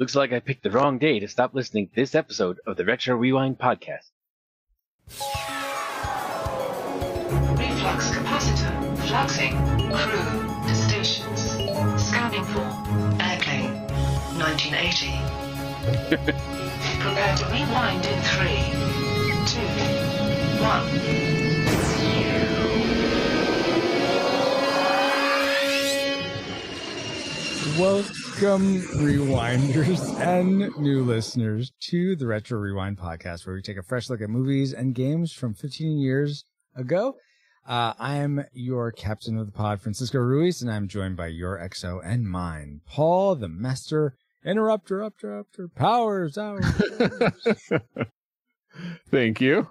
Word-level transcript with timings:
Looks 0.00 0.16
like 0.16 0.32
I 0.32 0.40
picked 0.40 0.62
the 0.62 0.70
wrong 0.70 0.96
day 0.98 1.20
to 1.20 1.28
stop 1.28 1.52
listening 1.52 1.88
to 1.88 1.94
this 1.94 2.14
episode 2.14 2.58
of 2.66 2.78
the 2.78 2.86
Retro 2.86 3.16
Rewind 3.16 3.58
podcast. 3.58 4.08
Reflux 7.58 8.08
capacitor. 8.08 8.96
Fluxing. 8.96 9.52
Crew. 9.92 10.68
To 10.68 10.74
stations. 10.74 11.50
Scanning 12.02 12.46
for. 12.46 12.64
Airplane. 13.20 13.74
1980. 14.40 15.12
Prepare 17.02 17.36
to 17.36 17.44
rewind 17.52 18.06
in 18.06 18.22
three, 18.22 18.72
two, 19.44 19.68
one. 20.64 21.10
Welcome, 28.40 28.80
rewinders 28.94 30.18
and 30.18 30.74
new 30.78 31.04
listeners, 31.04 31.72
to 31.80 32.16
the 32.16 32.26
Retro 32.26 32.58
Rewind 32.58 32.96
podcast, 32.96 33.46
where 33.46 33.54
we 33.54 33.60
take 33.60 33.76
a 33.76 33.82
fresh 33.82 34.08
look 34.08 34.22
at 34.22 34.30
movies 34.30 34.72
and 34.72 34.94
games 34.94 35.30
from 35.30 35.52
15 35.52 35.98
years 35.98 36.46
ago. 36.74 37.16
Uh, 37.68 37.92
I 37.98 38.16
am 38.16 38.46
your 38.54 38.92
captain 38.92 39.36
of 39.36 39.44
the 39.44 39.52
pod, 39.52 39.82
Francisco 39.82 40.20
Ruiz, 40.20 40.62
and 40.62 40.70
I'm 40.70 40.88
joined 40.88 41.18
by 41.18 41.26
your 41.26 41.58
XO 41.58 42.00
and 42.02 42.30
mine, 42.30 42.80
Paul, 42.86 43.34
the 43.34 43.48
master 43.48 44.16
interrupter, 44.42 45.02
interrupter, 45.04 45.68
powers 45.68 46.38
out. 46.38 46.64
Thank 49.10 49.42
you. 49.42 49.68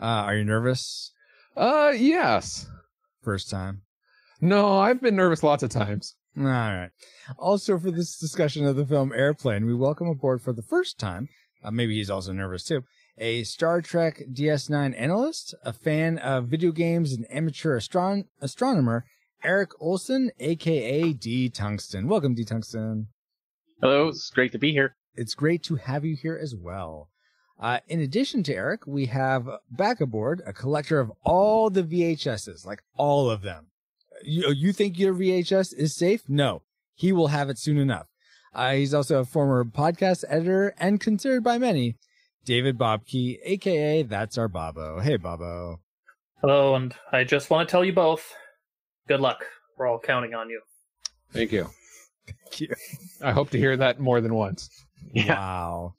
uh, 0.00 0.04
are 0.04 0.36
you 0.36 0.44
nervous? 0.44 1.12
Uh, 1.54 1.92
yes. 1.94 2.70
First 3.20 3.50
time. 3.50 3.82
No, 4.40 4.78
I've 4.78 5.02
been 5.02 5.16
nervous 5.16 5.42
lots 5.42 5.62
of 5.62 5.68
times. 5.68 6.14
All 6.38 6.44
right. 6.44 6.90
Also, 7.38 7.78
for 7.78 7.90
this 7.90 8.18
discussion 8.18 8.64
of 8.64 8.76
the 8.76 8.86
film 8.86 9.12
Airplane, 9.12 9.66
we 9.66 9.74
welcome 9.74 10.08
aboard 10.08 10.40
for 10.40 10.54
the 10.54 10.62
first 10.62 10.98
time, 10.98 11.28
uh, 11.62 11.70
maybe 11.70 11.94
he's 11.96 12.08
also 12.08 12.32
nervous 12.32 12.64
too, 12.64 12.84
a 13.18 13.44
Star 13.44 13.82
Trek 13.82 14.22
DS9 14.32 14.98
analyst, 14.98 15.54
a 15.62 15.74
fan 15.74 16.16
of 16.18 16.48
video 16.48 16.72
games, 16.72 17.12
and 17.12 17.26
amateur 17.30 17.78
astron- 17.78 18.28
astronomer, 18.40 19.04
Eric 19.44 19.70
Olson, 19.78 20.30
aka 20.40 21.12
D 21.12 21.50
Tungsten. 21.50 22.08
Welcome, 22.08 22.34
D 22.34 22.44
Tungsten. 22.44 23.08
Hello, 23.82 24.08
it's 24.08 24.30
great 24.30 24.52
to 24.52 24.58
be 24.58 24.72
here. 24.72 24.96
It's 25.14 25.34
great 25.34 25.62
to 25.64 25.76
have 25.76 26.04
you 26.04 26.16
here 26.16 26.38
as 26.40 26.54
well. 26.56 27.10
Uh, 27.60 27.80
in 27.88 28.00
addition 28.00 28.42
to 28.44 28.54
Eric, 28.54 28.86
we 28.86 29.06
have 29.06 29.46
back 29.70 30.00
aboard 30.00 30.40
a 30.46 30.52
collector 30.54 30.98
of 30.98 31.12
all 31.24 31.68
the 31.68 31.82
VHSs, 31.82 32.64
like 32.64 32.82
all 32.96 33.28
of 33.28 33.42
them. 33.42 33.66
You, 34.24 34.52
you 34.52 34.72
think 34.72 34.98
your 34.98 35.14
VHS 35.14 35.74
is 35.74 35.94
safe? 35.94 36.22
No, 36.28 36.62
he 36.94 37.12
will 37.12 37.28
have 37.28 37.50
it 37.50 37.58
soon 37.58 37.78
enough. 37.78 38.06
Uh, 38.54 38.72
he's 38.72 38.92
also 38.92 39.20
a 39.20 39.24
former 39.24 39.64
podcast 39.64 40.24
editor 40.28 40.74
and 40.78 41.00
considered 41.00 41.42
by 41.42 41.58
many 41.58 41.96
David 42.44 42.76
Bobkey, 42.76 43.38
aka 43.44 44.02
That's 44.02 44.36
Our 44.36 44.48
Bobo. 44.48 45.00
Hey, 45.00 45.16
Bobo. 45.16 45.80
Hello, 46.40 46.74
and 46.74 46.94
I 47.12 47.24
just 47.24 47.50
want 47.50 47.68
to 47.68 47.70
tell 47.70 47.84
you 47.84 47.92
both 47.92 48.34
good 49.08 49.20
luck. 49.20 49.44
We're 49.76 49.86
all 49.86 49.98
counting 49.98 50.34
on 50.34 50.50
you. 50.50 50.60
Thank 51.32 51.52
you. 51.52 51.70
Thank 52.26 52.60
you. 52.60 52.74
I 53.22 53.32
hope 53.32 53.50
to 53.50 53.58
hear 53.58 53.76
that 53.76 54.00
more 54.00 54.20
than 54.20 54.34
once. 54.34 54.68
Yeah. 55.12 55.34
Wow. 55.34 55.94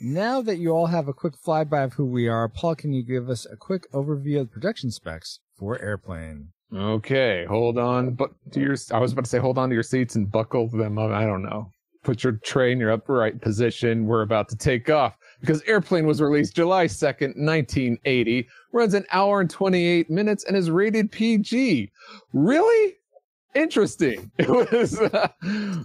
Now 0.00 0.42
that 0.42 0.56
you 0.56 0.70
all 0.70 0.86
have 0.86 1.06
a 1.06 1.12
quick 1.12 1.34
flyby 1.34 1.84
of 1.84 1.94
who 1.94 2.06
we 2.06 2.28
are, 2.28 2.48
Paul, 2.48 2.74
can 2.74 2.92
you 2.92 3.02
give 3.02 3.30
us 3.30 3.46
a 3.46 3.56
quick 3.56 3.90
overview 3.92 4.40
of 4.40 4.48
the 4.48 4.52
production 4.52 4.90
specs 4.90 5.40
for 5.56 5.80
Airplane? 5.80 6.48
Okay, 6.74 7.44
hold 7.48 7.78
on. 7.78 8.14
But 8.14 8.30
to 8.52 8.60
your, 8.60 8.76
I 8.92 8.98
was 8.98 9.12
about 9.12 9.24
to 9.24 9.30
say, 9.30 9.38
hold 9.38 9.58
on 9.58 9.68
to 9.68 9.74
your 9.74 9.82
seats 9.82 10.16
and 10.16 10.30
buckle 10.30 10.68
them 10.68 10.98
up. 10.98 11.10
I 11.10 11.24
don't 11.24 11.42
know. 11.42 11.70
Put 12.02 12.22
your 12.22 12.34
tray 12.44 12.72
in 12.72 12.78
your 12.78 12.90
upright 12.90 13.40
position. 13.40 14.06
We're 14.06 14.22
about 14.22 14.48
to 14.50 14.56
take 14.56 14.90
off 14.90 15.16
because 15.40 15.62
Airplane 15.62 16.06
was 16.06 16.20
released 16.20 16.54
July 16.54 16.86
2nd, 16.86 17.36
1980, 17.36 18.46
runs 18.72 18.92
an 18.94 19.06
hour 19.12 19.40
and 19.40 19.48
28 19.48 20.10
minutes, 20.10 20.44
and 20.44 20.56
is 20.56 20.70
rated 20.70 21.10
PG. 21.10 21.90
Really? 22.32 22.94
Interesting. 23.54 24.30
It 24.38 24.48
was 24.48 25.00
uh, 25.00 25.28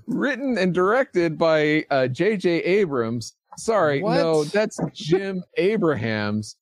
written 0.07 0.57
and 0.57 0.73
directed 0.73 1.37
by 1.37 1.85
uh, 1.89 2.07
J.J. 2.07 2.49
Abrams. 2.63 3.35
Sorry, 3.57 4.01
What? 4.01 4.15
no, 4.15 4.43
that's 4.43 4.79
Jim 4.93 5.43
Abrahams, 5.57 6.55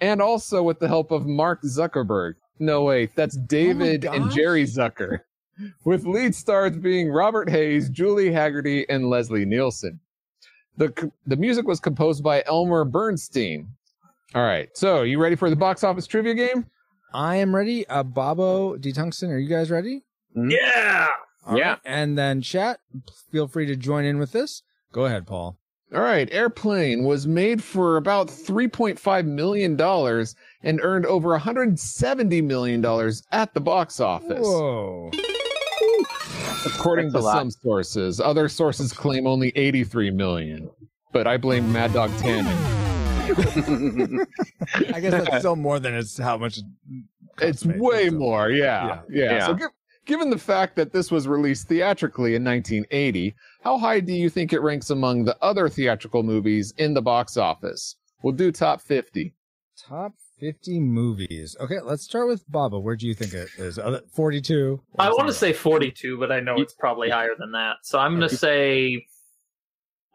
and 0.00 0.20
also 0.20 0.62
with 0.62 0.78
the 0.78 0.88
help 0.88 1.10
of 1.10 1.26
Mark 1.26 1.62
Zuckerberg. 1.62 2.34
No, 2.58 2.84
wait, 2.84 3.14
that's 3.16 3.36
David 3.36 4.04
and. 4.04 4.30
Jerry 4.30 4.64
Zucker, 4.64 5.20
with 5.84 6.04
lead 6.04 6.34
stars 6.34 6.76
being 6.76 7.10
Robert 7.10 7.48
Hays, 7.50 7.88
Julie 7.88 8.30
Hagerty, 8.30 8.84
and 8.88 9.08
Leslie 9.10 9.44
Nielsen. 9.44 9.98
The, 10.76 11.10
the 11.26 11.36
music 11.36 11.66
was 11.66 11.80
composed 11.80 12.22
by 12.22 12.42
Elmer 12.46 12.84
Bernstein. 12.84 13.68
All 14.34 14.42
right, 14.42 14.68
so 14.74 15.02
you 15.02 15.20
ready 15.20 15.36
for 15.36 15.50
the 15.50 15.56
box 15.56 15.84
office 15.84 16.06
trivia 16.06 16.34
game? 16.34 16.66
I 17.12 17.36
am 17.36 17.54
ready. 17.54 17.86
Uh, 17.88 18.02
Bobo, 18.02 18.76
D 18.76 18.92
Tungsten, 18.92 19.30
are 19.30 19.38
you 19.38 19.48
guys 19.48 19.70
ready? 19.70 20.02
Yeah! 20.34 21.08
All 21.46 21.58
Yeah. 21.58 21.70
right. 21.70 21.78
And 21.84 22.16
then 22.16 22.40
chat, 22.40 22.80
feel 23.30 23.48
free 23.48 23.66
to 23.66 23.76
join 23.76 24.04
in 24.06 24.18
with 24.18 24.32
this. 24.32 24.62
Go 24.92 25.04
ahead, 25.06 25.26
Paul. 25.26 25.58
All 25.94 26.00
right, 26.00 26.26
Airplane 26.32 27.04
was 27.04 27.26
made 27.26 27.62
for 27.62 27.98
about 27.98 28.28
$3.5 28.28 29.26
million 29.26 29.76
and 30.62 30.80
earned 30.82 31.06
over 31.06 31.36
$170 31.38 32.44
million 32.44 32.84
at 33.32 33.54
the 33.54 33.60
box 33.60 34.00
office. 34.00 34.46
Whoa. 34.46 35.10
According 36.66 37.10
That's 37.10 37.24
to 37.24 37.30
some 37.32 37.50
sources, 37.50 38.20
other 38.20 38.48
sources 38.48 38.92
claim 38.92 39.26
only 39.26 39.52
83 39.56 40.10
million. 40.12 40.70
But 41.12 41.26
I 41.26 41.36
blame 41.36 41.72
Mad 41.72 41.92
Dog 41.92 42.10
Tannen. 42.12 42.46
I 44.94 45.00
guess 45.00 45.12
that's 45.12 45.38
still 45.40 45.56
more 45.56 45.78
than 45.78 45.94
it's 45.94 46.18
how 46.18 46.36
much 46.38 46.58
it 46.58 46.64
It's 47.40 47.64
way 47.64 47.76
but 47.78 48.06
still. 48.08 48.18
more, 48.18 48.50
yeah, 48.50 49.00
yeah. 49.08 49.32
Yeah. 49.32 49.46
So, 49.46 49.54
gi- 49.54 49.64
given 50.06 50.30
the 50.30 50.38
fact 50.38 50.76
that 50.76 50.92
this 50.92 51.10
was 51.10 51.28
released 51.28 51.68
theatrically 51.68 52.34
in 52.34 52.44
1980, 52.44 53.34
how 53.62 53.78
high 53.78 54.00
do 54.00 54.12
you 54.12 54.28
think 54.30 54.52
it 54.52 54.60
ranks 54.60 54.90
among 54.90 55.24
the 55.24 55.36
other 55.42 55.68
theatrical 55.68 56.22
movies 56.22 56.72
in 56.78 56.94
the 56.94 57.02
box 57.02 57.36
office? 57.36 57.96
We'll 58.22 58.34
do 58.34 58.52
top 58.52 58.80
50. 58.80 59.34
Top 59.76 60.14
50 60.42 60.80
movies. 60.80 61.56
Okay, 61.60 61.78
let's 61.80 62.02
start 62.02 62.26
with 62.26 62.42
Baba. 62.50 62.76
Where 62.76 62.96
do 62.96 63.06
you 63.06 63.14
think 63.14 63.32
it 63.32 63.48
is? 63.58 63.78
Uh, 63.78 64.00
42. 64.12 64.82
I 64.98 65.08
want 65.10 65.28
to 65.28 65.32
say 65.32 65.52
42, 65.52 66.18
but 66.18 66.32
I 66.32 66.40
know 66.40 66.56
it's 66.56 66.74
probably 66.74 67.10
higher 67.10 67.36
than 67.38 67.52
that. 67.52 67.76
So 67.84 68.00
I'm 68.00 68.18
going 68.18 68.28
to 68.28 68.36
say. 68.36 69.06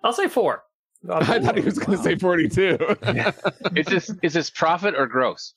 I'll 0.03 0.11
say 0.11 0.27
four. 0.27 0.63
I'll 1.09 1.17
I 1.31 1.39
thought 1.39 1.55
he 1.55 1.63
was 1.63 1.79
going 1.79 1.97
to 1.97 2.03
say 2.03 2.17
42. 2.17 2.77
is 3.77 3.85
this 3.85 4.13
is 4.21 4.33
this 4.33 4.49
profit 4.49 4.95
or 4.97 5.07
gross? 5.07 5.53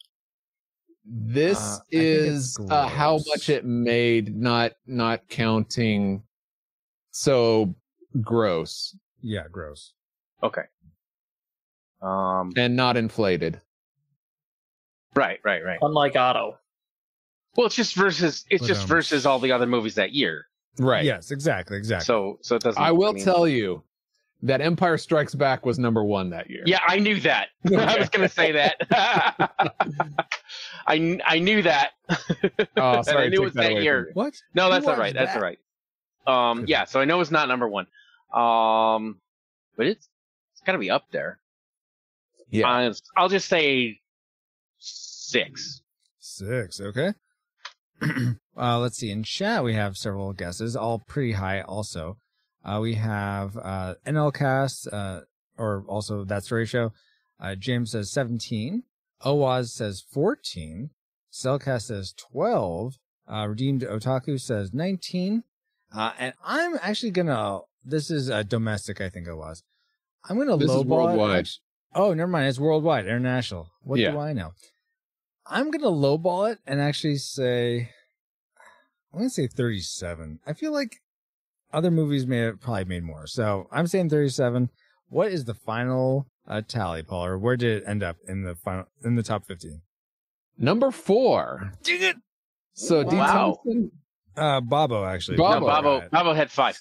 this 1.04 1.58
Uh, 1.58 1.62
I 1.62 1.78
think 1.90 2.02
it's 2.04 2.30
is 2.30 2.58
uh, 2.70 2.86
how 2.86 3.18
much 3.26 3.48
it 3.48 3.64
made, 3.64 4.36
not 4.36 4.72
not 4.86 5.28
counting. 5.28 6.22
So 7.10 7.74
gross 8.20 8.96
Yeah, 9.20 9.48
gross. 9.50 9.94
Okay. 10.44 10.62
Um. 12.00 12.52
and 12.56 12.76
not 12.76 12.96
inflated. 12.96 13.60
Right. 15.14 15.40
Right. 15.44 15.64
Right. 15.64 15.78
Unlike 15.82 16.16
Otto. 16.16 16.58
Well, 17.56 17.66
it's 17.66 17.74
just 17.76 17.94
versus. 17.96 18.44
It's 18.50 18.62
But, 18.62 18.68
just 18.68 18.82
um, 18.82 18.88
versus 18.88 19.26
all 19.26 19.38
the 19.38 19.52
other 19.52 19.66
movies 19.66 19.94
that 19.96 20.12
year. 20.12 20.46
Right. 20.78 21.04
Yes, 21.04 21.30
exactly, 21.32 21.76
exactly. 21.76 22.04
So 22.04 22.38
so 22.42 22.56
it 22.56 22.62
doesn't. 22.62 22.80
I 22.80 22.92
will 22.92 23.12
mean- 23.12 23.24
tell 23.24 23.46
you 23.48 23.82
that 24.42 24.60
Empire 24.62 24.96
Strikes 24.96 25.34
Back 25.34 25.66
was 25.66 25.78
number 25.78 26.02
one 26.04 26.30
that 26.30 26.48
year. 26.48 26.62
Yeah, 26.64 26.78
I 26.86 26.98
knew 26.98 27.20
that. 27.20 27.48
I 27.66 27.98
was 27.98 28.08
going 28.08 28.26
to 28.26 28.32
say 28.34 28.52
that. 28.52 28.76
I 30.86 31.18
I 31.26 31.38
knew 31.38 31.62
that. 31.62 31.90
Oh, 32.08 32.16
And 32.76 33.04
sorry. 33.04 33.26
I 33.26 33.28
knew 33.28 33.42
it 33.42 33.44
was 33.44 33.54
that 33.54 33.74
that 33.74 33.82
year. 33.82 34.10
what? 34.14 34.34
No, 34.54 34.70
that's 34.70 34.84
Who 34.84 34.92
all 34.92 34.96
right. 34.96 35.14
watched 35.14 35.14
That's 35.14 35.34
that? 35.34 35.42
all 36.26 36.36
right. 36.36 36.50
Um, 36.50 36.64
yeah. 36.66 36.84
So 36.84 37.00
I 37.00 37.04
know 37.04 37.20
it's 37.20 37.30
not 37.30 37.48
number 37.48 37.68
one. 37.68 37.86
Um, 38.32 39.20
but 39.76 39.86
it's 39.86 40.08
it's 40.52 40.62
got 40.64 40.72
to 40.72 40.78
be 40.78 40.90
up 40.90 41.04
there. 41.10 41.38
Yeah. 42.50 42.70
Uh, 42.70 42.92
I'll 43.16 43.28
just 43.28 43.48
say 43.48 44.00
six. 45.30 45.82
Six. 46.18 46.80
Okay. 46.80 47.12
uh, 48.56 48.78
let's 48.78 48.96
see. 48.98 49.10
In 49.10 49.22
chat, 49.22 49.62
we 49.64 49.74
have 49.74 49.96
several 49.96 50.32
guesses, 50.32 50.74
all 50.76 50.98
pretty 50.98 51.32
high. 51.32 51.60
Also, 51.62 52.16
uh, 52.64 52.78
we 52.80 52.94
have 52.94 53.56
uh, 53.56 53.94
NLCast, 54.06 54.88
uh, 54.92 55.20
or 55.58 55.84
also 55.86 56.24
that's 56.24 56.48
the 56.48 56.54
ratio. 56.56 56.92
Uh, 57.38 57.54
James 57.54 57.92
says 57.92 58.10
seventeen. 58.10 58.84
Owaz 59.24 59.72
says 59.72 60.02
fourteen. 60.12 60.90
Cellcast 61.32 61.82
says 61.82 62.12
twelve. 62.12 62.94
Uh, 63.30 63.46
Redeemed 63.48 63.82
Otaku 63.82 64.40
says 64.40 64.72
nineteen. 64.72 65.44
Uh, 65.94 66.12
and 66.18 66.34
I'm 66.44 66.78
actually 66.82 67.10
gonna. 67.12 67.60
This 67.84 68.10
is 68.10 68.30
uh, 68.30 68.42
domestic, 68.42 69.00
I 69.00 69.08
think 69.08 69.26
it 69.26 69.34
was. 69.34 69.62
I'm 70.28 70.36
gonna 70.38 70.56
This 70.58 70.70
is 70.70 70.76
lowball 70.76 70.82
it. 70.82 70.86
worldwide. 70.88 71.38
Actu- 71.40 71.50
Oh, 71.92 72.14
never 72.14 72.30
mind. 72.30 72.46
It's 72.46 72.60
worldwide, 72.60 73.06
international. 73.06 73.68
What 73.82 73.98
Yeah. 73.98 74.12
do 74.12 74.18
I 74.18 74.32
know? 74.32 74.52
I'm 75.46 75.70
gonna 75.70 75.86
lowball 75.86 76.50
it 76.52 76.58
and 76.66 76.80
actually 76.80 77.16
say 77.16 77.90
I'm 79.12 79.18
gonna 79.18 79.30
say 79.30 79.46
37. 79.48 80.40
I 80.46 80.52
feel 80.52 80.72
like 80.72 80.96
other 81.72 81.90
movies 81.90 82.26
may 82.26 82.38
have 82.38 82.60
probably 82.60 82.84
made 82.84 83.02
more. 83.04 83.26
So 83.26 83.68
I'm 83.72 83.86
saying 83.86 84.10
37. 84.10 84.70
What 85.08 85.32
is 85.32 85.44
the 85.44 85.54
final 85.54 86.26
uh, 86.46 86.62
tally, 86.66 87.02
Paul, 87.02 87.24
or 87.26 87.38
where 87.38 87.56
did 87.56 87.82
it 87.82 87.88
end 87.88 88.02
up 88.02 88.16
in 88.28 88.42
the 88.44 88.54
final 88.54 88.84
in 89.04 89.16
the 89.16 89.22
top 89.22 89.46
15? 89.46 89.80
Number 90.58 90.90
four. 90.90 91.72
Dang 91.82 92.02
it! 92.02 92.16
So 92.74 93.02
D. 93.02 93.16
Wow. 93.16 93.58
Thompson. 93.64 93.90
Uh, 94.36 94.60
Bobo 94.60 95.04
actually. 95.04 95.36
Bobo. 95.36 95.60
No, 95.60 95.66
Babo, 95.66 95.98
Right. 96.00 96.10
Babo 96.10 96.34
had 96.34 96.50
five 96.50 96.78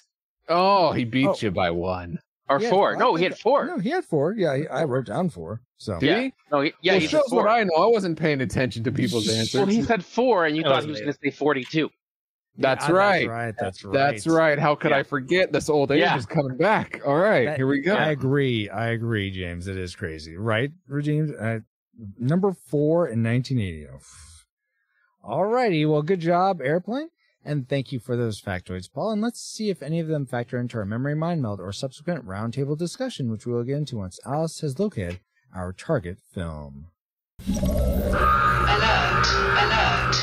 Oh, 0.48 0.92
he 0.92 1.04
beat 1.04 1.26
Oh. 1.26 1.36
you 1.40 1.50
by 1.50 1.70
one. 1.70 2.18
Or 2.50 2.58
He 2.58 2.64
had 2.66 2.70
four. 2.74 2.92
five, 2.92 2.98
No, 2.98 3.14
he 3.14 3.24
had 3.24 3.38
four. 3.38 3.66
No, 3.66 3.78
he 3.78 3.90
had 3.90 4.04
four. 4.04 4.34
Yeah, 4.36 4.56
he, 4.56 4.68
I 4.68 4.84
wrote 4.84 5.06
down 5.06 5.30
four. 5.30 5.62
So 5.78 5.98
Did 5.98 6.06
Yeah. 6.06 6.20
he? 6.20 6.32
No, 6.52 6.60
he, 6.60 6.72
yeah, 6.82 6.92
well, 6.92 7.00
he's 7.00 7.10
shows 7.10 7.22
four. 7.30 7.44
what 7.44 7.50
I 7.50 7.64
know. 7.64 7.74
I 7.76 7.86
wasn't 7.86 8.18
paying 8.18 8.40
attention 8.42 8.84
to 8.84 8.92
people's 9.00 9.28
answers. 9.30 9.54
Well, 9.60 9.66
he 9.66 9.82
said 9.82 10.04
four, 10.04 10.44
and 10.46 10.56
you 10.56 10.62
That 10.64 10.68
thought 10.70 10.76
was 10.76 10.84
he 10.84 10.90
was 10.90 11.00
going 11.00 11.12
to 11.14 11.18
say 11.22 11.30
forty-two. 11.30 11.88
That's 12.58 12.86
Yeah, 12.88 12.94
right. 12.94 13.18
That's 13.20 13.28
right. 13.28 13.54
That's 13.58 13.84
right. 13.84 13.92
That's 13.94 14.26
right. 14.26 14.58
How 14.58 14.74
could 14.74 14.90
Yeah. 14.90 14.98
I 14.98 15.02
forget? 15.04 15.52
This 15.52 15.70
old 15.70 15.92
age 15.92 16.00
Yeah. 16.00 16.16
is 16.18 16.26
coming 16.26 16.56
back. 16.58 17.00
All 17.06 17.16
right, 17.16 17.46
That- 17.46 17.56
here 17.56 17.66
we 17.68 17.80
go. 17.80 17.94
I 17.94 18.10
agree. 18.10 18.68
I 18.68 18.88
agree, 18.88 19.30
James. 19.30 19.68
It 19.68 19.78
is 19.78 19.94
crazy, 19.94 20.36
right? 20.36 20.70
Redeemed 20.88 21.34
uh, 21.40 21.60
number 22.18 22.52
four 22.52 23.06
in 23.08 23.22
1980. 23.22 23.86
All 25.22 25.46
righty. 25.46 25.86
Well, 25.86 26.02
good 26.02 26.20
job, 26.20 26.60
airplane, 26.60 27.08
and 27.44 27.68
thank 27.68 27.92
you 27.92 27.98
for 27.98 28.16
those 28.16 28.40
factoids, 28.40 28.92
Paul. 28.92 29.12
And 29.12 29.22
let's 29.22 29.40
see 29.40 29.70
if 29.70 29.82
any 29.82 30.00
of 30.00 30.08
them 30.08 30.26
factor 30.26 30.58
into 30.58 30.78
our 30.78 30.84
memory 30.84 31.14
mind 31.14 31.42
meld 31.42 31.60
or 31.60 31.72
subsequent 31.72 32.26
roundtable 32.26 32.76
discussion, 32.76 33.30
which 33.30 33.46
we 33.46 33.52
will 33.52 33.64
get 33.64 33.76
into 33.76 33.96
once 33.96 34.20
Alice 34.26 34.60
has 34.60 34.78
located 34.78 35.20
our 35.54 35.72
target 35.72 36.18
film. 36.32 36.88
Alert! 37.48 37.66
Alert! 39.56 40.16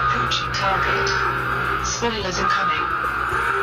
Approaching 0.00 0.52
target. 0.54 1.08
Spoilers 1.86 2.38
incoming. 2.38 2.86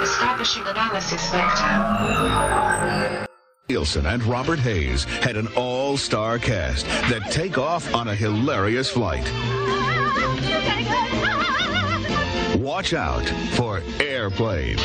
Establishing 0.04 0.68
analysis 0.68 1.30
vector. 1.32 3.28
Nielsen 3.70 4.06
and 4.06 4.24
Robert 4.24 4.60
Hays 4.60 5.04
had 5.04 5.36
an 5.36 5.48
all-star 5.56 6.40
cast 6.40 6.86
that 6.86 7.32
take 7.32 7.58
off 7.58 7.94
on 7.94 8.08
a 8.08 8.16
hilarious 8.16 8.90
flight. 8.90 9.26
Watch 12.68 12.94
out 12.94 13.26
for 13.56 13.82
Airplane. 14.02 14.76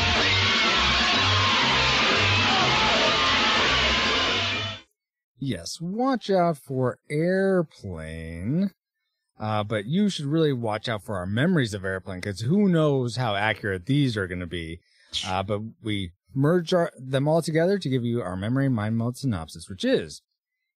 Yes, 5.37 5.81
watch 5.81 6.29
out 6.29 6.57
for 6.57 6.99
airplane. 7.09 8.71
Uh, 9.37 9.65
but 9.65 9.85
you 9.85 10.07
should 10.07 10.27
really 10.27 10.53
watch 10.53 10.87
out 10.87 11.03
for 11.03 11.17
our 11.17 11.25
memories 11.25 11.73
of 11.73 11.83
airplane 11.83 12.21
because 12.21 12.39
who 12.39 12.69
knows 12.69 13.17
how 13.17 13.35
accurate 13.35 13.85
these 13.85 14.15
are 14.15 14.27
going 14.27 14.39
to 14.39 14.47
be. 14.47 14.79
Uh, 15.27 15.43
but 15.43 15.59
we 15.83 16.13
merge 16.33 16.73
our, 16.73 16.89
them 16.97 17.27
all 17.27 17.41
together 17.41 17.77
to 17.77 17.89
give 17.89 18.05
you 18.05 18.21
our 18.21 18.37
memory 18.37 18.69
mind 18.69 18.97
meld 18.97 19.17
synopsis, 19.17 19.67
which 19.67 19.83
is 19.83 20.21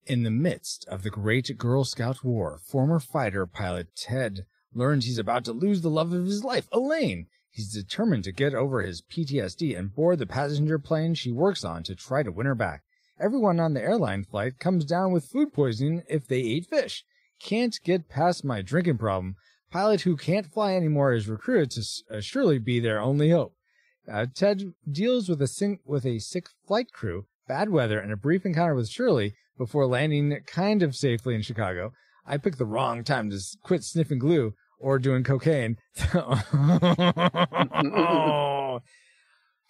in 0.06 0.24
the 0.24 0.30
midst 0.30 0.86
of 0.90 1.04
the 1.04 1.10
great 1.10 1.58
Girl 1.58 1.86
Scout 1.86 2.26
war, 2.26 2.60
former 2.70 3.00
fighter 3.00 3.46
pilot 3.46 3.96
Ted 3.96 4.46
learns 4.78 5.06
he's 5.06 5.18
about 5.18 5.44
to 5.46 5.52
lose 5.52 5.82
the 5.82 5.90
love 5.90 6.14
of 6.14 6.26
his 6.26 6.44
life, 6.44 6.68
Elaine. 6.72 7.28
He's 7.50 7.74
determined 7.74 8.24
to 8.26 8.32
get 8.32 8.54
over 8.54 8.82
his 8.82 9.02
PTSD 9.02 9.78
and 9.78 9.94
board 9.94 10.20
the 10.20 10.28
passenger 10.28 10.78
plane 10.78 11.16
she 11.16 11.32
works 11.32 11.66
on 11.66 11.82
to 11.84 11.96
try 11.96 12.22
to 12.22 12.32
win 12.32 12.46
her 12.46 12.56
back. 12.56 12.84
Everyone 13.20 13.60
on 13.60 13.74
the 13.74 13.82
airline 13.82 14.24
flight 14.24 14.60
comes 14.60 14.86
down 14.86 15.12
with 15.12 15.26
food 15.26 15.52
poisoning 15.52 16.04
if 16.08 16.28
they 16.28 16.40
ate 16.40 16.68
fish. 16.68 17.04
Can't 17.40 17.80
get 17.84 18.10
past 18.10 18.46
my 18.46 18.62
drinking 18.62 19.00
problem. 19.00 19.36
Pilot 19.72 20.02
who 20.02 20.16
can't 20.16 20.52
fly 20.52 20.76
anymore 20.76 21.14
is 21.14 21.28
recruited 21.28 21.72
to 21.72 22.18
uh, 22.18 22.22
surely 22.22 22.60
be 22.60 22.80
their 22.80 23.02
only 23.02 23.32
hope. 23.32 23.56
Uh, 24.08 24.28
Ted 24.34 24.74
deals 24.90 25.28
with 25.28 25.42
a 25.42 25.48
sing- 25.48 25.80
with 25.84 26.06
a 26.06 26.20
sick 26.20 26.48
flight 26.68 26.92
crew, 26.94 27.26
bad 27.48 27.70
weather, 27.70 28.00
and 28.00 28.12
a 28.12 28.18
brief 28.18 28.46
encounter 28.46 28.76
with 28.76 28.88
Shirley 28.88 29.36
before 29.58 29.88
landing 29.88 30.38
kind 30.46 30.84
of 30.84 30.96
safely 30.96 31.34
in 31.34 31.42
Chicago. 31.42 31.92
I 32.26 32.38
picked 32.38 32.60
the 32.60 32.66
wrong 32.66 33.04
time 33.04 33.30
to 33.32 33.40
quit 33.64 33.84
sniffing 33.84 34.20
glue 34.20 34.54
or 34.80 35.00
doing 35.00 35.24
cocaine. 35.24 35.78
oh, 36.14 36.42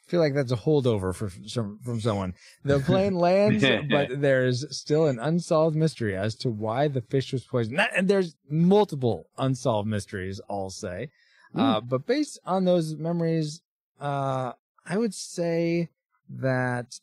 I 0.08 0.10
feel 0.10 0.20
like 0.22 0.34
that's 0.34 0.52
a 0.54 0.56
holdover 0.58 1.14
for 1.14 1.30
some 1.46 1.80
from 1.84 2.00
someone. 2.00 2.34
The 2.64 2.80
plane 2.86 3.16
lands, 3.16 3.64
but 3.90 4.22
there's 4.22 4.66
still 4.76 5.08
an 5.08 5.20
unsolved 5.20 5.76
mystery 5.76 6.16
as 6.16 6.36
to 6.38 6.50
why 6.50 6.88
the 6.88 7.02
fish 7.02 7.34
was 7.34 7.44
poisoned. 7.44 7.78
That- 7.80 7.92
And 7.96 8.08
there's 8.08 8.36
multiple 8.50 9.28
unsolved 9.38 9.88
mysteries, 9.90 10.40
I'll 10.50 10.70
say. 10.70 11.10
Uh, 11.56 11.82
but 11.82 12.06
based 12.06 12.40
on 12.46 12.66
those 12.66 12.96
memories, 12.96 13.62
uh, 14.00 14.52
I 14.86 14.98
would 14.98 15.14
say 15.16 15.90
that, 16.30 17.00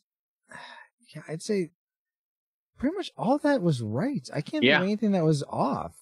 yeah, 1.15 1.23
I'd 1.27 1.41
say 1.41 1.71
pretty 2.77 2.95
much 2.95 3.11
all 3.17 3.37
that 3.39 3.61
was 3.61 3.81
right. 3.81 4.27
I 4.33 4.41
can't 4.41 4.63
Yeah. 4.63 4.75
think 4.75 4.81
of 4.81 4.83
anything 4.87 5.11
that 5.11 5.23
was 5.25 5.43
off. 5.49 5.95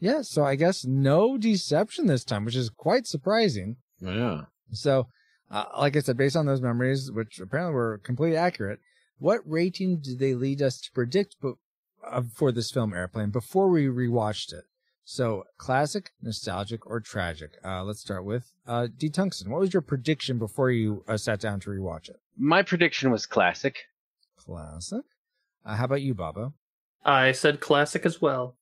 Yeah, 0.00 0.22
so 0.22 0.44
I 0.44 0.54
guess 0.54 0.84
no 0.84 1.36
deception 1.36 2.06
this 2.06 2.24
time, 2.24 2.44
which 2.44 2.56
is 2.56 2.70
quite 2.70 3.06
surprising. 3.06 3.76
Yeah. 4.00 4.42
So, 4.72 5.08
uh, 5.50 5.64
like 5.78 5.96
I 5.96 6.00
said, 6.00 6.16
based 6.16 6.36
on 6.36 6.46
those 6.46 6.60
memories, 6.60 7.10
which 7.10 7.40
apparently 7.40 7.74
were 7.74 7.98
completely 7.98 8.36
accurate, 8.36 8.80
what 9.18 9.40
rating 9.44 9.98
did 9.98 10.18
they 10.18 10.34
lead 10.34 10.62
us 10.62 10.80
to 10.80 10.92
predict 10.92 11.36
but, 11.42 11.54
uh, 12.06 12.22
for 12.32 12.52
this 12.52 12.70
film 12.70 12.94
Airplane 12.94 13.30
before 13.30 13.68
we 13.68 13.86
rewatched 13.86 14.52
it? 14.52 14.64
So, 15.04 15.44
classic, 15.56 16.10
nostalgic, 16.20 16.86
or 16.86 17.00
tragic? 17.00 17.52
Uh, 17.64 17.82
let's 17.82 18.00
start 18.00 18.24
with 18.26 18.52
uh, 18.66 18.88
D. 18.94 19.08
Tungsten. 19.08 19.50
What 19.50 19.60
was 19.60 19.72
your 19.72 19.80
prediction 19.80 20.38
before 20.38 20.70
you 20.70 21.02
uh, 21.08 21.16
sat 21.16 21.40
down 21.40 21.60
to 21.60 21.70
rewatch 21.70 22.10
it? 22.10 22.16
My 22.36 22.62
prediction 22.62 23.10
was 23.10 23.24
classic. 23.24 23.86
Classic. 24.36 25.00
Uh, 25.64 25.76
how 25.76 25.86
about 25.86 26.02
you, 26.02 26.14
Baba? 26.14 26.52
I 27.06 27.32
said 27.32 27.60
classic 27.60 28.04
as 28.04 28.20
well. 28.20 28.57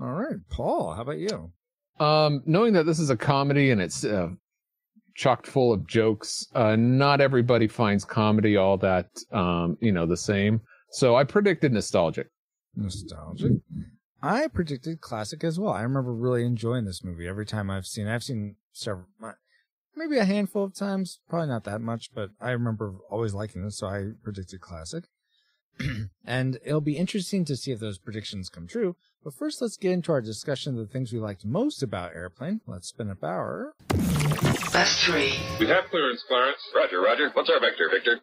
All 0.00 0.12
right, 0.12 0.36
Paul. 0.50 0.94
How 0.94 1.02
about 1.02 1.18
you? 1.18 1.52
Um, 2.00 2.42
knowing 2.46 2.72
that 2.72 2.84
this 2.84 2.98
is 2.98 3.10
a 3.10 3.16
comedy 3.16 3.70
and 3.70 3.80
it's 3.80 4.04
uh, 4.04 4.30
chocked 5.14 5.46
full 5.46 5.72
of 5.72 5.86
jokes, 5.86 6.46
uh, 6.54 6.76
not 6.76 7.20
everybody 7.20 7.68
finds 7.68 8.04
comedy 8.04 8.56
all 8.56 8.76
that 8.78 9.08
um, 9.30 9.76
you 9.80 9.92
know 9.92 10.06
the 10.06 10.16
same. 10.16 10.60
So 10.90 11.16
I 11.16 11.24
predicted 11.24 11.72
nostalgic. 11.72 12.28
Nostalgic. 12.76 13.52
I 14.22 14.48
predicted 14.48 15.00
classic 15.00 15.44
as 15.44 15.60
well. 15.60 15.72
I 15.72 15.82
remember 15.82 16.12
really 16.12 16.44
enjoying 16.44 16.86
this 16.86 17.04
movie 17.04 17.28
every 17.28 17.46
time 17.46 17.70
I've 17.70 17.86
seen. 17.86 18.08
I've 18.08 18.24
seen 18.24 18.56
several, 18.72 19.06
maybe 19.94 20.18
a 20.18 20.24
handful 20.24 20.64
of 20.64 20.74
times, 20.74 21.20
probably 21.28 21.48
not 21.48 21.64
that 21.64 21.80
much, 21.80 22.10
but 22.14 22.30
I 22.40 22.50
remember 22.50 22.94
always 23.10 23.34
liking 23.34 23.64
it. 23.64 23.72
So 23.72 23.86
I 23.86 24.12
predicted 24.22 24.60
classic. 24.60 25.04
and 26.24 26.58
it'll 26.64 26.80
be 26.80 26.96
interesting 26.96 27.44
to 27.44 27.56
see 27.56 27.72
if 27.72 27.80
those 27.80 27.98
predictions 27.98 28.48
come 28.48 28.66
true. 28.66 28.96
But 29.24 29.32
first, 29.32 29.62
let's 29.62 29.78
get 29.78 29.92
into 29.92 30.12
our 30.12 30.20
discussion 30.20 30.74
of 30.74 30.78
the 30.78 30.92
things 30.92 31.10
we 31.10 31.18
liked 31.18 31.46
most 31.46 31.82
about 31.82 32.14
Airplane. 32.14 32.60
Let's 32.66 32.88
spin 32.88 33.10
up 33.10 33.24
our. 33.24 33.74
Best 34.70 34.98
three. 35.06 35.32
We 35.58 35.66
have 35.68 35.84
clearance, 35.90 36.22
Clarence. 36.28 36.60
Roger, 36.76 37.00
Roger. 37.00 37.30
What's 37.32 37.48
our 37.48 37.58
vector, 37.58 37.88
Victor? 37.90 38.20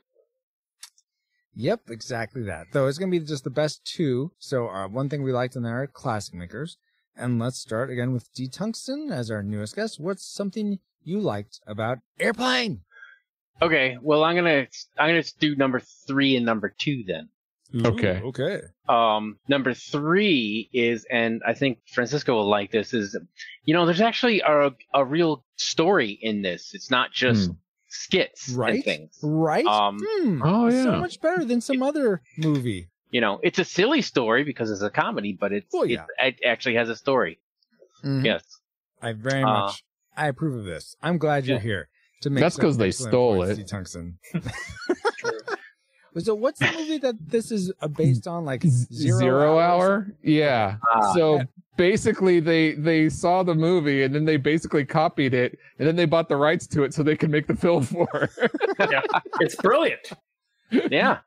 Yep, 1.56 1.90
exactly 1.90 2.44
that. 2.44 2.68
Though 2.72 2.86
it's 2.86 3.00
going 3.00 3.12
to 3.12 3.20
be 3.20 3.26
just 3.26 3.44
the 3.44 3.50
best 3.50 3.84
two. 3.84 4.32
So, 4.38 4.68
uh, 4.70 4.88
one 4.88 5.10
thing 5.10 5.24
we 5.24 5.34
liked 5.34 5.56
in 5.56 5.64
there 5.64 5.82
are 5.82 5.88
classic 5.88 6.36
makers. 6.36 6.78
And 7.16 7.40
let's 7.40 7.58
start 7.58 7.90
again 7.90 8.14
with 8.14 8.32
D 8.34 8.48
Tungsten 8.48 9.12
as 9.12 9.32
our 9.32 9.42
newest 9.42 9.76
guest. 9.76 10.00
What's 10.00 10.26
something 10.26 10.80
you 11.04 11.20
liked 11.20 11.60
about 11.66 11.98
Airplane? 12.20 12.82
Okay, 13.62 13.98
well 14.02 14.24
I'm 14.24 14.36
gonna 14.36 14.68
I'm 14.98 15.10
gonna 15.10 15.24
do 15.40 15.56
number 15.56 15.82
three 16.08 16.36
and 16.36 16.46
number 16.46 16.74
two 16.76 17.04
then. 17.06 17.30
Okay. 17.74 18.22
Okay. 18.24 18.62
Um, 18.90 19.38
number 19.48 19.74
three 19.74 20.70
is, 20.74 21.06
and 21.10 21.42
I 21.48 21.54
think 21.54 21.80
Francisco 21.94 22.34
will 22.36 22.50
like 22.50 22.72
this, 22.72 22.94
is 22.94 23.18
you 23.64 23.74
know 23.74 23.86
there's 23.86 24.02
actually 24.02 24.42
a 24.42 24.72
a 24.94 25.06
real 25.06 25.46
story 25.56 26.18
in 26.22 26.42
this. 26.42 26.72
It's 26.74 26.92
not 26.92 27.12
just 27.14 27.50
skits 27.88 28.50
Right. 28.50 28.76
and 28.76 28.84
things. 28.84 29.18
Right? 29.24 29.66
Um, 29.66 29.98
Hmm. 30.02 30.42
Oh 30.44 30.70
So 30.70 30.92
much 31.00 31.22
better 31.22 31.46
than 31.46 31.62
some 31.62 31.82
other 31.84 32.22
movie. 32.38 32.90
you 33.12 33.22
know, 33.22 33.40
it's 33.44 33.60
a 33.60 33.66
silly 33.66 34.02
story 34.02 34.44
because 34.44 34.72
it's 34.72 34.82
a 34.82 34.90
comedy, 34.90 35.38
but 35.40 35.52
it's 35.54 35.68
Well, 35.74 35.86
yeah. 35.86 36.06
it, 36.22 36.36
it 36.42 36.46
actually 36.48 36.76
has 36.76 36.90
a 36.90 36.96
story. 36.96 37.40
Mhm. 38.04 38.24
Yes. 38.26 38.44
I 39.02 39.14
very 39.14 39.44
Uh, 39.44 39.48
much 39.68 39.84
I 40.16 40.28
approve 40.28 40.56
of 40.60 40.66
this. 40.66 40.96
I'm 41.02 41.18
glad 41.18 41.46
you're 41.46 41.58
Yeah. 41.58 41.64
here 41.64 41.90
to 42.22 42.30
make 42.30 42.42
That's 42.42 42.56
because 42.56 42.78
they 42.78 42.92
stole 42.92 43.38
points, 43.38 43.52
it. 43.60 43.64
D 43.64 43.64
Tungsten. 43.66 44.18
so 46.20 46.36
what's 46.36 46.60
the 46.60 46.72
movie 46.72 46.98
that 47.00 47.16
this 47.30 47.52
is 47.52 47.72
uh, 47.82 47.88
based 47.88 48.28
on? 48.28 48.46
Like 48.46 48.64
Zero, 48.64 49.20
Zero, 49.20 49.60
Hour? 49.60 49.62
hour. 49.62 50.08
Yeah. 50.24 50.78
Ah. 50.94 51.14
so 51.14 51.42
basically, 51.78 52.40
they 52.40 52.74
they 52.74 53.10
saw 53.10 53.44
the 53.44 53.56
movie 53.56 54.04
and 54.04 54.14
then 54.14 54.26
they 54.26 54.38
basically 54.38 54.86
copied 54.86 55.34
it 55.34 55.58
and 55.80 55.88
then 55.88 55.96
they 55.96 56.06
bought 56.06 56.30
the 56.30 56.36
rights 56.36 56.68
to 56.68 56.84
it 56.84 56.94
so 56.94 57.04
they 57.04 57.16
could 57.16 57.30
make 57.32 57.48
the 57.48 57.56
film 57.56 57.84
for. 57.84 58.30
yeah, 58.80 59.02
it's 59.40 59.56
brilliant. 59.56 60.12
Yeah. 60.70 61.20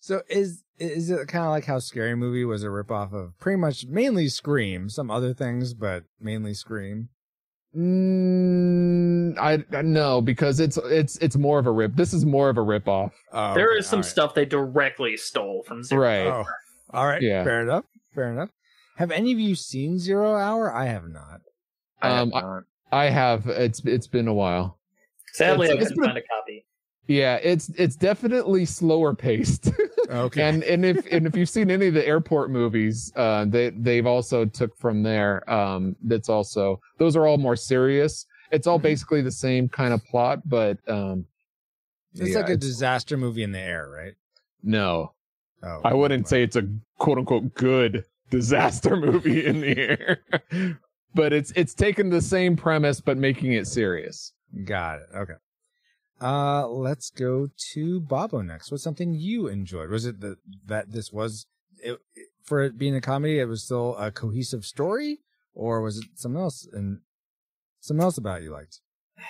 So 0.00 0.22
is 0.28 0.64
is 0.78 1.10
it 1.10 1.28
kind 1.28 1.44
of 1.44 1.50
like 1.50 1.64
how 1.64 1.78
Scary 1.78 2.16
Movie 2.16 2.44
was 2.44 2.64
a 2.64 2.68
ripoff 2.68 3.12
of 3.12 3.38
pretty 3.38 3.58
much 3.58 3.86
mainly 3.86 4.28
Scream, 4.28 4.88
some 4.88 5.10
other 5.10 5.32
things, 5.34 5.74
but 5.74 6.04
mainly 6.20 6.54
Scream? 6.54 7.08
Mm, 7.76 9.38
I, 9.38 9.64
I 9.76 9.82
no 9.82 10.20
because 10.20 10.60
it's 10.60 10.76
it's 10.84 11.16
it's 11.18 11.36
more 11.36 11.58
of 11.58 11.66
a 11.66 11.70
rip. 11.70 11.94
This 11.94 12.12
is 12.12 12.24
more 12.26 12.48
of 12.50 12.58
a 12.58 12.62
rip 12.62 12.86
off. 12.88 13.12
Oh, 13.32 13.54
There 13.54 13.70
okay, 13.70 13.78
is 13.78 13.86
some 13.86 13.98
all 13.98 14.02
right. 14.02 14.10
stuff 14.10 14.34
they 14.34 14.44
directly 14.44 15.16
stole 15.16 15.62
from 15.66 15.82
Zero. 15.82 16.00
Right. 16.02 16.26
Oh, 16.26 16.44
all 16.90 17.06
right. 17.06 17.22
Yeah. 17.22 17.44
Fair 17.44 17.62
enough. 17.62 17.84
Fair 18.14 18.30
enough. 18.32 18.50
Have 18.96 19.10
any 19.10 19.32
of 19.32 19.38
you 19.38 19.54
seen 19.54 19.98
Zero 19.98 20.34
Hour? 20.36 20.72
I 20.74 20.84
have 20.86 21.08
not. 21.08 21.40
I 22.02 22.08
have 22.10 22.18
Um, 22.22 22.32
I- 22.34 22.40
not. 22.40 22.62
I 22.92 23.04
have. 23.06 23.46
It's 23.46 23.80
it's 23.86 24.06
been 24.06 24.28
a 24.28 24.34
while. 24.34 24.78
Sadly, 25.32 25.68
It's- 25.68 25.78
I 25.78 25.80
it's 25.80 25.88
couldn't 25.88 26.02
been- 26.02 26.10
find 26.10 26.18
a 26.18 26.22
copy. 26.40 26.61
Yeah, 27.08 27.36
it's 27.42 27.68
it's 27.70 27.96
definitely 27.96 28.64
slower 28.64 29.14
paced. 29.14 29.70
Okay. 30.10 30.42
and 30.42 30.62
and 30.64 30.84
if 30.84 31.06
and 31.10 31.26
if 31.26 31.34
you've 31.34 31.48
seen 31.48 31.70
any 31.70 31.86
of 31.86 31.94
the 31.94 32.06
airport 32.06 32.50
movies, 32.50 33.10
uh, 33.16 33.46
they 33.46 33.70
they've 33.70 34.04
also 34.04 34.44
took 34.44 34.76
from 34.76 35.02
there. 35.02 35.48
Um, 35.50 35.96
that's 36.02 36.28
also 36.28 36.80
those 36.98 37.16
are 37.16 37.26
all 37.26 37.38
more 37.38 37.56
serious. 37.56 38.26
It's 38.50 38.66
all 38.66 38.78
Mhm. 38.78 38.82
basically 38.82 39.22
the 39.22 39.30
same 39.30 39.70
kind 39.70 39.94
of 39.94 40.04
plot, 40.04 40.46
but 40.46 40.76
um, 40.86 41.24
it's 42.14 42.28
yeah, 42.30 42.36
like 42.40 42.48
a 42.50 42.52
it's- 42.52 42.58
disaster 42.68 43.16
movie 43.16 43.42
in 43.42 43.52
the 43.52 43.60
air, 43.60 43.88
right? 43.88 44.12
no, 44.62 45.12
Oh, 45.62 45.80
I 45.82 45.94
wouldn't 45.94 46.28
say 46.28 46.42
it's 46.42 46.56
a 46.56 46.68
quote 46.98 47.16
unquote 47.16 47.54
good 47.54 48.04
disaster 48.30 48.96
movie 48.96 49.46
in 49.46 49.60
the 49.62 49.78
air, 49.78 50.18
but 51.14 51.32
it's 51.32 51.52
it's 51.56 51.72
taken 51.72 52.10
the 52.10 52.20
same 52.20 52.54
premise 52.54 53.00
but 53.00 53.16
making 53.16 53.52
it 53.54 53.66
serious. 53.66 54.34
Got 54.64 54.98
it. 54.98 55.06
Okay. 55.16 55.34
Uh, 56.22 56.68
let's 56.68 57.10
go 57.10 57.48
to 57.72 58.00
Bobo 58.00 58.42
next. 58.42 58.70
What's 58.70 58.84
something 58.84 59.14
you 59.14 59.48
enjoyed? 59.48 59.90
Was 59.90 60.06
it 60.06 60.20
the, 60.20 60.36
that 60.66 60.92
this 60.92 61.12
was 61.12 61.46
it, 61.78 61.98
for 62.44 62.62
it 62.62 62.78
being 62.78 62.94
a 62.94 63.00
comedy? 63.00 63.40
It 63.40 63.46
was 63.46 63.64
still 63.64 63.96
a 63.96 64.10
cohesive 64.12 64.64
story, 64.64 65.18
or 65.54 65.80
was 65.80 65.98
it 65.98 66.04
something 66.14 66.40
else 66.40 66.68
and 66.72 67.00
something 67.80 68.02
else 68.04 68.18
about 68.18 68.40
it 68.40 68.44
you 68.44 68.52
liked? 68.52 68.80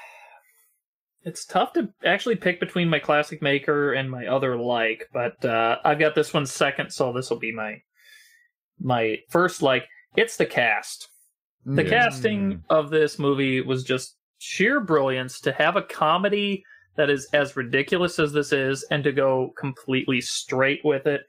It's 1.25 1.45
tough 1.45 1.73
to 1.75 1.89
actually 2.05 2.35
pick 2.35 2.59
between 2.59 2.89
my 2.89 2.99
classic 2.99 3.41
maker 3.43 3.93
and 3.93 4.11
my 4.11 4.27
other 4.27 4.57
like, 4.57 5.09
but 5.13 5.45
uh, 5.45 5.77
I've 5.85 6.01
got 6.01 6.17
this 6.17 6.35
one 6.35 6.47
second, 6.47 6.91
so 6.91 7.13
this 7.13 7.31
will 7.31 7.39
be 7.39 7.53
my 7.53 7.81
my 8.81 9.19
first 9.31 9.63
like. 9.63 9.85
It's 10.17 10.37
the 10.37 10.47
cast. 10.47 11.09
The 11.65 11.85
Mm. 11.85 11.89
casting 11.89 12.65
of 12.69 12.91
this 12.91 13.21
movie 13.21 13.61
was 13.61 13.85
just 13.85 14.17
sheer 14.39 14.81
brilliance 14.81 15.41
to 15.43 15.53
have 15.53 15.77
a 15.77 15.83
comedy 15.83 16.65
that 16.97 17.11
is 17.11 17.27
as 17.33 17.57
ridiculous 17.57 18.19
as 18.19 18.33
this 18.33 18.53
is 18.53 18.85
and 18.91 19.03
to 19.05 19.13
go 19.13 19.53
completely 19.57 20.21
straight 20.21 20.81
with 20.85 21.07
it 21.07 21.23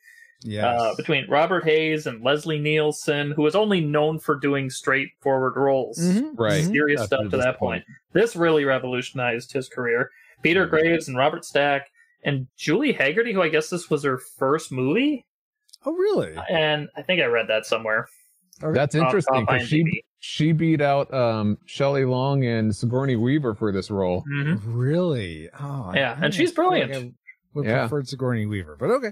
Yes. 0.46 0.66
uh, 0.66 0.94
between 0.98 1.30
Robert 1.30 1.64
Hays 1.64 2.06
and 2.06 2.22
Leslie 2.22 2.60
Nielsen, 2.60 3.32
who 3.32 3.44
was 3.44 3.56
only 3.56 3.80
known 3.80 4.20
for 4.20 4.36
doing 4.36 4.70
straightforward 4.70 5.56
roles, 5.56 5.98
Mhm, 6.00 6.38
Right. 6.38 6.64
mhm. 6.64 6.72
serious 6.72 7.02
Up 7.02 7.08
stuff 7.08 7.24
to 7.24 7.30
to 7.30 7.38
that 7.38 7.58
point. 7.58 7.86
point. 7.86 7.98
This 8.12 8.36
really 8.36 8.66
revolutionized 8.66 9.54
his 9.54 9.70
career. 9.70 10.12
Peter 10.42 10.66
Graves 10.66 11.08
and 11.08 11.18
Robert 11.18 11.46
Stack 11.46 11.90
and 12.26 12.48
Julie 12.58 12.94
Hagerty, 12.94 13.32
who 13.34 13.42
I 13.42 13.48
guess 13.48 13.70
this 13.70 13.90
was 13.90 14.04
her 14.04 14.18
first 14.18 14.70
movie, 14.72 15.26
Oh, 15.86 15.94
really? 15.94 16.36
and 16.50 16.90
I 16.98 17.02
think 17.04 17.22
I 17.22 17.26
read 17.26 17.48
that 17.48 17.66
somewhere. 17.66 18.08
Okay. 18.62 18.74
That's 18.74 18.96
interesting 18.96 19.46
because 19.46 19.68
she 19.68 19.82
IMDb. 19.84 20.04
She 20.26 20.54
beat 20.54 20.80
out 20.80 21.14
um 21.14 21.58
Shelley 21.66 22.06
Long 22.06 22.46
and 22.46 22.74
Sigourney 22.74 23.18
Weaver 23.18 23.56
for 23.56 23.74
this 23.74 23.92
role. 23.92 24.24
Mhm. 24.26 24.62
Really? 24.66 25.50
Oh, 25.60 25.92
Yeah, 25.94 26.16
I 26.18 26.26
and 26.26 26.34
she's 26.34 26.54
feel 26.54 26.70
like 26.70 26.88
brilliant. 26.88 26.94
I 26.94 27.14
would 27.54 27.66
Yeah. 27.66 27.80
prefer 27.88 28.04
Sigourney 28.06 28.46
Weaver, 28.46 28.78
but 28.80 28.90
okay, 28.90 29.12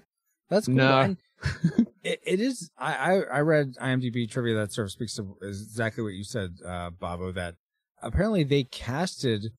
that's 0.49 0.67
cool. 0.67 0.75
Nah. 0.75 1.09
It, 2.03 2.19
it 2.25 2.39
is. 2.39 2.71
I, 2.79 2.93
I 2.93 3.13
I 3.37 3.39
read 3.41 3.75
IMDb 3.79 4.27
trivia 4.27 4.55
that 4.55 4.71
sort 4.73 4.85
of 4.85 4.91
speaks 4.91 5.15
to 5.17 5.37
exactly 5.43 6.03
what 6.03 6.13
you 6.13 6.23
said, 6.23 6.55
uh, 6.65 6.89
Bobo. 6.89 7.31
That 7.31 7.55
apparently 8.01 8.43
they 8.43 8.63
casted 8.63 9.51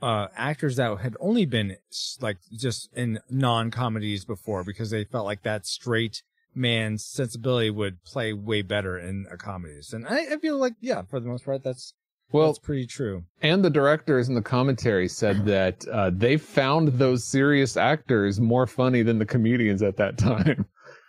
uh 0.00 0.28
actors 0.34 0.76
that 0.76 0.96
had 1.00 1.14
only 1.20 1.44
been 1.46 1.76
like 2.22 2.38
just 2.56 2.88
in 2.94 3.18
non 3.28 3.70
comedies 3.70 4.24
before 4.24 4.64
because 4.64 4.88
they 4.90 5.04
felt 5.04 5.26
like 5.26 5.42
that 5.42 5.66
straight 5.66 6.22
man's 6.56 7.04
sensibility 7.04 7.70
would 7.70 8.02
play 8.04 8.32
way 8.32 8.62
better 8.62 8.98
in 8.98 9.26
a 9.30 9.36
comedies. 9.36 9.92
And 9.92 10.06
I, 10.08 10.34
I 10.34 10.36
feel 10.38 10.58
like 10.58 10.74
yeah, 10.80 11.02
for 11.02 11.20
the 11.20 11.28
most 11.28 11.44
part, 11.44 11.62
that's 11.62 11.92
Well, 12.32 12.46
that's 12.46 12.58
pretty 12.58 12.86
true. 12.86 13.24
and 13.42 13.64
the 13.64 13.70
directors 13.70 14.28
in 14.28 14.34
the 14.34 14.42
commentary 14.42 15.06
said 15.08 15.44
that 15.46 15.86
uh, 15.88 16.10
they 16.12 16.36
found 16.38 16.88
those 16.98 17.24
serious 17.24 17.76
actors 17.76 18.40
more 18.40 18.66
funny 18.66 19.02
than 19.02 19.18
the 19.18 19.26
comedians 19.26 19.82
at 19.82 19.96
that 19.98 20.16
time. 20.18 20.66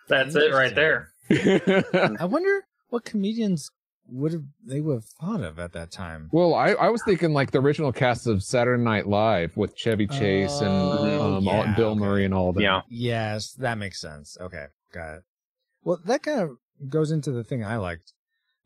That's 0.10 0.36
it 0.36 0.54
right 0.54 0.74
there. 0.76 1.10
I 2.20 2.26
wonder 2.26 2.66
what 2.90 3.04
comedians 3.06 3.70
would 4.10 4.32
have 4.32 4.44
they 4.66 4.80
would 4.80 4.94
have 4.94 5.06
thought 5.06 5.42
of 5.42 5.60
at 5.60 5.74
that 5.74 5.92
time. 5.92 6.30
well, 6.32 6.54
I, 6.56 6.70
I 6.72 6.90
was 6.90 7.04
thinking 7.04 7.34
like 7.34 7.52
the 7.52 7.60
original 7.60 7.92
cast 7.92 8.26
of 8.26 8.42
Saturday 8.42 8.82
Night 8.82 9.06
Live 9.06 9.58
with 9.58 9.76
Chevy 9.76 10.08
Chase 10.08 10.62
and 10.62 10.70
Oh, 10.70 11.36
um, 11.40 11.48
all- 11.50 11.68
Bill 11.76 11.90
okay. 11.90 12.00
Murray 12.00 12.24
and 12.24 12.34
all 12.34 12.54
that. 12.54 12.62
Yeah. 12.62 12.82
Yes, 12.90 13.52
that 13.56 13.78
makes 13.78 14.00
sense. 14.00 14.38
Okay, 14.40 14.68
got 14.94 15.16
it. 15.16 15.24
Well, 15.88 16.02
that 16.04 16.24
kind 16.24 16.42
of 16.42 16.58
goes 16.90 17.12
into 17.12 17.32
the 17.32 17.46
thing 17.46 17.64
I 17.64 17.78
liked, 17.78 18.12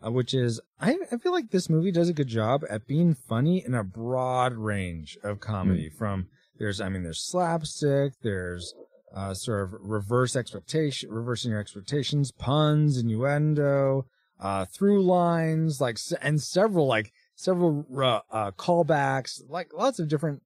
uh, 0.04 0.10
which 0.10 0.34
is 0.34 0.60
I, 0.80 0.98
I 1.12 1.18
feel 1.18 1.32
like 1.32 1.52
this 1.52 1.70
movie 1.70 1.92
does 1.92 2.10
a 2.10 2.14
good 2.14 2.28
job 2.28 2.64
at 2.68 2.88
being 2.88 3.14
funny 3.14 3.64
in 3.64 3.76
a 3.76 3.84
broad 3.84 4.54
range 4.54 5.20
of 5.24 5.40
comedy. 5.40 5.88
From 5.88 6.30
there's, 6.58 6.82
I 6.82 6.90
mean, 6.90 7.04
there's 7.04 7.24
slapstick, 7.24 8.14
there's 8.24 8.74
uh, 9.16 9.36
sort 9.36 9.62
of 9.62 9.76
reverse 9.82 10.36
expectation, 10.36 11.12
reversing 11.12 11.52
your 11.52 11.60
expectations, 11.60 12.32
puns, 12.32 12.98
innuendo, 12.98 14.08
uh, 14.40 14.66
through 14.66 15.04
lines, 15.04 15.80
like, 15.80 16.00
and 16.24 16.42
several 16.42 16.88
like 16.88 17.12
several 17.36 17.86
uh, 17.96 18.22
uh, 18.32 18.50
callbacks, 18.50 19.42
like 19.48 19.68
lots 19.76 20.00
of 20.00 20.08
different 20.08 20.42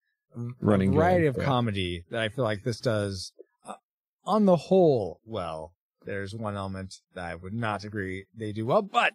Running 0.59 0.93
variety 0.93 1.23
gags, 1.23 1.37
of 1.37 1.41
yeah. 1.41 1.47
comedy 1.47 2.03
that 2.11 2.21
I 2.21 2.27
feel 2.27 2.43
like 2.43 2.63
this 2.63 2.81
does 2.81 3.31
uh, 3.65 3.75
on 4.25 4.43
the 4.43 4.57
whole 4.57 5.21
well. 5.23 5.71
There's 6.05 6.35
one 6.35 6.55
element 6.55 6.95
that 7.15 7.25
I 7.25 7.35
would 7.35 7.53
not 7.53 7.83
agree 7.83 8.25
they 8.37 8.51
do 8.51 8.65
well, 8.67 8.81
but 8.83 9.13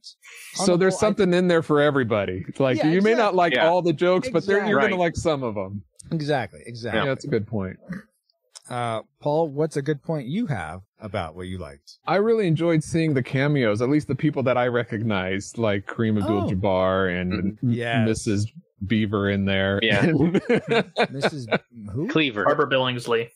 So 0.54 0.73
the 0.73 0.78
there's 0.78 0.94
whole, 0.94 0.99
I- 0.99 1.11
something 1.11 1.32
in 1.32 1.49
there 1.49 1.62
for 1.62 1.80
everybody. 1.80 2.44
Like 2.59 2.78
Yeah, 2.78 2.88
you 2.90 3.00
may 3.02 3.14
not 3.14 3.35
like 3.35 3.54
Yeah. 3.54 3.68
all 3.68 3.80
the 3.82 3.92
jokes, 3.92 4.28
but 4.28 4.44
they're, 4.47 4.56
you're 4.66 4.78
Exactly. 4.78 4.90
gonna 4.90 5.00
like 5.00 5.16
some 5.16 5.42
of 5.42 5.54
them. 5.54 5.85
exactly, 6.11 6.61
exactly. 6.66 7.00
Yeah, 7.00 7.06
that's 7.06 7.25
a 7.25 7.28
good 7.28 7.47
point. 7.47 7.76
Uh, 8.68 9.02
Paul, 9.20 9.49
what's 9.49 9.76
a 9.76 9.82
good 9.82 10.00
point 10.02 10.26
you 10.28 10.47
have 10.47 10.82
about 11.00 11.35
what 11.35 11.47
you 11.49 11.59
liked? 11.59 11.99
I 12.06 12.16
really 12.16 12.47
enjoyed 12.47 12.85
seeing 12.85 13.14
the 13.14 13.23
cameos, 13.23 13.82
at 13.82 13.88
least 13.88 14.06
the 14.09 14.14
people 14.14 14.42
that 14.44 14.56
I 14.56 14.66
recognized, 14.68 15.59
like 15.59 15.87
Kareem 15.87 16.20
Abdul-Jabbar 16.20 17.20
and 17.20 17.59
Yes. 17.62 18.09
Mrs. 18.09 18.47
Beaver 18.87 19.28
in 19.30 19.44
there. 19.44 19.80
Yeah. 19.82 20.06
Mrs. 20.06 21.47
Who? 21.92 22.09
Cleaver. 22.09 22.44
Barbara 22.44 22.68
Billingsley. 22.68 23.30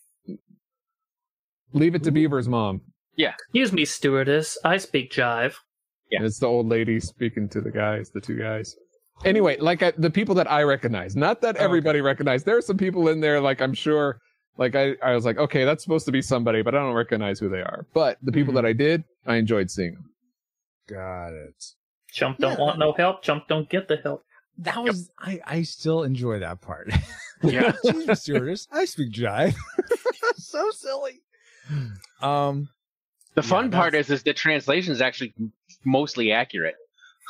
Leave 1.73 1.95
it 1.97 2.05
to 2.05 2.13
Beaver's 2.13 2.49
mom. 2.49 2.81
Excuse 3.17 3.73
me, 3.73 3.85
stewardess. 3.85 4.59
I 4.65 4.77
speak 4.79 5.11
jive. 5.13 5.55
Yeah. 6.11 6.19
And 6.19 6.27
it's 6.27 6.39
the 6.39 6.47
old 6.47 6.69
lady 6.69 7.01
speaking 7.01 7.49
to 7.51 7.61
the 7.61 7.71
guys, 7.71 8.11
the 8.11 8.21
two 8.21 8.37
guys. 8.39 8.77
Anyway, 9.25 9.57
like 9.59 9.83
I, 9.83 9.93
the 9.97 10.11
people 10.11 10.35
that 10.37 10.51
I 10.51 10.63
recognize, 10.65 11.15
not 11.17 11.41
that 11.43 11.55
Oh, 11.57 11.59
okay. 11.59 11.65
everybody 11.65 12.01
recognized. 12.01 12.45
There 12.47 12.57
are 12.57 12.63
some 12.63 12.77
people 12.77 13.09
in 13.09 13.21
there, 13.21 13.41
like 13.41 13.61
I'm 13.63 13.73
sure, 13.75 14.19
like 14.59 14.75
I, 14.75 14.95
I 15.03 15.15
was 15.15 15.25
like, 15.25 15.39
okay, 15.39 15.65
that's 15.65 15.83
supposed 15.85 16.05
to 16.07 16.13
be 16.13 16.21
somebody, 16.23 16.63
but 16.63 16.75
I 16.75 16.79
don't 16.79 16.95
recognize 16.95 17.39
who 17.39 17.49
they 17.49 17.61
are. 17.61 17.87
But 17.95 18.19
the 18.23 18.33
people 18.33 18.53
Mhm. 18.53 18.57
that 18.57 18.67
I 18.67 18.73
did, 18.73 19.05
I 19.27 19.37
enjoyed 19.37 19.71
seeing 19.71 19.95
them. 19.95 20.11
Got 20.89 21.33
it. 21.33 21.65
Chump 22.13 22.39
don't 22.39 22.53
Yeah. 22.53 22.59
want 22.61 22.79
no 22.79 22.93
help. 22.93 23.23
Chump 23.23 23.49
don't 23.49 23.69
get 23.69 23.89
the 23.89 23.97
help. 23.97 24.25
That 24.59 24.83
was 24.83 25.11
I. 25.19 25.41
I 25.45 25.63
still 25.63 26.03
enjoy 26.05 26.39
that 26.41 26.61
part. 26.61 26.91
Yeah. 27.43 27.69
Excuse 27.85 28.07
me, 28.07 28.15
stewardess. 28.15 28.69
I 28.73 28.85
speak 28.87 29.13
jive. 29.13 29.55
so 30.37 30.71
silly. 30.71 31.21
Um. 32.23 32.69
The 33.35 33.43
Yeah, 33.43 33.49
fun 33.49 33.71
part 33.71 33.95
is, 33.95 34.11
is 34.11 34.23
the 34.23 34.33
translation 34.35 34.93
is 34.93 35.01
actually 35.01 35.35
mostly 35.85 36.33
accurate. 36.33 36.77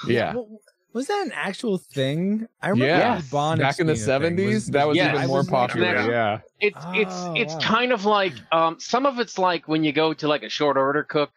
Yeah. 0.06 0.34
Well, 0.34 0.60
was 0.92 1.06
that 1.08 1.22
an 1.26 1.32
actual 1.34 1.78
thing? 1.78 2.46
I 2.62 2.68
remember 2.68 2.94
Yeah. 2.96 3.16
Lee 3.16 3.22
Bonnet 3.30 3.62
Back 3.62 3.78
in 3.80 3.86
the 3.86 3.94
being 3.94 4.02
a 4.04 4.06
thing. 4.20 4.36
70s, 4.36 4.66
that 4.72 4.86
was 4.86 4.96
Yeah, 4.96 5.08
even 5.10 5.20
I 5.22 5.26
more 5.26 5.44
popular. 5.44 5.88
actually- 5.96 6.12
Yeah. 6.12 6.38
It's 6.60 6.86
it's 6.94 7.14
Oh, 7.16 7.34
it's 7.36 7.54
wow. 7.54 7.60
kind 7.60 7.92
of 7.92 8.04
like 8.04 8.32
um 8.52 8.78
some 8.78 9.06
of 9.06 9.18
it's 9.18 9.38
like 9.38 9.66
when 9.66 9.82
you 9.82 9.92
go 9.92 10.14
to 10.14 10.28
like 10.28 10.42
a 10.42 10.48
short 10.48 10.76
order 10.76 11.02
cook 11.02 11.32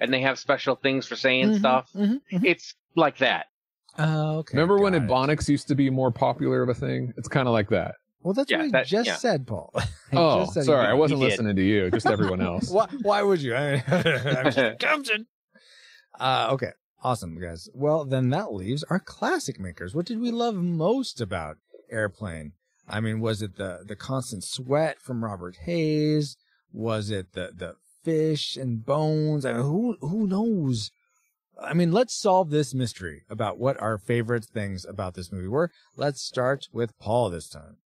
and 0.00 0.12
they 0.12 0.20
have 0.20 0.38
special 0.38 0.76
things 0.76 1.06
for 1.06 1.16
saying 1.16 1.50
Mhm, 1.50 1.58
stuff. 1.58 1.90
mhm, 1.94 2.20
mhm. 2.32 2.44
It's 2.44 2.74
like 2.94 3.18
that. 3.18 3.46
Oh, 3.98 4.38
okay. 4.38 4.56
Remember 4.56 4.78
when 4.78 4.92
got 4.92 5.02
it. 5.02 5.08
Ebonics 5.08 5.48
used 5.48 5.68
to 5.68 5.74
be 5.74 5.90
more 5.90 6.10
popular 6.12 6.62
of 6.62 6.68
a 6.68 6.74
thing? 6.74 7.12
It's 7.16 7.28
kind 7.28 7.48
of 7.48 7.52
like 7.52 7.70
that. 7.70 7.94
Well, 8.22 8.34
that's 8.34 8.50
Yeah, 8.50 8.58
what 8.58 8.66
I 8.66 8.70
that- 8.70 8.86
just 8.86 9.06
yeah. 9.06 9.16
said, 9.16 9.46
Paul. 9.46 9.70
I 9.76 9.82
oh, 10.12 10.40
just 10.40 10.54
said 10.54 10.64
sorry. 10.64 10.86
I 10.86 10.94
wasn't 10.94 11.20
listening 11.20 11.56
to 11.56 11.62
you, 11.62 11.90
just 11.90 12.06
everyone 12.06 12.40
else. 12.40 12.68
why, 12.70 12.88
why 13.02 13.22
would 13.22 13.40
you? 13.40 13.54
I 13.54 13.72
mean, 13.72 13.82
I'm 14.36 14.52
just 14.52 14.80
jumping. 14.80 15.26
Uh, 16.18 16.48
okay. 16.52 16.72
Awesome, 17.02 17.40
guys. 17.40 17.68
Well, 17.74 18.04
then 18.04 18.30
that 18.30 18.52
leaves 18.52 18.82
our 18.90 18.98
classic 18.98 19.60
makers. 19.60 19.94
What 19.94 20.06
did 20.06 20.18
we 20.20 20.32
love 20.32 20.56
most 20.56 21.20
about 21.20 21.58
Airplane? 21.92 22.52
I 22.88 22.98
mean, 23.00 23.20
was 23.20 23.40
it 23.40 23.56
the, 23.56 23.84
the 23.86 23.94
constant 23.94 24.42
sweat 24.42 24.98
from 25.00 25.22
Robert 25.22 25.58
Hays? 25.64 26.36
Was 26.72 27.10
it 27.10 27.34
the, 27.34 27.52
the 27.54 27.74
fish 28.02 28.56
and 28.56 28.84
bones? 28.84 29.44
I 29.44 29.52
mean, 29.52 29.62
who, 29.62 29.96
who 30.00 30.26
knows? 30.26 30.90
I 31.62 31.72
mean, 31.74 31.92
let's 31.92 32.14
solve 32.18 32.50
this 32.50 32.74
mystery 32.74 33.22
about 33.30 33.58
what 33.58 33.80
our 33.80 33.98
favorite 33.98 34.44
things 34.46 34.84
about 34.84 35.14
this 35.14 35.30
movie 35.30 35.48
were. 35.48 35.70
Let's 35.96 36.20
start 36.22 36.66
with 36.72 36.98
Paul 36.98 37.30
this 37.30 37.48
time. 37.48 37.76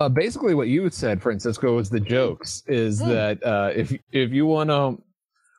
Uh, 0.00 0.08
basically, 0.08 0.54
what 0.54 0.68
you 0.68 0.88
said, 0.90 1.20
Francisco, 1.22 1.78
is 1.78 1.90
the 1.90 2.00
jokes. 2.00 2.62
Is 2.66 3.00
Hmm. 3.00 3.08
that 3.10 3.44
uh, 3.44 3.70
if 3.76 3.92
if 4.12 4.32
you 4.32 4.46
want 4.46 4.70
to 4.70 5.00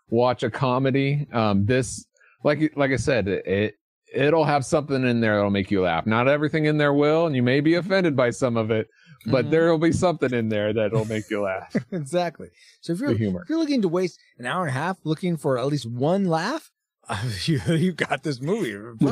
watch 0.10 0.42
a 0.44 0.50
comedy, 0.50 1.28
um, 1.32 1.66
this 1.66 2.06
like 2.44 2.76
like 2.76 2.92
I 2.92 2.96
said, 2.96 3.28
it 3.28 3.76
it'll 4.14 4.44
have 4.44 4.66
something 4.66 5.06
in 5.06 5.22
there 5.22 5.36
that'll 5.36 5.52
make 5.52 5.70
you 5.72 5.82
laugh. 5.84 6.06
Not 6.08 6.28
everything 6.28 6.66
in 6.66 6.78
there 6.78 6.94
will, 6.94 7.28
and 7.28 7.36
you 7.36 7.44
may 7.44 7.62
be 7.62 7.76
offended 7.76 8.16
by 8.16 8.32
some 8.32 8.58
of 8.58 8.72
it, 8.72 8.90
but 9.28 9.46
Mhm. 9.46 9.52
there 9.52 9.70
will 9.72 9.78
be 9.78 9.94
something 9.94 10.34
in 10.34 10.50
there 10.50 10.74
that'll 10.74 11.06
make 11.06 11.30
you 11.30 11.42
laugh. 11.44 11.74
exactly. 11.92 12.50
So 12.82 12.94
if 12.94 13.00
you're 13.00 13.12
if 13.12 13.20
you're 13.48 13.60
looking 13.60 13.84
to 13.84 13.88
waste 13.88 14.20
an 14.40 14.48
hour 14.48 14.62
and 14.64 14.70
a 14.70 14.74
half 14.74 14.98
looking 15.04 15.38
for 15.38 15.60
at 15.60 15.68
least 15.68 15.86
one 15.86 16.26
laugh, 16.26 16.72
you 17.46 17.60
you 17.76 17.92
got 17.94 18.24
this 18.24 18.42
movie. 18.42 18.76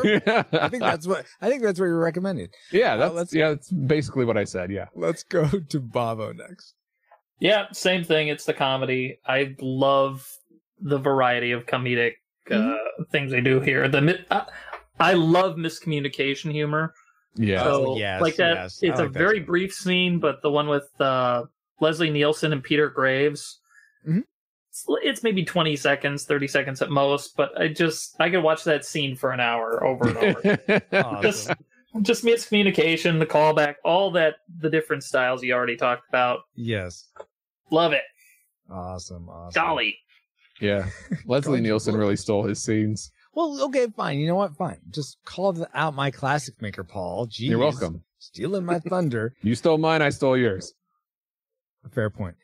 I 0.54 0.70
think 0.70 0.82
that's 0.84 1.08
what 1.08 1.26
I 1.42 1.50
think 1.50 1.64
that's 1.64 1.80
what 1.80 1.86
you're 1.88 2.00
recommending. 2.00 2.50
yeah, 2.72 2.94
Uh, 2.94 2.98
that's 2.98 3.14
let's- 3.16 3.34
yeah, 3.34 3.50
that's 3.50 3.72
basically 3.72 4.26
what 4.26 4.38
I 4.38 4.44
said. 4.44 4.72
Yeah. 4.72 4.86
Let's 4.96 5.24
go 5.24 5.48
to 5.48 5.80
Bobo 5.80 6.32
next. 6.34 6.76
Yeah, 7.40 7.66
same 7.72 8.04
thing. 8.04 8.28
It's 8.28 8.46
the 8.46 8.54
comedy. 8.54 9.20
I 9.26 9.56
love 9.62 10.28
the 10.82 10.98
variety 10.98 11.52
of 11.52 11.66
comedic 11.66 12.14
uh, 12.52 12.56
Mm-hmm. 12.56 13.04
things 13.12 13.32
they 13.32 13.42
do 13.42 13.60
here. 13.62 13.88
The 13.88 14.26
uh, 14.32 14.46
I 15.00 15.14
love 15.14 15.56
miscommunication 15.56 16.52
humor. 16.52 16.94
Yeah. 17.36 17.64
Oh, 17.66 17.86
So, 17.94 17.98
yes, 17.98 18.22
like 18.22 18.36
that. 18.38 18.56
yes. 18.56 18.80
It's 18.82 19.00
a 19.00 19.04
like 19.04 19.14
that 19.14 19.20
very 19.20 19.40
too. 19.40 19.46
brief 19.46 19.74
scene, 19.74 20.20
but 20.20 20.42
the 20.42 20.50
one 20.52 20.68
with 20.68 20.90
uh, 21.00 21.44
Leslie 21.80 22.10
Nielsen 22.10 22.52
and 22.52 22.62
Peter 22.64 22.90
Graves. 22.90 23.60
Mhm. 24.08 24.24
It's, 24.70 24.86
it's 25.04 25.24
maybe 25.24 25.44
twenty 25.44 25.76
seconds, 25.76 26.26
thirty 26.26 26.48
seconds 26.48 26.82
at 26.82 26.90
most, 26.90 27.36
but 27.36 27.60
I 27.60 27.68
just 27.70 28.16
I 28.20 28.30
could 28.30 28.44
watch 28.44 28.64
that 28.66 28.86
scene 28.86 29.16
for 29.16 29.32
an 29.32 29.40
hour 29.40 29.84
over 29.84 30.10
and 30.10 30.18
over. 30.18 30.82
Awesome. 30.94 31.22
just 31.22 31.52
just 32.04 32.24
miscommunication, 32.24 33.18
the 33.20 33.26
callback, 33.26 33.76
all 33.84 34.12
that 34.12 34.36
the 34.60 34.70
different 34.70 35.04
styles 35.04 35.44
you 35.44 35.54
already 35.54 35.76
talked 35.76 36.08
about. 36.10 36.42
yes. 36.56 37.08
Love 37.72 37.94
it. 37.94 38.04
Awesome. 38.72 39.28
Awesome. 39.30 39.60
Golly. 39.62 39.98
yeah. 40.62 40.88
Leslie 41.26 41.62
Nielsen 41.62 41.96
really 41.96 42.16
stole 42.16 42.44
his 42.44 42.62
scenes. 42.62 43.12
Well, 43.34 43.62
okay, 43.66 43.88
fine. 43.96 44.18
You 44.20 44.28
know 44.28 44.36
what? 44.36 44.56
Fine. 44.56 44.80
Just 44.90 45.18
call 45.24 45.54
the, 45.54 45.70
out 45.76 45.94
my 45.96 46.10
classic 46.12 46.60
maker, 46.62 46.84
Paul. 46.84 47.28
Jeez. 47.28 47.50
You're 47.50 47.60
welcome. 47.60 48.04
Stealing 48.18 48.66
my 48.66 48.80
thunder. 48.80 49.36
You 49.44 49.54
stole 49.56 49.78
mine, 49.78 50.02
I 50.02 50.10
stole 50.10 50.36
yours. 50.36 50.74
Fair 51.92 52.10
point. 52.10 52.36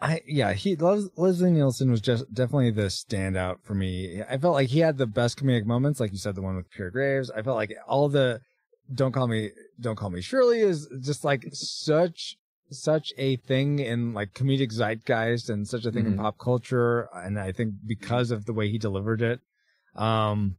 I 0.00 0.22
yeah, 0.26 0.52
he 0.54 0.76
Les, 0.76 1.08
Leslie 1.16 1.50
Nielsen 1.50 1.90
was 1.90 2.00
just 2.00 2.32
definitely 2.32 2.70
the 2.70 2.84
standout 2.86 3.62
for 3.62 3.74
me. 3.74 4.22
I 4.28 4.38
felt 4.38 4.54
like 4.54 4.68
he 4.70 4.78
had 4.80 4.96
the 4.96 5.06
best 5.06 5.38
comedic 5.38 5.66
moments, 5.66 6.00
like 6.00 6.12
you 6.12 6.18
said, 6.18 6.34
the 6.34 6.42
one 6.42 6.56
with 6.56 6.70
Peter 6.70 6.90
Graves. 6.90 7.30
I 7.30 7.42
felt 7.42 7.56
like 7.56 7.74
all 7.86 8.08
the 8.08 8.40
"Don't 8.92 9.12
call 9.12 9.26
me, 9.28 9.50
don't 9.78 9.96
call 9.96 10.10
me 10.10 10.20
Shirley" 10.22 10.60
is 10.60 10.88
just 11.00 11.22
like 11.24 11.44
such 11.52 12.36
such 12.70 13.12
a 13.18 13.36
thing 13.36 13.78
in 13.80 14.14
like 14.14 14.32
comedic 14.32 14.72
zeitgeist 14.72 15.50
and 15.50 15.68
such 15.68 15.84
a 15.84 15.90
thing 15.92 16.06
in 16.06 16.14
Mhm. 16.14 16.18
pop 16.18 16.38
culture. 16.38 17.08
And 17.14 17.38
I 17.38 17.52
think 17.52 17.74
because 17.86 18.30
of 18.30 18.46
the 18.46 18.52
way 18.54 18.70
he 18.70 18.78
delivered 18.78 19.20
it, 19.22 19.40
um, 19.96 20.56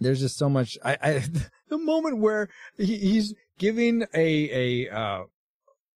there's 0.00 0.20
just 0.20 0.36
so 0.36 0.48
much. 0.50 0.76
I, 0.84 0.98
I 1.00 1.22
the 1.68 1.78
moment 1.78 2.18
where 2.18 2.48
he, 2.76 2.98
he's 2.98 3.34
giving 3.58 4.02
a 4.14 4.86
a 4.88 4.94
uh 4.94 5.24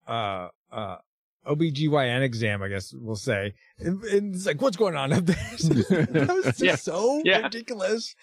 uh 0.07 0.49
uh 0.71 0.97
OBGYN 1.47 2.23
exam, 2.23 2.63
I 2.63 2.69
guess 2.69 2.93
we'll 2.93 3.17
say. 3.17 3.55
And, 3.79 4.03
and 4.05 4.35
it's 4.35 4.47
like, 4.47 4.61
what's 4.61 4.77
going 4.77 4.97
on 4.97 5.13
up 5.13 5.27
there? 5.27 5.37
that 5.37 6.33
was 6.35 6.45
just 6.47 6.63
Yeah. 6.63 6.75
so 6.77 7.23
Yeah. 7.25 7.41
ridiculous. 7.43 8.15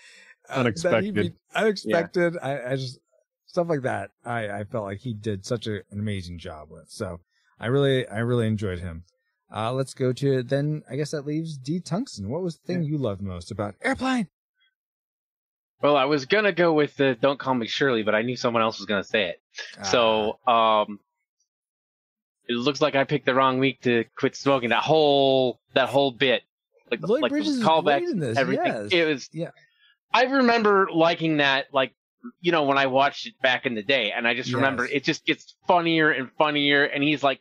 uh, 0.49 0.53
Unexpected. 0.59 1.13
be- 1.15 1.33
unexpected. 1.55 2.37
I, 2.41 2.71
I 2.71 2.75
just, 2.75 2.99
stuff 3.45 3.67
like 3.69 3.81
that. 3.83 4.11
I, 4.25 4.49
I 4.49 4.63
felt 4.65 4.85
like 4.85 4.99
he 4.99 5.13
did 5.13 5.45
such 5.45 5.67
a, 5.67 5.75
an 5.91 5.99
amazing 5.99 6.39
job 6.39 6.69
with. 6.71 6.89
So 6.89 7.19
I 7.59 7.67
really, 7.67 8.07
I 8.07 8.19
really 8.19 8.47
enjoyed 8.47 8.79
him. 8.79 9.03
Uh, 9.55 9.71
let's 9.71 9.93
go 9.93 10.11
to 10.13 10.41
then. 10.41 10.81
I 10.89 10.95
guess 10.95 11.11
that 11.11 11.27
leaves 11.27 11.57
D 11.59 11.79
Tungsten. 11.79 12.27
What 12.29 12.41
was 12.41 12.57
the 12.57 12.65
thing 12.65 12.81
you 12.83 12.97
loved 12.97 13.21
most 13.21 13.51
about 13.51 13.75
Airplane? 13.83 14.27
Well, 15.81 15.95
I 15.95 16.05
was 16.05 16.25
gonna 16.25 16.51
go 16.53 16.73
with 16.73 16.95
the 16.97 17.15
"Don't 17.21 17.37
Call 17.39 17.53
Me 17.53 17.67
Shirley," 17.67 18.01
but 18.03 18.15
I 18.15 18.23
knew 18.23 18.35
someone 18.35 18.63
else 18.63 18.79
was 18.79 18.87
gonna 18.87 19.03
say 19.03 19.25
it. 19.29 19.41
Ah. 19.79 19.83
So, 19.83 20.39
um, 20.47 20.99
it 22.47 22.53
looks 22.53 22.81
like 22.81 22.95
I 22.95 23.03
picked 23.03 23.25
the 23.25 23.33
wrong 23.33 23.59
week 23.59 23.81
to 23.81 24.05
quit 24.15 24.35
smoking. 24.35 24.69
That 24.69 24.83
whole 24.83 25.59
that 25.73 25.89
whole 25.89 26.11
bit, 26.11 26.43
like 26.91 27.01
Lloyd 27.01 27.21
like 27.21 27.29
Bridges 27.31 27.59
the 27.59 27.65
callback, 27.65 28.01
in 28.01 28.19
this. 28.19 28.37
everything. 28.37 28.65
Yes. 28.65 28.89
It 28.91 29.05
was. 29.05 29.29
Yeah. 29.31 29.51
I 30.13 30.23
remember 30.23 30.89
liking 30.93 31.37
that, 31.37 31.67
like 31.73 31.93
you 32.41 32.51
know, 32.51 32.63
when 32.63 32.77
I 32.77 32.87
watched 32.87 33.27
it 33.27 33.33
back 33.41 33.65
in 33.65 33.75
the 33.75 33.83
day, 33.83 34.11
and 34.11 34.27
I 34.27 34.33
just 34.33 34.53
remember 34.53 34.85
it 34.85 35.03
just 35.03 35.25
gets 35.25 35.55
funnier 35.67 36.11
and 36.11 36.29
funnier, 36.37 36.83
and 36.83 37.03
he's 37.03 37.23
like 37.23 37.39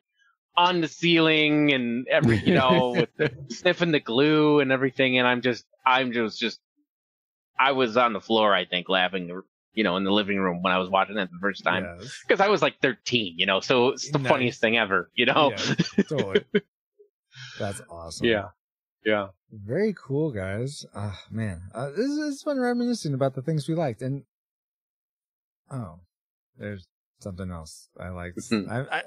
on 0.56 0.80
the 0.80 0.88
ceiling 0.88 1.72
and 1.72 2.06
every 2.08 2.38
you 2.38 2.54
know 2.54 3.06
with 3.18 3.52
sniffing 3.52 3.92
the 3.92 4.00
glue 4.00 4.60
and 4.60 4.72
everything, 4.72 5.18
and 5.18 5.26
I'm 5.26 5.42
just 5.42 5.64
I'm 5.84 6.12
just 6.12 6.38
just 6.38 6.60
I 7.58 7.72
was 7.72 7.96
on 7.96 8.12
the 8.12 8.20
floor, 8.20 8.54
I 8.54 8.64
think, 8.64 8.88
laughing. 8.88 9.42
You 9.74 9.84
know, 9.84 9.96
in 9.96 10.04
the 10.04 10.10
living 10.12 10.38
room 10.38 10.62
when 10.62 10.72
I 10.72 10.78
was 10.78 10.90
watching 10.90 11.16
it 11.16 11.30
the 11.30 11.38
first 11.40 11.64
time 11.64 11.84
Yes. 11.98 12.20
because 12.26 12.40
I 12.40 12.48
was 12.48 12.60
like 12.60 12.74
13, 12.82 13.34
you 13.38 13.46
know, 13.46 13.60
so 13.60 13.88
it's 13.88 14.10
the 14.10 14.18
Nice. 14.18 14.30
funniest 14.30 14.60
thing 14.60 14.76
ever, 14.76 15.10
you 15.14 15.24
know. 15.26 15.52
Yeah, 15.56 16.02
totally. 16.08 16.44
That's 17.58 17.80
awesome. 17.90 18.26
Yeah. 18.26 18.48
Yeah. 19.04 19.28
Very 19.50 19.94
cool, 19.98 20.30
guys. 20.30 20.84
Ah, 20.94 21.18
man. 21.30 21.62
Uh, 21.74 21.88
this 21.90 22.06
is 22.06 22.18
it's 22.34 22.42
fun 22.42 22.58
reminiscing 22.60 23.14
about 23.14 23.34
the 23.34 23.40
things 23.42 23.66
we 23.68 23.74
liked. 23.74 24.02
And, 24.02 24.24
oh, 25.70 26.00
there's 26.58 26.86
something 27.20 27.50
else 27.50 27.88
I 27.98 28.08
liked. 28.10 28.38
Mhm. 28.38 28.70
I, 28.70 28.98
I, 28.98 29.02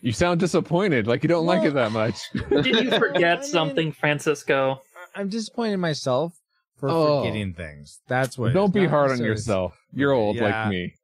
You 0.00 0.12
sound 0.12 0.38
disappointed, 0.40 1.06
like 1.06 1.22
you 1.24 1.28
don't 1.28 1.46
like 1.46 1.64
it 1.64 1.74
that 1.74 1.92
much. 1.92 2.16
Did 2.50 2.66
you 2.66 2.90
I 2.92 2.98
forget 2.98 3.40
mean- 3.40 3.48
something, 3.48 3.92
Francisco? 3.92 4.80
I'm 5.14 5.28
disappointed 5.28 5.74
in 5.74 5.80
myself 5.80 6.34
for 6.88 6.94
Oh. 6.96 7.20
forgetting 7.22 7.54
things. 7.54 8.00
That's 8.08 8.36
what. 8.38 8.52
don't 8.52 8.72
be 8.72 8.82
Not 8.82 8.90
hard 8.90 9.04
on 9.04 9.18
necessarily- 9.18 9.30
yourself. 9.32 9.74
You're 9.92 10.12
old 10.12 10.36
Yeah. 10.36 10.68
like 10.68 10.70
me. 10.70 10.94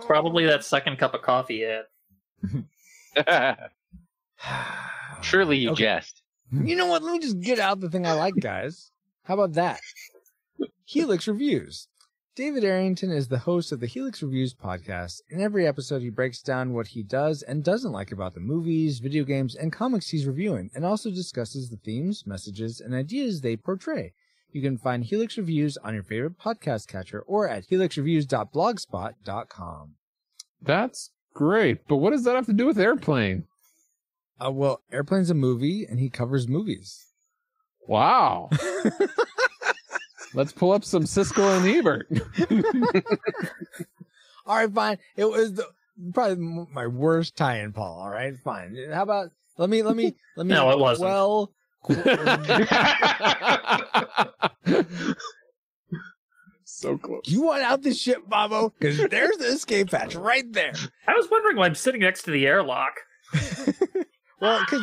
Probably 0.06 0.46
that 0.46 0.64
second 0.64 0.98
cup 0.98 1.14
of 1.14 1.22
coffee 1.22 1.64
yet. 1.64 1.86
Surely 5.22 5.58
you 5.58 5.70
Okay. 5.70 5.82
jest. 5.84 6.22
You 6.52 6.76
know 6.76 6.86
what? 6.86 7.02
Let 7.02 7.12
me 7.12 7.18
just 7.18 7.40
get 7.40 7.58
out 7.58 7.80
the 7.80 7.90
thing 7.90 8.06
I 8.06 8.12
like, 8.12 8.34
guys. 8.40 8.90
How 9.24 9.34
about 9.34 9.52
that? 9.54 9.80
Helix 10.84 11.28
Reviews. 11.28 11.88
David 12.38 12.62
Arrington 12.62 13.10
is 13.10 13.26
the 13.26 13.40
host 13.40 13.72
of 13.72 13.80
the 13.80 13.88
Helix 13.88 14.22
Reviews 14.22 14.54
podcast. 14.54 15.22
In 15.28 15.40
every 15.40 15.66
episode, 15.66 16.02
he 16.02 16.08
breaks 16.08 16.40
down 16.40 16.72
what 16.72 16.86
he 16.86 17.02
does 17.02 17.42
and 17.42 17.64
doesn't 17.64 17.90
like 17.90 18.12
about 18.12 18.34
the 18.34 18.38
movies, 18.38 19.00
video 19.00 19.24
games, 19.24 19.56
and 19.56 19.72
comics 19.72 20.10
he's 20.10 20.24
reviewing, 20.24 20.70
and 20.72 20.84
also 20.84 21.10
discusses 21.10 21.68
the 21.68 21.78
themes, 21.78 22.28
messages, 22.28 22.80
and 22.80 22.94
ideas 22.94 23.40
they 23.40 23.56
portray. 23.56 24.12
You 24.52 24.62
can 24.62 24.78
find 24.78 25.02
Helix 25.02 25.36
Reviews 25.36 25.76
on 25.78 25.94
your 25.94 26.04
favorite 26.04 26.38
podcast 26.38 26.86
catcher 26.86 27.22
or 27.22 27.48
at 27.48 27.68
helixreviews.blogspot.com. 27.68 29.94
That's 30.62 31.10
great, 31.34 31.88
but 31.88 31.96
what 31.96 32.10
does 32.10 32.22
that 32.22 32.36
have 32.36 32.46
to 32.46 32.52
do 32.52 32.66
with 32.66 32.78
airplane? 32.78 33.46
Uh, 34.40 34.52
well, 34.52 34.80
Airplane's 34.92 35.30
a 35.30 35.34
movie, 35.34 35.84
and 35.84 35.98
he 35.98 36.08
covers 36.08 36.46
movies. 36.46 37.04
Wow. 37.88 38.50
Let's 40.34 40.52
pull 40.52 40.72
up 40.72 40.84
some 40.84 41.06
Cisco 41.06 41.56
and 41.56 41.66
Ebert. 41.66 42.06
All 44.46 44.56
right, 44.56 44.72
fine. 44.72 44.98
It 45.16 45.24
was 45.24 45.54
the, 45.54 45.66
probably 46.12 46.66
my 46.72 46.86
worst 46.86 47.36
tie-in, 47.36 47.72
Paul. 47.72 48.00
All 48.00 48.10
right, 48.10 48.36
fine. 48.38 48.76
How 48.92 49.02
about 49.02 49.30
let 49.56 49.70
me 49.70 49.82
let 49.82 49.96
me 49.96 50.14
let 50.36 50.46
me. 50.46 50.54
No, 50.54 50.70
it 50.70 50.78
wasn't. 50.78 51.08
Well, 51.08 51.52
so 56.64 56.98
close. 56.98 57.22
you 57.26 57.42
want 57.42 57.62
out 57.62 57.82
this 57.82 58.00
ship, 58.00 58.26
Bobo? 58.28 58.72
Because 58.78 58.98
there's 59.08 59.36
the 59.36 59.46
escape 59.46 59.90
hatch 59.90 60.14
right 60.14 60.50
there. 60.52 60.72
I 61.06 61.14
was 61.14 61.28
wondering 61.30 61.56
why 61.56 61.66
I'm 61.66 61.74
sitting 61.74 62.02
next 62.02 62.22
to 62.24 62.30
the 62.30 62.46
airlock. 62.46 62.92
Well, 64.40 64.60
because 64.60 64.82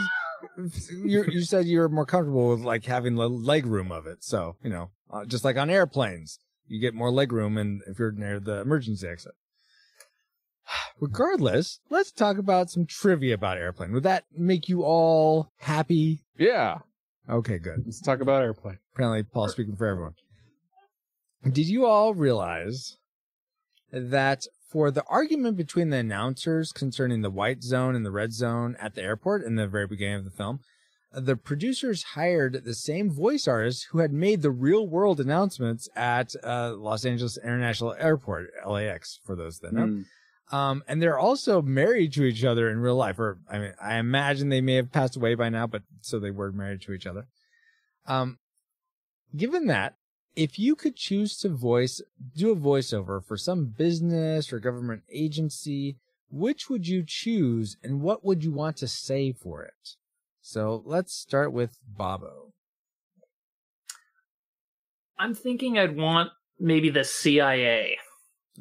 you 0.91 1.25
you 1.25 1.41
said 1.41 1.65
you're 1.65 1.89
more 1.89 2.05
comfortable 2.05 2.49
with 2.49 2.61
like 2.61 2.85
having 2.85 3.15
the 3.15 3.29
leg 3.29 3.65
room 3.65 3.91
of 3.91 4.07
it. 4.07 4.23
So 4.23 4.55
you 4.63 4.69
know, 4.69 4.91
uh, 5.11 5.25
just 5.25 5.43
like 5.43 5.57
on 5.57 5.69
airplanes, 5.69 6.39
you 6.67 6.79
get 6.79 6.93
more 6.93 7.11
leg 7.11 7.31
room, 7.31 7.57
and 7.57 7.81
if 7.87 7.99
you're 7.99 8.11
near 8.11 8.39
the 8.39 8.61
emergency 8.61 9.07
exit. 9.07 9.33
Regardless, 10.99 11.79
let's 11.89 12.11
talk 12.11 12.37
about 12.37 12.69
some 12.69 12.85
trivia 12.85 13.35
about 13.35 13.57
airplane. 13.57 13.91
Would 13.93 14.03
that 14.03 14.25
make 14.35 14.69
you 14.69 14.83
all 14.83 15.51
happy? 15.57 16.21
Yeah. 16.37 16.79
Okay, 17.29 17.57
good. 17.57 17.83
Let's 17.85 18.01
talk 18.01 18.21
about 18.21 18.43
airplane. 18.43 18.77
Apparently, 18.93 19.23
Paul's 19.23 19.53
speaking 19.53 19.75
for 19.75 19.87
everyone. 19.87 20.13
Did 21.43 21.67
you 21.67 21.85
all 21.85 22.13
realize 22.13 22.97
that 23.91 24.45
for 24.67 24.91
the 24.91 25.03
argument 25.07 25.57
between 25.57 25.89
the 25.89 25.97
announcers 25.97 26.71
concerning 26.71 27.21
the 27.21 27.29
white 27.29 27.63
zone 27.63 27.95
and 27.95 28.05
the 28.05 28.11
red 28.11 28.33
zone 28.33 28.75
at 28.79 28.95
the 28.95 29.01
airport 29.01 29.43
in 29.43 29.55
the 29.55 29.67
very 29.67 29.87
beginning 29.87 30.15
of 30.15 30.25
the 30.25 30.31
film, 30.31 30.59
the 31.13 31.35
producers 31.35 32.03
hired 32.03 32.65
the 32.65 32.73
same 32.73 33.09
voice 33.09 33.47
artist 33.47 33.87
who 33.91 33.99
had 33.99 34.11
made 34.11 34.41
the 34.41 34.51
real 34.51 34.87
world 34.87 35.19
announcements 35.19 35.87
at 35.95 36.35
uh, 36.43 36.73
Los 36.75 37.05
Angeles 37.05 37.37
International 37.37 37.93
Airport, 37.93 38.49
LAX, 38.67 39.19
for 39.23 39.35
those 39.35 39.59
that 39.59 39.73
know. 39.73 39.87
Mm. 39.87 40.05
Um, 40.51 40.83
and 40.87 41.01
they're 41.01 41.17
also 41.17 41.61
married 41.61 42.13
to 42.13 42.23
each 42.23 42.43
other 42.43 42.69
in 42.69 42.79
real 42.79 42.95
life. 42.95 43.17
Or 43.17 43.39
I 43.49 43.59
mean, 43.59 43.73
I 43.81 43.95
imagine 43.95 44.49
they 44.49 44.61
may 44.61 44.75
have 44.75 44.91
passed 44.91 45.15
away 45.15 45.35
by 45.35 45.49
now, 45.49 45.67
but 45.67 45.83
so 46.01 46.19
they 46.19 46.31
were 46.31 46.51
married 46.51 46.81
to 46.81 46.93
each 46.93 47.07
other. 47.07 47.27
Um, 48.05 48.37
given 49.35 49.67
that, 49.67 49.95
if 50.35 50.59
you 50.59 50.75
could 50.75 50.95
choose 50.95 51.37
to 51.39 51.49
voice, 51.49 52.01
do 52.35 52.51
a 52.51 52.55
voiceover 52.55 53.23
for 53.23 53.37
some 53.37 53.65
business 53.65 54.51
or 54.51 54.59
government 54.59 55.03
agency, 55.11 55.97
which 56.29 56.69
would 56.69 56.87
you 56.87 57.03
choose 57.05 57.77
and 57.83 58.01
what 58.01 58.25
would 58.25 58.43
you 58.43 58.51
want 58.51 58.77
to 58.77 58.87
say 58.87 59.31
for 59.31 59.63
it? 59.63 59.95
So 60.41 60.83
let's 60.85 61.13
start 61.13 61.53
with 61.53 61.77
Bobo. 61.87 62.53
I'm 65.17 65.33
thinking 65.33 65.77
I'd 65.79 65.95
want 65.95 66.31
maybe 66.59 66.89
the 66.89 67.03
CIA. 67.03 67.97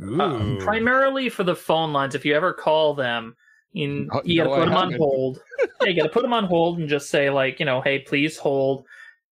Ooh. 0.01 0.21
Uh, 0.21 0.57
primarily 0.65 1.29
for 1.29 1.45
the 1.45 1.55
phone 1.57 1.93
lines. 1.93 2.15
If 2.15 2.25
you 2.25 2.35
ever 2.35 2.53
call 2.53 2.95
them, 2.95 3.35
you, 3.73 4.09
Oh, 4.13 4.23
you 4.25 4.43
got 4.43 4.45
to 4.45 4.51
no, 4.51 4.57
put 4.57 4.63
I 4.63 4.65
them 4.67 4.77
on 4.77 4.85
haven't. 4.93 4.99
hold. 4.99 5.43
yeah, 5.83 5.89
you 5.89 5.97
got 5.97 6.05
to 6.05 6.13
put 6.13 6.23
them 6.23 6.33
on 6.33 6.45
hold 6.45 6.79
and 6.79 6.89
just 6.89 7.11
say 7.11 7.31
like, 7.31 7.59
you 7.59 7.67
know, 7.67 7.81
hey, 7.81 7.99
please 7.99 8.39
hold. 8.39 8.87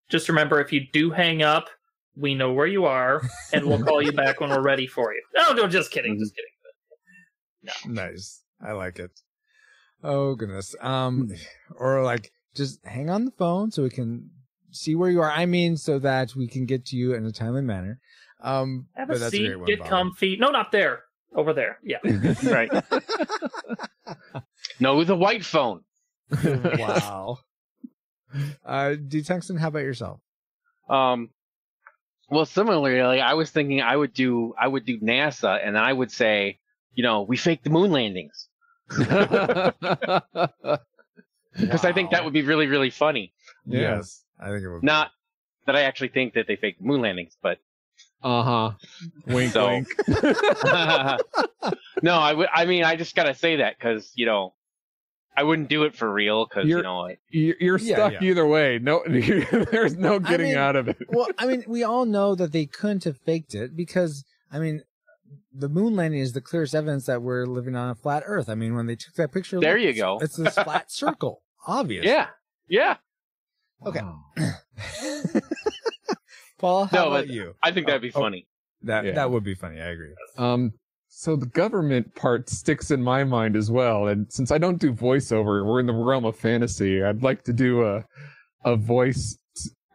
Just 0.08 0.28
remember, 0.28 0.60
if 0.60 0.72
you 0.72 0.80
do 0.92 1.10
hang 1.10 1.42
up, 1.42 1.68
we 2.16 2.34
know 2.34 2.52
where 2.52 2.66
you 2.66 2.84
are, 2.84 3.22
and 3.52 3.66
we'll 3.66 3.82
call 3.82 4.02
you 4.02 4.12
back 4.22 4.40
when 4.40 4.50
we're 4.50 4.62
ready 4.62 4.86
for 4.86 5.12
you. 5.12 5.22
No, 5.34 5.52
no, 5.52 5.66
just 5.68 5.90
kidding, 5.90 6.18
just 6.18 6.34
kidding. 6.34 7.94
Nice. 7.94 8.42
I 8.64 8.72
like 8.72 8.98
it. 8.98 9.10
Oh 10.02 10.34
goodness. 10.34 10.74
Um, 10.80 11.30
or 11.76 12.02
like 12.02 12.32
just 12.54 12.84
hang 12.84 13.08
on 13.08 13.24
the 13.24 13.30
phone 13.30 13.70
so 13.70 13.82
we 13.82 13.90
can 13.90 14.30
see 14.70 14.94
where 14.94 15.10
you 15.10 15.20
are. 15.20 15.30
I 15.30 15.46
mean, 15.46 15.76
so 15.76 15.98
that 16.00 16.34
we 16.34 16.48
can 16.48 16.66
get 16.66 16.86
to 16.86 16.96
you 16.96 17.14
in 17.14 17.24
a 17.24 17.32
timely 17.32 17.62
manner. 17.62 18.00
Um, 18.40 18.86
Have 18.94 19.08
but 19.08 19.16
a 19.18 19.20
that's 19.20 19.30
seat, 19.30 19.46
great 19.46 19.56
one, 19.58 19.66
get 19.66 19.78
Bob. 19.80 19.88
comfy. 19.88 20.36
No, 20.36 20.50
not 20.50 20.72
there. 20.72 21.04
Over 21.34 21.52
there. 21.54 21.78
Yeah. 21.82 21.98
Right. 22.44 22.70
no, 24.80 25.02
the 25.04 25.16
white 25.16 25.44
phone. 25.44 25.82
wow. 26.44 27.38
Uh, 28.64 28.94
D. 28.94 29.22
Tungsten, 29.22 29.56
how 29.56 29.68
about 29.68 29.80
yourself? 29.82 30.20
Um, 30.90 31.30
well, 32.32 32.46
similarly, 32.46 33.20
I 33.20 33.34
was 33.34 33.50
thinking, 33.50 33.82
I 33.82 33.94
would 33.94 34.14
do, 34.14 34.54
I 34.58 34.66
would 34.66 34.86
do 34.86 34.98
NASA, 35.00 35.60
and 35.64 35.76
I 35.78 35.92
would 35.92 36.10
say, 36.10 36.58
you 36.94 37.02
know, 37.02 37.22
we 37.22 37.36
faked 37.36 37.64
the 37.64 37.70
moon 37.70 37.92
landings 37.92 38.48
because 38.88 39.74
I 41.84 41.92
think 41.92 42.10
that 42.10 42.24
would 42.24 42.32
be 42.32 42.42
really, 42.42 42.66
really 42.66 42.90
funny. 42.90 43.32
Yes, 43.66 44.24
I 44.40 44.48
think 44.50 44.62
it 44.64 44.68
would. 44.68 44.80
be. 44.80 44.86
Not 44.86 45.10
that 45.66 45.76
I 45.76 45.82
actually 45.82 46.08
think 46.08 46.34
that 46.34 46.46
they 46.46 46.56
faked 46.56 46.80
the 46.80 46.86
moon 46.86 47.02
landings, 47.02 47.36
but 47.42 47.58
uh 48.22 48.42
huh. 48.42 48.70
Wink, 49.26 49.52
So- 49.52 49.68
wink. 49.68 49.88
no, 52.02 52.14
I 52.14 52.32
would. 52.32 52.48
I 52.52 52.64
mean, 52.64 52.84
I 52.84 52.96
just 52.96 53.14
gotta 53.14 53.34
say 53.34 53.56
that 53.56 53.76
because 53.78 54.10
you 54.14 54.26
know, 54.26 54.54
I 55.36 55.42
wouldn't 55.44 55.68
do 55.68 55.84
it 55.84 55.94
for 55.96 56.12
real 56.12 56.44
because 56.46 56.68
you 56.68 56.82
know, 56.82 57.00
like, 57.00 57.18
You're 57.30 57.56
you're 57.58 57.78
Yeah, 57.78 57.94
stuck 57.96 58.12
yeah. 58.14 58.22
either 58.24 58.46
way. 58.46 58.78
No, 58.78 59.02
there's 59.08 59.96
no 59.96 60.18
getting 60.18 60.48
mean- 60.50 60.58
out 60.58 60.76
of 60.76 60.88
it. 60.88 60.98
well, 61.08 61.28
I 61.38 61.46
mean, 61.46 61.64
we 61.66 61.82
all 61.84 62.04
know 62.04 62.34
that 62.34 62.52
they 62.52 62.66
couldn't 62.66 63.04
have 63.04 63.16
faked 63.18 63.54
it 63.54 63.74
because, 63.74 64.24
I 64.50 64.58
mean, 64.58 64.82
the 65.54 65.68
moon 65.70 65.96
landing 65.96 66.20
is 66.20 66.32
the 66.34 66.40
clearest 66.42 66.74
evidence 66.74 67.06
that 67.06 67.22
we're 67.22 67.46
living 67.46 67.74
on 67.76 67.88
a 67.88 67.94
flat 67.94 68.22
Earth. 68.26 68.48
I 68.50 68.54
mean, 68.54 68.74
when 68.74 68.86
they 68.86 68.96
took 68.96 69.14
that 69.14 69.32
picture, 69.32 69.58
There 69.60 69.78
look, 69.78 69.86
you 69.86 69.94
go. 69.94 70.18
It's 70.20 70.36
this 70.36 70.54
flat 70.54 70.90
circle, 70.92 71.42
obvious. 71.66 72.04
yeah, 72.04 72.26
yeah. 72.68 72.96
Okay. 73.86 74.00
Paul, 76.58 76.84
how 76.86 76.96
No, 76.96 77.06
about 77.08 77.26
but- 77.26 77.34
you? 77.34 77.54
I 77.62 77.72
think 77.72 77.86
that'd 77.86 78.02
be 78.02 78.08
Oh, 78.14 78.20
oh. 78.20 78.22
funny. 78.22 78.46
That 78.82 79.04
Yeah. 79.04 79.12
that 79.12 79.30
would 79.30 79.44
be 79.44 79.54
funny. 79.54 79.80
I 79.80 79.88
agree. 79.90 80.14
Um, 80.38 80.72
so 81.14 81.36
the 81.36 81.44
government 81.46 82.14
part 82.14 82.48
sticks 82.48 82.90
in 82.90 83.02
my 83.02 83.22
mind 83.22 83.54
as 83.54 83.70
well. 83.70 84.08
And 84.08 84.32
since 84.32 84.50
I 84.50 84.56
don't 84.56 84.80
do 84.80 84.94
voiceover, 84.94 85.64
we're 85.64 85.78
in 85.78 85.86
the 85.86 85.92
realm 85.92 86.24
of 86.24 86.36
fantasy. 86.36 87.02
I'd 87.04 87.22
like 87.22 87.42
to 87.44 87.52
do 87.52 87.84
a 87.84 88.04
a 88.64 88.76
voice. 88.76 89.36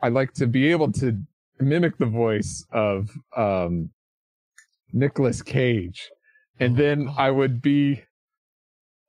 I'd 0.04 0.14
like 0.14 0.34
to 0.34 0.46
be 0.46 0.70
able 0.70 0.92
to 0.94 1.20
mimic 1.60 1.98
the 1.98 2.06
voice 2.06 2.64
of 2.72 3.10
um 3.36 3.90
Nicolas 4.94 5.42
Cage, 5.42 6.08
and 6.60 6.76
Oh, 6.76 6.82
then. 6.84 7.10
I 7.18 7.32
would 7.32 7.64
be, 7.64 8.04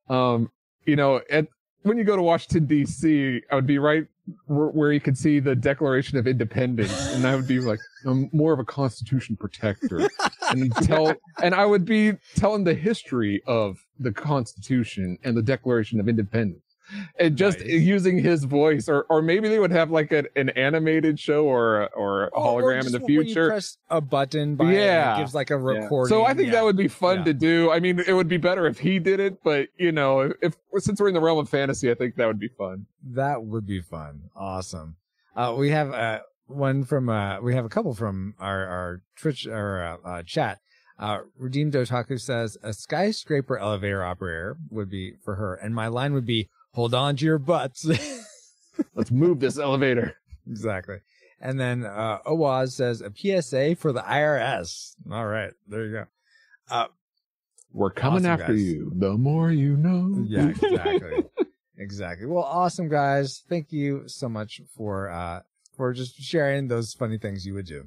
um, 0.08 0.50
you 0.86 0.96
know, 0.96 1.20
at 1.30 1.46
when 1.82 1.98
you 1.98 2.04
go 2.04 2.16
to 2.16 2.22
Washington 2.22 2.66
D.C., 2.66 3.42
I 3.50 3.54
would 3.54 3.66
be 3.66 3.78
right 3.78 4.06
where, 4.46 4.68
where 4.68 4.92
you 4.92 5.00
could 5.00 5.16
see 5.16 5.40
the 5.40 5.54
Declaration 5.54 6.18
of 6.18 6.26
Independence, 6.26 7.14
and 7.14 7.26
I 7.26 7.36
would 7.36 7.48
be 7.48 7.60
like 7.60 7.80
I'm 8.04 8.28
more 8.32 8.52
of 8.52 8.58
a 8.58 8.64
Constitution 8.64 9.36
protector 9.36 10.08
and 10.50 10.74
tell 10.82 11.14
and 11.42 11.54
I 11.54 11.64
would 11.66 11.84
be 11.84 12.12
telling 12.36 12.64
the 12.64 12.74
history 12.74 13.42
of 13.46 13.78
the 13.98 14.12
Constitution 14.12 15.18
and 15.24 15.36
the 15.36 15.42
Declaration 15.42 16.00
of 16.00 16.08
Independence. 16.08 16.62
And 17.18 17.36
just 17.36 17.58
Nice. 17.60 17.68
using 17.68 18.18
his 18.18 18.44
voice, 18.44 18.88
or 18.88 19.04
or 19.10 19.20
maybe 19.22 19.48
they 19.48 19.58
would 19.58 19.70
have 19.72 19.90
like 19.90 20.12
an, 20.12 20.26
an 20.36 20.48
animated 20.50 21.18
show 21.20 21.44
or 21.44 21.82
a- 21.82 21.90
or 21.96 22.24
a 22.24 22.26
Or- 22.28 22.62
or 22.62 22.62
hologram 22.72 22.86
in 22.86 22.92
the 22.92 23.00
future. 23.00 23.48
press 23.48 23.76
a 23.90 24.00
button 24.00 24.56
by 24.56 24.72
Yeah. 24.72 25.16
it 25.16 25.20
gives 25.20 25.34
like 25.34 25.50
a 25.50 25.58
recording. 25.58 26.08
So 26.08 26.24
I 26.24 26.34
think 26.34 26.46
Yeah. 26.48 26.52
that 26.54 26.64
would 26.64 26.76
be 26.76 26.88
fun 26.88 27.18
Yeah. 27.18 27.24
to 27.24 27.34
do. 27.34 27.70
I 27.70 27.80
mean, 27.80 27.98
it 28.06 28.12
would 28.12 28.28
be 28.28 28.36
better 28.38 28.66
if 28.66 28.78
he 28.78 28.98
did 28.98 29.20
it, 29.20 29.42
but 29.42 29.68
you 29.76 29.92
know, 29.92 30.32
if 30.42 30.56
since 30.78 31.00
we're 31.00 31.08
in 31.08 31.14
the 31.14 31.20
realm 31.20 31.38
of 31.38 31.48
fantasy, 31.48 31.90
I 31.90 31.94
think 31.94 32.14
that 32.16 32.26
would 32.26 32.38
be 32.40 32.48
fun. 32.48 32.86
That 33.02 33.42
would 33.44 33.66
be 33.66 33.80
fun. 33.80 34.30
Awesome. 34.36 34.96
Uh, 35.36 35.54
we 35.58 35.70
have 35.70 35.90
uh, 35.92 36.20
one 36.46 36.84
from, 36.84 37.08
uh, 37.08 37.40
we 37.40 37.54
have 37.54 37.64
a 37.64 37.68
couple 37.68 37.94
from 37.94 38.34
our, 38.38 38.66
our 38.66 39.02
Twitch 39.16 39.46
or 39.46 39.82
uh, 39.82 40.08
uh, 40.08 40.22
chat. 40.22 40.58
Uh, 40.98 41.20
Redeemed 41.38 41.74
Otaku 41.74 42.20
says 42.20 42.56
a 42.62 42.72
skyscraper 42.72 43.56
elevator 43.56 44.02
operator 44.02 44.56
would 44.70 44.90
be 44.90 45.14
for 45.24 45.36
her. 45.36 45.54
And 45.54 45.72
my 45.74 45.86
line 45.86 46.12
would 46.12 46.26
be, 46.26 46.48
hold 46.72 46.94
on 46.94 47.16
to 47.16 47.24
your 47.24 47.38
butts. 47.38 47.84
Let's 48.94 49.10
move 49.10 49.40
this 49.40 49.58
elevator. 49.58 50.16
exactly. 50.48 50.96
And 51.40 51.58
then, 51.60 51.84
uh, 51.84 52.18
Owaz 52.26 52.72
says 52.74 53.00
a 53.00 53.12
PSA 53.14 53.76
for 53.76 53.92
the 53.92 54.00
IRS. 54.02 54.94
All 55.10 55.26
right. 55.26 55.52
There 55.68 55.84
you 55.86 55.92
go. 55.92 56.04
Uh, 56.70 56.86
We're 57.72 57.90
coming 57.90 58.26
Awesome, 58.26 58.40
after 58.40 58.52
guys. 58.54 58.62
you. 58.62 58.92
The 58.96 59.12
more 59.12 59.50
you 59.52 59.76
know. 59.76 60.24
Yeah, 60.26 60.48
exactly. 60.62 61.24
exactly. 61.76 62.26
Well, 62.26 62.42
awesome 62.44 62.88
guys. 62.88 63.44
Thank 63.48 63.70
you 63.72 64.02
so 64.06 64.28
much 64.28 64.60
for 64.76 65.08
uh 65.10 65.40
for 65.76 65.92
just 65.92 66.20
sharing 66.20 66.66
those 66.66 66.92
funny 66.92 67.18
things 67.18 67.46
you 67.46 67.54
would 67.54 67.66
do. 67.66 67.86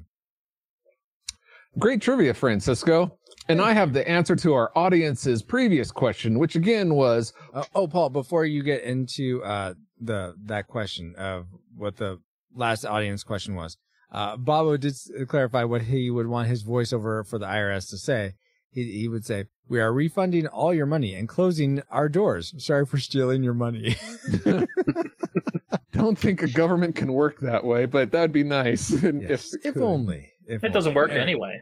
Great 1.78 2.00
trivia, 2.02 2.32
Francisco. 2.34 3.18
And 3.48 3.60
I 3.60 3.72
have 3.72 3.92
the 3.92 4.08
answer 4.08 4.36
to 4.36 4.54
our 4.54 4.70
audience's 4.76 5.42
previous 5.42 5.90
question, 5.90 6.38
which 6.38 6.54
again 6.56 6.94
was 6.94 7.32
Uh, 7.52 7.64
oh, 7.74 7.86
Paul, 7.88 8.10
before 8.10 8.44
you 8.46 8.62
get 8.62 8.82
into 8.82 9.42
uh 9.44 9.74
the 10.00 10.34
that 10.44 10.66
question 10.68 11.14
of 11.16 11.46
what 11.76 11.96
the 11.96 12.18
last 12.54 12.84
audience 12.84 13.22
question 13.24 13.54
was, 13.54 13.76
uh 14.12 14.36
Bobo 14.36 14.76
did 14.76 14.94
clarify 15.28 15.64
what 15.64 15.82
he 15.82 16.10
would 16.10 16.26
want 16.28 16.48
his 16.48 16.64
voiceover 16.64 17.26
for 17.26 17.38
the 17.38 17.46
IRS 17.46 17.88
to 17.90 17.98
say. 17.98 18.34
He 18.70 18.84
he 19.00 19.08
would 19.08 19.24
say, 19.26 19.44
"We 19.68 19.80
are 19.80 19.92
refunding 19.92 20.46
all 20.46 20.72
your 20.72 20.86
money 20.86 21.14
and 21.14 21.28
closing 21.28 21.82
our 21.90 22.08
doors. 22.08 22.54
Sorry 22.64 22.86
for 22.86 22.98
stealing 22.98 23.42
your 23.42 23.54
money." 23.54 23.96
don't 25.92 26.18
think 26.18 26.42
a 26.42 26.48
government 26.48 26.94
can 26.96 27.12
work 27.12 27.40
that 27.40 27.64
way, 27.64 27.84
but 27.86 28.12
that'd 28.12 28.32
be 28.32 28.44
nice. 28.44 28.90
And 29.02 29.22
Yes, 29.22 29.52
it 29.54 29.60
if 29.64 29.74
could. 29.74 29.82
only. 29.82 30.30
If 30.46 30.64
It 30.64 30.72
doesn't 30.72 30.90
only. 30.90 30.96
work 30.96 31.10
Anyway. 31.10 31.60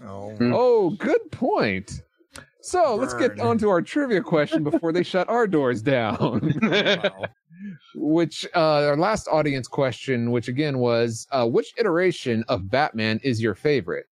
Anyway. 0.00 0.12
Oh. 0.14 0.36
Mm. 0.38 0.52
Oh, 0.54 0.90
good 0.90 1.30
point. 1.32 2.02
So 2.62 2.96
let's 2.96 3.14
get 3.14 3.36
Burn. 3.36 3.46
on 3.46 3.58
to 3.58 3.68
our 3.70 3.80
trivia 3.80 4.20
question 4.22 4.64
before 4.64 4.90
they 4.92 5.04
shut 5.04 5.28
our 5.28 5.46
doors 5.46 5.82
down. 5.82 6.52
Wow. 6.62 7.24
which 7.94 8.46
uh, 8.54 8.84
our 8.88 8.96
last 8.98 9.26
audience 9.28 9.66
question, 9.66 10.30
which 10.30 10.46
again 10.46 10.78
was, 10.78 11.26
uh, 11.32 11.46
which 11.46 11.72
iteration 11.78 12.44
of 12.48 12.70
Batman 12.70 13.18
is 13.24 13.40
your 13.40 13.54
favorite? 13.54 14.06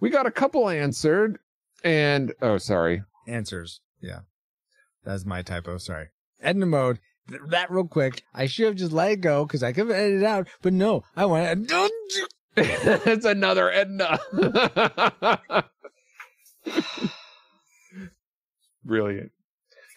We 0.00 0.10
got 0.10 0.26
a 0.26 0.30
couple 0.32 0.68
answered, 0.68 1.38
and 1.84 2.32
oh, 2.42 2.58
sorry. 2.58 3.04
answers. 3.28 3.80
Yeah. 4.00 4.20
That's 5.04 5.24
my 5.24 5.42
typo. 5.42 5.78
Sorry. 5.78 6.08
Edna 6.42 6.66
mode. 6.66 6.98
Th- 7.28 7.40
That 7.50 7.70
real 7.70 7.86
quick. 7.86 8.22
I 8.34 8.46
should 8.46 8.66
have 8.66 8.76
just 8.76 8.92
let 8.92 9.12
it 9.12 9.20
go 9.20 9.44
because 9.46 9.62
I 9.62 9.72
could 9.72 9.86
have 9.88 9.96
edited 9.96 10.22
it 10.22 10.26
out, 10.26 10.48
but 10.60 10.72
no, 10.72 11.04
I 11.16 11.24
want 11.26 11.68
to. 11.68 11.90
It's 12.64 13.24
another 13.24 13.70
Edna. 13.70 14.18
Brilliant. 18.84 19.30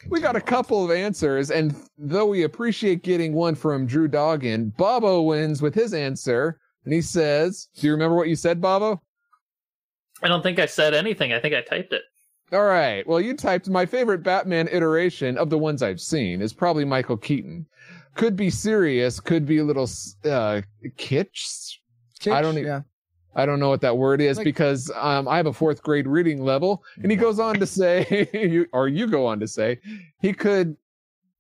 We 0.09 0.19
got 0.19 0.35
a 0.35 0.41
couple 0.41 0.83
of 0.83 0.91
answers, 0.91 1.51
and 1.51 1.75
though 1.97 2.25
we 2.25 2.43
appreciate 2.43 3.03
getting 3.03 3.33
one 3.33 3.53
from 3.53 3.85
Drew 3.85 4.07
Doggin, 4.07 4.69
Bobo 4.77 5.21
wins 5.21 5.61
with 5.61 5.75
his 5.75 5.93
answer, 5.93 6.59
and 6.85 6.93
he 6.93 7.01
says, 7.01 7.67
"Do 7.75 7.85
you 7.85 7.93
remember 7.93 8.15
what 8.15 8.27
you 8.27 8.35
said, 8.35 8.59
Bobo?" 8.59 9.01
I 10.23 10.27
don't 10.27 10.41
think 10.41 10.59
I 10.59 10.65
said 10.65 10.93
anything. 10.93 11.33
I 11.33 11.39
think 11.39 11.53
I 11.53 11.61
typed 11.61 11.93
it. 11.93 12.01
All 12.51 12.65
right. 12.65 13.07
Well, 13.07 13.21
you 13.21 13.33
typed 13.35 13.69
my 13.69 13.85
favorite 13.85 14.23
Batman 14.23 14.67
iteration 14.71 15.37
of 15.37 15.49
the 15.49 15.57
ones 15.57 15.81
I've 15.81 16.01
seen 16.01 16.41
is 16.41 16.51
probably 16.51 16.83
Michael 16.83 17.17
Keaton. 17.17 17.65
Could 18.15 18.35
be 18.35 18.49
serious, 18.49 19.19
could 19.19 19.45
be 19.45 19.59
a 19.59 19.63
little 19.63 19.89
uh, 20.25 20.61
kitsch. 20.97 21.77
I 22.27 22.41
don't 22.41 22.57
e- 22.57 22.61
yeah. 22.63 22.81
I 23.33 23.45
don't 23.45 23.59
know 23.61 23.69
what 23.69 23.79
that 23.81 23.97
word 23.97 24.19
is 24.19 24.37
Like- 24.37 24.43
because 24.45 24.91
um, 24.95 25.27
I 25.27 25.37
have 25.37 25.45
a 25.45 25.53
fourth 25.53 25.81
grade 25.81 26.05
reading 26.07 26.43
level, 26.43 26.83
and 27.01 27.09
he 27.09 27.15
goes 27.15 27.39
on 27.39 27.55
to 27.59 27.65
say, 27.65 28.27
you, 28.33 28.67
or 28.73 28.87
you 28.89 29.07
go 29.07 29.25
on 29.25 29.39
to 29.39 29.47
say, 29.47 29.79
he 30.19 30.33
could 30.33 30.75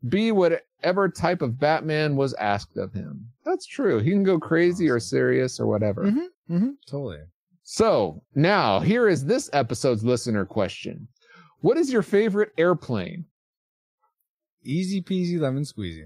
be 0.07 0.31
whatever 0.31 1.09
type 1.09 1.41
of 1.41 1.59
Batman 1.59 2.15
was 2.15 2.33
asked 2.35 2.77
of 2.77 2.93
him. 2.93 3.27
That's 3.43 3.65
true. 3.65 3.99
He 3.99 4.11
can 4.11 4.23
go 4.23 4.39
crazy 4.39 4.89
or 4.89 4.99
serious 5.01 5.59
or 5.59 5.67
whatever. 5.67 6.03
Mhm. 6.05 6.27
Mm-hmm. 6.49 6.69
Totally. 6.87 7.19
So 7.63 8.23
now 8.35 8.79
here 8.79 9.07
is 9.09 9.25
this 9.25 9.49
episode's 9.53 10.03
listener 10.03 10.45
question: 10.45 11.07
What 11.59 11.77
is 11.77 11.91
your 11.91 12.01
favorite 12.03 12.51
airplane? 12.57 13.25
Easy 14.63 15.01
peasy 15.01 15.39
lemon 15.39 15.63
squeezy. 15.63 16.05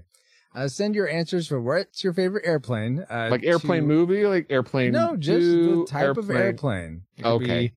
Uh, 0.56 0.66
send 0.68 0.94
your 0.94 1.06
answers 1.08 1.46
for 1.46 1.60
what's 1.60 2.02
your 2.02 2.14
favorite 2.14 2.46
airplane. 2.46 3.04
Uh, 3.10 3.28
Like 3.30 3.44
airplane 3.44 3.82
to- 3.82 3.86
movie, 3.88 4.24
like 4.26 4.46
airplane? 4.48 4.90
No, 4.92 5.14
just 5.16 5.44
the 5.46 5.84
type 5.86 6.16
of 6.16 6.30
airplane. 6.30 7.02
It 7.18 7.22
could 7.24 7.28
Okay. 7.42 7.66
Be, 7.68 7.74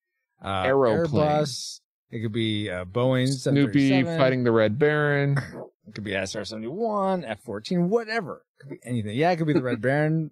uh, 0.48 0.64
Aeroplane. 0.64 1.28
Airbus. 1.28 1.82
It 2.10 2.22
could 2.22 2.32
be 2.32 2.70
uh, 2.70 2.86
Boeing. 2.86 3.28
Snoopy 3.28 4.04
fighting 4.04 4.44
the 4.46 4.52
Red 4.52 4.80
Baron. 4.80 5.38
It 5.90 5.96
could 5.96 6.04
be 6.04 6.14
SR 6.14 6.46
seventy 6.46 6.68
one, 6.68 7.26
F 7.26 7.42
fourteen, 7.42 7.90
whatever. 7.90 8.44
It 8.60 8.62
could 8.62 8.70
be 8.70 8.80
anything. 8.84 9.18
Yeah, 9.18 9.32
it 9.32 9.38
could 9.38 9.48
be 9.48 9.54
the 9.54 9.64
Red 9.64 9.82
Baron 9.88 10.30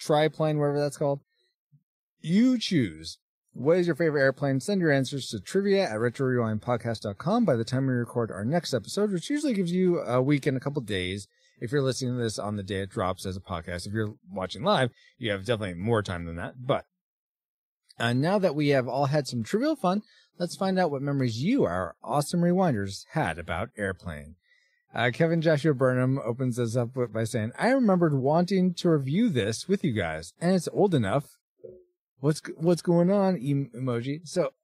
triplane, 0.00 0.58
whatever 0.58 0.80
that's 0.80 0.96
called. 0.96 1.20
You 2.20 2.58
choose. 2.58 3.18
What 3.52 3.78
is 3.78 3.86
your 3.86 3.94
favorite 3.94 4.20
airplane? 4.22 4.58
Send 4.58 4.80
your 4.80 4.90
answers 4.90 5.28
to 5.28 5.38
trivia 5.38 5.84
at 5.84 6.00
retrorewindpodcast.com 6.00 7.44
by 7.44 7.54
the 7.54 7.64
time 7.64 7.86
we 7.86 7.92
record 7.94 8.32
our 8.32 8.44
next 8.44 8.74
episode, 8.74 9.12
which 9.12 9.30
usually 9.30 9.54
gives 9.54 9.70
you 9.70 10.00
a 10.00 10.20
week 10.20 10.44
and 10.44 10.56
a 10.56 10.60
couple 10.60 10.82
days. 10.82 11.28
If 11.60 11.72
you're 11.72 11.82
listening 11.82 12.16
to 12.16 12.22
this 12.22 12.38
on 12.38 12.56
the 12.56 12.62
day 12.62 12.80
it 12.80 12.90
drops 12.90 13.24
as 13.24 13.36
a 13.36 13.40
podcast, 13.40 13.86
if 13.86 13.92
you're 13.92 14.14
watching 14.30 14.62
live, 14.62 14.90
you 15.18 15.30
have 15.30 15.44
definitely 15.44 15.74
more 15.74 16.02
time 16.02 16.24
than 16.26 16.36
that. 16.36 16.66
But 16.66 16.84
uh, 17.98 18.12
now 18.12 18.38
that 18.38 18.54
we 18.54 18.68
have 18.68 18.86
all 18.88 19.06
had 19.06 19.26
some 19.26 19.42
trivial 19.42 19.76
fun, 19.76 20.02
let's 20.38 20.56
find 20.56 20.78
out 20.78 20.90
what 20.90 21.02
memories 21.02 21.42
you, 21.42 21.64
our 21.64 21.96
awesome 22.02 22.40
rewinders, 22.40 23.04
had 23.12 23.38
about 23.38 23.70
airplane. 23.76 24.36
Uh, 24.94 25.10
Kevin 25.12 25.42
Joshua 25.42 25.74
Burnham 25.74 26.18
opens 26.24 26.56
this 26.56 26.76
up 26.76 26.90
by 27.12 27.24
saying, 27.24 27.52
I 27.58 27.70
remembered 27.70 28.14
wanting 28.14 28.72
to 28.74 28.90
review 28.90 29.28
this 29.28 29.68
with 29.68 29.84
you 29.84 29.92
guys, 29.92 30.32
and 30.40 30.54
it's 30.54 30.68
old 30.72 30.94
enough. 30.94 31.36
What's 32.20 32.40
what's 32.56 32.80
going 32.80 33.10
on? 33.10 33.36
Em- 33.36 33.70
emoji. 33.76 34.26
So, 34.26 34.54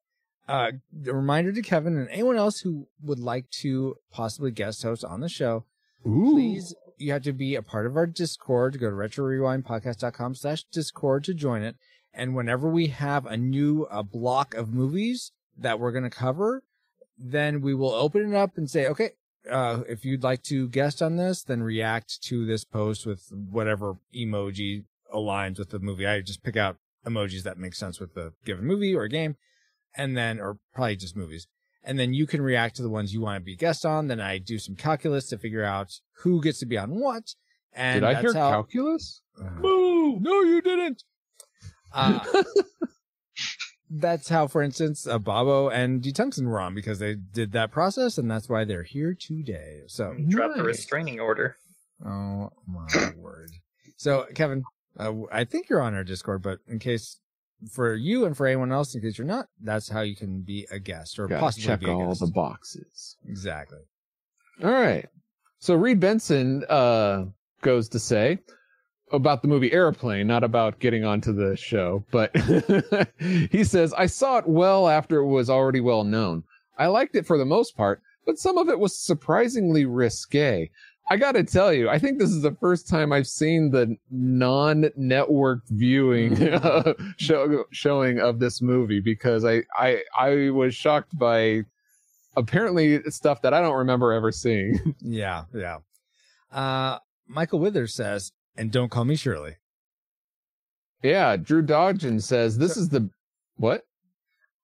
uh, 0.48 0.72
a 1.06 1.12
reminder 1.12 1.52
to 1.52 1.60
Kevin 1.60 1.98
and 1.98 2.08
anyone 2.08 2.36
else 2.36 2.60
who 2.60 2.88
would 3.02 3.18
like 3.18 3.50
to 3.60 3.96
possibly 4.10 4.50
guest 4.50 4.82
host 4.82 5.04
on 5.04 5.20
the 5.20 5.28
show, 5.28 5.66
Ooh. 6.06 6.30
please, 6.32 6.74
you 7.02 7.12
have 7.12 7.22
to 7.22 7.32
be 7.32 7.54
a 7.54 7.62
part 7.62 7.86
of 7.86 7.96
our 7.96 8.06
Discord. 8.06 8.78
Go 8.78 8.90
to 8.90 8.96
retrorewindpodcast.com 8.96 10.34
slash 10.34 10.64
Discord 10.64 11.24
to 11.24 11.34
join 11.34 11.62
it. 11.62 11.76
And 12.14 12.34
whenever 12.34 12.68
we 12.68 12.88
have 12.88 13.26
a 13.26 13.36
new 13.36 13.86
uh, 13.90 14.02
block 14.02 14.54
of 14.54 14.72
movies 14.72 15.32
that 15.56 15.80
we're 15.80 15.92
going 15.92 16.04
to 16.04 16.10
cover, 16.10 16.62
then 17.18 17.60
we 17.60 17.74
will 17.74 17.92
open 17.92 18.32
it 18.32 18.36
up 18.36 18.56
and 18.56 18.70
say, 18.70 18.86
okay, 18.86 19.10
uh, 19.50 19.82
if 19.88 20.04
you'd 20.04 20.22
like 20.22 20.42
to 20.44 20.68
guest 20.68 21.02
on 21.02 21.16
this, 21.16 21.42
then 21.42 21.62
react 21.62 22.22
to 22.24 22.46
this 22.46 22.64
post 22.64 23.06
with 23.06 23.28
whatever 23.32 23.96
emoji 24.14 24.84
aligns 25.12 25.58
with 25.58 25.70
the 25.70 25.78
movie. 25.78 26.06
I 26.06 26.20
just 26.20 26.42
pick 26.42 26.56
out 26.56 26.76
emojis 27.06 27.42
that 27.42 27.58
make 27.58 27.74
sense 27.74 27.98
with 27.98 28.14
the 28.14 28.32
given 28.44 28.64
movie 28.64 28.94
or 28.94 29.08
game, 29.08 29.36
and 29.96 30.16
then, 30.16 30.38
or 30.38 30.58
probably 30.74 30.96
just 30.96 31.16
movies. 31.16 31.48
And 31.84 31.98
then 31.98 32.14
you 32.14 32.26
can 32.26 32.40
react 32.42 32.76
to 32.76 32.82
the 32.82 32.88
ones 32.90 33.12
you 33.12 33.20
want 33.20 33.36
to 33.40 33.44
be 33.44 33.56
guest 33.56 33.84
on. 33.84 34.06
Then 34.08 34.20
I 34.20 34.38
do 34.38 34.58
some 34.58 34.76
calculus 34.76 35.26
to 35.28 35.38
figure 35.38 35.64
out 35.64 35.92
who 36.22 36.40
gets 36.40 36.60
to 36.60 36.66
be 36.66 36.78
on 36.78 36.90
what. 37.00 37.34
And 37.72 38.02
Did 38.02 38.04
I 38.08 38.12
that's 38.14 38.32
hear 38.32 38.40
how, 38.40 38.50
calculus? 38.50 39.20
Moo! 39.38 40.20
No, 40.20 40.42
you 40.42 40.60
didn't. 40.62 41.02
Uh, 41.92 42.20
that's 43.90 44.28
how, 44.28 44.46
for 44.46 44.62
instance, 44.62 45.06
uh, 45.06 45.18
Bobo 45.18 45.68
and 45.68 46.02
D. 46.02 46.12
Tungsten 46.12 46.48
were 46.48 46.60
on 46.60 46.74
because 46.74 46.98
they 46.98 47.14
did 47.14 47.52
that 47.52 47.70
process, 47.70 48.16
and 48.18 48.30
that's 48.30 48.48
why 48.48 48.64
they're 48.64 48.82
here 48.84 49.14
today. 49.18 49.82
So, 49.88 50.14
Drop 50.28 50.52
the 50.52 50.58
Nice. 50.58 50.66
restraining 50.66 51.20
order. 51.20 51.56
oh 52.04 52.50
my 52.66 53.12
word. 53.16 53.50
So, 53.96 54.26
Kevin, 54.34 54.64
uh, 54.98 55.12
I 55.30 55.44
think 55.44 55.68
you're 55.68 55.80
on 55.82 55.94
our 55.94 56.04
Discord, 56.04 56.42
but 56.42 56.58
in 56.66 56.78
case 56.78 57.18
for 57.70 57.94
you 57.94 58.24
and 58.24 58.36
for 58.36 58.46
anyone 58.46 58.72
else, 58.72 58.94
in 58.94 59.00
case 59.00 59.18
you're 59.18 59.26
not, 59.26 59.46
that's 59.62 59.88
how 59.88 60.00
you 60.00 60.16
can 60.16 60.42
be 60.42 60.66
a 60.70 60.78
guest 60.78 61.18
or 61.18 61.28
possibly 61.28 61.66
check 61.66 61.86
all 61.88 62.14
the 62.14 62.30
boxes. 62.34 63.16
Exactly. 63.28 63.78
All 64.62 64.70
right. 64.70 65.08
So 65.58 65.74
Reed 65.74 66.00
Benson 66.00 66.64
uh, 66.68 67.26
goes 67.62 67.88
to 67.90 67.98
say 67.98 68.38
about 69.12 69.42
the 69.42 69.48
movie 69.48 69.72
Airplane, 69.72 70.26
not 70.26 70.42
about 70.42 70.78
getting 70.80 71.04
onto 71.04 71.32
the 71.32 71.56
show, 71.56 72.04
but 72.10 72.34
he 73.18 73.62
says, 73.62 73.92
I 73.94 74.06
saw 74.06 74.38
it 74.38 74.48
well 74.48 74.88
after 74.88 75.18
it 75.18 75.26
was 75.26 75.50
already 75.50 75.80
well 75.80 76.04
known. 76.04 76.44
I 76.78 76.86
liked 76.86 77.14
it 77.14 77.26
for 77.26 77.38
the 77.38 77.44
most 77.44 77.76
part, 77.76 78.02
but 78.26 78.38
some 78.38 78.58
of 78.58 78.68
it 78.68 78.78
was 78.78 78.98
surprisingly 78.98 79.84
risque. 79.84 80.70
I 81.10 81.16
got 81.16 81.32
to 81.32 81.42
tell 81.44 81.72
you, 81.72 81.88
I 81.88 81.98
think 81.98 82.18
this 82.18 82.30
is 82.30 82.42
the 82.42 82.56
first 82.60 82.88
time 82.88 83.12
I've 83.12 83.26
seen 83.26 83.70
the 83.70 83.96
non-networked 84.10 85.68
viewing 85.70 86.36
show, 87.18 87.64
showing 87.70 88.20
of 88.20 88.38
this 88.38 88.62
movie 88.62 89.00
because 89.00 89.44
I, 89.44 89.62
I 89.76 90.02
I 90.16 90.50
was 90.50 90.74
shocked 90.74 91.16
by 91.18 91.62
apparently 92.36 93.02
stuff 93.10 93.42
that 93.42 93.52
I 93.52 93.60
don't 93.60 93.76
remember 93.76 94.12
ever 94.12 94.32
seeing. 94.32 94.78
Yeah, 95.00 95.44
yeah. 95.54 95.78
Uh, 96.50 96.98
Michael 97.26 97.58
Withers 97.58 97.94
says, 97.94 98.32
and 98.56 98.70
don't 98.70 98.90
call 98.90 99.04
me 99.04 99.16
Shirley. 99.16 99.56
yeah, 101.02 101.36
Drew 101.36 101.62
Dodgen 101.62 102.22
says 102.22 102.58
this 102.58 102.76
is 102.76 102.88
the 102.90 103.10
what? 103.56 103.82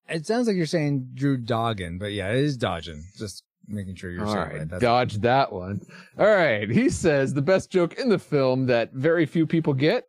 It 0.08 0.24
sounds 0.26 0.46
like 0.46 0.56
you're 0.56 0.64
saying 0.66 1.10
Drew 1.14 1.36
Doggin, 1.36 1.98
but 1.98 2.12
yeah, 2.12 2.30
it 2.30 2.36
is 2.38 2.56
Dodgen. 2.56 3.02
Just 3.18 3.42
making 3.68 3.94
sure 3.94 4.10
you're 4.10 4.26
All 4.26 4.34
right, 4.34 4.70
right. 4.70 4.80
Dodge 4.80 5.18
that 5.18 5.52
one. 5.52 5.80
All 6.18 6.26
right, 6.26 6.68
he 6.68 6.88
says 6.88 7.34
the 7.34 7.42
best 7.42 7.70
joke 7.70 7.98
in 7.98 8.08
the 8.08 8.18
film 8.18 8.66
that 8.66 8.92
very 8.92 9.26
few 9.26 9.46
people 9.46 9.74
get. 9.74 10.04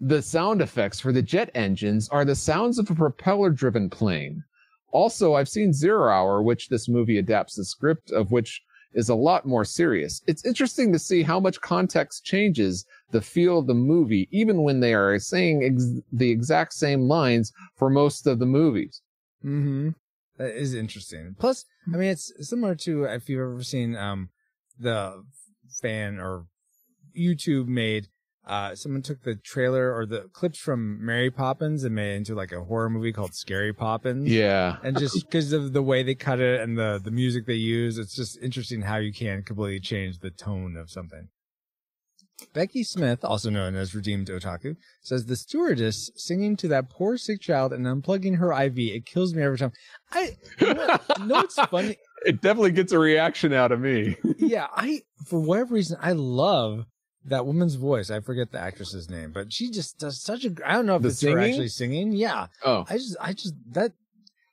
The 0.00 0.22
sound 0.22 0.62
effects 0.62 1.00
for 1.00 1.12
the 1.12 1.22
jet 1.22 1.50
engines 1.54 2.08
are 2.08 2.24
the 2.24 2.34
sounds 2.34 2.78
of 2.78 2.90
a 2.90 2.94
propeller-driven 2.94 3.90
plane. 3.90 4.42
Also, 4.92 5.34
I've 5.34 5.48
seen 5.48 5.72
Zero 5.72 6.10
Hour, 6.10 6.42
which 6.42 6.68
this 6.68 6.88
movie 6.88 7.18
adapts 7.18 7.54
the 7.54 7.64
script 7.64 8.10
of 8.10 8.32
which 8.32 8.62
is 8.92 9.08
a 9.08 9.14
lot 9.14 9.46
more 9.46 9.64
serious. 9.64 10.22
It's 10.26 10.44
interesting 10.44 10.92
to 10.92 10.98
see 10.98 11.22
how 11.22 11.38
much 11.38 11.60
context 11.60 12.24
changes 12.24 12.84
the 13.12 13.20
feel 13.20 13.58
of 13.58 13.66
the 13.66 13.74
movie, 13.74 14.28
even 14.32 14.62
when 14.62 14.80
they 14.80 14.94
are 14.94 15.18
saying 15.18 15.62
ex- 15.62 16.00
the 16.12 16.30
exact 16.30 16.72
same 16.72 17.02
lines 17.02 17.52
for 17.76 17.88
most 17.88 18.26
of 18.26 18.38
the 18.38 18.46
movies. 18.46 19.02
Mm-hmm. 19.44 19.90
That 20.40 20.56
is 20.58 20.72
interesting. 20.72 21.36
Plus, 21.38 21.66
I 21.92 21.98
mean, 21.98 22.08
it's 22.08 22.32
similar 22.48 22.74
to 22.76 23.04
if 23.04 23.28
you've 23.28 23.40
ever 23.42 23.62
seen 23.62 23.94
um 23.94 24.30
the 24.78 25.22
fan 25.82 26.18
or 26.18 26.46
YouTube 27.16 27.66
made. 27.66 28.08
Uh, 28.46 28.74
someone 28.74 29.02
took 29.02 29.22
the 29.22 29.34
trailer 29.36 29.94
or 29.94 30.06
the 30.06 30.22
clips 30.32 30.58
from 30.58 31.04
Mary 31.04 31.30
Poppins 31.30 31.84
and 31.84 31.94
made 31.94 32.14
it 32.14 32.16
into 32.16 32.34
like 32.34 32.52
a 32.52 32.64
horror 32.64 32.88
movie 32.88 33.12
called 33.12 33.34
Scary 33.34 33.72
Poppins. 33.72 34.26
Yeah. 34.28 34.78
and 34.82 34.98
just 34.98 35.14
because 35.26 35.52
of 35.52 35.74
the 35.74 35.82
way 35.82 36.02
they 36.02 36.14
cut 36.14 36.40
it 36.40 36.60
and 36.60 36.76
the 36.76 36.98
the 37.04 37.10
music 37.10 37.44
they 37.46 37.54
use, 37.54 37.98
it's 37.98 38.16
just 38.16 38.38
interesting 38.42 38.80
how 38.80 38.96
you 38.96 39.12
can 39.12 39.42
completely 39.42 39.78
change 39.78 40.20
the 40.20 40.30
tone 40.30 40.74
of 40.76 40.90
something. 40.90 41.28
Becky 42.52 42.82
Smith, 42.84 43.24
also 43.24 43.50
known 43.50 43.74
as 43.74 43.94
Redeemed 43.94 44.28
Otaku, 44.28 44.76
says 45.02 45.26
the 45.26 45.36
stewardess 45.36 46.10
singing 46.16 46.56
to 46.56 46.68
that 46.68 46.90
poor 46.90 47.16
sick 47.16 47.40
child 47.40 47.72
and 47.72 47.86
unplugging 47.86 48.38
her 48.38 48.52
IV. 48.52 48.78
It 48.78 49.06
kills 49.06 49.34
me 49.34 49.42
every 49.42 49.58
time. 49.58 49.72
I 50.12 50.36
you 50.60 50.74
know, 50.74 50.98
you 51.18 51.24
know 51.26 51.34
what's 51.36 51.54
funny? 51.70 51.96
It 52.24 52.40
definitely 52.42 52.72
gets 52.72 52.92
a 52.92 52.98
reaction 52.98 53.52
out 53.52 53.72
of 53.72 53.80
me. 53.80 54.16
Yeah, 54.38 54.66
I 54.74 55.02
for 55.26 55.38
whatever 55.38 55.74
reason 55.74 55.98
I 56.00 56.12
love 56.12 56.86
that 57.26 57.44
woman's 57.46 57.74
voice. 57.74 58.10
I 58.10 58.20
forget 58.20 58.50
the 58.50 58.58
actress's 58.58 59.08
name, 59.10 59.32
but 59.32 59.52
she 59.52 59.70
just 59.70 59.98
does 59.98 60.22
such 60.22 60.44
a. 60.44 60.52
I 60.64 60.72
don't 60.72 60.86
know 60.86 60.96
if 60.96 61.02
The 61.02 61.08
it's 61.08 61.22
her 61.22 61.38
actually 61.38 61.68
singing. 61.68 62.12
Yeah, 62.12 62.46
Oh. 62.64 62.84
I 62.88 62.94
just, 62.96 63.16
I 63.20 63.32
just 63.34 63.54
that, 63.72 63.92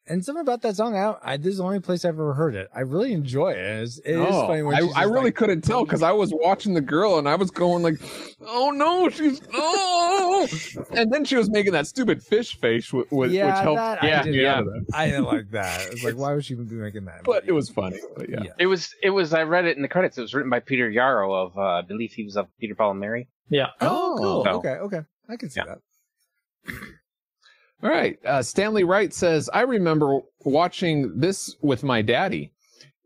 and 0.10 0.24
something 0.24 0.42
about 0.42 0.62
that 0.62 0.76
song. 0.76 0.96
I, 0.96 1.16
I 1.24 1.38
this 1.38 1.52
is 1.54 1.58
the 1.58 1.64
only 1.64 1.80
place 1.80 2.06
I've 2.06 2.16
ever 2.16 2.34
heard 2.34 2.56
it. 2.56 2.70
I 2.74 2.82
really 2.82 3.14
enjoy 3.14 3.52
it. 3.52 3.58
It's, 3.58 4.00
it 4.00 4.12
is 4.14 4.26
Oh, 4.30 4.48
funny 4.48 4.62
when 4.64 4.76
I, 4.76 4.80
she's 4.82 4.94
I 4.96 5.04
really 5.04 5.26
like- 5.26 5.36
couldn't 5.36 5.62
tell 5.62 5.84
because 5.86 6.02
I 6.04 6.12
was 6.12 6.32
watching 6.34 6.74
the 6.74 6.82
girl 6.82 7.18
and 7.18 7.28
I 7.28 7.36
was 7.36 7.52
going 7.52 7.84
like, 7.84 7.96
"Oh 8.42 8.72
no, 8.72 9.10
she's 9.10 9.42
oh!" 9.54 10.48
and 10.92 11.12
then 11.12 11.26
she 11.26 11.36
was 11.36 11.50
making 11.50 11.74
that 11.74 11.88
stupid 11.88 12.24
fish 12.24 12.58
face, 12.60 12.92
with, 12.94 13.12
with, 13.12 13.32
Yeah, 13.32 13.48
which 13.56 13.64
helped 13.64 13.78
that 13.78 14.04
I 14.04 14.08
yeah, 14.08 14.24
did 14.24 14.36
yeah. 14.36 14.60
not- 14.62 14.84
I 14.94 15.06
didn't 15.08 15.26
like 15.26 15.52
that. 15.52 15.88
It's 15.92 16.04
like, 16.04 16.16
why 16.16 16.34
would 16.34 16.46
she 16.46 16.54
even 16.54 16.66
be 16.66 16.76
making 16.76 17.06
that? 17.06 17.24
But 17.24 17.44
it 17.48 17.52
was 17.52 17.70
funny. 17.70 18.00
But 18.16 18.30
yeah, 18.30 18.44
Yeah. 18.44 18.52
It 18.60 18.68
was. 18.68 18.94
It 19.04 19.10
was. 19.10 19.34
I 19.34 19.44
read 19.44 19.66
it 19.66 19.76
in 19.78 19.82
the 19.82 19.88
credits. 19.90 20.18
It 20.18 20.22
was 20.22 20.34
written 20.34 20.50
by 20.50 20.60
Peter 20.60 20.90
Yarrow 20.90 21.34
of. 21.34 21.58
Uh, 21.58 21.62
I 21.62 21.82
believe 21.82 22.12
he 22.14 22.24
was 22.24 22.38
of 22.38 22.48
Peter 22.60 22.76
Paul 22.76 22.92
and 22.92 23.00
Mary. 23.00 23.28
Yeah. 23.50 23.68
Oh, 23.82 24.16
cool. 24.18 24.44
Oh. 24.48 24.58
Okay, 24.60 24.70
okay, 24.70 25.02
I 25.30 25.36
can 25.38 25.50
see 25.50 25.62
Yeah. 25.66 25.76
that. 25.76 26.74
All 27.84 27.90
right. 27.90 28.18
Uh, 28.26 28.42
Stanley 28.42 28.84
Wright 28.84 29.14
says, 29.14 29.50
I 29.54 29.62
remember 29.62 30.20
watching 30.44 31.20
this 31.20 31.56
with 31.62 31.84
my 31.84 32.02
daddy. 32.02 32.52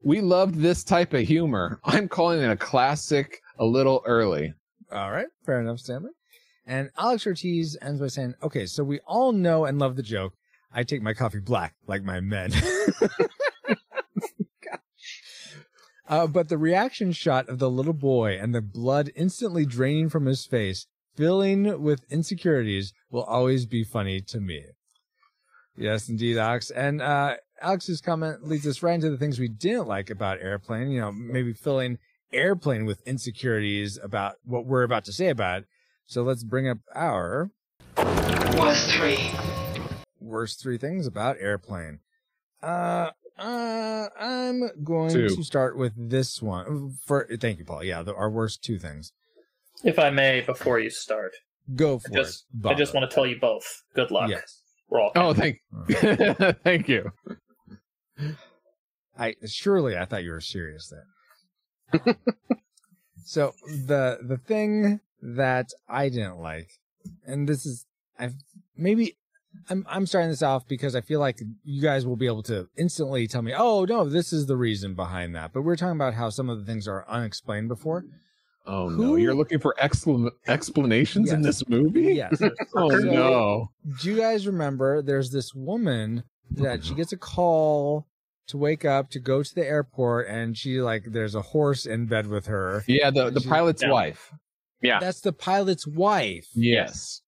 We 0.03 0.21
loved 0.21 0.55
this 0.55 0.83
type 0.83 1.13
of 1.13 1.27
humor. 1.27 1.79
I'm 1.83 2.07
calling 2.07 2.41
it 2.41 2.49
a 2.49 2.55
classic 2.55 3.41
a 3.59 3.65
little 3.65 4.01
early. 4.05 4.53
All 4.91 5.11
right, 5.11 5.27
fair 5.45 5.61
enough, 5.61 5.79
Stanley. 5.79 6.11
And 6.65 6.89
Alex 6.97 7.25
Ortiz 7.27 7.77
ends 7.81 7.99
by 7.99 8.07
saying, 8.07 8.35
"Okay, 8.43 8.65
so 8.65 8.83
we 8.83 8.99
all 9.01 9.31
know 9.31 9.65
and 9.65 9.79
love 9.79 9.95
the 9.95 10.03
joke. 10.03 10.33
I 10.71 10.83
take 10.83 11.01
my 11.01 11.13
coffee 11.13 11.39
black 11.39 11.75
like 11.87 12.03
my 12.03 12.19
men." 12.19 12.51
uh, 16.07 16.27
but 16.27 16.49
the 16.49 16.57
reaction 16.57 17.11
shot 17.11 17.47
of 17.47 17.59
the 17.59 17.69
little 17.69 17.93
boy 17.93 18.37
and 18.39 18.53
the 18.53 18.61
blood 18.61 19.11
instantly 19.15 19.65
draining 19.65 20.09
from 20.09 20.25
his 20.25 20.45
face, 20.45 20.87
filling 21.15 21.81
with 21.81 22.01
insecurities, 22.09 22.93
will 23.09 23.23
always 23.23 23.65
be 23.65 23.83
funny 23.83 24.21
to 24.21 24.39
me. 24.39 24.63
Yes, 25.77 26.09
indeed, 26.09 26.37
Alex. 26.37 26.69
And 26.69 27.01
uh, 27.01 27.35
Alex's 27.61 28.01
comment 28.01 28.47
leads 28.47 28.67
us 28.67 28.83
right 28.83 28.93
into 28.93 29.09
the 29.09 29.17
things 29.17 29.39
we 29.39 29.47
didn't 29.47 29.87
like 29.87 30.09
about 30.09 30.39
Airplane. 30.41 30.91
You 30.91 31.01
know, 31.01 31.11
maybe 31.11 31.53
filling 31.53 31.97
Airplane 32.33 32.85
with 32.85 33.01
insecurities 33.07 33.97
about 34.01 34.35
what 34.43 34.65
we're 34.65 34.83
about 34.83 35.05
to 35.05 35.13
say 35.13 35.29
about 35.29 35.59
it. 35.61 35.67
So 36.05 36.23
let's 36.23 36.43
bring 36.43 36.67
up 36.67 36.79
our 36.93 37.51
Worst 37.97 38.91
three. 38.91 39.31
worst 40.19 40.61
three 40.61 40.77
things 40.77 41.07
about 41.07 41.37
Airplane. 41.39 41.99
Uh, 42.61 43.09
uh, 43.37 44.07
I'm 44.19 44.69
going 44.83 45.11
Two. 45.11 45.29
to 45.29 45.43
start 45.43 45.77
with 45.77 45.93
this 45.97 46.41
one. 46.41 46.95
For 47.05 47.27
thank 47.39 47.59
you, 47.59 47.65
Paul. 47.65 47.83
Yeah, 47.83 48.03
the, 48.03 48.13
our 48.13 48.29
worst 48.29 48.61
two 48.61 48.77
things. 48.77 49.13
If 49.83 49.99
I 49.99 50.09
may, 50.09 50.41
before 50.41 50.79
you 50.79 50.89
start, 50.89 51.33
Go 51.75 51.99
for 51.99 52.09
I 52.11 52.15
just 52.15 52.45
it. 52.63 52.67
I 52.67 52.73
just 52.73 52.93
want 52.93 53.09
to 53.09 53.13
tell 53.13 53.25
you 53.25 53.39
both. 53.39 53.83
Good 53.93 54.11
luck. 54.11 54.29
Yes. 54.29 54.61
We're 54.89 54.99
all. 54.99 55.11
Oh, 55.15 55.33
thank, 55.33 55.61
thank 56.63 56.89
you. 56.89 57.11
I 59.17 59.35
surely 59.45 59.97
I 59.97 60.05
thought 60.05 60.23
you 60.23 60.31
were 60.31 60.41
serious 60.41 60.91
then. 61.93 62.15
so 63.23 63.53
the 63.65 64.19
the 64.21 64.37
thing 64.37 64.99
that 65.21 65.69
I 65.87 66.09
didn't 66.09 66.39
like, 66.39 66.69
and 67.25 67.47
this 67.47 67.65
is 67.65 67.85
I 68.19 68.31
maybe 68.75 69.17
I'm 69.69 69.85
I'm 69.89 70.05
starting 70.05 70.29
this 70.29 70.43
off 70.43 70.67
because 70.67 70.95
I 70.95 71.01
feel 71.01 71.19
like 71.21 71.39
you 71.63 71.81
guys 71.81 72.05
will 72.05 72.17
be 72.17 72.25
able 72.25 72.43
to 72.43 72.67
instantly 72.77 73.27
tell 73.27 73.43
me, 73.43 73.53
oh 73.55 73.85
no, 73.85 74.09
this 74.09 74.33
is 74.33 74.47
the 74.47 74.57
reason 74.57 74.93
behind 74.93 75.35
that. 75.35 75.53
But 75.53 75.61
we're 75.61 75.77
talking 75.77 75.95
about 75.95 76.15
how 76.15 76.29
some 76.29 76.49
of 76.49 76.59
the 76.59 76.65
things 76.65 76.87
are 76.87 77.05
unexplained 77.07 77.69
before. 77.69 78.03
Oh 78.65 78.89
no, 78.89 79.15
you're 79.15 79.33
looking 79.33 79.59
for 79.59 79.75
explan- 79.81 80.29
explanations 80.47 81.31
in 81.31 81.41
this 81.41 81.67
movie? 81.67 82.13
Yes. 82.15 82.39
Oh 82.75 82.89
So- 82.89 82.97
no. 82.99 83.69
Do 84.01 84.09
you 84.11 84.17
guys 84.17 84.45
remember 84.47 85.01
there's 85.01 85.31
this 85.31 85.53
woman 85.55 86.23
that 86.51 86.83
she 86.85 86.93
gets 86.93 87.11
a 87.11 87.17
call 87.17 88.05
to 88.47 88.57
wake 88.57 88.85
up 88.85 89.09
to 89.11 89.19
go 89.19 89.41
to 89.41 89.55
the 89.55 89.65
airport 89.65 90.27
and 90.27 90.57
she 90.57 90.81
like 90.81 91.05
there's 91.07 91.33
a 91.35 91.41
horse 91.41 91.85
in 91.85 92.05
bed 92.05 92.27
with 92.27 92.45
her. 92.47 92.83
Yeah, 92.87 93.09
the, 93.09 93.29
the 93.31 93.39
She- 93.41 93.49
pilot's 93.49 93.81
Yeah. 93.81 93.91
wife. 93.91 94.31
Yeah. 94.81 94.99
That's 94.99 95.21
the 95.21 95.31
pilot's 95.33 95.87
wife. 95.87 96.45
Yes. 96.53 97.21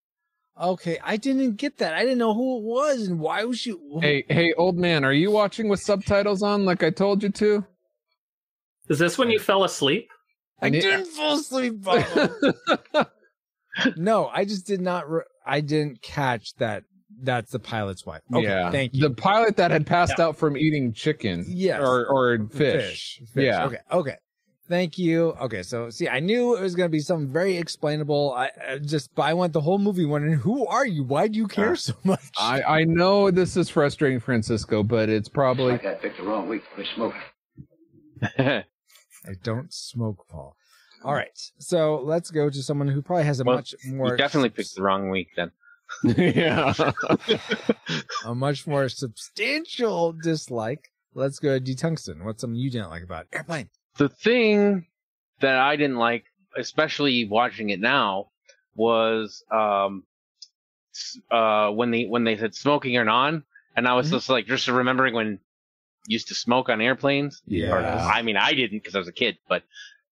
Okay, 0.62 1.00
I 1.04 1.18
didn't 1.18 1.56
get 1.56 1.78
that. 1.80 1.96
I 1.96 2.02
didn't 2.04 2.20
know 2.20 2.34
who 2.36 2.58
it 2.60 2.64
was 2.64 3.08
and 3.08 3.20
why 3.20 3.44
was 3.44 3.58
she 3.60 3.76
Hey, 4.02 4.24
hey, 4.30 4.54
old 4.54 4.78
man, 4.78 5.04
are 5.04 5.14
you 5.14 5.32
watching 5.32 5.68
with 5.68 5.80
subtitles 5.80 6.44
on 6.44 6.64
like 6.66 6.84
I 6.84 6.92
told 6.92 7.24
you 7.24 7.30
to? 7.30 7.66
Is 8.90 9.00
this 9.00 9.18
when 9.18 9.32
you 9.32 9.40
fell 9.40 9.64
asleep? 9.64 10.10
I 10.64 10.68
Yeah. 10.68 10.82
didn't 10.82 11.08
fall 11.08 11.36
asleep. 11.36 11.74
Bob. 11.84 12.06
no, 13.98 14.28
I 14.28 14.46
just 14.46 14.66
did 14.66 14.82
not 14.82 15.10
re- 15.10 15.24
I 15.46 15.62
didn't 15.62 16.02
catch 16.02 16.54
that 16.56 16.84
that's 17.22 17.52
the 17.52 17.60
pilot's 17.60 18.06
wife. 18.06 18.22
Okay, 18.34 18.44
yeah. 18.44 18.72
thank 18.72 18.94
you. 18.94 19.02
The 19.08 19.14
pilot 19.14 19.58
that 19.58 19.72
had 19.72 19.86
passed 19.86 20.20
out 20.20 20.38
from 20.38 20.58
eating 20.58 20.94
chicken. 20.94 21.46
Yes. 21.48 21.80
Or 21.82 22.06
or 22.08 22.48
fish. 22.50 23.22
Fish. 23.34 23.44
Yeah. 23.44 23.66
Okay. 23.66 23.78
Okay. 23.92 24.16
Thank 24.70 24.98
you. 24.98 25.34
Okay. 25.42 25.62
So, 25.62 25.90
see, 25.90 26.08
I 26.08 26.20
knew 26.22 26.56
it 26.58 26.62
was 26.62 26.74
going 26.74 26.88
to 26.88 26.92
be 26.92 27.02
something 27.02 27.32
very 27.32 27.58
explainable. 27.58 28.34
I, 28.34 28.50
I 28.68 28.78
just, 28.80 29.14
but 29.14 29.24
I 29.24 29.34
went 29.34 29.52
the 29.52 29.60
whole 29.62 29.78
movie 29.78 30.06
wondering, 30.06 30.36
who 30.36 30.66
are 30.66 30.86
you? 30.86 31.04
Why 31.04 31.28
do 31.28 31.38
you 31.38 31.48
care 31.48 31.74
Uh, 31.74 31.76
so 31.88 31.94
much? 32.06 32.22
I, 32.38 32.62
I 32.64 32.84
know 32.86 33.30
this 33.30 33.58
is 33.58 33.70
frustrating, 33.70 34.22
Francisco, 34.22 34.82
but 34.82 35.10
it's 35.10 35.28
probably 35.28 35.74
I 35.74 35.78
got 35.78 36.02
picked 36.02 36.18
the 36.18 36.24
wrong 36.24 36.48
week 36.48 36.64
to 36.64 36.70
quit 36.76 36.88
smoking. 36.96 38.64
I 39.28 39.34
don't 39.44 39.74
smoke, 39.74 40.26
Paul. 40.30 40.56
All 41.04 41.14
right. 41.14 41.38
So 41.60 42.02
let's 42.04 42.32
go 42.32 42.50
to 42.50 42.64
someone 42.64 42.88
who 42.88 43.02
probably 43.02 43.26
has 43.26 43.40
a 43.40 43.44
Well, 43.44 43.58
much 43.58 43.76
more, 43.86 44.12
you 44.12 44.18
definitely 44.18 44.50
picked 44.50 44.76
the 44.76 44.82
wrong 44.82 45.10
week 45.10 45.30
then. 45.36 45.52
yeah. 46.04 46.74
a 48.26 48.36
much 48.36 48.66
more 48.68 48.90
substantial 48.90 50.14
dislike. 50.14 50.90
Let's 51.14 51.40
go 51.40 51.54
to 51.54 51.60
D 51.60 51.76
Tungsten. 51.76 52.24
What's 52.26 52.42
something 52.42 52.60
you 52.60 52.70
didn't 52.72 52.90
like 52.90 53.04
about 53.04 53.28
Airplane? 53.32 53.70
The 53.98 54.10
thing 54.10 54.88
that 55.42 55.58
I 55.58 55.76
didn't 55.76 55.98
like, 55.98 56.26
especially 56.58 57.26
watching 57.26 57.70
it 57.70 57.80
now, 57.80 58.30
was 58.76 59.44
um, 59.52 60.04
uh, 61.30 61.70
when 61.70 61.92
they 61.92 62.06
when 62.06 62.24
they 62.24 62.38
said 62.38 62.56
smoking 62.56 62.98
or 62.98 63.04
non, 63.06 63.44
and 63.76 63.88
I 63.88 63.94
was 63.94 64.08
Mhm. 64.08 64.14
just 64.14 64.30
like 64.30 64.48
just 64.48 64.68
remembering 64.68 65.14
when 65.14 65.40
used 66.08 66.28
to 66.30 66.36
smoke 66.36 66.70
on 66.70 66.82
airplanes. 66.82 67.42
Or, 67.48 67.54
Yeah. 67.54 68.10
I 68.14 68.22
mean, 68.22 68.38
I 68.38 68.54
didn't 68.54 68.80
because 68.80 68.96
I 68.96 69.00
was 69.00 69.08
a 69.08 69.14
kid, 69.14 69.38
but 69.48 69.64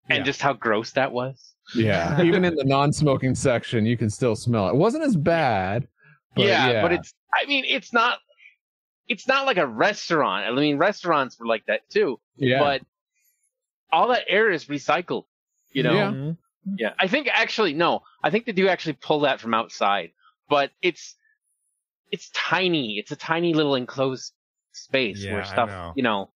and 0.08 0.18
Yeah. 0.18 0.24
just 0.24 0.40
how 0.42 0.52
gross 0.52 0.92
that 0.92 1.12
was. 1.12 1.54
Yeah. 1.74 2.20
Even 2.24 2.44
in 2.44 2.54
the 2.54 2.64
non-smoking 2.64 3.34
section, 3.34 3.86
you 3.86 3.96
can 3.96 4.10
still 4.10 4.34
smell 4.36 4.68
it. 4.68 4.70
It 4.70 4.76
wasn't 4.76 5.04
as 5.04 5.16
bad. 5.16 5.86
But 6.34 6.46
yeah, 6.46 6.80
but 6.82 6.92
it's 6.92 7.12
I 7.34 7.46
mean, 7.46 7.64
it's 7.66 7.92
not 7.92 8.18
it's 9.08 9.28
not 9.28 9.46
like 9.46 9.58
a 9.58 9.66
restaurant. 9.66 10.46
I 10.46 10.52
mean, 10.52 10.78
restaurants 10.78 11.38
were 11.38 11.46
like 11.46 11.66
that 11.66 11.88
too, 11.90 12.18
yeah. 12.36 12.58
but 12.58 12.82
all 13.92 14.08
that 14.08 14.24
air 14.28 14.50
is 14.50 14.66
recycled. 14.66 15.24
You 15.72 15.82
know, 15.82 15.94
Yeah. 15.94 16.10
Mhm. 16.10 16.36
Yeah, 16.78 16.92
I 16.98 17.08
think 17.08 17.28
actually 17.32 17.74
no. 17.74 18.02
I 18.22 18.30
think 18.30 18.46
they 18.46 18.52
do 18.52 18.68
actually 18.68 18.92
pull 18.94 19.20
that 19.20 19.40
from 19.40 19.52
outside, 19.52 20.12
but 20.48 20.70
it's 20.80 21.16
it's 22.10 22.30
tiny. 22.34 22.98
It's 22.98 23.10
a 23.10 23.16
tiny 23.16 23.52
little 23.52 23.74
enclosed 23.74 24.32
space 24.72 25.22
Yeah, 25.24 25.32
where 25.34 25.44
stuff, 25.44 25.68
know. 25.68 25.92
you 25.96 26.02
know. 26.02 26.30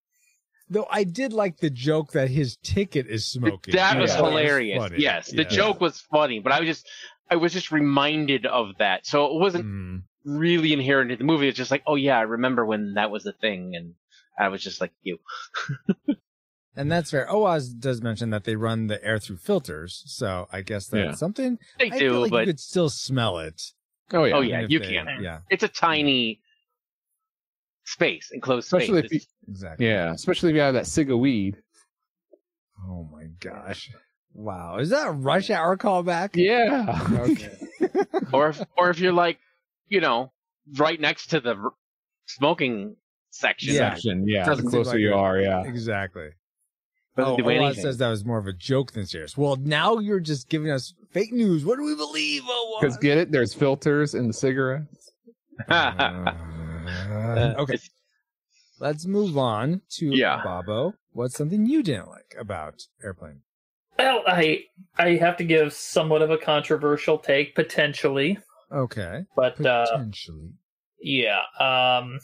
Though 0.68 0.86
I 0.90 1.04
did 1.04 1.32
like 1.32 1.58
the 1.58 1.70
joke 1.70 2.12
that 2.12 2.28
his 2.28 2.56
ticket 2.56 3.06
is 3.06 3.24
smoking. 3.26 3.74
That 3.74 3.98
was 3.98 4.10
Yeah. 4.10 4.16
hilarious. 4.16 4.78
funny. 4.78 4.96
Yes, 5.00 5.30
the 5.30 5.42
Yeah. 5.44 5.48
joke 5.48 5.80
was 5.80 6.00
funny, 6.00 6.40
but 6.40 6.52
I 6.52 6.60
was 6.60 6.66
just 6.68 6.88
I 7.30 7.36
was 7.36 7.52
just 7.52 7.72
reminded 7.72 8.46
of 8.46 8.76
that. 8.78 9.04
So 9.06 9.26
it 9.26 9.40
wasn't 9.40 9.64
Mm. 9.66 10.02
really 10.24 10.72
inherent 10.72 11.10
in 11.10 11.18
the 11.18 11.24
movie. 11.24 11.48
It's 11.48 11.56
just 11.56 11.70
like, 11.72 11.82
oh 11.86 11.96
yeah, 11.96 12.16
I 12.18 12.22
remember 12.22 12.64
when 12.64 12.94
that 12.94 13.10
was 13.10 13.26
a 13.26 13.32
thing, 13.32 13.74
and 13.76 13.94
I 14.38 14.48
was 14.48 14.62
just 14.62 14.80
like 14.80 14.92
you. 15.02 15.18
And 16.78 16.92
that's 16.92 17.10
fair. 17.10 17.26
OAS 17.30 17.68
does 17.78 18.02
mention 18.02 18.28
that 18.30 18.44
they 18.44 18.54
run 18.54 18.86
the 18.88 19.02
air 19.02 19.18
through 19.18 19.38
filters, 19.38 20.02
so 20.06 20.46
I 20.52 20.60
guess 20.60 20.88
that's 20.88 21.04
Yeah. 21.06 21.12
something. 21.14 21.58
They 21.78 21.86
I 21.90 21.98
do, 21.98 22.10
feel 22.10 22.20
like 22.20 22.30
but 22.30 22.40
you 22.40 22.46
could 22.52 22.60
still 22.60 22.90
smell 22.90 23.38
it. 23.38 23.72
oh 24.12 24.24
yeah. 24.24 24.34
oh 24.36 24.40
yeah, 24.42 24.60
you 24.68 24.78
they- 24.78 24.92
can. 24.92 25.06
Yeah, 25.22 25.40
It's 25.48 25.62
a 25.62 25.68
tiny 25.68 26.42
space, 27.86 28.30
enclosed 28.32 28.66
Especially 28.66 29.00
space. 29.00 29.12
if 29.12 29.12
you- 29.46 29.52
exactly. 29.52 29.86
Yeah. 29.86 30.12
Especially 30.12 30.50
if 30.50 30.54
you 30.56 30.60
have 30.60 30.74
that 30.74 30.86
cig 30.86 31.10
of 31.10 31.18
weed. 31.18 31.56
Oh 32.88 33.08
my 33.10 33.24
gosh! 33.40 33.90
Wow, 34.34 34.76
is 34.78 34.90
that 34.90 35.08
a 35.08 35.10
rush 35.10 35.48
hour 35.48 35.76
callback? 35.78 36.36
Yeah. 36.36 37.00
Okay. 37.20 37.50
or 38.32 38.50
if 38.50 38.60
or 38.76 38.90
if 38.90 38.98
you're 39.00 39.12
like, 39.14 39.38
you 39.88 40.00
know, 40.00 40.30
right 40.76 41.00
next 41.00 41.28
to 41.28 41.40
the 41.40 41.70
smoking 42.26 42.96
section. 43.30 43.74
Yeah. 43.74 43.94
Section. 43.94 44.28
Yeah. 44.28 44.54
The 44.54 44.62
closer 44.62 44.90
like 44.90 44.98
you 44.98 45.12
it. 45.12 45.14
are, 45.14 45.38
yeah. 45.40 45.62
exactly. 45.64 46.30
Doesn't 47.16 47.32
Oh, 47.32 47.50
do 47.50 47.74
says 47.74 47.96
that 47.98 48.08
was 48.08 48.26
more 48.26 48.36
of 48.36 48.46
a 48.46 48.52
joke 48.52 48.92
than 48.92 49.06
serious. 49.06 49.38
Well, 49.38 49.56
now 49.56 49.98
you're 49.98 50.20
just 50.20 50.50
giving 50.50 50.70
us 50.70 50.92
fake 51.12 51.32
news. 51.32 51.64
What 51.64 51.78
do 51.78 51.84
we 51.84 51.94
believe? 51.96 52.42
OAS? 52.42 52.80
Because 52.80 52.96
get 52.98 53.16
it? 53.16 53.32
There's 53.32 53.54
filters 53.54 54.14
in 54.14 54.26
the 54.26 54.34
cigarettes. 54.34 55.10
Uh, 55.70 56.34
okay, 57.16 57.78
let's 58.80 59.06
move 59.06 59.36
on 59.38 59.82
to 59.90 60.06
Yeah. 60.14 60.42
Bobo. 60.42 60.94
What's 61.12 61.36
something 61.36 61.66
you 61.66 61.82
didn't 61.82 62.08
like 62.08 62.34
about 62.38 62.82
Airplane? 63.02 63.40
Well, 63.98 64.22
I 64.26 64.64
I 64.98 65.10
have 65.16 65.36
to 65.38 65.44
give 65.44 65.72
somewhat 65.72 66.22
of 66.22 66.30
a 66.30 66.36
controversial 66.38 67.18
take 67.18 67.54
potentially, 67.54 68.38
Okay, 68.70 69.24
but 69.34 69.58
uh, 69.64 69.86
potentially. 69.90 70.50
yeah, 71.00 71.40
um, 71.58 72.18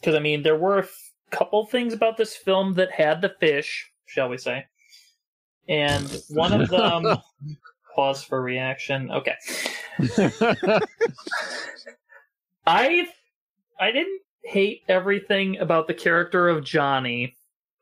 because 0.00 0.14
I 0.16 0.18
mean 0.18 0.42
there 0.42 0.56
were 0.56 0.78
a 0.78 0.82
f- 0.82 1.12
couple 1.30 1.64
things 1.66 1.92
about 1.94 2.16
this 2.16 2.34
film 2.34 2.74
that 2.74 2.90
had 2.90 3.20
the 3.22 3.32
fish, 3.38 3.88
shall 4.06 4.28
we 4.28 4.36
say, 4.38 4.64
and 5.68 6.10
one 6.30 6.52
of 6.52 6.68
them. 6.68 7.18
pause 7.94 8.22
for 8.22 8.40
reaction. 8.40 9.10
Okay, 9.10 9.34
I 12.66 13.08
I 13.80 13.90
didn't 13.92 14.20
hate 14.44 14.82
everything 14.88 15.58
about 15.58 15.86
the 15.86 15.94
character 15.94 16.48
of 16.48 16.64
Johnny, 16.64 17.34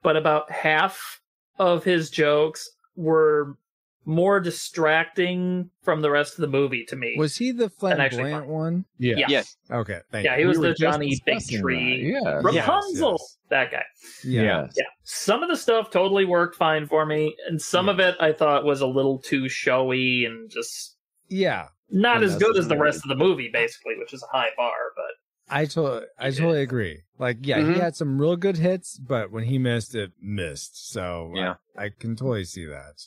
but 0.02 0.16
about 0.16 0.50
half 0.50 1.20
of 1.58 1.84
his 1.84 2.08
jokes 2.10 2.68
were 2.96 3.56
more 4.04 4.40
distracting 4.40 5.70
from 5.82 6.00
the 6.00 6.10
rest 6.10 6.34
of 6.34 6.40
the 6.40 6.46
movie 6.48 6.84
to 6.86 6.96
me. 6.96 7.14
Was 7.18 7.36
he 7.36 7.52
the 7.52 7.64
actually 7.66 8.22
flamboyant 8.30 8.46
one? 8.46 8.84
Yeah. 8.98 9.16
Yes. 9.18 9.30
Yes. 9.30 9.56
Okay, 9.70 10.00
thank 10.10 10.24
Yeah, 10.24 10.34
you. 10.36 10.40
he 10.40 10.46
was 10.46 10.58
We 10.58 10.68
the 10.68 10.74
Johnny 10.74 11.20
Big 11.26 11.40
Tree. 11.46 12.12
Yeah. 12.14 12.40
Rapunzel, 12.42 13.12
yes. 13.20 13.36
that 13.50 13.70
guy. 13.70 13.82
Yeah. 14.24 14.68
Yeah, 14.74 14.84
some 15.02 15.42
of 15.42 15.50
the 15.50 15.56
stuff 15.56 15.90
totally 15.90 16.24
worked 16.24 16.56
fine 16.56 16.86
for 16.86 17.04
me, 17.04 17.36
and 17.48 17.60
some 17.60 17.88
of 17.90 18.00
it 18.00 18.16
I 18.18 18.32
thought 18.32 18.64
was 18.64 18.80
a 18.80 18.86
little 18.86 19.18
too 19.18 19.48
showy 19.48 20.24
and 20.24 20.48
just 20.50 20.96
Yeah. 21.28 21.68
not 21.90 22.20
Well, 22.20 22.24
as 22.30 22.36
good 22.38 22.56
as 22.56 22.66
the 22.68 22.76
the- 22.76 22.80
rest 22.80 23.04
of 23.04 23.08
the 23.10 23.16
movie, 23.16 23.50
basically, 23.52 23.98
which 23.98 24.14
is 24.14 24.22
a 24.22 24.34
high 24.34 24.50
bar. 24.56 24.92
But 24.96 25.04
I 25.50 25.64
totally, 25.66 26.06
I 26.18 26.30
totally 26.30 26.60
agree. 26.62 27.02
Like, 27.18 27.38
yeah, 27.42 27.58
Mhm. 27.60 27.74
he 27.74 27.80
had 27.80 27.96
some 27.96 28.20
real 28.20 28.36
good 28.36 28.56
hits, 28.58 28.98
but 28.98 29.30
when 29.30 29.44
he 29.44 29.58
missed, 29.58 29.94
it 29.94 30.12
missed. 30.20 30.90
So 30.92 31.32
Yeah. 31.34 31.54
I, 31.76 31.86
I 31.86 31.88
can 31.90 32.16
totally 32.16 32.44
see 32.44 32.66
that. 32.66 33.06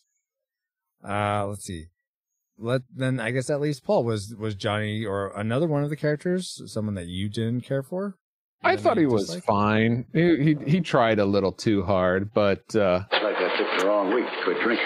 Uh, 1.08 1.48
let's 1.48 1.66
see. 1.66 1.88
Let 2.58 2.82
then 2.96 3.20
I 3.20 3.32
guess 3.32 3.50
at 3.50 3.60
least 3.62 3.84
Paul 3.84 4.04
was 4.04 4.36
was 4.36 4.54
Johnny 4.56 5.04
or 5.06 5.32
another 5.36 5.68
one 5.68 5.84
of 5.84 5.90
the 5.90 5.96
characters, 5.96 6.62
someone 6.72 6.94
that 6.96 7.08
you 7.08 7.28
didn't 7.30 7.62
care 7.62 7.82
for. 7.82 8.18
I 8.64 8.76
thought 8.78 8.98
he 8.98 9.08
was 9.08 9.24
disliked? 9.26 9.46
fine. 9.48 10.06
He, 10.14 10.44
he 10.44 10.58
he 10.74 10.82
tried 10.82 11.18
a 11.18 11.26
little 11.26 11.52
too 11.52 11.82
hard, 11.84 12.32
but 12.34 12.76
uh, 12.76 13.06
Like 13.12 13.36
I 13.38 13.58
picked 13.58 13.82
the 13.82 13.88
wrong 13.88 14.14
week 14.14 14.26
to 14.26 14.44
quit 14.44 14.62
drinking. 14.62 14.86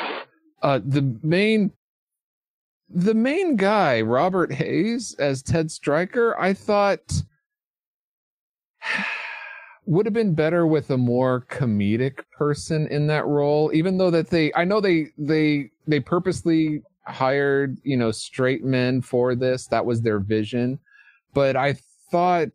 uh, 0.62 0.80
the 0.86 1.18
main 1.22 1.72
the 2.88 3.14
main 3.14 3.58
guy, 3.58 4.02
Robert 4.02 4.54
Hays 4.54 5.14
as 5.20 5.42
Ted 5.44 5.70
Stryker, 5.72 6.40
I 6.40 6.54
thought 6.54 7.24
would 9.86 10.06
have 10.06 10.14
been 10.14 10.34
better 10.34 10.66
with 10.66 10.90
a 10.90 10.98
more 10.98 11.46
comedic 11.50 12.20
person 12.38 12.88
in 12.88 13.08
that 13.08 13.26
role. 13.26 13.72
Even 13.74 13.98
though 13.98 14.10
that 14.12 14.30
they, 14.30 14.52
I 14.54 14.64
know 14.66 14.82
they 14.82 15.08
they 15.18 15.70
they 15.88 16.00
purposely 16.00 16.82
hired 17.06 17.78
you 17.84 17.98
know 17.98 18.12
straight 18.12 18.64
men 18.64 19.02
for 19.02 19.36
this. 19.36 19.68
That 19.68 19.86
was 19.86 20.02
their 20.02 20.20
vision, 20.20 20.80
but 21.34 21.56
I 21.56 21.76
thought. 22.12 22.50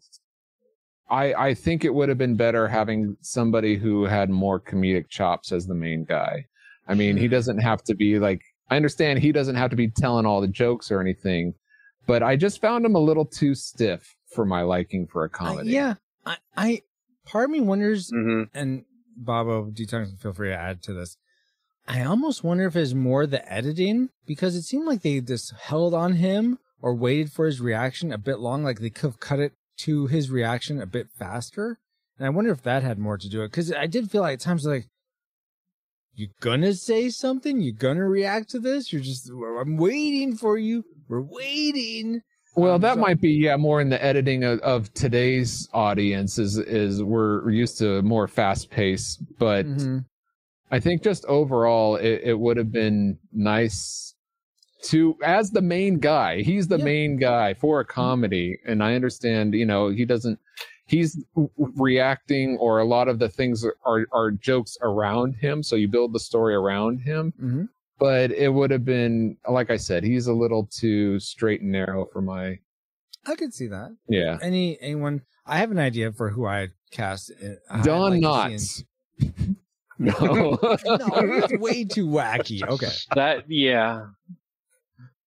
I, 1.09 1.35
I 1.35 1.55
think 1.55 1.85
it 1.85 1.93
would 1.93 2.09
have 2.09 2.18
been 2.18 2.37
better 2.37 2.68
having 2.68 3.16
somebody 3.20 3.76
who 3.76 4.05
had 4.05 4.31
more 4.31 4.61
comedic 4.61 5.09
chops 5.09 5.51
as 5.51 5.66
the 5.66 5.74
main 5.74 6.05
guy. 6.05 6.45
I 6.87 6.95
mean, 6.95 7.16
he 7.16 7.26
Hmm. 7.26 7.33
doesn't 7.33 7.59
have 7.59 7.83
to 7.85 7.97
be 7.97 8.20
like, 8.20 8.41
I 8.70 8.76
understand 8.76 9.18
he 9.18 9.33
doesn't 9.33 9.57
have 9.57 9.70
to 9.70 9.76
be 9.76 9.89
telling 9.89 10.24
all 10.24 10.41
the 10.41 10.47
jokes 10.47 10.89
or 10.89 11.01
anything, 11.01 11.55
but 12.07 12.22
I 12.22 12.37
just 12.37 12.61
found 12.61 12.85
him 12.85 12.95
a 12.95 13.01
little 13.01 13.24
too 13.24 13.57
stiff 13.57 14.14
for 14.33 14.45
my 14.47 14.62
liking 14.62 15.09
for 15.09 15.24
a 15.24 15.26
Uh, 15.26 15.31
comedy. 15.33 15.70
yeah, 15.70 15.95
I, 16.25 16.37
I, 16.57 16.83
part 17.27 17.45
of 17.45 17.51
me 17.51 17.61
wonders, 17.61 18.11
hmm 18.11 18.45
and 18.55 18.85
Bobo, 19.16 19.71
D-Tongues, 19.71 20.14
feel 20.21 20.33
free 20.33 20.49
to 20.49 20.57
add 20.57 20.83
to 20.85 20.95
this. 20.95 21.16
I 21.87 22.05
almost 22.05 22.45
wonder 22.45 22.66
if 22.66 22.77
it's 22.77 22.95
more 22.95 23.27
the 23.27 23.51
editing 23.53 24.11
because 24.27 24.55
it 24.55 24.62
seemed 24.62 24.87
like 24.87 25.03
they 25.03 25.21
just 25.21 25.53
held 25.61 25.93
on 25.93 26.14
him 26.14 26.59
or 26.81 26.95
waited 26.95 27.33
for 27.33 27.47
his 27.47 27.61
reaction 27.61 28.12
a 28.12 28.18
bit 28.18 28.39
long. 28.39 28.62
Like 28.62 28.79
they 28.79 28.91
could 28.91 29.09
have 29.09 29.21
cut 29.21 29.41
it 29.41 29.53
to 29.79 30.07
his 30.07 30.31
reaction 30.31 30.81
a 30.81 30.87
bit 30.87 31.09
faster. 31.11 31.79
And 32.18 32.27
I 32.27 32.31
wonder 32.31 32.53
if 32.53 32.62
that 32.62 32.83
had 32.83 32.99
more 32.99 33.18
to 33.18 33.29
do 33.29 33.43
it 33.43 33.49
because 33.49 33.73
I 33.73 33.87
did 33.87 34.11
feel 34.11 34.21
like 34.21 34.35
at 34.35 34.41
times 34.41 34.64
like, 34.64 34.87
you 36.14 36.29
gonna 36.41 36.75
say 36.75 37.09
something? 37.09 37.61
You 37.61 37.73
gonna 37.73 38.07
react 38.07 38.51
to 38.51 38.59
this? 38.59 38.93
You're 38.93 39.03
just, 39.03 39.31
I'm 39.31 39.77
waiting 39.77 40.37
for 40.37 40.59
you. 40.59 40.85
We're 41.09 41.23
waiting. 41.23 42.23
Well, 42.57 42.75
Um, 42.75 42.81
that 42.83 42.95
so- 42.95 43.01
might 43.01 43.21
be 43.21 43.31
yeah 43.31 43.57
more 43.57 43.81
in 43.81 43.89
the 43.91 44.03
editing 44.05 44.45
of, 44.45 44.59
of 44.61 44.93
today's 44.95 45.69
audience 45.73 46.39
is 46.39 46.59
is 46.59 47.03
we're 47.03 47.49
used 47.51 47.79
to 47.79 48.03
more 48.03 48.27
fast 48.27 48.71
pace, 48.71 49.17
but 49.39 49.67
Mhm. 49.67 50.05
I 50.71 50.81
think 50.81 51.03
just 51.03 51.25
overall 51.27 51.97
it, 51.97 52.21
it 52.25 52.39
would 52.39 52.57
have 52.57 52.73
been 52.73 53.19
nice 53.33 54.15
to 54.85 55.17
as 55.23 55.51
the 55.51 55.63
main 55.63 55.99
guy. 55.99 56.43
He's 56.43 56.67
the 56.69 56.79
Yeah. 56.79 56.85
main 56.85 57.17
guy 57.19 57.55
for 57.55 57.81
a 57.81 57.85
comedy, 57.85 58.59
and 58.67 58.83
I 58.83 58.95
understand 58.95 59.55
you 59.55 59.67
know 59.67 59.89
he 59.91 60.05
doesn't. 60.05 60.39
He's 60.87 61.23
reacting, 61.77 62.57
or 62.59 62.81
a 62.81 62.85
lot 62.85 63.07
of 63.07 63.21
the 63.21 63.29
things 63.29 63.65
are 63.85 64.07
are 64.13 64.31
jokes 64.33 64.77
around 64.83 65.35
him. 65.37 65.63
So 65.63 65.77
you 65.77 65.87
build 65.87 66.13
the 66.13 66.19
story 66.21 66.55
around 66.55 67.01
him. 67.03 67.33
Mhm. 67.41 67.69
But 68.01 68.33
it 68.33 68.49
would 68.49 68.71
have 68.73 68.85
been, 68.85 69.37
like 69.49 69.71
I 69.71 69.77
said, 69.77 70.03
he's 70.03 70.27
a 70.27 70.33
little 70.33 70.67
too 70.67 71.21
straight 71.21 71.61
and 71.61 71.71
narrow 71.71 72.07
for 72.07 72.21
my 72.23 72.59
I 73.27 73.35
could 73.37 73.53
see 73.55 73.67
that. 73.69 73.95
yeah. 74.09 74.39
Any 74.43 74.81
anyone? 74.81 75.21
I 75.47 75.59
have 75.59 75.71
an 75.71 75.79
idea 75.79 76.11
for 76.13 76.31
who 76.31 76.47
I'd 76.47 76.73
cast. 76.91 77.31
uh, 77.31 77.55
I'd 77.71 77.85
Don 77.85 78.21
like 78.21 78.23
Knotts. 78.23 78.85
in- 79.21 79.57
no. 79.99 80.13
no, 80.63 80.79
it's 80.83 81.53
way 81.59 81.85
too 81.85 82.07
wacky. 82.07 82.67
Okay, 82.67 82.89
That 83.15 83.45
yeah. 83.51 84.07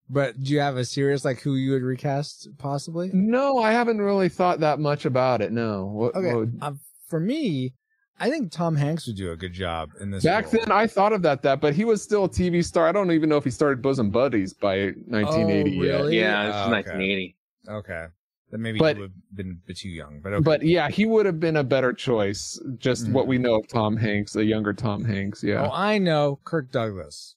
but 0.10 0.42
do 0.42 0.52
you 0.54 0.60
have 0.60 0.78
a 0.78 0.86
serious 0.86 1.24
like 1.24 1.42
who 1.42 1.56
you 1.56 1.72
would 1.74 1.84
recast 1.84 2.48
possibly? 2.58 3.12
no, 3.14 3.60
I 3.60 3.72
haven't 3.74 4.00
really 4.02 4.30
thought 4.30 4.62
that 4.62 4.80
much 4.80 5.06
about 5.06 5.42
it. 5.42 5.52
No. 5.52 5.86
What, 5.86 6.16
Okay, 6.16 6.28
what 6.30 6.36
would- 6.38 6.58
um, 6.62 6.80
for 7.08 7.20
me, 7.20 7.74
I 8.20 8.30
think 8.30 8.52
Tom 8.52 8.76
Hanks 8.76 9.08
would 9.08 9.18
do 9.18 9.32
a 9.32 9.36
good 9.36 9.54
job 9.54 9.90
in 10.00 10.12
this. 10.12 10.24
Back 10.24 10.46
role. 10.54 10.64
then, 10.66 10.72
I 10.72 10.88
thought 10.88 11.14
of 11.14 11.22
that, 11.24 11.42
that, 11.42 11.60
but 11.60 11.74
he 11.74 11.84
was 11.84 12.02
still 12.02 12.26
a 12.26 12.30
TV 12.30 12.64
star. 12.64 12.88
I 12.88 12.92
don't 12.92 13.12
even 13.12 13.28
know 13.28 13.38
if 13.38 13.44
he 13.44 13.50
started 13.52 13.82
bosom 13.82 14.12
buddies 14.12 14.54
by 14.54 14.92
1980 15.08 15.80
Oh, 15.80 15.84
yet. 15.84 15.92
really? 15.98 16.20
Yeah, 16.20 16.46
this 16.46 16.56
Oh, 16.56 16.62
okay. 16.62 16.72
1980. 16.72 17.36
Okay, 17.70 18.06
then 18.52 18.62
maybe 18.62 18.80
But- 18.80 18.96
he 18.96 19.02
would 19.02 19.10
have 19.12 19.36
been 19.36 19.52
a 19.52 19.68
bit 19.68 19.78
too 19.78 19.90
young. 19.90 20.20
But 20.22 20.34
okay. 20.34 20.44
But 20.44 20.64
yeah, 20.64 20.90
he 20.90 21.06
would 21.06 21.26
have 21.26 21.40
been 21.40 21.58
a 21.58 21.64
better 21.64 21.92
choice. 21.92 22.60
Just 22.78 23.10
what 23.10 23.26
Mm. 23.26 23.30
we 23.30 23.38
know 23.40 23.56
of 23.56 23.68
Tom 23.68 23.98
Hanks, 23.98 24.36
a 24.36 24.44
younger 24.46 24.74
Tom 24.74 25.04
Hanks. 25.04 25.44
Yeah. 25.44 25.62
oh, 25.62 25.64
Yeah. 25.66 25.70
I 25.72 25.98
know 25.98 26.40
Kirk 26.46 26.72
Douglas. 26.72 27.36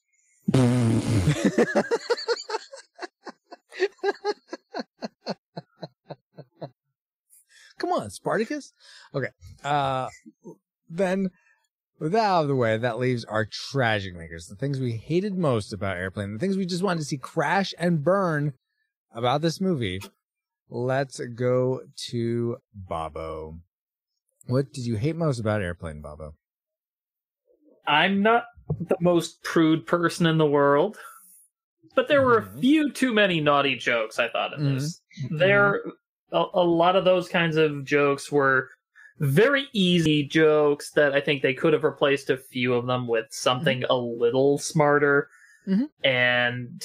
Come 7.79 7.93
on, 7.93 8.11
Spartacus. 8.11 8.73
Okay. 9.15 9.29
Uh 9.63 10.09
then 10.89 11.31
with 11.99 12.13
that 12.13 12.25
out 12.25 12.43
of 12.43 12.49
the 12.49 12.57
way, 12.57 12.77
that 12.77 12.99
leaves 12.99 13.25
our 13.25 13.47
tragic 13.47 14.15
makers, 14.15 14.47
the 14.47 14.55
things 14.57 14.79
we 14.79 14.93
hated 14.93 15.37
most 15.37 15.73
about 15.73 15.97
Airplane, 15.97 16.35
the 16.35 16.39
things 16.39 16.57
we 16.57 16.67
just 16.67 16.83
wanted 16.83 17.01
to 17.01 17.07
see 17.07 17.17
crash 17.17 17.73
and 17.79 18.05
burn 18.05 18.53
about 19.15 19.41
this 19.41 19.61
movie. 19.61 20.01
Let's 20.69 21.21
go 21.35 21.83
to 22.09 22.57
Bobo. 22.75 23.61
What 24.47 24.73
did 24.73 24.85
you 24.85 24.97
hate 24.97 25.17
most 25.17 25.39
about 25.39 25.63
Airplane, 25.63 26.03
Bobo? 26.03 26.35
I'm 27.87 28.21
not 28.23 28.45
the 28.81 28.97
most 29.01 29.43
prude 29.43 29.87
person 29.87 30.27
in 30.27 30.39
the 30.39 30.47
world, 30.47 30.99
but 31.95 32.09
there 32.09 32.23
were 32.23 32.39
a 32.39 32.43
Mhm. 32.47 32.61
few 32.61 32.93
too 32.93 33.15
many 33.15 33.41
naughty 33.41 33.77
jokes. 33.77 34.19
I 34.19 34.29
thought 34.29 34.53
in 34.55 34.75
this. 34.75 35.01
There, 35.31 35.81
a, 36.33 36.45
a 36.55 36.65
lot 36.65 36.97
of 36.97 37.05
those 37.05 37.29
kinds 37.29 37.57
of 37.57 37.85
jokes 37.85 38.31
were 38.31 38.69
very 39.19 39.67
easy 39.73 40.23
jokes 40.25 40.91
that 40.93 41.15
I 41.15 41.21
think 41.21 41.43
they 41.43 41.55
could 41.55 41.73
have 41.73 41.85
replaced 41.85 42.31
a 42.31 42.37
few 42.37 42.75
of 42.75 42.87
them 42.87 43.07
with 43.09 43.27
something 43.31 43.85
a 43.85 43.97
little 43.97 44.59
smarter. 44.59 45.29
Mhm. 45.67 45.89
And 46.05 46.83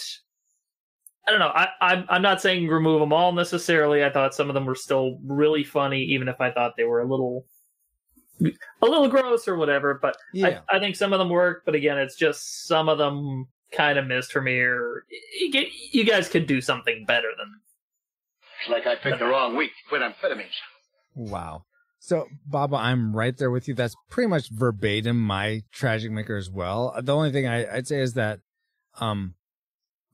I 1.28 1.32
don't 1.32 1.40
know. 1.40 1.52
I, 1.54 1.68
I'm 1.82 2.06
I'm 2.10 2.22
not 2.22 2.42
saying 2.42 2.68
remove 2.68 3.00
them 3.00 3.14
all 3.14 3.32
necessarily. 3.32 4.04
I 4.04 4.10
thought 4.10 4.34
some 4.34 4.50
of 4.50 4.54
them 4.54 4.66
were 4.66 4.76
still 4.76 5.20
really 5.24 5.64
funny, 5.64 6.02
even 6.04 6.28
if 6.28 6.40
I 6.42 6.52
thought 6.52 6.74
they 6.78 6.84
were 6.86 7.02
a 7.02 7.08
little 7.08 7.46
a 8.42 8.86
little 8.86 9.08
gross 9.08 9.48
or 9.48 9.56
whatever. 9.56 10.00
But 10.02 10.18
Yeah. 10.34 10.62
I, 10.70 10.78
I 10.78 10.80
think 10.80 10.96
some 10.96 11.14
of 11.14 11.20
them 11.20 11.30
work. 11.30 11.64
But 11.66 11.76
again, 11.76 11.98
it's 11.98 12.16
just 12.16 12.66
some 12.68 12.90
of 12.90 12.98
them 12.98 13.48
kind 13.72 14.00
of 14.00 14.08
missed 14.08 14.32
for 14.32 14.42
me. 14.42 14.58
Or 14.58 15.06
you, 15.40 15.52
get, 15.52 15.68
you 15.92 16.04
guys 16.04 16.28
could 16.28 16.48
do 16.48 16.60
something 16.60 17.06
better 17.06 17.30
than 17.38 17.54
It's 18.62 18.70
Like 18.70 18.88
I 18.88 18.96
picked 18.96 19.20
the 19.20 19.26
wrong 19.26 19.56
week 19.56 19.72
to 19.72 19.90
quit 19.90 20.02
amphetamines. 20.02 20.56
Wow. 21.14 21.66
So, 22.04 22.26
Bobo, 22.48 22.78
I'm 22.78 23.16
right 23.16 23.38
there 23.38 23.52
with 23.52 23.68
you. 23.68 23.76
That's 23.76 23.96
pretty 24.10 24.28
much 24.28 24.50
verbatim 24.50 25.22
my 25.22 25.62
tragic 25.72 26.10
maker 26.12 26.36
as 26.36 26.50
well. 26.50 27.00
The 27.00 27.16
only 27.16 27.32
thing 27.32 27.48
I, 27.48 27.76
I'd 27.76 27.88
say 27.88 28.00
is 28.00 28.16
that, 28.16 28.40
um, 29.00 29.36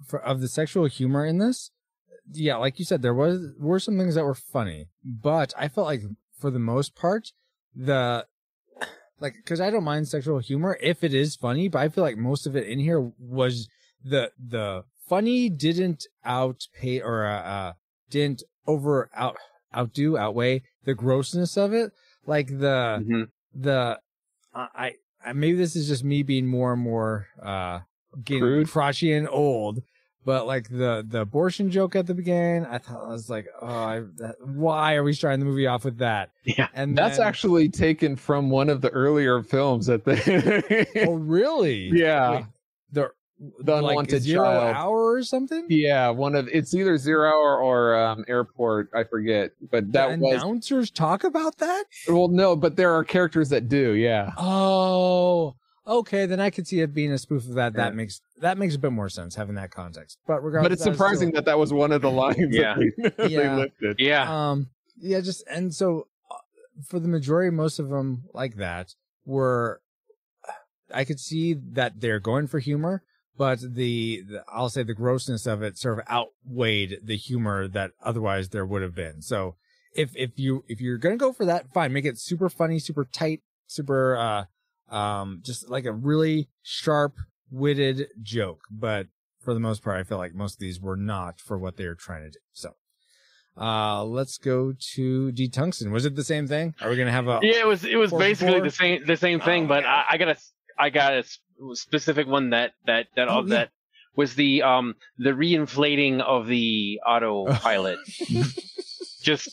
for 0.05 0.19
of 0.19 0.41
the 0.41 0.49
sexual 0.49 0.87
humor 0.87 1.25
in 1.25 1.37
this, 1.37 1.71
yeah, 2.29 2.57
like 2.57 2.77
you 2.77 2.83
said, 2.83 3.01
there 3.01 3.13
was 3.13 3.53
were 3.57 3.79
some 3.79 3.97
things 3.97 4.15
that 4.15 4.25
were 4.25 4.35
funny, 4.35 4.89
but 5.01 5.53
I 5.57 5.69
felt 5.69 5.87
like 5.87 6.01
for 6.37 6.51
the 6.51 6.59
most 6.59 6.93
part, 6.93 7.31
the 7.73 8.25
like 9.21 9.35
because 9.37 9.61
I 9.61 9.69
don't 9.69 9.85
mind 9.85 10.09
sexual 10.09 10.39
humor 10.39 10.77
if 10.81 11.05
it 11.05 11.13
is 11.13 11.37
funny, 11.37 11.69
but 11.69 11.79
I 11.79 11.87
feel 11.87 12.03
like 12.03 12.17
most 12.17 12.45
of 12.45 12.57
it 12.57 12.67
in 12.67 12.79
here 12.79 13.13
was 13.17 13.69
the 14.03 14.31
the 14.37 14.83
funny 15.07 15.47
didn't 15.47 16.05
outpay 16.25 17.01
or 17.01 17.25
uh, 17.25 17.41
uh 17.41 17.73
didn't 18.09 18.43
over 18.67 19.09
out 19.15 19.37
outdo 19.75 20.17
outweigh 20.17 20.61
the 20.85 20.93
grossness 20.93 21.57
of 21.57 21.73
it 21.73 21.91
like 22.25 22.47
the 22.59 23.03
hmm 23.05 23.23
the 23.59 23.97
uh, 24.53 24.67
I, 24.75 24.93
I 25.25 25.33
maybe 25.33 25.57
this 25.57 25.75
is 25.75 25.87
just 25.87 26.03
me 26.03 26.21
being 26.23 26.45
more 26.47 26.73
and 26.73 26.81
more 26.81 27.27
uh 27.41 27.79
getting 28.23 28.41
Crude? 28.41 28.69
crotchety 28.69 29.13
and 29.13 29.27
old 29.29 29.81
but 30.25 30.45
like 30.45 30.69
the 30.69 31.05
the 31.07 31.21
abortion 31.21 31.71
joke 31.71 31.95
at 31.95 32.05
the 32.07 32.13
beginning 32.13 32.65
i 32.65 32.77
thought 32.77 33.03
i 33.03 33.07
was 33.07 33.29
like 33.29 33.47
oh 33.61 33.67
I, 33.67 33.99
that, 34.17 34.35
why 34.45 34.95
are 34.95 35.03
we 35.03 35.13
starting 35.13 35.39
the 35.39 35.45
movie 35.45 35.67
off 35.67 35.85
with 35.85 35.97
that 35.99 36.31
Yeah. 36.43 36.67
and 36.73 36.97
That's 36.97 37.17
then- 37.17 37.27
actually 37.27 37.69
taken 37.69 38.15
from 38.15 38.49
one 38.49 38.69
of 38.69 38.81
the 38.81 38.89
earlier 38.89 39.41
films 39.41 39.85
that 39.87 40.05
they. 40.05 41.05
oh 41.07 41.13
really 41.13 41.89
yeah. 41.93 42.31
Wait, 42.31 42.45
the 42.91 43.09
the 43.59 43.81
like 43.81 43.91
unwanted 43.91 44.21
zero 44.23 44.43
child. 44.45 44.75
hour 44.75 45.11
or 45.13 45.23
something. 45.23 45.65
Yeah, 45.69 46.09
one 46.09 46.35
of 46.35 46.47
it's 46.51 46.73
either 46.73 46.97
zero 46.97 47.27
hour 47.29 47.57
or 47.61 47.95
um, 47.95 48.25
airport. 48.27 48.89
I 48.95 49.03
forget, 49.03 49.51
but 49.71 49.91
that 49.91 50.17
the 50.19 50.25
was 50.25 50.41
announcers 50.41 50.89
talk 50.91 51.23
about 51.23 51.57
that. 51.57 51.85
well, 52.07 52.27
no, 52.29 52.55
but 52.55 52.75
there 52.75 52.93
are 52.93 53.03
characters 53.03 53.49
that 53.49 53.69
do. 53.69 53.91
Yeah, 53.93 54.31
Oh, 54.37 55.55
okay. 55.85 56.25
Then 56.25 56.39
I 56.39 56.49
could 56.49 56.67
see 56.67 56.79
it 56.81 56.93
being 56.93 57.11
a 57.11 57.17
spoof 57.17 57.45
of 57.47 57.53
that. 57.55 57.73
Yeah. 57.73 57.83
That 57.83 57.95
makes 57.95 58.21
that 58.41 58.57
makes 58.57 58.75
a 58.75 58.79
bit 58.79 58.91
more 58.91 59.09
sense 59.09 59.35
having 59.35 59.55
that 59.55 59.71
context. 59.71 60.17
But 60.27 60.43
regardless, 60.43 60.69
but 60.69 60.71
it's 60.73 60.83
that 60.85 60.93
surprising 60.93 61.29
still- 61.29 61.37
that 61.37 61.45
that 61.45 61.59
was 61.59 61.71
one 61.71 61.91
of 61.91 62.01
the 62.01 62.11
lines. 62.11 62.55
Yeah. 62.55 62.75
that 62.97 63.17
they, 63.17 63.27
Yeah. 63.27 63.55
they 63.55 63.61
lifted. 63.61 63.95
Yeah. 63.99 64.49
Um, 64.51 64.67
yeah, 64.99 65.19
just 65.21 65.45
and 65.47 65.73
so 65.75 66.07
uh, 66.31 66.35
for 66.87 66.99
the 66.99 67.07
majority, 67.07 67.51
most 67.55 67.77
of 67.77 67.89
them 67.89 68.23
like 68.33 68.55
that 68.55 68.95
were. 69.25 69.81
I 70.93 71.03
could 71.03 71.19
see 71.19 71.53
that 71.73 71.99
they're 71.99 72.21
going 72.21 72.47
for 72.47 72.59
humor, 72.59 73.03
but 73.37 73.59
the, 73.59 74.23
the 74.27 74.43
I'll 74.51 74.69
say 74.69 74.83
the 74.83 74.93
grossness 74.93 75.45
of 75.45 75.61
it 75.61 75.77
sort 75.77 75.99
of 75.99 76.05
outweighed 76.09 76.99
the 77.03 77.17
humor 77.17 77.67
that 77.67 77.91
otherwise 78.03 78.49
there 78.49 78.65
would 78.65 78.81
have 78.81 78.95
been. 78.95 79.21
So 79.21 79.55
if 79.93 80.15
if 80.15 80.31
you 80.37 80.63
if 80.67 80.81
you're 80.81 80.97
gonna 80.97 81.17
go 81.17 81.31
for 81.33 81.45
that, 81.45 81.71
fine, 81.73 81.93
make 81.93 82.05
it 82.05 82.17
super 82.17 82.49
funny, 82.49 82.79
super 82.79 83.05
tight, 83.05 83.41
super 83.67 84.17
uh 84.17 84.45
um 84.95 85.41
just 85.43 85.69
like 85.69 85.85
a 85.85 85.91
really 85.91 86.49
sharp 86.61 87.15
witted 87.51 88.07
joke. 88.21 88.61
But 88.71 89.07
for 89.43 89.53
the 89.53 89.59
most 89.59 89.83
part, 89.83 89.97
I 89.99 90.03
feel 90.03 90.17
like 90.17 90.33
most 90.33 90.55
of 90.55 90.59
these 90.59 90.81
were 90.81 90.97
not 90.97 91.39
for 91.39 91.57
what 91.57 91.77
they 91.77 91.87
were 91.87 91.95
trying 91.95 92.23
to 92.23 92.31
do. 92.31 92.39
So. 92.53 92.71
Uh, 93.59 94.03
let's 94.03 94.37
go 94.37 94.71
to 94.93 95.31
D 95.31 95.49
Tungsten. 95.49 95.91
Was 95.91 96.05
it 96.05 96.15
the 96.15 96.23
same 96.23 96.47
thing? 96.47 96.75
Are 96.79 96.91
we 96.91 96.95
gonna 96.95 97.11
have 97.11 97.27
a? 97.27 97.39
Yeah, 97.41 97.61
it 97.61 97.65
was 97.65 97.83
it 97.83 97.95
was 97.95 98.13
basically 98.13 98.59
four? 98.59 98.61
the 98.61 98.69
same 98.69 99.03
the 99.07 99.17
same 99.17 99.39
thing, 99.39 99.63
Oh, 99.63 99.67
but. 99.67 99.83
I, 99.83 100.05
I 100.11 100.17
got 100.17 100.27
a 100.27 100.37
I 100.79 100.89
got 100.89 101.13
a 101.13 101.23
specific 101.73 102.27
one 102.27 102.51
that 102.51 102.73
that 102.85 103.07
that 103.15 103.27
Oh, 103.29 103.43
yeah. 103.45 103.55
that 103.55 103.69
was 104.15 104.35
the 104.35 104.63
um 104.63 104.95
the 105.17 105.31
reinflating 105.31 106.21
of 106.21 106.47
the 106.47 106.99
autopilot. 107.05 107.99
Just 109.21 109.49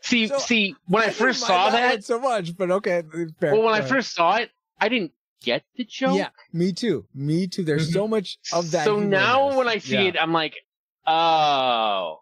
see 0.00 0.26
So, 0.28 0.38
see 0.38 0.76
when 0.86 1.02
I, 1.02 1.06
didn't 1.06 1.18
first 1.18 1.40
saw 1.40 1.70
that. 1.70 2.04
so 2.04 2.18
much, 2.20 2.56
but 2.56 2.70
okay. 2.70 3.02
Fair. 3.40 3.52
well, 3.54 3.62
when 3.62 3.74
I 3.74 3.80
first 3.80 4.14
saw 4.14 4.36
it, 4.36 4.50
I 4.80 4.88
didn't 4.88 5.12
get 5.42 5.64
the 5.76 5.84
joke. 5.84 6.16
yeah, 6.16 6.28
me 6.52 6.72
too, 6.72 7.06
me 7.14 7.46
too. 7.46 7.64
There's 7.64 7.92
so 7.92 8.06
much 8.06 8.38
of 8.52 8.70
that. 8.72 8.84
So 8.84 9.00
now 9.00 9.56
when 9.56 9.68
I 9.68 9.78
see 9.78 9.94
Yeah. 9.94 10.08
it, 10.08 10.16
I'm 10.20 10.32
like, 10.32 10.54
oh, 11.06 12.20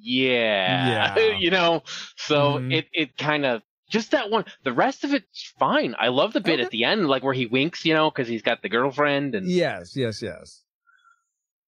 yeah, 0.00 1.14
Yeah. 1.18 1.28
you 1.38 1.50
know. 1.50 1.82
So 2.16 2.58
Mhm. 2.58 2.72
it 2.72 2.86
it 2.92 3.16
kind 3.16 3.44
of 3.46 3.62
just 3.90 4.12
that 4.12 4.30
one. 4.30 4.46
The 4.64 4.72
rest 4.72 5.04
of 5.04 5.12
it's 5.12 5.52
fine. 5.58 5.94
I 5.98 6.08
love 6.08 6.32
the 6.32 6.40
bit 6.40 6.54
Okay. 6.54 6.62
at 6.64 6.70
the 6.70 6.84
end, 6.84 7.06
like 7.08 7.22
where 7.22 7.34
he 7.34 7.44
winks, 7.46 7.84
you 7.84 7.92
know, 7.92 8.10
because 8.10 8.26
he's 8.28 8.40
got 8.42 8.62
the 8.62 8.68
girlfriend, 8.70 9.34
and 9.34 9.46
yes, 9.46 9.94
yes, 9.94 10.22
yes. 10.22 10.62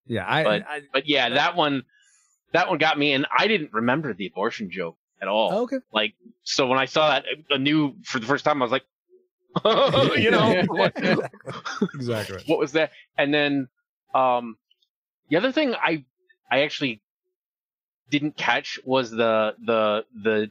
Yeah, 0.06 0.24
I, 0.26 0.42
But- 0.44 0.62
I 0.66 0.80
but 0.92 1.06
yeah, 1.08 1.28
that 1.28 1.54
one, 1.56 1.84
that 2.52 2.68
one 2.68 2.78
got 2.78 2.98
me, 2.98 3.12
and 3.12 3.26
I 3.36 3.46
didn't 3.46 3.72
remember 3.74 4.14
the 4.14 4.26
abortion 4.26 4.70
joke 4.70 4.96
at 5.20 5.28
all. 5.28 5.62
okay. 5.64 5.78
Like, 5.92 6.14
so 6.42 6.66
when 6.66 6.78
I 6.78 6.86
saw 6.86 7.08
that 7.10 7.24
a 7.50 7.58
new 7.58 7.94
for 8.04 8.18
the 8.18 8.26
first 8.26 8.44
time, 8.44 8.62
I 8.62 8.64
was 8.64 8.72
like, 8.72 8.84
you 10.18 10.30
know, 10.30 10.62
what, 10.66 10.92
exactly. 11.94 12.42
what 12.46 12.58
was 12.58 12.72
that? 12.72 12.90
And 13.18 13.32
then, 13.34 13.68
um, 14.14 14.56
the 15.28 15.36
other 15.36 15.52
thing 15.52 15.74
I, 15.74 16.04
I 16.50 16.62
actually 16.62 17.00
didn't 18.10 18.36
catch 18.36 18.78
was 18.84 19.10
the 19.10 19.54
the 19.64 20.04
the 20.22 20.50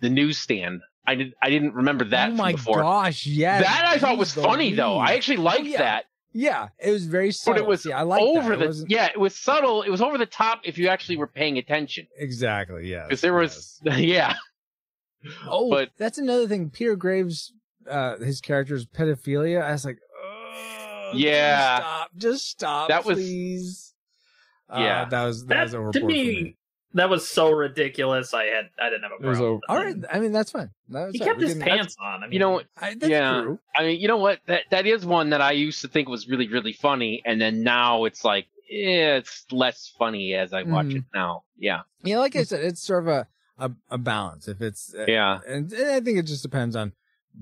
the 0.00 0.08
newsstand. 0.10 0.80
I 1.10 1.14
did 1.16 1.34
I 1.42 1.50
didn't 1.50 1.74
remember 1.74 2.04
that 2.06 2.30
oh 2.30 2.34
my 2.34 2.52
before. 2.52 2.82
gosh, 2.82 3.26
Yeah, 3.26 3.60
that 3.60 3.84
I 3.86 3.98
thought 3.98 4.16
was 4.18 4.32
Jeez 4.34 4.42
funny 4.44 4.72
though. 4.74 4.96
I 4.98 5.12
actually 5.14 5.38
liked 5.38 5.64
yeah. 5.66 5.78
that. 5.78 6.04
Yeah, 6.32 6.68
it 6.78 6.92
was 6.92 7.06
very 7.06 7.32
subtle. 7.32 7.54
But 7.54 7.60
it 7.62 7.66
was 7.68 7.82
See, 7.82 7.92
I 7.92 8.02
like 8.02 8.22
over 8.22 8.50
that. 8.50 8.58
The 8.60 8.66
wasn't- 8.66 8.90
yeah, 8.90 9.06
it 9.06 9.18
was 9.18 9.34
subtle. 9.34 9.82
It 9.82 9.90
was 9.90 10.00
over 10.00 10.16
the 10.16 10.26
top 10.26 10.60
if 10.64 10.78
you 10.78 10.86
actually 10.88 11.16
were 11.16 11.26
paying 11.26 11.58
attention. 11.58 12.06
exactly. 12.16 12.88
Yeah. 12.88 13.04
Because 13.04 13.20
there 13.20 13.34
was 13.34 13.80
yeah. 13.84 14.34
Oh, 15.46 15.68
But- 15.70 15.90
that's 15.98 16.18
another 16.18 16.46
thing. 16.46 16.70
Peter 16.70 16.94
Graves, 16.96 17.52
uh, 17.88 18.16
his 18.18 18.40
character's 18.40 18.86
pedophilia. 18.86 19.62
I 19.62 19.72
was 19.72 19.84
like, 19.84 19.98
"Ugh, 20.24 21.14
Yeah. 21.16 21.78
just 21.78 21.82
stop, 21.86 22.10
just 22.16 22.48
stop, 22.48 22.88
That 22.88 23.04
was- 23.04 23.18
please. 23.18 23.94
Uh, 24.72 24.78
Yeah. 24.80 25.04
that 25.06 25.24
was 25.24 25.44
that, 25.46 25.48
That, 25.48 25.62
was 25.64 25.72
to 25.72 25.78
overboard 25.78 26.00
for 26.02 26.06
me, 26.06 26.42
me. 26.42 26.56
That 26.94 27.08
was 27.10 27.28
so 27.28 27.50
ridiculous. 27.50 28.34
I 28.34 28.44
had 28.46 28.70
I 28.80 28.90
didn't 28.90 29.02
have 29.02 29.12
a 29.12 29.24
It 29.24 29.28
was 29.28 29.38
problem. 29.38 29.60
over- 29.68 29.84
with 29.86 30.00
that. 30.02 30.08
right, 30.08 30.16
I 30.16 30.20
mean 30.20 30.32
that's 30.32 30.50
fine. 30.50 30.70
That 30.88 31.06
was 31.06 31.12
He 31.12 31.18
kept 31.20 31.38
We 31.38 31.44
his 31.46 31.54
can- 31.54 31.62
pants 31.62 31.96
on. 32.00 32.22
I 32.22 32.26
mean, 32.26 32.32
You 32.32 32.38
know, 32.40 32.62
I, 32.80 32.94
that's 32.94 33.08
Yeah. 33.10 33.42
true. 33.42 33.58
I 33.76 33.82
mean, 33.84 34.00
you 34.00 34.08
know 34.08 34.16
what? 34.18 34.40
That 34.46 34.62
that 34.70 34.86
is 34.86 35.04
one 35.06 35.30
that 35.30 35.40
I 35.40 35.52
used 35.52 35.80
to 35.82 35.88
think 35.88 36.08
was 36.08 36.28
really 36.28 36.48
really 36.48 36.72
funny, 36.72 37.22
and 37.24 37.40
then 37.40 37.62
now 37.62 38.04
it's 38.04 38.24
like 38.24 38.46
eh, 38.70 39.16
it's 39.18 39.46
less 39.50 39.92
funny 39.98 40.34
as 40.34 40.52
I 40.52 40.62
watch 40.62 40.86
Mhm. 40.86 40.98
it 40.98 41.04
now. 41.14 41.42
Yeah, 41.58 41.80
Yeah, 42.02 42.18
like 42.18 42.36
I 42.36 42.44
said, 42.44 42.64
it's 42.64 42.80
sort 42.82 43.04
of 43.04 43.08
a 43.08 43.28
a, 43.58 43.70
a 43.90 43.98
balance. 43.98 44.48
If 44.48 44.62
it's 44.62 44.94
uh, 44.94 45.04
yeah, 45.06 45.40
and, 45.46 45.70
and 45.72 45.90
I 45.90 46.00
think 46.00 46.18
it 46.18 46.22
just 46.26 46.42
depends 46.42 46.74
on 46.74 46.92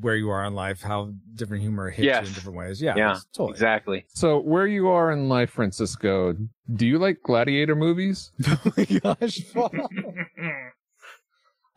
where 0.01 0.14
you 0.16 0.30
are 0.30 0.45
in 0.45 0.55
life, 0.55 0.82
how 0.82 1.12
different 1.34 1.62
humor 1.62 1.91
hits 1.91 2.07
you 2.07 2.12
in 2.28 2.32
different 2.34 2.57
ways. 2.59 2.80
Yeah, 2.80 2.95
Yeah, 2.97 3.18
totally. 3.32 3.53
exactly. 3.53 4.07
So 4.14 4.39
where 4.39 4.66
you 4.66 4.89
are 4.89 5.11
in 5.11 5.28
life, 5.28 5.51
Francisco? 5.51 6.36
Do 6.72 6.86
you 6.86 6.99
like 6.99 7.22
gladiator 7.22 7.74
movies? 7.74 8.30
oh 8.47 8.72
my 8.76 8.84
gosh, 8.84 9.41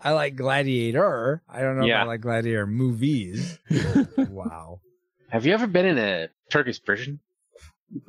I 0.03 0.11
like 0.13 0.35
Gladiator. 0.35 1.43
I 1.47 1.61
don't 1.61 1.77
know 1.77 1.85
if 1.85 1.93
I 1.93 2.03
like 2.03 2.21
Gladiator 2.21 2.65
movies. 2.65 3.59
wow. 4.17 4.79
Have 5.29 5.45
you 5.45 5.53
ever 5.53 5.67
been 5.67 5.85
in 5.85 5.97
a 5.99 6.29
Turkish 6.49 6.83
prison? 6.83 7.19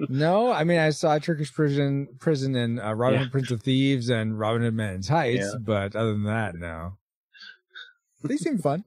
No, 0.08 0.50
I 0.50 0.64
mean 0.64 0.78
I 0.78 0.90
saw 0.90 1.18
Turkish 1.18 1.52
prison 1.52 2.08
prison 2.18 2.54
in 2.56 2.78
uh, 2.78 2.94
Robin 2.94 3.18
Yeah. 3.18 3.24
Hood 3.24 3.32
Prince 3.32 3.50
of 3.50 3.62
Thieves 3.62 4.08
and 4.10 4.38
Robin 4.38 4.62
Hood 4.62 4.74
Men 4.74 4.94
in 4.94 5.02
Tights, 5.02 5.40
Yeah. 5.52 5.58
but 5.60 5.94
other 5.96 6.12
than 6.12 6.24
that, 6.24 6.54
no. 6.54 6.96
They 8.22 8.36
seem 8.36 8.58
fun. 8.58 8.84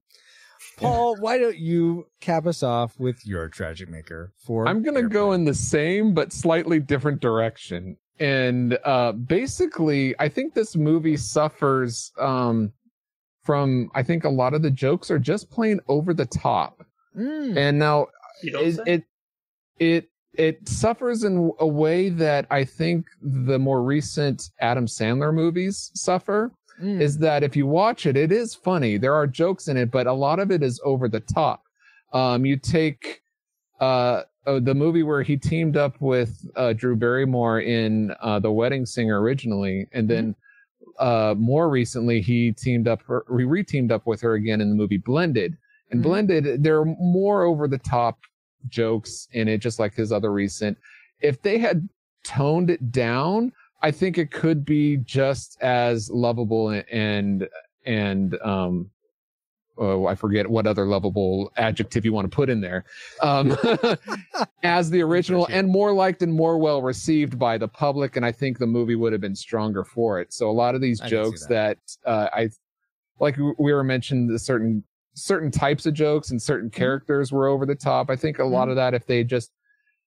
Paul, 0.78 1.16
why 1.20 1.38
don't 1.38 1.58
you 1.58 2.08
cap 2.22 2.46
us 2.46 2.64
off 2.64 3.00
with 3.00 3.26
your 3.26 3.50
tragic 3.50 3.90
maker 3.90 4.34
for 4.38 4.68
I'm 4.68 4.84
gonna 4.84 5.08
go 5.08 5.34
in 5.34 5.46
the 5.46 5.54
same 5.54 6.14
but 6.14 6.32
slightly 6.32 6.80
different 6.80 7.22
direction. 7.22 7.98
And 8.20 8.78
uh 8.84 9.12
basically 9.14 10.16
I 10.20 10.30
think 10.30 10.54
this 10.54 10.76
movie 10.76 11.18
suffers 11.18 12.12
um 12.20 12.72
from 13.44 13.92
I 13.94 14.04
think 14.04 14.24
a 14.24 14.30
lot 14.30 14.54
of 14.54 14.62
the 14.62 14.72
jokes 14.72 15.12
are 15.12 15.20
just 15.20 15.50
plain 15.50 15.80
over 15.88 16.14
the 16.14 16.26
top. 16.26 16.86
Mm. 17.18 17.58
And 17.58 17.80
now 17.80 18.08
it, 18.42 18.80
it 18.86 19.04
it 19.80 20.10
it 20.34 20.68
suffers 20.68 21.24
in 21.24 21.52
a 21.60 21.68
way 21.68 22.10
that 22.10 22.46
I 22.52 22.66
think 22.66 23.06
the 23.22 23.60
more 23.60 23.82
recent 23.82 24.50
Adam 24.60 24.86
Sandler 24.86 25.34
movies 25.34 25.92
suffer 25.94 26.52
Mm. 26.82 27.00
is 27.00 27.18
that 27.20 27.42
if 27.42 27.56
you 27.56 27.66
watch 27.66 28.06
it, 28.06 28.18
it 28.18 28.32
is 28.34 28.54
funny. 28.54 28.98
There 28.98 29.14
are 29.14 29.28
jokes 29.28 29.70
in 29.70 29.78
it, 29.78 29.92
but 29.92 30.08
a 30.08 30.14
lot 30.14 30.40
of 30.40 30.52
it 30.52 30.62
is 30.62 30.82
over 30.84 31.08
the 31.08 31.22
top. 31.22 31.64
Um, 32.12 32.46
you 32.46 32.58
take 32.58 33.22
uh, 33.80 34.24
uh, 34.46 34.60
the 34.60 34.74
movie 34.76 35.04
where 35.04 35.24
he 35.24 35.38
teamed 35.38 35.78
up 35.78 36.00
with 36.02 36.46
uh, 36.56 36.74
Drew 36.74 36.96
Barrymore 36.96 37.62
in 37.62 38.14
uh, 38.22 38.40
The 38.40 38.52
Wedding 38.52 38.86
Singer 38.86 39.22
originally, 39.22 39.88
and 39.94 40.10
then 40.10 40.36
uh, 41.00 41.34
more 41.38 41.70
recently 41.70 42.22
he 42.22 42.52
teamed 42.52 42.88
up, 42.88 43.02
her, 43.04 43.26
he 43.38 43.44
re-teamed 43.44 43.92
up 43.92 44.06
with 44.06 44.22
her 44.22 44.34
again 44.34 44.60
in 44.62 44.70
the 44.70 44.76
movie 44.76 44.98
Blended. 44.98 45.58
And 45.92 46.00
Mhm. 46.02 46.04
Blended, 46.04 46.64
there 46.64 46.80
are 46.80 46.86
more 46.86 47.44
over 47.44 47.68
the 47.68 47.78
top 47.78 48.20
jokes 48.68 49.28
in 49.32 49.48
it, 49.48 49.60
just 49.60 49.80
like 49.80 49.94
his 49.94 50.12
other 50.12 50.32
recent. 50.32 50.78
If 51.22 51.42
they 51.42 51.58
had 51.58 51.88
toned 52.24 52.70
it 52.70 52.92
down, 52.92 53.52
I 53.86 53.92
think 53.92 54.18
it 54.18 54.32
could 54.32 54.66
be 54.66 54.98
just 54.98 55.62
as 55.62 56.10
lovable 56.10 56.70
and 56.92 57.48
and 57.86 58.36
um 58.42 58.90
oh 59.78 60.08
I 60.08 60.16
forget 60.16 60.50
what 60.50 60.66
other 60.66 60.86
lovable 60.86 61.52
adjective 61.58 62.04
you 62.06 62.12
want 62.14 62.26
to 62.30 62.36
put 62.36 62.50
in 62.50 62.62
there 62.62 62.86
um 63.22 63.56
as 64.64 64.90
the 64.90 65.02
original 65.04 65.48
and 65.52 65.68
more 65.68 65.94
liked 65.94 66.22
and 66.24 66.34
more 66.34 66.58
well 66.58 66.82
received 66.82 67.38
by 67.38 67.58
the 67.60 67.68
public 67.68 68.16
and 68.16 68.26
I 68.26 68.32
think 68.32 68.58
the 68.58 68.66
movie 68.66 68.96
would 68.96 69.12
have 69.12 69.22
been 69.22 69.36
stronger 69.36 69.84
for 69.84 70.20
it. 70.20 70.34
So 70.34 70.50
a 70.50 70.58
lot 70.64 70.74
of 70.76 70.82
these 70.82 71.00
I 71.02 71.08
jokes 71.08 71.46
that. 71.48 71.78
uh 72.06 72.30
I 72.34 72.50
like 73.20 73.38
we 73.38 73.72
were 73.74 73.84
mentioned 73.84 74.30
the 74.30 74.40
certain 74.40 74.84
certain 75.14 75.52
types 75.52 75.86
of 75.86 75.94
jokes 75.94 76.32
and 76.32 76.42
certain 76.42 76.70
Mm-hmm. 76.70 76.78
characters 76.78 77.32
were 77.32 77.48
over 77.48 77.66
the 77.66 77.76
top. 77.76 78.10
I 78.10 78.16
think 78.16 78.40
a 78.40 78.46
lot 78.46 78.68
of 78.70 78.76
that 78.78 78.94
if 78.94 79.06
they 79.06 79.24
just 79.24 79.52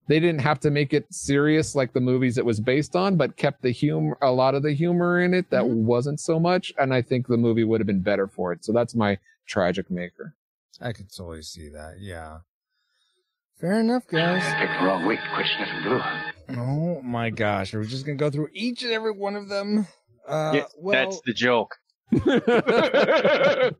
they 0.08 0.18
didn't 0.18 0.40
have 0.40 0.58
to 0.60 0.70
make 0.70 0.92
it 0.92 1.06
serious 1.12 1.74
like 1.74 1.92
the 1.92 2.00
movies 2.00 2.38
it 2.38 2.44
was 2.44 2.58
based 2.60 2.96
on, 2.96 3.16
but 3.16 3.36
kept 3.36 3.62
the 3.62 3.70
humor, 3.70 4.16
a 4.22 4.30
lot 4.32 4.54
of 4.54 4.62
the 4.62 4.72
humor 4.72 5.20
in 5.20 5.34
it 5.34 5.50
that 5.50 5.62
Mhm. 5.62 5.84
wasn't 5.84 6.18
so 6.20 6.40
much. 6.40 6.72
And 6.78 6.92
I 6.92 7.02
think 7.02 7.26
the 7.28 7.36
movie 7.36 7.64
would 7.64 7.80
have 7.80 7.86
been 7.86 8.00
better 8.02 8.26
for 8.26 8.52
it. 8.52 8.64
So 8.64 8.72
that's 8.72 8.94
my 8.94 9.18
tragic 9.46 9.90
maker. 9.90 10.34
I 10.80 10.92
could 10.92 11.12
totally 11.14 11.42
see 11.42 11.68
that. 11.68 11.96
Yeah. 12.00 12.38
Fair 13.60 13.80
enough, 13.80 14.06
guys. 14.06 14.42
Picked 14.58 14.80
the 14.80 14.86
wrong 14.86 15.04
week. 15.06 15.18
Quit 15.34 15.46
sniffing 15.56 15.82
glue. 15.82 16.00
Oh 16.56 17.02
my 17.02 17.28
gosh, 17.30 17.74
are 17.74 17.80
we 17.80 17.86
just 17.86 18.06
gonna 18.06 18.16
go 18.16 18.30
through 18.30 18.48
each 18.52 18.82
and 18.84 18.92
every 18.92 19.12
one 19.12 19.36
of 19.36 19.48
them? 19.48 19.86
Uh, 20.26 20.52
Yeah, 20.54 20.64
well, 20.78 20.92
That's 21.10 21.20
the 21.26 21.32
joke. 21.34 21.74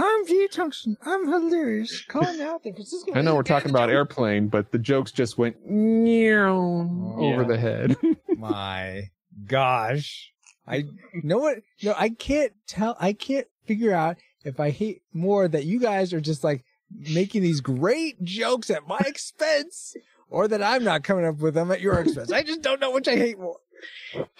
I'm 0.00 0.26
V 0.26 0.48
Tungsten. 0.52 0.96
I'm 1.02 1.26
hilarious. 1.26 2.04
Calling 2.08 2.40
out 2.40 2.62
the 2.62 2.72
Francisco. 2.72 3.12
I 3.14 3.20
know 3.20 3.34
we're 3.34 3.42
talking 3.42 3.70
about 3.70 3.90
airplane, 3.90 4.46
but 4.48 4.70
the 4.70 4.78
jokes 4.78 5.10
just 5.10 5.36
went 5.38 5.56
meow 5.68 7.16
over 7.18 7.42
Yeah. 7.42 7.48
the 7.48 7.58
head. 7.58 7.96
My 8.38 9.10
gosh. 9.46 10.32
I 10.66 10.76
you 10.76 10.92
know 11.24 11.38
what? 11.38 11.58
No, 11.82 11.94
I 11.96 12.10
can't 12.10 12.52
tell. 12.66 12.96
I 13.00 13.12
can't 13.12 13.46
figure 13.66 13.92
out 13.92 14.16
if 14.44 14.60
I 14.60 14.70
hate 14.70 15.02
more 15.12 15.48
that 15.48 15.64
you 15.64 15.80
guys 15.80 16.12
are 16.12 16.20
just 16.20 16.44
like 16.44 16.64
making 16.90 17.42
these 17.42 17.60
great 17.60 18.22
jokes 18.22 18.70
at 18.70 18.86
my 18.86 19.00
expense 19.04 19.94
or 20.30 20.46
that 20.48 20.62
I'm 20.62 20.84
not 20.84 21.02
coming 21.04 21.24
up 21.24 21.38
with 21.38 21.54
them 21.54 21.70
at 21.72 21.80
your 21.80 21.98
expense. 21.98 22.30
I 22.30 22.42
just 22.42 22.62
don't 22.62 22.80
know 22.80 22.90
which 22.92 23.08
I 23.08 23.16
hate 23.16 23.38
more. 23.38 23.56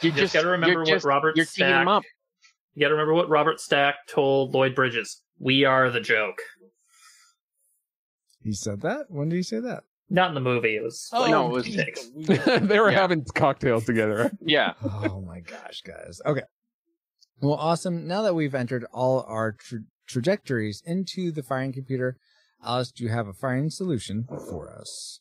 You 0.02 0.12
just 0.12 0.34
gotta 0.34 0.48
remember 0.48 0.80
what 0.80 0.88
just- 0.88 1.04
Robert 1.04 1.36
You're 1.36 1.46
Stack- 1.46 1.86
up. 1.86 2.04
You 2.74 2.82
got 2.84 2.88
to 2.90 2.94
remember 2.94 3.14
what 3.14 3.28
Robert 3.28 3.60
Stack 3.60 3.96
told 4.06 4.54
Lloyd 4.54 4.76
Bridges. 4.76 5.20
We 5.38 5.64
are 5.64 5.90
the 5.90 6.00
joke. 6.00 6.38
He 8.42 8.52
said 8.52 8.80
that? 8.82 9.06
When 9.08 9.28
did 9.28 9.36
he 9.36 9.42
say 9.42 9.60
that? 9.60 9.84
Not 10.10 10.28
in 10.30 10.34
the 10.34 10.40
movie. 10.40 10.76
It 10.76 10.82
was 10.82 11.08
Oh, 11.12 11.20
like 11.22 11.30
no, 11.30 11.46
it 11.48 11.52
was- 11.52 11.74
takes. 11.74 12.08
they 12.16 12.80
were 12.80 12.90
Yeah. 12.90 12.98
having 13.00 13.24
cocktails 13.34 13.84
together. 13.84 14.30
Yeah. 14.40 14.72
oh 14.82 15.20
my 15.20 15.40
gosh, 15.40 15.82
guys. 15.82 16.20
Okay. 16.24 16.42
Well, 17.40 17.54
awesome. 17.54 18.06
Now 18.08 18.22
that 18.22 18.34
we've 18.34 18.54
entered 18.54 18.84
all 18.92 19.24
our 19.28 19.52
tra- 19.52 19.80
trajectories 20.06 20.82
into 20.84 21.30
the 21.30 21.42
firing 21.42 21.72
computer, 21.72 22.16
Alice, 22.64 22.90
do 22.90 23.04
you 23.04 23.10
have 23.10 23.28
a 23.28 23.32
firing 23.34 23.70
solution 23.70 24.26
for 24.50 24.68
us? 24.70 25.20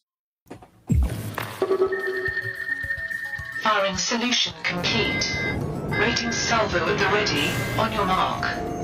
Firing 3.62 3.98
solution 3.98 4.54
complete. 4.64 5.38
Rating 6.00 6.32
salvo 6.32 6.88
at 6.88 6.98
the 6.98 7.06
ready. 7.14 7.50
On 7.80 7.92
your 7.92 8.06
mark. 8.06 8.77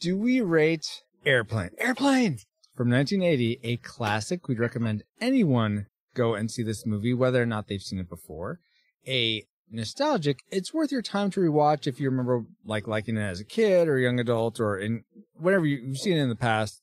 Do 0.00 0.16
we 0.16 0.40
rate 0.40 1.02
Airplane? 1.26 1.72
Airplane! 1.76 2.38
From 2.74 2.88
1980, 2.88 3.60
a 3.62 3.76
classic. 3.76 4.48
We'd 4.48 4.58
recommend 4.58 5.02
anyone 5.20 5.88
go 6.14 6.34
and 6.34 6.50
see 6.50 6.62
this 6.62 6.86
movie, 6.86 7.12
whether 7.12 7.42
or 7.42 7.46
not 7.46 7.68
they've 7.68 7.82
seen 7.82 7.98
it 7.98 8.08
before. 8.08 8.60
A 9.06 9.44
nostalgic, 9.70 10.38
it's 10.50 10.72
worth 10.72 10.90
your 10.90 11.02
time 11.02 11.30
to 11.32 11.40
rewatch 11.40 11.86
if 11.86 12.00
you 12.00 12.08
remember 12.08 12.46
like 12.64 12.88
liking 12.88 13.18
it 13.18 13.20
as 13.20 13.40
a 13.40 13.44
kid 13.44 13.88
or 13.88 13.98
a 13.98 14.02
young 14.02 14.18
adult 14.18 14.58
or 14.58 14.78
in 14.78 15.04
whatever 15.34 15.66
you, 15.66 15.76
you've 15.76 15.98
seen 15.98 16.16
it 16.16 16.22
in 16.22 16.30
the 16.30 16.34
past. 16.34 16.80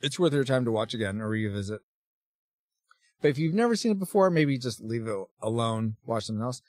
It's 0.00 0.18
worth 0.18 0.32
your 0.32 0.44
time 0.44 0.64
to 0.64 0.72
watch 0.72 0.94
again 0.94 1.20
or 1.20 1.28
revisit. 1.28 1.82
But 3.20 3.28
if 3.28 3.36
you've 3.36 3.52
never 3.52 3.76
seen 3.76 3.92
it 3.92 3.98
before, 3.98 4.30
maybe 4.30 4.56
just 4.56 4.80
leave 4.80 5.06
it 5.06 5.26
alone, 5.42 5.96
watch 6.06 6.24
something 6.24 6.42
else. 6.42 6.62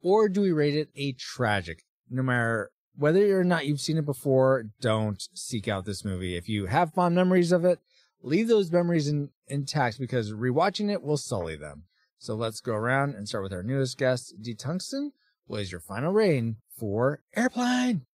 Or 0.00 0.28
do 0.28 0.42
we 0.42 0.52
rate 0.52 0.76
it 0.76 0.90
a 0.94 1.10
tragic? 1.12 1.82
No 2.08 2.22
matter 2.22 2.70
whether 2.96 3.38
or 3.38 3.44
not 3.44 3.66
you've 3.66 3.80
seen 3.80 3.98
it 3.98 4.06
before, 4.06 4.66
don't 4.80 5.22
seek 5.34 5.68
out 5.68 5.84
this 5.84 6.04
movie. 6.04 6.36
If 6.36 6.48
you 6.48 6.66
have 6.66 6.92
fond 6.92 7.14
memories 7.14 7.52
of 7.52 7.64
it, 7.64 7.80
leave 8.22 8.48
those 8.48 8.70
memories 8.70 9.08
in, 9.08 9.30
intact 9.48 9.98
because 9.98 10.32
rewatching 10.32 10.90
it 10.90 11.02
will 11.02 11.16
sully 11.16 11.56
them. 11.56 11.84
So 12.18 12.34
let's 12.34 12.60
go 12.60 12.74
around 12.74 13.14
and 13.14 13.28
start 13.28 13.44
with 13.44 13.52
our 13.52 13.62
newest 13.62 13.98
guest, 13.98 14.34
D. 14.40 14.54
Tungsten. 14.54 15.12
What 15.46 15.60
is 15.60 15.70
your 15.70 15.80
final 15.80 16.12
rating 16.12 16.56
for 16.78 17.20
Airplane? 17.36 18.06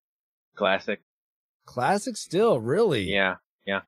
Classic. 0.56 1.00
Classic 1.64 2.16
still, 2.16 2.58
really? 2.58 3.02
Yeah. 3.02 3.36
Yeah. 3.66 3.82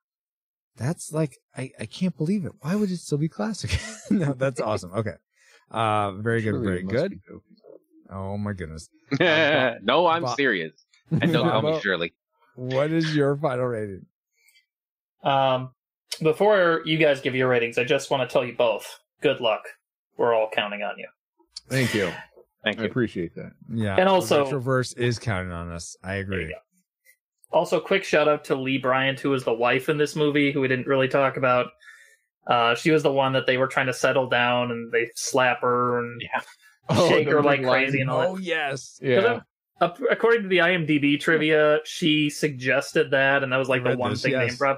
That's 0.77 1.11
like, 1.11 1.37
I, 1.57 1.71
I 1.79 1.85
can't 1.85 2.15
believe 2.15 2.45
it. 2.45 2.53
Why 2.61 2.75
would 2.75 2.89
it 2.89 2.99
still 2.99 3.17
be 3.17 3.27
classic? 3.27 3.77
no, 4.09 4.33
that's 4.33 4.61
awesome. 4.61 4.93
Okay. 4.93 5.15
Uh, 5.69 6.13
very 6.13 6.41
good, 6.41 6.51
Surely 6.51 6.65
very 6.65 6.79
it 6.79 6.85
must 6.85 6.95
good. 6.95 7.19
Be 8.07 8.09
joking. 8.13 8.25
Oh 8.25 8.37
my 8.37 8.53
goodness. 8.53 8.89
no, 9.19 10.07
I'm 10.07 10.23
Bob- 10.23 10.35
serious. 10.35 10.73
And 11.21 11.31
don't 11.31 11.47
call 11.47 11.61
me 11.61 11.79
Shirley. 11.81 12.13
What 12.55 12.91
is 12.91 13.15
your 13.15 13.35
final 13.37 13.65
rating? 13.65 14.05
Um, 15.23 15.71
before 16.21 16.81
you 16.85 16.97
guys 16.97 17.21
give 17.21 17.35
your 17.35 17.47
ratings, 17.47 17.77
I 17.77 17.83
just 17.83 18.09
want 18.09 18.27
to 18.27 18.31
tell 18.33 18.43
you 18.45 18.53
both. 18.55 18.87
Good 19.21 19.39
luck. 19.39 19.61
We're 20.17 20.33
all 20.33 20.49
counting 20.51 20.81
on 20.81 20.97
you. 20.97 21.07
Thank 21.69 21.93
you. 21.93 22.11
Thank 22.63 22.77
you. 22.77 22.83
I 22.83 22.87
appreciate 22.87 23.35
that. 23.35 23.51
Yeah. 23.71 23.95
And 23.97 24.09
also- 24.09 24.45
the 24.47 24.55
reverse 24.55 24.93
is 24.93 25.19
counting 25.19 25.51
on 25.51 25.69
us. 25.71 25.95
I 26.03 26.15
agree. 26.15 26.55
Also, 27.51 27.79
quick 27.79 28.03
shout 28.03 28.27
out 28.27 28.43
to 28.45 28.55
Lee 28.55 28.79
Bryant, 28.79 29.19
who 29.19 29.29
was 29.29 29.43
the 29.43 29.53
wife 29.53 29.87
in 29.89 29.97
this 29.97 30.15
movie, 30.15 30.51
who 30.51 30.61
we 30.61 30.67
didn't 30.67 30.87
really 30.87 31.07
talk 31.07 31.37
about. 31.37 31.67
Uh, 32.47 32.73
she 32.73 32.89
was 32.89 33.03
the 33.03 33.11
one 33.11 33.33
that 33.33 33.45
they 33.45 33.57
were 33.57 33.67
trying 33.67 33.85
to 33.87 33.93
settle 33.93 34.27
down, 34.27 34.71
and 34.71 34.91
they 34.91 35.09
slap 35.15 35.61
her 35.61 35.99
and 35.99 36.19
Yeah. 36.21 36.41
Shake 36.91 37.27
her 37.27 37.41
like 37.41 37.61
line. 37.61 37.69
crazy 37.85 38.01
and 38.01 38.09
all 38.09 38.19
that. 38.21 38.27
Oh 38.29 38.37
yes. 38.37 38.99
Yeah. 39.01 39.39
According 39.81 40.43
to 40.43 40.47
the 40.49 40.59
IMDb 40.59 41.19
trivia, 41.19 41.79
she 41.83 42.29
suggested 42.29 43.11
that, 43.11 43.43
and 43.43 43.51
that 43.51 43.57
was 43.57 43.67
like 43.69 43.85
I 43.85 43.91
the 43.91 43.97
one 43.97 44.11
this, 44.11 44.21
thing 44.21 44.31
yes. 44.31 44.57
they 44.57 44.65
improv. 44.65 44.77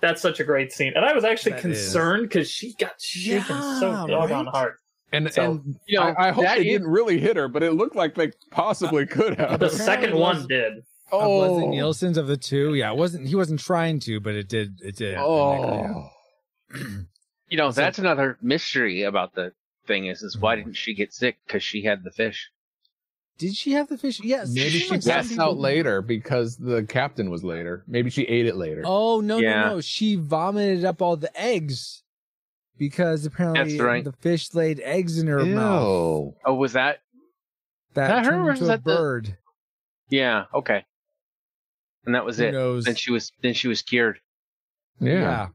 That's 0.00 0.20
such 0.20 0.38
a 0.40 0.44
great 0.44 0.72
scene, 0.72 0.92
and 0.94 1.04
I 1.04 1.12
was 1.14 1.24
actually 1.24 1.52
That 1.52 1.62
concerned 1.62 2.28
because 2.28 2.50
she 2.50 2.74
got 2.74 3.00
shaken 3.00 3.44
so 3.80 3.90
Yeah, 3.90 4.06
doggone 4.06 4.46
right? 4.46 4.54
hard. 4.54 4.74
And 5.12 5.32
So, 5.32 5.52
and 5.52 5.76
You 5.86 5.98
know, 6.00 6.04
I, 6.06 6.28
I 6.28 6.32
hope 6.32 6.44
they 6.44 6.58
is- 6.58 6.64
didn't 6.64 6.88
really 6.88 7.18
hit 7.18 7.36
her, 7.36 7.48
but 7.48 7.62
it 7.62 7.72
looked 7.72 7.96
like 7.96 8.14
they 8.14 8.32
possibly 8.50 9.06
could 9.06 9.38
have. 9.38 9.60
The 9.60 9.70
second 9.70 10.14
one 10.16 10.46
did. 10.46 10.78
Of 10.78 11.22
oh, 11.22 11.38
Leslie 11.38 11.68
Nielsen's 11.68 12.18
of 12.18 12.26
the 12.26 12.36
two. 12.36 12.74
Yeah, 12.74 12.90
it 12.90 12.96
wasn't 12.96 13.26
he 13.28 13.34
wasn't 13.36 13.60
trying 13.60 14.00
to, 14.00 14.20
but 14.20 14.34
it 14.34 14.48
did 14.48 14.80
it 14.82 14.96
did. 14.96 15.16
oh. 15.16 16.08
You 17.48 17.58
know, 17.58 17.70
So- 17.70 17.80
that's 17.82 17.98
another 17.98 18.36
mystery 18.42 19.02
about 19.02 19.34
the 19.34 19.52
thing 19.86 20.06
is, 20.06 20.22
is 20.22 20.36
why 20.38 20.56
didn't 20.56 20.74
she 20.76 20.94
get 20.94 21.12
sick? 21.12 21.36
Because 21.46 21.62
she 21.62 21.82
had 21.84 22.02
the 22.04 22.10
fish. 22.10 22.50
Did 23.36 23.54
she 23.56 23.72
have 23.72 23.88
the 23.88 23.98
fish? 23.98 24.20
Yes. 24.22 24.50
Maybe 24.52 24.70
she 24.70 24.78
she 24.80 24.98
passed 24.98 25.30
people- 25.30 25.44
out 25.44 25.56
later 25.58 26.00
because 26.02 26.56
the 26.56 26.84
captain 26.84 27.30
was 27.30 27.42
later. 27.42 27.82
Maybe 27.88 28.08
she 28.10 28.22
ate 28.22 28.46
it 28.46 28.56
later. 28.56 28.82
Oh 28.84 29.20
no 29.20 29.38
Yeah. 29.38 29.60
no 29.62 29.68
no! 29.76 29.80
She 29.80 30.14
vomited 30.16 30.84
up 30.84 31.02
all 31.02 31.16
the 31.16 31.36
eggs 31.40 32.02
because 32.78 33.26
apparently 33.26 33.78
right. 33.80 34.04
the 34.04 34.12
fish 34.12 34.54
laid 34.54 34.80
eggs 34.80 35.18
in 35.18 35.26
her 35.26 35.44
mouth. 35.44 35.82
Ew. 35.82 36.34
Oh, 36.46 36.54
was 36.54 36.74
that? 36.74 37.00
That 37.94 38.08
That 38.08 38.26
her 38.26 38.34
or 38.40 38.50
into 38.50 38.50
was 38.50 38.62
a 38.62 38.64
that 38.66 38.84
the- 38.84 38.94
bird. 38.94 39.36
Yeah. 40.10 40.44
Okay. 40.54 40.84
And 42.06 42.14
that 42.14 42.24
was 42.24 42.38
Who 42.38 42.44
it. 42.44 42.52
knows? 42.52 42.84
Then 42.84 42.94
she 42.94 43.10
was 43.10 43.32
then 43.42 43.54
she 43.54 43.66
was 43.66 43.82
cured. 43.82 44.20
Yeah. 45.00 45.48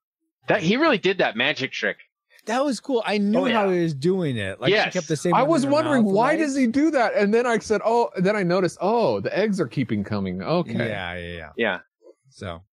That 0.47 0.61
he 0.63 0.75
really 0.75 0.97
did 0.97 1.19
that 1.19 1.37
magic 1.37 1.71
trick. 1.71 1.97
That 2.45 2.63
was 2.63 2.79
cool. 2.79 3.03
I 3.05 3.17
knew 3.17 3.39
Oh, 3.39 3.45
yeah. 3.45 3.53
how 3.53 3.69
he 3.69 3.81
was 3.81 3.93
doing 3.93 4.37
it. 4.37 4.59
Like 4.61 4.71
Yes. 4.71 4.85
she 4.85 4.91
kept 4.91 5.07
the 5.07 5.15
same. 5.17 5.33
I 5.33 5.43
was 5.43 5.65
wondering 5.65 6.03
mouth, 6.05 6.13
why 6.13 6.29
right? 6.31 6.39
does 6.39 6.55
he 6.55 6.67
do 6.67 6.89
that? 6.91 7.13
And 7.15 7.33
then 7.33 7.45
I 7.45 7.59
said, 7.59 7.81
"Oh." 7.85 8.09
Then 8.17 8.35
I 8.35 8.43
noticed, 8.43 8.77
"Oh, 8.81 9.19
the 9.19 9.35
eggs 9.37 9.59
are 9.59 9.67
keeping 9.67 10.03
coming." 10.03 10.41
Okay. 10.41 10.73
Yeah, 10.73 11.15
yeah, 11.17 11.35
yeah. 11.37 11.49
Yeah. 11.57 11.79
So, 12.29 12.63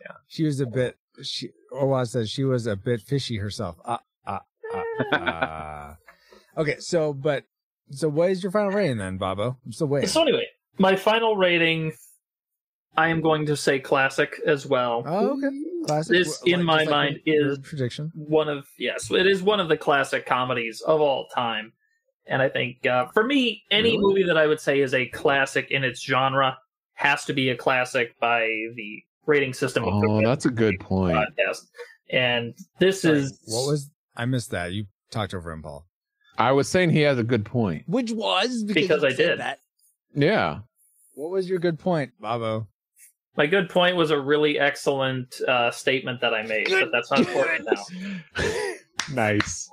yeah, 0.00 0.16
she 0.26 0.44
was 0.44 0.60
a 0.60 0.66
bit. 0.66 0.96
She 1.22 1.50
Orwa 1.72 2.06
says 2.06 2.28
she 2.30 2.44
was 2.44 2.66
a 2.66 2.76
bit 2.76 3.00
fishy 3.00 3.36
herself. 3.36 3.76
Uh, 3.84 3.98
uh, 4.26 4.38
uh, 4.74 5.14
uh. 5.14 5.94
okay, 6.58 6.76
so 6.78 7.12
but 7.14 7.44
so 7.90 8.08
what 8.08 8.30
is 8.30 8.42
your 8.42 8.52
final 8.52 8.70
rating 8.72 8.98
then, 8.98 9.16
Bobo? 9.18 9.56
I'm 9.64 9.72
still 9.72 9.86
waiting. 9.86 10.08
So 10.08 10.22
anyway, 10.22 10.46
my 10.78 10.96
final 10.96 11.36
rating, 11.36 11.92
I 12.96 13.08
am 13.08 13.20
going 13.20 13.44
to 13.46 13.56
say 13.56 13.78
classic 13.78 14.40
as 14.46 14.66
well. 14.66 15.02
Oh, 15.06 15.36
okay. 15.38 15.48
Classic. 15.86 16.16
This, 16.16 16.40
Like- 16.42 16.48
in 16.52 16.60
just 16.60 16.66
my 16.66 16.78
like 16.80 16.88
mind, 16.90 17.20
is- 17.26 17.58
prediction. 17.58 18.10
One 18.14 18.48
of 18.48 18.66
yes, 18.78 19.10
it 19.10 19.26
is 19.26 19.42
one 19.42 19.60
of 19.60 19.68
the 19.68 19.76
classic 19.76 20.26
comedies 20.26 20.80
of 20.80 21.00
all 21.00 21.26
time, 21.34 21.72
and 22.26 22.40
I 22.42 22.48
think 22.48 22.86
uh, 22.86 23.06
for 23.12 23.24
me, 23.24 23.62
any 23.70 23.90
Really? 23.92 23.98
movie 23.98 24.22
that 24.24 24.38
I 24.38 24.46
would 24.46 24.60
say 24.60 24.80
is 24.80 24.94
a 24.94 25.06
classic 25.06 25.70
in 25.70 25.84
its 25.84 26.02
genre 26.02 26.56
has 26.94 27.24
to 27.26 27.32
be 27.34 27.50
a 27.50 27.56
classic 27.56 28.18
by 28.18 28.40
the 28.74 29.02
rating 29.26 29.52
system 29.52 29.84
of 29.84 30.00
the 30.00 30.08
Oh, 30.08 30.22
that's 30.22 30.46
a 30.46 30.50
good 30.50 30.80
point. 30.80 31.16
podcast. 31.16 31.66
And 32.10 32.54
this 32.78 33.02
Sorry, 33.02 33.18
is 33.18 33.38
what 33.46 33.66
was 33.66 33.90
I 34.16 34.24
missed 34.24 34.50
that? 34.52 34.72
You 34.72 34.86
talked 35.10 35.34
over 35.34 35.50
him, 35.52 35.62
Paul. 35.62 35.84
I 36.38 36.52
was 36.52 36.68
saying 36.68 36.90
he 36.90 37.00
has 37.02 37.18
a 37.18 37.24
good 37.24 37.44
point. 37.44 37.84
Which 37.86 38.12
was 38.12 38.62
Because 38.64 39.02
you 39.02 39.08
I 39.08 39.12
did. 39.12 39.40
that. 39.40 39.58
Yeah. 40.14 40.60
What 41.14 41.30
was 41.30 41.48
your 41.48 41.58
good 41.58 41.78
point, 41.78 42.12
Bobo? 42.20 42.66
My 43.36 43.46
good 43.46 43.68
point 43.68 43.96
was 43.96 44.10
a 44.10 44.20
really 44.20 44.58
excellent 44.58 45.40
uh, 45.42 45.70
statement 45.70 46.20
that 46.20 46.34
I 46.34 46.42
made, 46.42 46.68
but 46.70 46.90
that's 46.92 47.10
not 47.10 47.20
important 47.20 47.68
now. 47.70 48.44
nice. 49.12 49.70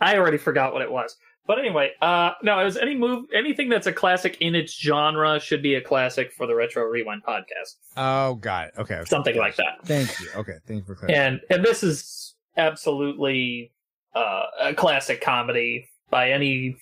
I 0.00 0.16
already 0.16 0.38
forgot 0.38 0.72
what 0.72 0.82
it 0.82 0.90
was. 0.90 1.16
But 1.46 1.58
anyway, 1.58 1.90
uh 2.00 2.30
no, 2.42 2.58
as 2.58 2.78
any 2.78 2.94
move 2.94 3.26
anything 3.34 3.68
that's 3.68 3.86
a 3.86 3.92
classic 3.92 4.38
in 4.40 4.54
its 4.54 4.72
genre 4.72 5.38
should 5.38 5.62
be 5.62 5.74
a 5.74 5.80
classic 5.80 6.32
for 6.32 6.46
the 6.46 6.54
Retro 6.54 6.84
Rewind 6.84 7.22
podcast. 7.22 7.76
Oh, 7.98 8.36
got 8.36 8.68
it. 8.68 8.74
Okay, 8.78 8.94
okay. 8.94 9.04
Something 9.04 9.36
like 9.36 9.56
that. 9.56 9.84
Thank 9.84 10.18
you. 10.20 10.28
Okay, 10.36 10.54
thank 10.66 10.80
you 10.80 10.84
for 10.86 10.94
clarifying. 10.94 11.20
And 11.20 11.40
and 11.50 11.62
this 11.62 11.82
is 11.82 12.34
absolutely 12.56 13.72
uh, 14.14 14.44
a 14.58 14.74
classic 14.74 15.20
comedy 15.20 15.90
by 16.08 16.30
any 16.30 16.76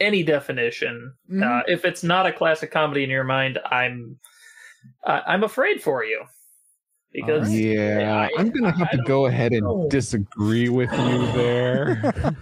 any 0.00 0.22
definition. 0.22 1.12
Mhm. 1.30 1.42
Uh, 1.42 1.62
if 1.68 1.84
it's 1.84 2.02
not 2.02 2.26
a 2.26 2.32
classic 2.32 2.70
comedy 2.70 3.04
in 3.04 3.10
your 3.10 3.24
mind, 3.24 3.58
I'm 3.70 4.18
I 5.04 5.20
I'm 5.26 5.44
afraid 5.44 5.82
for 5.82 6.04
you 6.04 6.24
because 7.12 7.48
All 7.48 7.54
right. 7.54 7.64
Yeah, 7.64 8.28
I- 8.36 8.40
I'm 8.40 8.50
gonna 8.50 8.72
have 8.72 8.88
I 8.88 8.90
to 8.92 8.96
don't 8.98 9.06
go 9.06 9.26
ahead 9.26 9.52
know. 9.52 9.82
and 9.82 9.90
disagree 9.90 10.68
with 10.68 10.90
you 10.92 11.26
there 11.32 12.34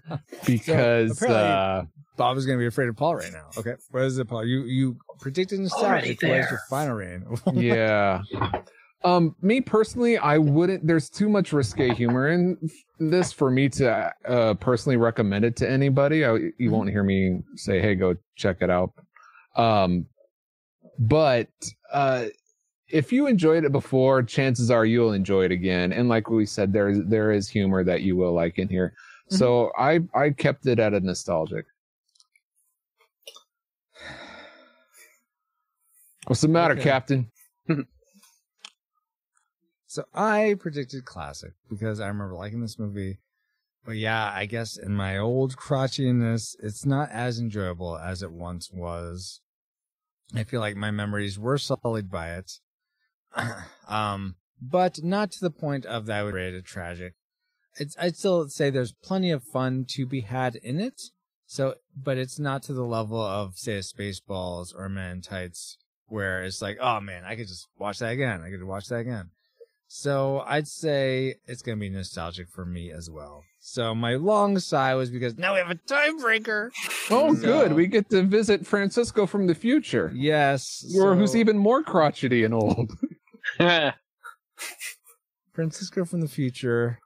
because 0.46 1.20
apparently- 1.22 1.42
uh, 1.50 1.82
Bob 2.16 2.38
is 2.38 2.46
going 2.46 2.56
to 2.58 2.62
be 2.62 2.66
afraid 2.66 2.88
of 2.88 2.96
Paul 2.96 3.14
right 3.16 3.30
now. 3.30 3.50
Okay, 3.58 3.74
what 3.90 4.04
is 4.04 4.16
it, 4.16 4.26
Paul? 4.26 4.42
You 4.46 4.62
you 4.62 4.96
predicted 5.20 5.58
Already 5.58 6.12
nostalgic. 6.14 6.22
What 6.22 6.30
is 6.30 6.46
there. 6.46 6.50
your 6.50 6.60
final 6.70 6.94
rating? 6.94 7.38
yeah. 7.62 8.22
Um, 9.06 9.36
me 9.40 9.60
personally, 9.60 10.18
I 10.18 10.36
wouldn't. 10.36 10.84
There's 10.84 11.08
too 11.08 11.28
much 11.28 11.52
risque 11.52 11.94
humor 11.94 12.28
in 12.30 12.58
this 12.98 13.32
for 13.32 13.52
me 13.52 13.68
to 13.68 14.12
uh, 14.26 14.54
personally 14.54 14.96
recommend 14.96 15.44
it 15.44 15.54
to 15.56 15.70
anybody. 15.70 16.24
I, 16.24 16.50
you 16.58 16.72
won't 16.72 16.90
hear 16.90 17.04
me 17.04 17.40
say, 17.54 17.80
"Hey, 17.80 17.94
go 17.94 18.16
check 18.34 18.56
it 18.62 18.68
out." 18.68 18.90
Um, 19.54 20.06
but 20.98 21.48
uh, 21.92 22.24
if 22.88 23.12
you 23.12 23.28
enjoyed 23.28 23.64
it 23.64 23.70
before, 23.70 24.24
chances 24.24 24.72
are 24.72 24.84
you'll 24.84 25.12
enjoy 25.12 25.44
it 25.44 25.52
again. 25.52 25.92
And 25.92 26.08
like 26.08 26.28
we 26.28 26.44
said, 26.44 26.72
there 26.72 26.88
is 26.88 26.98
there 27.06 27.30
is 27.30 27.48
humor 27.48 27.84
that 27.84 28.02
you 28.02 28.16
will 28.16 28.32
like 28.32 28.58
in 28.58 28.66
here. 28.68 28.92
So 29.28 29.70
I 29.78 30.00
I 30.16 30.30
kept 30.30 30.66
it 30.66 30.80
at 30.80 30.94
a 30.94 31.00
nostalgic. 31.00 31.66
What's 36.26 36.40
the 36.40 36.48
matter, 36.48 36.74
Okay. 36.74 36.82
Captain? 36.82 37.30
So 39.96 40.04
I 40.12 40.56
predicted 40.60 41.06
classic 41.06 41.54
because 41.70 42.00
I 42.00 42.08
remember 42.08 42.34
liking 42.34 42.60
this 42.60 42.78
movie. 42.78 43.18
But 43.82 43.96
yeah, 43.96 44.30
I 44.30 44.44
guess 44.44 44.76
in 44.76 44.92
my 44.92 45.16
old 45.16 45.56
crotchiness, 45.56 46.54
it's 46.62 46.84
not 46.84 47.10
as 47.10 47.38
enjoyable 47.38 47.96
as 47.96 48.22
it 48.22 48.30
once 48.30 48.70
was. 48.70 49.40
I 50.34 50.44
feel 50.44 50.60
like 50.60 50.76
my 50.76 50.90
memories 50.90 51.38
were 51.38 51.56
sullied 51.56 52.10
by 52.10 52.32
it. 52.32 52.52
um, 53.88 54.34
but 54.60 55.02
not 55.02 55.30
to 55.30 55.40
the 55.40 55.50
point 55.50 55.86
of 55.86 56.04
that 56.04 56.18
I 56.20 56.24
would 56.24 56.34
rate 56.34 56.52
it 56.52 56.66
tragic. 56.66 57.14
It's, 57.80 57.96
I'd 57.98 58.16
still 58.16 58.50
say 58.50 58.68
there's 58.68 58.92
plenty 58.92 59.30
of 59.30 59.44
fun 59.44 59.86
to 59.92 60.04
be 60.04 60.20
had 60.20 60.56
in 60.56 60.78
it. 60.78 61.00
So, 61.46 61.76
but 61.96 62.18
it's 62.18 62.38
not 62.38 62.62
to 62.64 62.74
the 62.74 62.84
level 62.84 63.22
of, 63.22 63.56
say, 63.56 63.78
Spaceballs 63.78 64.74
or 64.76 64.90
Men 64.90 65.22
Tights, 65.22 65.78
where 66.04 66.42
it's 66.42 66.60
like, 66.60 66.76
oh 66.82 67.00
man, 67.00 67.24
I 67.24 67.34
could 67.34 67.48
just 67.48 67.66
watch 67.78 68.00
that 68.00 68.12
again. 68.12 68.42
I 68.42 68.50
could 68.50 68.62
watch 68.62 68.88
that 68.88 68.96
again. 68.96 69.30
So 69.88 70.42
I'd 70.46 70.66
say 70.68 71.36
it's 71.46 71.62
gonna 71.62 71.76
be 71.76 71.88
nostalgic 71.88 72.48
for 72.50 72.64
me 72.64 72.90
as 72.90 73.08
well. 73.10 73.44
So 73.60 73.94
my 73.94 74.14
long 74.14 74.58
sigh 74.58 74.94
was 74.94 75.10
because 75.10 75.36
now 75.38 75.52
we 75.54 75.58
have 75.60 75.70
a 75.70 75.74
tiebreaker. 75.74 76.70
Oh, 77.10 77.34
So- 77.34 77.40
good. 77.40 77.72
We 77.72 77.86
get 77.86 78.10
to 78.10 78.22
visit 78.22 78.66
Francisco 78.66 79.26
from 79.26 79.46
the 79.46 79.54
future, 79.54 80.12
Yes, 80.14 80.84
or 80.98 81.14
who's 81.16 81.34
even 81.36 81.56
more 81.58 81.82
crotchety 81.82 82.44
and 82.44 82.54
old. 82.54 82.92
Francisco 85.52 86.04
from 86.04 86.20
the 86.20 86.28
future. 86.28 86.98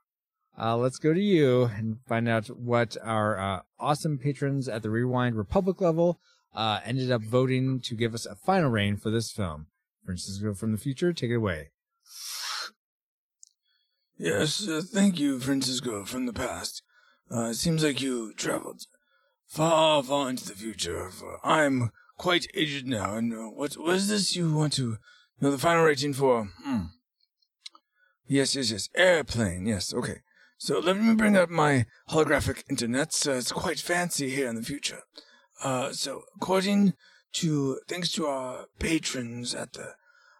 Uh, 0.59 0.75
let's 0.77 0.97
go 0.99 1.13
to 1.13 1.19
you 1.19 1.63
and 1.63 1.97
find 2.07 2.27
out 2.27 2.47
what 2.47 2.97
our 3.01 3.39
uh, 3.39 3.61
awesome 3.79 4.17
patrons 4.17 4.67
at 4.67 4.83
the 4.83 4.89
Rewind 4.89 5.35
Republic 5.35 5.79
level 5.81 6.19
uh, 6.53 6.79
ended 6.83 7.09
up 7.11 7.21
voting 7.21 7.79
to 7.79 7.95
give 7.95 8.13
us 8.13 8.25
a 8.25 8.35
final 8.35 8.69
rating 8.69 8.97
for 8.97 9.09
this 9.09 9.31
film. 9.31 9.67
Francisco 10.05 10.53
from 10.53 10.71
the 10.73 10.77
future, 10.77 11.13
take 11.13 11.31
it 11.31 11.35
away. 11.35 11.69
Yes, 14.23 14.67
uh, 14.67 14.83
thank 14.85 15.19
you, 15.19 15.39
Francisco, 15.39 16.05
from 16.05 16.27
the 16.27 16.31
past. 16.31 16.83
Uh, 17.33 17.45
it 17.45 17.55
seems 17.55 17.83
like 17.83 18.03
you 18.03 18.33
traveled 18.35 18.83
far, 19.47 20.03
far 20.03 20.29
into 20.29 20.47
the 20.47 20.53
future, 20.53 21.09
for 21.09 21.39
I'm 21.43 21.89
quite 22.19 22.45
aged 22.53 22.85
now, 22.85 23.15
and 23.15 23.33
uh, 23.33 23.49
what 23.49 23.75
was 23.77 24.09
this 24.09 24.35
you 24.35 24.53
want 24.53 24.73
to 24.73 24.97
know 25.39 25.49
the 25.49 25.57
final 25.57 25.85
rating 25.85 26.13
for? 26.13 26.51
Hmm. 26.63 26.81
Yes, 28.27 28.55
yes, 28.55 28.69
yes. 28.69 28.89
Airplane, 28.95 29.65
yes, 29.65 29.91
okay. 29.91 30.17
So 30.59 30.77
let 30.77 30.97
me 30.97 31.15
bring 31.15 31.35
up 31.35 31.49
my 31.49 31.87
holographic 32.11 32.63
internet. 32.69 33.19
Uh, 33.25 33.31
it's 33.31 33.51
quite 33.51 33.79
fancy 33.79 34.29
here 34.29 34.47
in 34.47 34.55
the 34.55 34.61
future. 34.61 34.99
Uh, 35.63 35.93
so 35.93 36.21
according 36.35 36.93
to, 37.33 37.79
thanks 37.87 38.11
to 38.11 38.27
our 38.27 38.65
patrons 38.77 39.55
at 39.55 39.73
the 39.73 39.95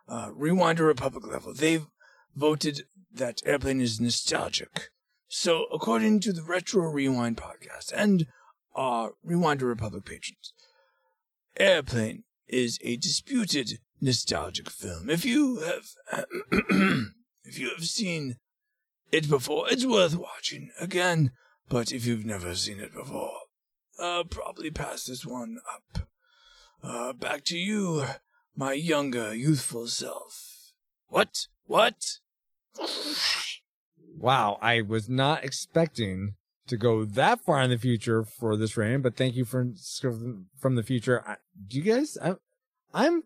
uh, 0.08 0.30
Rewinder 0.30 0.86
Republic 0.86 1.26
level, 1.26 1.52
they've 1.52 1.88
voted 2.36 2.84
that 3.14 3.42
Airplane 3.46 3.82
is 3.82 4.00
nostalgic. 4.00 4.90
So, 5.28 5.66
according 5.72 6.20
to 6.22 6.34
the 6.34 6.44
Retro 6.44 6.90
Rewind 6.90 7.38
podcast 7.38 7.92
and 7.96 8.28
our 8.76 9.12
Rewinder 9.26 9.64
Republic 9.64 10.06
patrons, 10.06 10.54
Airplane 11.58 12.24
is 12.48 12.80
a 12.82 12.98
disputed 12.98 13.80
nostalgic 14.02 14.70
film. 14.70 15.10
If 15.10 15.24
you 15.24 15.60
have, 15.60 15.86
if 17.44 17.60
you 17.60 17.70
have 17.70 17.86
seen 17.86 18.38
it 19.12 19.30
before, 19.30 19.70
it's 19.70 19.86
worth 19.86 20.16
watching 20.16 20.72
again. 20.80 21.32
But 21.70 21.92
if 21.94 22.06
you've 22.06 22.26
never 22.26 22.54
seen 22.56 22.80
it 22.80 22.94
before, 22.94 23.32
uh, 24.00 24.24
probably 24.30 24.72
pass 24.72 25.06
this 25.06 25.26
one 25.26 25.60
up. 25.74 26.08
Uh, 26.84 27.14
back 27.14 27.46
to 27.46 27.58
you, 27.58 28.06
my 28.56 28.74
younger, 28.74 29.34
youthful 29.34 29.88
self. 29.88 30.74
What? 31.08 31.48
What? 31.66 32.20
Wow, 34.18 34.58
I 34.62 34.82
was 34.82 35.10
not 35.10 35.44
expecting 35.44 36.36
to 36.68 36.78
go 36.78 37.06
that 37.06 37.42
far 37.42 37.62
in 37.62 37.70
the 37.72 37.78
future 37.78 38.24
for 38.24 38.56
this 38.56 38.78
rating, 38.78 39.02
but 39.02 39.16
thank 39.16 39.36
you 39.36 39.46
for 39.46 39.68
from 40.60 40.76
the 40.76 40.84
future. 40.84 41.24
I, 41.28 41.38
do 41.68 41.78
you 41.78 41.84
guys? 41.84 42.18
I, 42.22 42.36
I'm 42.94 43.24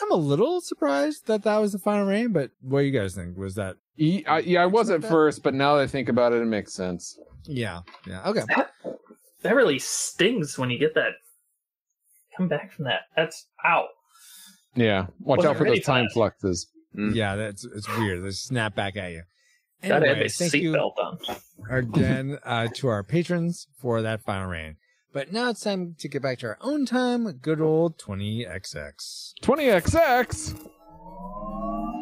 I'm 0.00 0.10
a 0.10 0.16
little 0.16 0.60
surprised 0.60 1.26
that 1.26 1.42
that 1.42 1.58
was 1.58 1.72
the 1.72 1.78
final 1.78 2.06
rating, 2.06 2.32
but 2.32 2.50
what 2.60 2.80
do 2.80 2.86
you 2.86 2.98
guys 2.98 3.14
think? 3.14 3.36
Was 3.36 3.56
that? 3.56 3.76
Ye- 3.96 4.24
I, 4.26 4.38
yeah, 4.40 4.62
I 4.62 4.66
was 4.66 4.90
at 4.90 5.02
that? 5.02 5.08
first, 5.10 5.42
but 5.42 5.54
now 5.54 5.76
that 5.76 5.82
I 5.82 5.86
think 5.86 6.08
about 6.08 6.32
it, 6.32 6.40
it 6.40 6.46
makes 6.46 6.72
sense. 6.72 7.18
Yeah, 7.44 7.80
yeah, 8.06 8.26
okay. 8.28 8.42
That 9.42 9.56
really 9.56 9.80
stings 9.80 10.56
when 10.56 10.70
you 10.70 10.78
get 10.78 10.94
that. 10.94 11.12
Come 12.36 12.48
back 12.48 12.72
from 12.72 12.84
that. 12.84 13.00
That's 13.16 13.48
ow. 13.66 13.86
Yeah, 14.74 15.06
watch 15.20 15.38
Wasn't 15.38 15.54
out 15.54 15.58
for 15.58 15.66
those 15.66 15.84
time 15.84 16.04
that. 16.04 16.12
fluxes. 16.14 16.68
Mm. 16.96 17.14
Yeah, 17.14 17.36
that's 17.36 17.64
it's 17.64 17.88
weird. 17.96 18.22
They 18.22 18.30
snap 18.30 18.74
back 18.74 18.96
at 18.96 19.12
you. 19.12 19.22
Gotta 19.82 20.08
have 20.08 20.18
a 20.18 20.28
thank 20.28 20.54
you 20.54 20.72
seatbelt 20.72 20.96
on. 20.98 21.18
again 21.70 22.38
uh, 22.44 22.68
to 22.74 22.88
our 22.88 23.02
patrons 23.02 23.66
for 23.80 24.02
that 24.02 24.22
final 24.22 24.48
rating. 24.48 24.76
But 25.12 25.32
now 25.32 25.50
it's 25.50 25.60
time 25.60 25.94
to 25.98 26.08
get 26.08 26.22
back 26.22 26.38
to 26.38 26.46
our 26.48 26.58
own 26.60 26.86
time. 26.86 27.30
Good 27.32 27.60
old 27.60 27.98
20XX. 27.98 29.34
20XX. 29.42 30.68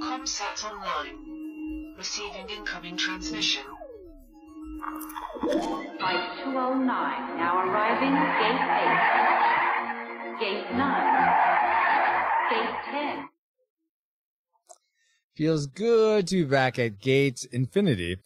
Comsat 0.02 0.64
online. 0.64 1.94
Receiving 1.96 2.48
incoming 2.48 2.96
transmission. 2.96 3.62
Flight 5.40 6.44
209, 6.44 6.86
now 7.36 7.58
arriving 7.66 8.14
Gate 8.40 8.60
8. 10.40 10.64
Gate 10.64 10.70
9. 10.76 10.80
Gate 12.50 12.76
10. 12.90 13.28
Feels 15.34 15.66
good 15.66 16.26
to 16.28 16.44
be 16.44 16.44
back 16.44 16.78
at 16.78 17.00
Gate 17.00 17.46
Infinity. 17.52 18.18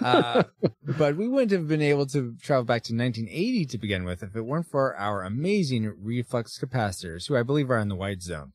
Uh, 0.00 0.44
but 0.98 1.16
we 1.16 1.28
wouldn't 1.28 1.50
have 1.50 1.68
been 1.68 1.82
able 1.82 2.06
to 2.06 2.36
travel 2.40 2.64
back 2.64 2.82
to 2.84 2.94
1980 2.94 3.66
to 3.66 3.78
begin 3.78 4.04
with 4.04 4.22
if 4.22 4.36
it 4.36 4.42
weren't 4.42 4.68
for 4.68 4.96
our 4.96 5.22
amazing 5.22 5.92
reflux 6.00 6.58
capacitors, 6.58 7.26
who 7.26 7.36
I 7.36 7.42
believe 7.42 7.70
are 7.70 7.78
in 7.78 7.88
the 7.88 7.96
white 7.96 8.22
zone. 8.22 8.52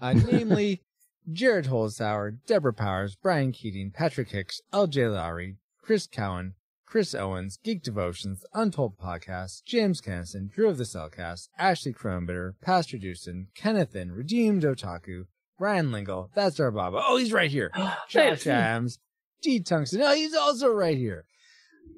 Uh, 0.00 0.12
namely, 0.30 0.82
Jared 1.30 1.66
Holzhauer, 1.66 2.38
Deborah 2.46 2.72
Powers, 2.72 3.16
Brian 3.16 3.52
Keating, 3.52 3.90
Patrick 3.90 4.30
Hicks, 4.30 4.60
LJ 4.72 5.12
Lowry, 5.12 5.56
Chris 5.82 6.06
Cowan, 6.06 6.54
Chris 6.84 7.14
Owens, 7.14 7.58
Geek 7.64 7.82
Devotions, 7.82 8.44
Untold 8.54 8.96
Podcast, 8.96 9.64
James 9.64 10.00
Kennison, 10.00 10.48
Drew 10.48 10.68
of 10.68 10.78
the 10.78 10.84
Cellcast, 10.84 11.48
Ashley 11.58 11.92
Kronbitter, 11.92 12.54
Pastor 12.60 12.96
Dewson, 12.96 13.48
Kenneth 13.56 13.94
and 13.96 14.12
Redeemed 14.12 14.62
Otaku, 14.62 15.26
Ryan 15.58 15.92
Lingle, 15.92 16.30
that's 16.34 16.60
our 16.60 16.70
Bobo. 16.70 17.00
Oh, 17.02 17.16
he's 17.16 17.32
right 17.32 17.50
here. 17.50 17.70
Josh 18.08 18.46
Adams, 18.46 18.98
D 19.42 19.60
Tungsten. 19.60 20.02
Oh, 20.02 20.14
he's 20.14 20.34
also 20.34 20.68
right 20.68 20.96
here. 20.96 21.24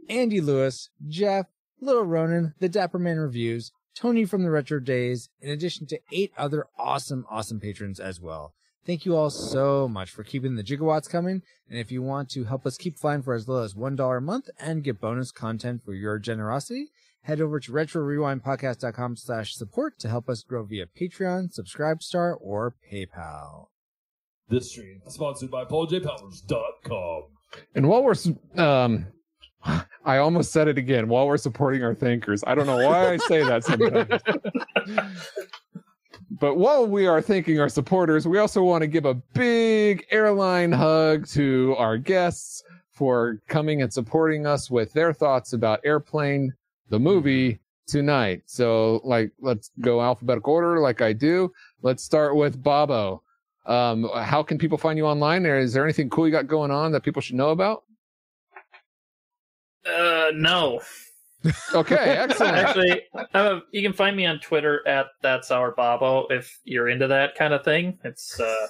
Andy 0.08 0.40
Lewis, 0.40 0.90
Jeff, 1.06 1.46
Little 1.80 2.04
Ronan, 2.04 2.54
the 2.60 2.68
Dapper 2.68 2.98
Man 2.98 3.18
Reviews, 3.18 3.72
Tony 3.94 4.24
from 4.24 4.42
the 4.42 4.50
Retro 4.50 4.80
Days, 4.80 5.28
in 5.40 5.50
addition 5.50 5.86
to 5.88 6.00
eight 6.12 6.32
other 6.38 6.66
awesome, 6.78 7.26
awesome 7.28 7.60
patrons 7.60 7.98
as 7.98 8.20
well. 8.20 8.54
Thank 8.86 9.04
you 9.04 9.16
all 9.16 9.28
so 9.28 9.86
much 9.86 10.10
for 10.10 10.22
keeping 10.22 10.54
the 10.54 10.64
gigawatts 10.64 11.10
coming. 11.10 11.42
And 11.68 11.78
if 11.78 11.92
you 11.92 12.00
want 12.00 12.30
to 12.30 12.44
help 12.44 12.64
us 12.64 12.78
keep 12.78 12.96
flying 12.96 13.22
for 13.22 13.34
as 13.34 13.46
little 13.46 13.62
as 13.62 13.74
$1 13.74 14.16
a 14.16 14.20
month 14.20 14.48
and 14.58 14.82
get 14.82 15.00
bonus 15.00 15.30
content 15.30 15.82
for 15.84 15.92
your 15.92 16.18
generosity, 16.18 16.90
head 17.28 17.40
over 17.42 17.60
to 17.60 17.70
retrorewindpodcast.com 17.70 19.14
slash 19.16 19.54
support 19.54 19.98
to 19.98 20.08
help 20.08 20.30
us 20.30 20.42
grow 20.42 20.64
via 20.64 20.86
Patreon, 20.86 21.50
Subscribestar, 21.54 22.36
or 22.40 22.74
PayPal. 22.90 23.66
This 24.48 24.70
stream 24.70 25.02
is 25.06 25.12
sponsored 25.12 25.50
by 25.50 25.66
PaulJPowers.com. 25.66 27.22
And 27.74 27.86
while 27.86 28.02
we're, 28.02 28.14
um, 28.56 29.08
I 30.06 30.16
almost 30.16 30.52
said 30.52 30.68
it 30.68 30.78
again. 30.78 31.08
While 31.08 31.26
we're 31.26 31.36
supporting 31.36 31.84
our 31.84 31.94
thinkers, 31.94 32.42
I 32.46 32.54
don't 32.54 32.66
know 32.66 32.76
why 32.76 33.12
I 33.12 33.16
say 33.18 33.44
that 33.44 33.62
sometimes. 33.62 34.22
but 36.30 36.54
while 36.54 36.86
we 36.86 37.06
are 37.06 37.20
thanking 37.20 37.60
our 37.60 37.68
supporters, 37.68 38.26
we 38.26 38.38
also 38.38 38.62
want 38.62 38.80
to 38.80 38.86
give 38.86 39.04
a 39.04 39.14
big 39.34 40.06
airline 40.10 40.72
hug 40.72 41.26
to 41.28 41.74
our 41.76 41.98
guests 41.98 42.62
for 42.90 43.42
coming 43.48 43.82
and 43.82 43.92
supporting 43.92 44.46
us 44.46 44.70
with 44.70 44.94
their 44.94 45.12
thoughts 45.12 45.52
about 45.52 45.80
Airplane, 45.84 46.54
the 46.88 46.98
movie, 46.98 47.60
tonight. 47.86 48.42
So, 48.46 49.00
like, 49.04 49.32
let's 49.40 49.70
go 49.80 50.02
alphabetical 50.02 50.52
order, 50.52 50.78
like 50.80 51.00
I 51.00 51.12
do. 51.12 51.50
Let's 51.82 52.02
start 52.04 52.36
with 52.36 52.62
Bobo. 52.62 53.22
Um, 53.66 54.08
how 54.14 54.42
can 54.42 54.58
people 54.58 54.78
find 54.78 54.96
you 54.98 55.06
online? 55.06 55.46
Or 55.46 55.58
is 55.58 55.72
there 55.72 55.84
anything 55.84 56.08
cool 56.10 56.26
you 56.26 56.32
got 56.32 56.46
going 56.46 56.70
on 56.70 56.92
that 56.92 57.02
people 57.02 57.20
should 57.22 57.36
know 57.36 57.50
about? 57.50 57.84
Uh, 59.86 60.30
no. 60.34 60.80
Okay, 61.74 61.94
excellent. 61.96 62.56
Actually, 62.56 63.02
uh, 63.34 63.60
you 63.70 63.82
can 63.82 63.92
find 63.92 64.16
me 64.16 64.26
on 64.26 64.38
Twitter 64.40 64.86
at 64.86 65.06
that's 65.22 65.50
our 65.50 65.70
Bobo 65.72 66.26
if 66.28 66.58
you're 66.64 66.88
into 66.88 67.06
that 67.08 67.34
kind 67.36 67.54
of 67.54 67.64
thing. 67.64 67.98
It's 68.04 68.38
uh, 68.40 68.66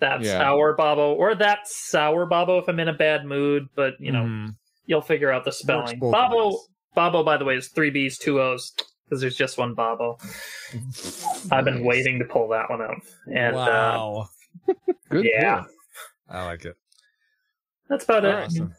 that's 0.00 0.24
Yeah. 0.26 0.42
our 0.42 0.74
Bobo 0.74 1.14
or 1.14 1.34
that's 1.34 1.76
sour 1.88 2.26
Bobo 2.26 2.58
if 2.58 2.68
I'm 2.68 2.80
in 2.80 2.88
a 2.88 2.92
bad 2.92 3.24
mood. 3.24 3.68
But 3.76 3.94
you 4.00 4.12
know, 4.12 4.24
Mhm. 4.24 4.56
you'll 4.86 5.00
figure 5.00 5.30
out 5.30 5.44
the 5.44 5.52
spelling. 5.52 5.98
both 5.98 6.12
Bobo, 6.12 6.46
ways. 6.48 6.68
Bobo, 6.96 7.22
by 7.22 7.36
the 7.36 7.44
way, 7.44 7.54
is 7.56 7.68
three 7.68 7.90
B's, 7.90 8.18
two 8.18 8.40
O's 8.40 8.72
because 9.04 9.20
there's 9.20 9.36
just 9.36 9.56
one 9.58 9.74
Bobo. 9.74 10.18
I've 11.52 11.64
been 11.64 11.84
waiting 11.84 12.18
to 12.18 12.24
pull 12.24 12.48
that 12.48 12.68
one 12.68 12.82
out, 12.82 12.96
and 13.32 13.54
uh, 13.54 13.58
wow. 13.58 14.28
Good. 15.10 15.26
yeah, 15.32 15.56
deal. 15.60 15.66
I 16.28 16.44
like 16.46 16.64
it. 16.64 16.76
that's 17.88 18.02
about 18.04 18.24
it. 18.24 18.34
Awesome. 18.34 18.74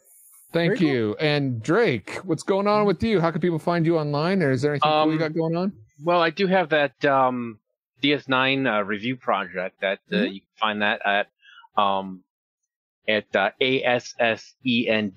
Thank 0.52 0.70
Very 0.72 0.78
cool. 0.78 0.88
you. 0.88 1.16
And 1.20 1.62
Drake, 1.62 2.16
what's 2.24 2.42
going 2.42 2.66
on 2.66 2.86
with 2.86 3.02
you? 3.02 3.20
How 3.20 3.30
can 3.30 3.40
people 3.40 3.58
find 3.58 3.84
you 3.86 3.98
online? 3.98 4.42
Or 4.42 4.50
is 4.50 4.62
there 4.62 4.72
anything 4.72 4.90
cool 4.90 5.06
you 5.06 5.12
Um, 5.12 5.18
got 5.18 5.34
going 5.34 5.56
on? 5.56 5.72
Well, 6.02 6.20
I 6.22 6.30
do 6.30 6.46
have 6.46 6.70
that 6.70 7.02
um, 7.04 7.58
DS9 8.02 8.66
uh, 8.80 8.82
review 8.84 9.16
project 9.16 9.80
that 9.82 9.98
uh, 10.10 10.16
Mhm. 10.16 10.32
you 10.34 10.40
can 10.40 10.48
find 10.58 10.82
that 10.82 11.00
at 11.06 11.26
um, 11.76 12.24
at 13.06 13.34
uh, 13.36 13.50
assend 13.60 15.12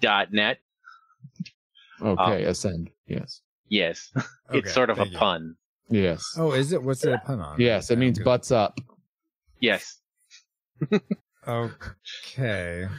dot 0.00 0.32
net. 0.32 0.58
Okay, 2.02 2.44
ascend. 2.44 2.90
Yes. 3.06 3.42
Yes, 3.68 4.10
Okay, 4.16 4.58
it's 4.58 4.72
sort 4.74 4.90
of 4.90 4.98
a 4.98 5.06
you. 5.06 5.16
pun. 5.16 5.54
Yes. 5.88 6.24
Oh, 6.36 6.52
is 6.52 6.72
it? 6.72 6.82
What's 6.82 7.04
it 7.04 7.12
a 7.12 7.18
pun 7.18 7.40
on? 7.40 7.60
Yes, 7.60 7.90
it 7.90 7.94
Okay, 7.94 8.00
means 8.00 8.18
good. 8.18 8.24
butts 8.24 8.50
up. 8.50 8.78
Yes. 9.60 9.98
Okay. 11.46 12.86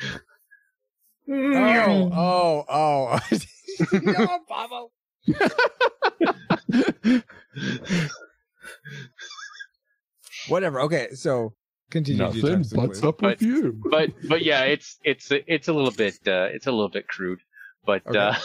Oh, 1.33 2.11
oh, 2.13 2.65
oh. 2.67 3.19
no, 3.93 4.39
Bobo. 4.49 4.91
Whatever. 10.47 10.81
Okay, 10.81 11.09
so 11.13 11.53
continue. 11.89 12.21
Nothing 12.23 12.41
Jackson, 12.41 12.77
butts 12.79 12.99
please. 12.99 13.07
up 13.07 13.21
with 13.21 13.39
But- 13.39 13.41
you. 13.41 13.81
But 13.89 14.09
but 14.27 14.43
yeah, 14.43 14.63
it's 14.63 14.97
it's 15.03 15.29
it's 15.31 15.67
a 15.67 15.73
little 15.73 15.91
bit 15.91 16.15
uh, 16.27 16.47
it's 16.51 16.67
a 16.67 16.71
little 16.71 16.89
bit 16.89 17.07
crude, 17.07 17.39
but 17.85 18.05
Okay. 18.07 18.17
uh, 18.17 18.35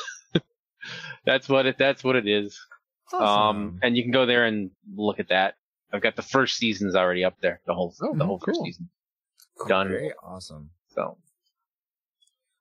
that's 1.25 1.49
what 1.49 1.67
it 1.67 1.77
that's 1.79 2.03
what 2.05 2.17
it 2.17 2.27
is. 2.29 2.59
Um, 3.13 3.21
Awesome. 3.23 3.79
and 3.83 3.97
you 3.97 4.03
can 4.03 4.13
go 4.13 4.27
there 4.27 4.45
and 4.47 4.71
look 4.95 5.21
at 5.21 5.29
that. 5.29 5.55
I've 5.93 6.03
got 6.03 6.17
the 6.17 6.23
first 6.23 6.57
season's 6.57 6.97
already 6.97 7.25
up 7.25 7.35
there. 7.41 7.61
The 7.67 7.75
whole 7.75 7.95
Oh, 8.03 8.15
the 8.17 8.25
whole 8.27 8.39
first 8.45 8.61
season 8.65 8.89
cool. 9.59 9.69
done. 9.69 9.89
Very 9.89 10.13
awesome. 10.23 10.71
So 10.89 11.17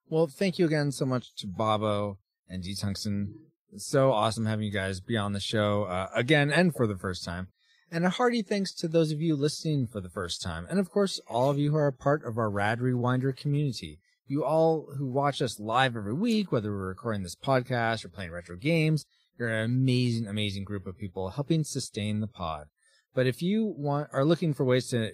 Well, 0.09 0.27
thank 0.27 0.59
you 0.59 0.65
again 0.65 0.91
so 0.91 1.05
much 1.05 1.33
to 1.37 1.47
Bobo 1.47 2.19
and 2.47 2.61
D 2.63 2.75
Tungsten. 2.75 3.33
So 3.77 4.11
awesome 4.11 4.45
having 4.45 4.65
you 4.65 4.71
guys 4.71 4.99
be 5.01 5.17
on 5.17 5.33
the 5.33 5.39
show 5.39 5.83
uh, 5.83 6.09
again 6.15 6.51
and 6.51 6.73
for 6.75 6.85
the 6.87 6.97
first 6.97 7.23
time. 7.25 7.47
And 7.91 8.05
a 8.05 8.09
hearty 8.09 8.41
thanks 8.41 8.73
to 8.75 8.87
those 8.87 9.11
of 9.11 9.21
you 9.21 9.35
listening 9.35 9.87
for 9.87 9.99
the 10.01 10.09
first 10.09 10.41
time. 10.41 10.65
And 10.69 10.79
of 10.79 10.89
course, 10.89 11.19
all 11.27 11.49
of 11.49 11.57
you 11.59 11.71
who 11.71 11.77
are 11.77 11.87
a 11.87 11.93
part 11.93 12.23
of 12.25 12.37
our 12.37 12.49
Rad 12.49 12.79
Rewinder 12.79 13.35
community. 13.35 13.99
You 14.27 14.43
all 14.43 14.87
who 14.97 15.05
watch 15.07 15.41
us 15.41 15.59
live 15.59 15.95
every 15.95 16.13
week, 16.13 16.51
whether 16.51 16.71
we're 16.71 16.87
recording 16.87 17.21
this 17.23 17.35
podcast 17.35 18.03
or 18.03 18.09
playing 18.09 18.31
retro 18.31 18.55
games, 18.55 19.05
you're 19.37 19.49
an 19.49 19.65
amazing, 19.65 20.27
amazing 20.27 20.63
group 20.63 20.87
of 20.87 20.97
people 20.97 21.29
helping 21.29 21.63
sustain 21.63 22.21
the 22.21 22.27
pod. 22.27 22.67
But 23.13 23.27
if 23.27 23.41
you 23.41 23.65
want 23.77 24.09
are 24.11 24.25
looking 24.25 24.53
for 24.53 24.65
ways 24.65 24.89
to 24.89 25.11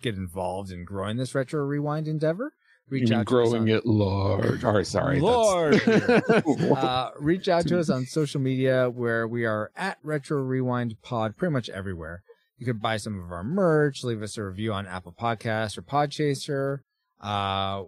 get 0.00 0.14
involved 0.16 0.70
in 0.70 0.84
growing 0.84 1.18
this 1.18 1.34
retro 1.34 1.62
rewind 1.62 2.08
endeavor, 2.08 2.54
You 2.88 2.92
reach 3.00 3.10
mean 3.10 3.18
out 3.20 3.26
to 3.28 3.40
us 3.42 3.48
growing 3.50 3.62
on- 3.62 3.68
it 3.68 3.84
large. 3.86 4.64
Or 4.64 4.82
sorry. 4.84 5.20
Lord. 5.20 5.80
uh, 6.76 7.10
reach 7.18 7.48
out 7.48 7.66
to 7.68 7.78
us 7.78 7.90
on 7.90 8.06
social 8.06 8.40
media 8.40 8.88
where 8.88 9.28
we 9.28 9.44
are 9.44 9.70
at 9.76 9.98
Retro 10.02 10.38
Rewind 10.40 11.00
Pod 11.02 11.36
pretty 11.36 11.52
much 11.52 11.68
everywhere. 11.68 12.22
You 12.56 12.64
could 12.64 12.80
buy 12.80 12.96
some 12.96 13.22
of 13.22 13.30
our 13.30 13.44
merch, 13.44 14.04
leave 14.04 14.22
us 14.22 14.38
a 14.38 14.44
review 14.44 14.72
on 14.72 14.86
Apple 14.86 15.12
Podcasts 15.18 15.76
or 15.76 15.82
Podchaser, 15.82 16.78
uh, 17.20 17.82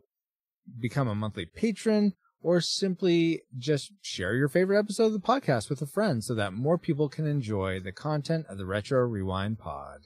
become 0.81 1.09
a 1.09 1.15
monthly 1.15 1.47
patron, 1.47 2.15
or 2.43 2.61
simply 2.61 3.43
just 3.59 3.93
share 4.03 4.35
your 4.35 4.49
favorite 4.49 4.79
episode 4.79 5.07
of 5.07 5.13
the 5.13 5.19
podcast 5.19 5.69
with 5.69 5.83
a 5.83 5.87
friend 5.87 6.23
so 6.23 6.35
that 6.35 6.53
more 6.53 6.79
people 6.79 7.09
can 7.09 7.27
enjoy 7.27 7.81
the 7.81 7.93
content 7.93 8.47
of 8.49 8.59
the 8.59 8.67
Retro 8.67 9.01
Rewind 9.01 9.59
Pod. 9.59 10.01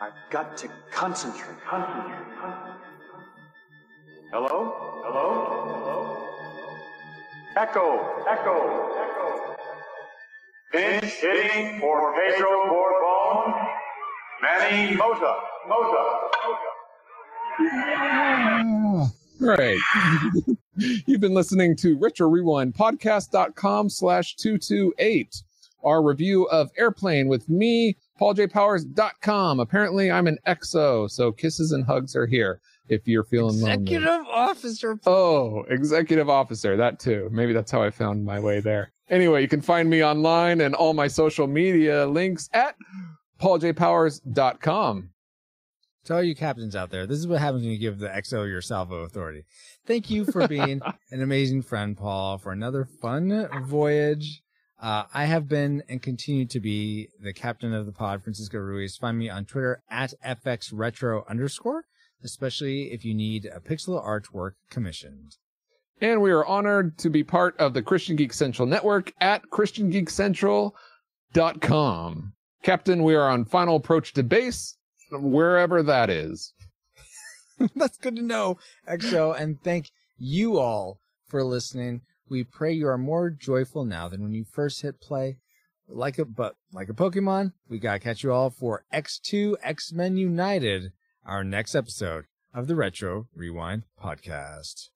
I've 0.00 0.12
got 0.30 0.56
to 0.56 0.68
concentrate. 0.90 1.56
Concentrate. 1.64 2.26
Hello? 4.32 4.48
Hello? 5.04 5.26
Hello? 5.84 6.26
Echo! 7.56 8.24
Echo! 8.28 8.56
Echo! 8.98 9.56
Pinch 10.72 11.12
hitting 11.12 11.78
for 11.78 12.14
Pedro 12.14 12.50
Borbon. 12.68 13.54
Manny 14.42 14.96
Mota. 14.96 15.36
Mota. 15.68 16.02
Right. 19.42 19.78
You've 20.76 21.20
been 21.20 21.34
listening 21.34 21.76
to 21.78 21.98
Retro 21.98 22.28
Rewind 22.28 22.74
Podcast.com 22.74 23.90
slash 23.90 24.36
228. 24.36 25.42
Our 25.84 26.02
review 26.02 26.44
of 26.44 26.70
Airplane 26.78 27.26
with 27.26 27.48
me, 27.48 27.96
PaulJPowers.com. 28.20 29.58
Apparently, 29.58 30.12
I'm 30.12 30.28
an 30.28 30.38
XO, 30.46 31.10
so 31.10 31.32
kisses 31.32 31.72
and 31.72 31.84
hugs 31.84 32.14
are 32.14 32.26
here 32.26 32.60
if 32.88 33.08
you're 33.08 33.24
feeling 33.24 33.60
lonely. 33.60 33.72
Executive 33.72 34.26
Officer. 34.28 34.98
Oh, 35.06 35.64
executive 35.68 36.30
officer. 36.30 36.76
That 36.76 37.00
too. 37.00 37.28
Maybe 37.32 37.52
that's 37.52 37.72
how 37.72 37.82
I 37.82 37.90
found 37.90 38.24
my 38.24 38.38
way 38.38 38.60
there. 38.60 38.92
Anyway, 39.10 39.42
you 39.42 39.48
can 39.48 39.60
find 39.60 39.90
me 39.90 40.04
online 40.04 40.60
and 40.60 40.74
all 40.74 40.94
my 40.94 41.08
social 41.08 41.48
media 41.48 42.06
links 42.06 42.48
at 42.52 42.76
pauljpowers.com. 43.40 45.10
To 46.06 46.14
all 46.14 46.22
you 46.22 46.34
captains 46.34 46.74
out 46.74 46.90
there, 46.90 47.06
this 47.06 47.18
is 47.18 47.28
what 47.28 47.40
happens 47.40 47.62
when 47.62 47.70
you 47.70 47.78
give 47.78 48.00
the 48.00 48.08
XO 48.08 48.48
your 48.48 48.60
salvo 48.60 49.04
authority. 49.04 49.44
Thank 49.86 50.10
you 50.10 50.24
for 50.24 50.48
being 50.48 50.80
an 51.12 51.22
amazing 51.22 51.62
friend, 51.62 51.96
Paul, 51.96 52.38
for 52.38 52.50
another 52.50 52.84
fun 52.84 53.48
voyage. 53.66 54.42
Uh, 54.80 55.04
I 55.14 55.26
have 55.26 55.48
been 55.48 55.84
and 55.88 56.02
continue 56.02 56.44
to 56.46 56.58
be 56.58 57.10
the 57.20 57.32
captain 57.32 57.72
of 57.72 57.86
the 57.86 57.92
pod, 57.92 58.24
Francisco 58.24 58.58
Ruiz. 58.58 58.96
Find 58.96 59.16
me 59.16 59.30
on 59.30 59.44
Twitter 59.44 59.84
at 59.88 60.12
FXRetro 60.26 61.24
underscore, 61.28 61.84
especially 62.24 62.90
if 62.92 63.04
you 63.04 63.14
need 63.14 63.46
a 63.46 63.60
pixel 63.60 64.04
artwork 64.04 64.54
commissioned. 64.70 65.36
And 66.00 66.20
we 66.20 66.32
are 66.32 66.44
honored 66.44 66.98
to 66.98 67.10
be 67.10 67.22
part 67.22 67.56
of 67.60 67.74
the 67.74 67.82
Christian 67.82 68.16
Geek 68.16 68.32
Central 68.32 68.66
Network 68.66 69.12
at 69.20 69.48
ChristianGeekCentral.com. 69.52 72.32
Captain, 72.64 73.04
we 73.04 73.14
are 73.14 73.28
on 73.28 73.44
final 73.44 73.76
approach 73.76 74.12
to 74.14 74.24
base, 74.24 74.76
wherever 75.12 75.82
that 75.82 76.10
is. 76.10 76.52
That's 77.76 77.98
good 77.98 78.16
to 78.16 78.22
know, 78.22 78.58
XO, 78.88 79.38
and 79.38 79.62
thank 79.62 79.90
you 80.18 80.58
all 80.58 81.00
for 81.26 81.44
listening. 81.44 82.02
We 82.28 82.44
pray 82.44 82.72
you 82.72 82.88
are 82.88 82.98
more 82.98 83.30
joyful 83.30 83.84
now 83.84 84.08
than 84.08 84.22
when 84.22 84.32
you 84.32 84.44
first 84.44 84.82
hit 84.82 85.00
play. 85.00 85.38
Like 85.88 86.18
a 86.18 86.24
but 86.24 86.56
like 86.72 86.88
a 86.88 86.94
Pokemon, 86.94 87.52
we 87.68 87.78
gotta 87.78 87.98
catch 87.98 88.22
you 88.22 88.32
all 88.32 88.50
for 88.50 88.84
X2 88.92 89.56
X 89.62 89.92
Men 89.92 90.16
United, 90.16 90.92
our 91.26 91.44
next 91.44 91.74
episode 91.74 92.24
of 92.54 92.66
the 92.66 92.74
Retro 92.74 93.26
Rewind 93.34 93.82
podcast. 94.02 94.88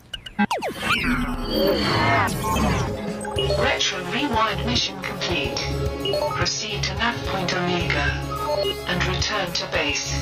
Retro 3.58 4.04
Rewind 4.12 4.66
mission 4.66 5.00
complete. 5.02 5.58
Proceed 6.36 6.82
to 6.84 6.94
nav 6.94 7.16
point 7.26 7.54
Omega 7.54 8.35
and 8.86 9.04
return 9.06 9.52
to 9.52 9.66
base. 9.72 10.14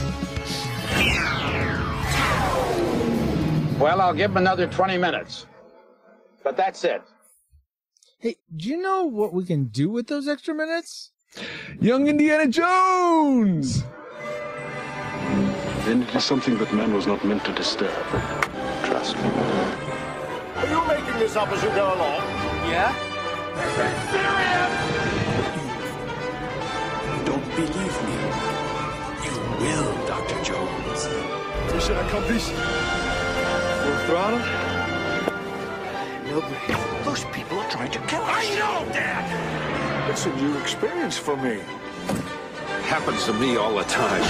Well, 3.79 4.01
I'll 4.01 4.15
give 4.15 4.31
him 4.31 4.37
another 4.39 4.67
20 4.67 4.99
minutes. 4.99 5.47
But 6.43 6.57
that's 6.57 6.85
it. 6.85 7.03
Hey, 8.19 8.37
do 8.57 8.69
you 8.69 8.77
know 8.81 9.05
what 9.05 9.33
we 9.33 9.45
can 9.45 9.65
do 9.67 9.91
with 9.91 10.07
those 10.07 10.29
extra 10.29 10.55
minutes? 10.55 11.11
Young 11.81 12.07
Indiana 12.07 12.47
Jones! 12.47 13.83
Then 15.85 16.03
it 16.03 16.15
is 16.15 16.25
something 16.25 16.57
that 16.59 16.73
man 16.73 16.95
was 16.95 17.07
not 17.07 17.25
meant 17.25 17.45
to 17.45 17.53
disturb. 17.53 17.93
Trust 18.85 19.17
me. 19.17 19.29
Are 20.57 20.67
you 20.67 20.87
making 20.89 21.19
this 21.19 21.37
up 21.37 21.49
as 21.49 21.63
you 21.63 21.69
go 21.71 21.93
along? 21.95 22.23
Yeah? 22.71 22.95
This 23.57 23.77
is 23.77 23.95
You 27.11 27.25
don't 27.27 27.45
believe 27.57 27.97
me. 28.09 28.24
You 29.65 29.71
will, 29.71 30.07
Dr. 30.07 30.45
Jones. 30.45 31.09
Mission 31.73 31.97
accomplished. 31.97 32.51
Full 32.51 33.99
throttle. 34.05 34.39
No 36.27 36.41
break. 36.41 37.05
Those 37.05 37.25
people 37.33 37.59
are 37.61 37.71
trying 37.71 37.91
to 37.93 37.99
kill 38.01 38.21
us. 38.21 38.45
I 38.45 38.55
know, 38.59 38.93
Dad! 38.93 40.11
It's 40.11 40.27
a 40.27 40.37
new 40.37 40.59
experience 40.59 41.17
for 41.17 41.39
me. 41.39 41.61
Happens 42.83 43.25
to 43.25 43.33
me 43.33 43.57
all 43.57 43.75
the 43.75 43.85
time. 43.85 44.23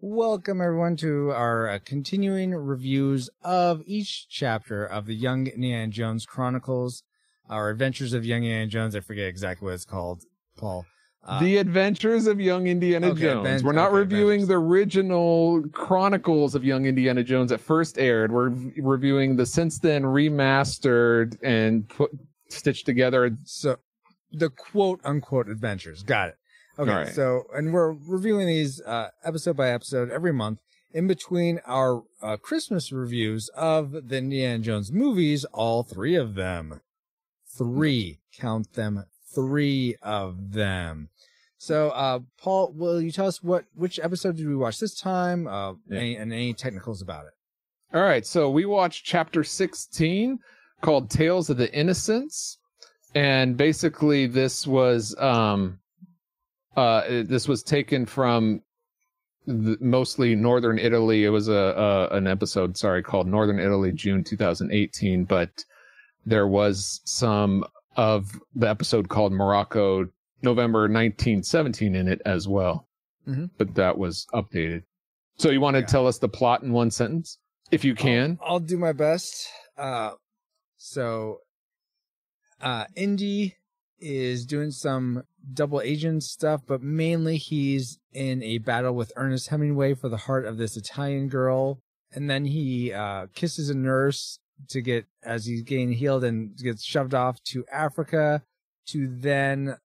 Welcome 0.00 0.62
everyone 0.62 0.96
to 0.96 1.30
our 1.32 1.68
uh, 1.68 1.78
continuing 1.84 2.54
reviews 2.54 3.28
of 3.42 3.82
each 3.84 4.28
chapter 4.30 4.82
of 4.82 5.04
the 5.04 5.14
Young 5.14 5.46
Indiana 5.46 5.88
Jones 5.88 6.24
Chronicles, 6.24 7.02
our 7.50 7.68
Adventures 7.68 8.14
of 8.14 8.24
Young 8.24 8.44
Indiana 8.44 8.66
Jones. 8.66 8.96
I 8.96 9.00
forget 9.00 9.26
exactly 9.26 9.66
what 9.66 9.74
it's 9.74 9.84
called, 9.84 10.24
Paul. 10.56 10.86
Uh, 11.26 11.40
the 11.40 11.56
Adventures 11.56 12.26
of 12.26 12.38
Young 12.38 12.66
Indiana 12.66 13.08
okay, 13.08 13.22
Jones. 13.22 13.46
Advent- 13.46 13.64
We're 13.64 13.72
not 13.72 13.88
okay, 13.88 13.96
reviewing 13.98 14.42
Adventures. 14.42 14.48
the 14.48 14.54
original 14.54 15.62
Chronicles 15.72 16.54
of 16.54 16.64
Young 16.64 16.84
Indiana 16.84 17.24
Jones 17.24 17.50
that 17.50 17.60
first 17.60 17.98
aired. 17.98 18.30
We're 18.30 18.52
reviewing 18.76 19.36
the 19.36 19.46
since 19.46 19.78
then 19.78 20.02
remastered 20.02 21.38
and 21.42 21.88
put 21.88 22.10
stitched 22.50 22.84
together. 22.84 23.36
so 23.44 23.78
the 24.32 24.50
quote 24.50 25.00
unquote 25.04 25.48
adventures. 25.48 26.02
Got 26.02 26.30
it. 26.30 26.36
Okay. 26.78 26.90
Right. 26.90 27.14
So, 27.14 27.44
and 27.54 27.72
we're 27.72 27.92
reviewing 27.92 28.46
these 28.46 28.80
uh, 28.82 29.10
episode 29.24 29.56
by 29.56 29.70
episode 29.70 30.10
every 30.10 30.32
month 30.32 30.58
in 30.92 31.06
between 31.06 31.60
our 31.66 32.02
uh, 32.20 32.36
Christmas 32.36 32.92
reviews 32.92 33.48
of 33.50 33.92
the 34.08 34.16
Indiana 34.16 34.58
Jones 34.58 34.92
movies, 34.92 35.44
all 35.46 35.82
three 35.82 36.16
of 36.16 36.34
them. 36.34 36.80
Three. 37.56 38.18
Count 38.36 38.72
them. 38.74 39.04
Three 39.34 39.96
of 40.02 40.52
them. 40.52 41.08
So, 41.58 41.90
uh, 41.90 42.20
Paul, 42.38 42.72
will 42.76 43.00
you 43.00 43.10
tell 43.10 43.26
us 43.26 43.42
what, 43.42 43.64
which 43.74 43.98
episode 44.02 44.36
did 44.36 44.46
we 44.46 44.56
watch 44.56 44.78
this 44.80 44.98
time? 45.00 45.46
Uh, 45.46 45.72
Yeah. 45.88 45.98
any, 45.98 46.16
and 46.16 46.32
any 46.32 46.52
technicals 46.52 47.00
about 47.00 47.26
it? 47.26 47.32
All 47.96 48.02
right, 48.02 48.26
so 48.26 48.50
we 48.50 48.64
watched 48.64 49.04
chapter 49.04 49.44
16 49.44 50.38
called 50.82 51.08
Tales 51.10 51.48
of 51.48 51.56
the 51.56 51.72
Innocents. 51.72 52.58
And 53.14 53.56
basically 53.56 54.26
this 54.26 54.66
was 54.66 55.14
um 55.20 55.78
uh 56.76 57.02
this 57.08 57.46
was 57.46 57.62
taken 57.62 58.04
from 58.04 58.60
the, 59.46 59.76
mostly 59.80 60.34
northern 60.34 60.78
Italy. 60.80 61.24
It 61.24 61.28
was 61.28 61.46
a, 61.48 61.52
a 62.10 62.16
an 62.16 62.26
episode, 62.26 62.76
sorry, 62.76 63.02
called 63.04 63.28
Northern 63.28 63.60
Italy 63.60 63.92
June 63.92 64.24
2018, 64.24 65.24
but 65.24 65.64
there 66.26 66.48
was 66.48 67.00
some 67.04 67.64
of 67.96 68.30
the 68.54 68.68
episode 68.68 69.08
called 69.08 69.32
Morocco 69.32 70.06
November 70.42 70.80
1917 70.88 71.94
in 71.94 72.08
it 72.08 72.20
as 72.26 72.46
well. 72.48 72.88
Mhm. 73.26 73.50
But 73.56 73.74
that 73.76 73.96
was 73.98 74.26
updated. 74.34 74.82
So 75.36 75.50
you 75.50 75.60
want 75.60 75.74
to 75.74 75.80
Yeah. 75.80 75.86
tell 75.86 76.06
us 76.06 76.18
the 76.18 76.28
plot 76.28 76.62
in 76.62 76.72
one 76.72 76.90
sentence 76.90 77.38
if 77.70 77.84
you 77.84 77.94
can? 77.94 78.38
I'll, 78.42 78.54
I'll 78.54 78.60
do 78.60 78.76
my 78.76 78.92
best. 78.92 79.46
Uh, 79.76 80.12
so, 80.76 81.38
uh, 82.60 82.84
Indy 82.94 83.56
is 83.98 84.44
doing 84.44 84.70
some 84.70 85.22
double 85.52 85.80
agent 85.80 86.22
stuff, 86.22 86.62
but 86.66 86.82
mainly 86.82 87.36
he's 87.36 87.98
in 88.12 88.42
a 88.42 88.58
battle 88.58 88.94
with 88.94 89.12
Ernest 89.16 89.48
Hemingway 89.48 89.94
for 89.94 90.08
the 90.08 90.16
heart 90.18 90.44
of 90.46 90.56
this 90.58 90.76
Italian 90.76 91.28
girl. 91.28 91.80
And 92.12 92.28
then 92.30 92.44
he, 92.44 92.92
uh, 92.92 93.26
kisses 93.34 93.70
a 93.70 93.74
nurse 93.74 94.38
to 94.68 94.80
get, 94.80 95.06
as 95.22 95.46
he's 95.46 95.62
getting 95.62 95.92
healed 95.92 96.24
and 96.24 96.56
gets 96.56 96.84
shoved 96.84 97.14
off 97.14 97.42
to 97.44 97.64
Africa 97.72 98.42
to 98.88 99.08
then 99.08 99.76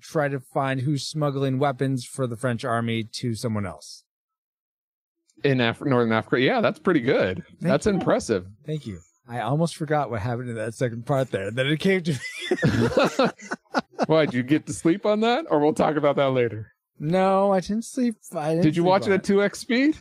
try 0.00 0.28
to 0.28 0.40
find 0.40 0.80
who's 0.80 1.06
smuggling 1.06 1.58
weapons 1.58 2.04
for 2.04 2.26
the 2.26 2.36
French 2.36 2.64
army 2.64 3.04
to 3.04 3.34
someone 3.34 3.66
else. 3.66 4.04
in 5.44 5.60
Af- 5.60 5.80
Northern 5.84 6.12
Africa. 6.12 6.40
Yeah, 6.40 6.60
that's 6.60 6.78
pretty 6.78 7.00
good. 7.00 7.44
that's 7.60 7.86
you. 7.86 7.92
impressive. 7.92 8.46
Thank 8.66 8.86
you. 8.86 8.98
I 9.28 9.40
almost 9.40 9.76
forgot 9.76 10.10
what 10.10 10.22
happened 10.22 10.50
in 10.50 10.54
that 10.56 10.74
second 10.74 11.04
part 11.04 11.30
there. 11.32 11.50
Then 11.50 11.66
it 11.66 11.80
came 11.80 12.00
to 12.02 12.12
me. 12.12 13.28
Why 14.06 14.24
did 14.26 14.34
you 14.34 14.42
get 14.44 14.66
to 14.66 14.72
sleep 14.72 15.04
on 15.04 15.20
that, 15.20 15.46
or 15.50 15.58
we'll 15.58 15.72
talk 15.74 15.96
about 15.96 16.16
that 16.16 16.30
later? 16.30 16.72
no, 16.98 17.52
I 17.52 17.60
didn't 17.60 17.84
sleep. 17.84 18.14
I 18.34 18.50
didn't 18.50 18.62
Did 18.62 18.76
you 18.76 18.82
sleep 18.82 18.88
watch 18.88 19.06
it 19.08 19.12
at 19.12 19.24
two 19.24 19.42
x 19.42 19.58
speed? 19.58 19.96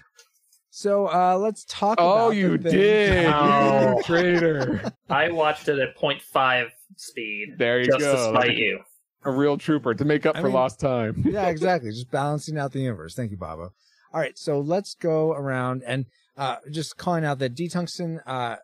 So 0.78 1.08
uh, 1.08 1.38
let's 1.38 1.64
talk. 1.70 2.00
Oh, 2.02 2.26
about 2.26 2.30
you 2.36 2.58
the 2.58 2.70
thing. 2.70 2.80
did, 2.80 3.30
No. 3.30 3.94
you 3.96 4.04
traitor! 4.04 4.92
I 5.10 5.32
watched 5.32 5.70
it 5.70 5.80
at 5.80 5.98
0.5 5.98 6.68
speed. 6.98 7.56
There 7.58 7.80
you 7.80 7.86
just 7.86 8.00
go. 8.00 8.14
to 8.14 8.38
spite 8.38 8.58
you. 8.58 8.82
A 9.24 9.32
real 9.32 9.58
trooper 9.58 9.94
to 9.94 10.04
make 10.04 10.26
up 10.26 10.36
I 10.36 10.42
for 10.42 10.48
mean- 10.48 10.54
lost 10.56 10.82
time. 10.82 11.24
yeah, 11.26 11.48
exactly. 11.48 11.92
Just 11.92 12.12
balancing 12.12 12.58
out 12.58 12.74
the 12.74 12.82
universe. 12.82 13.16
Thank 13.16 13.32
you, 13.32 13.38
Bobo. 13.38 13.72
All 14.14 14.20
right, 14.20 14.38
so 14.38 14.60
let's 14.60 14.96
go 14.96 15.32
around 15.32 15.82
and 15.88 16.08
uh, 16.36 16.58
just 16.70 16.98
calling 16.98 17.24
out 17.24 17.40
that 17.40 17.56
D 17.56 17.70
Tungsten. 17.70 18.20
Uh, 18.28 18.58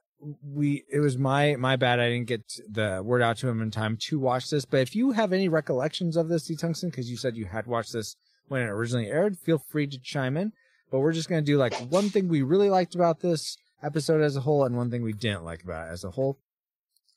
we 0.46 0.84
it 0.92 1.00
was 1.00 1.18
my 1.18 1.56
my 1.56 1.78
bad. 1.78 2.02
I 2.02 2.10
didn't 2.10 2.28
get 2.28 2.44
the 2.70 3.02
word 3.06 3.22
out 3.22 3.38
to 3.38 3.48
him 3.48 3.62
in 3.62 3.72
time 3.72 3.96
to 4.10 4.20
watch 4.20 4.50
this. 4.50 4.66
But 4.66 4.82
if 4.82 4.98
you 4.98 5.12
have 5.12 5.32
any 5.32 5.48
recollections 5.48 6.18
of 6.18 6.28
this, 6.28 6.44
D 6.46 6.58
Tungsten, 6.58 6.90
because 6.90 7.10
you 7.10 7.16
said 7.16 7.38
you 7.38 7.46
had 7.46 7.68
watched 7.68 7.94
this 7.94 8.18
when 8.50 8.62
it 8.64 8.66
originally 8.70 9.08
aired, 9.08 9.38
feel 9.38 9.60
free 9.60 9.88
to 9.88 9.98
chime 9.98 10.36
in. 10.36 10.52
But 10.92 11.00
we're 11.00 11.14
just 11.14 11.30
gonna 11.30 11.42
do 11.42 11.58
like 11.58 11.74
one 11.90 12.10
thing 12.10 12.28
we 12.28 12.42
really 12.42 12.70
liked 12.70 12.94
about 12.96 13.22
this 13.22 13.58
episode 13.82 14.22
as 14.22 14.36
a 14.36 14.42
whole, 14.42 14.66
and 14.66 14.76
one 14.76 14.92
thing 14.92 15.02
we 15.02 15.14
didn't 15.14 15.46
like 15.46 15.64
about 15.64 15.88
it 15.88 15.92
as 15.92 16.04
a 16.04 16.12
whole. 16.12 16.38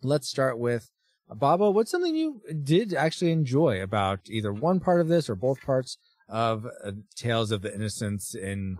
Let's 0.02 0.28
start 0.28 0.58
with 0.58 0.90
Bobo. 1.28 1.70
What's 1.70 1.90
something 1.90 2.14
you 2.14 2.40
did 2.62 2.94
actually 2.94 3.32
enjoy 3.32 3.82
about 3.82 4.20
either 4.28 4.52
one 4.52 4.80
part 4.80 5.00
of 5.00 5.08
this 5.08 5.28
or 5.28 5.34
both 5.34 5.60
parts 5.62 5.98
of 6.28 6.66
uh, 6.84 6.92
Tales 7.16 7.50
of 7.50 7.62
the 7.62 7.74
Innocents 7.74 8.34
in 8.34 8.78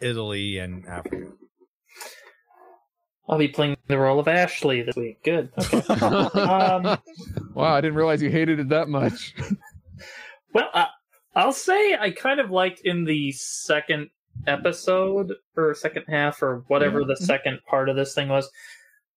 Italy 0.00 0.58
and 0.58 0.86
Africa? 0.86 1.32
I'll 3.28 3.38
be 3.38 3.48
playing 3.48 3.76
the 3.86 3.98
role 3.98 4.18
of 4.18 4.28
Ashley 4.28 4.82
this 4.82 4.96
week. 4.96 5.22
Good. 5.24 5.50
Okay. 5.58 5.80
um, 6.04 6.98
Wow, 7.54 7.74
I 7.74 7.80
didn't 7.80 7.96
realize 7.96 8.20
you 8.20 8.30
hated 8.30 8.60
it 8.60 8.68
that 8.70 8.88
much. 8.88 9.34
well, 10.52 10.68
I, 10.74 10.88
I'll 11.34 11.52
say 11.52 11.96
I 11.98 12.10
kind 12.10 12.40
of 12.40 12.50
liked 12.50 12.80
in 12.80 13.04
the 13.04 13.32
second 13.32 14.10
episode 14.46 15.32
or 15.56 15.74
second 15.74 16.04
half 16.08 16.42
or 16.42 16.64
whatever 16.68 17.04
the 17.04 17.16
second 17.16 17.60
part 17.68 17.88
of 17.88 17.96
this 17.96 18.14
thing 18.14 18.28
was. 18.28 18.50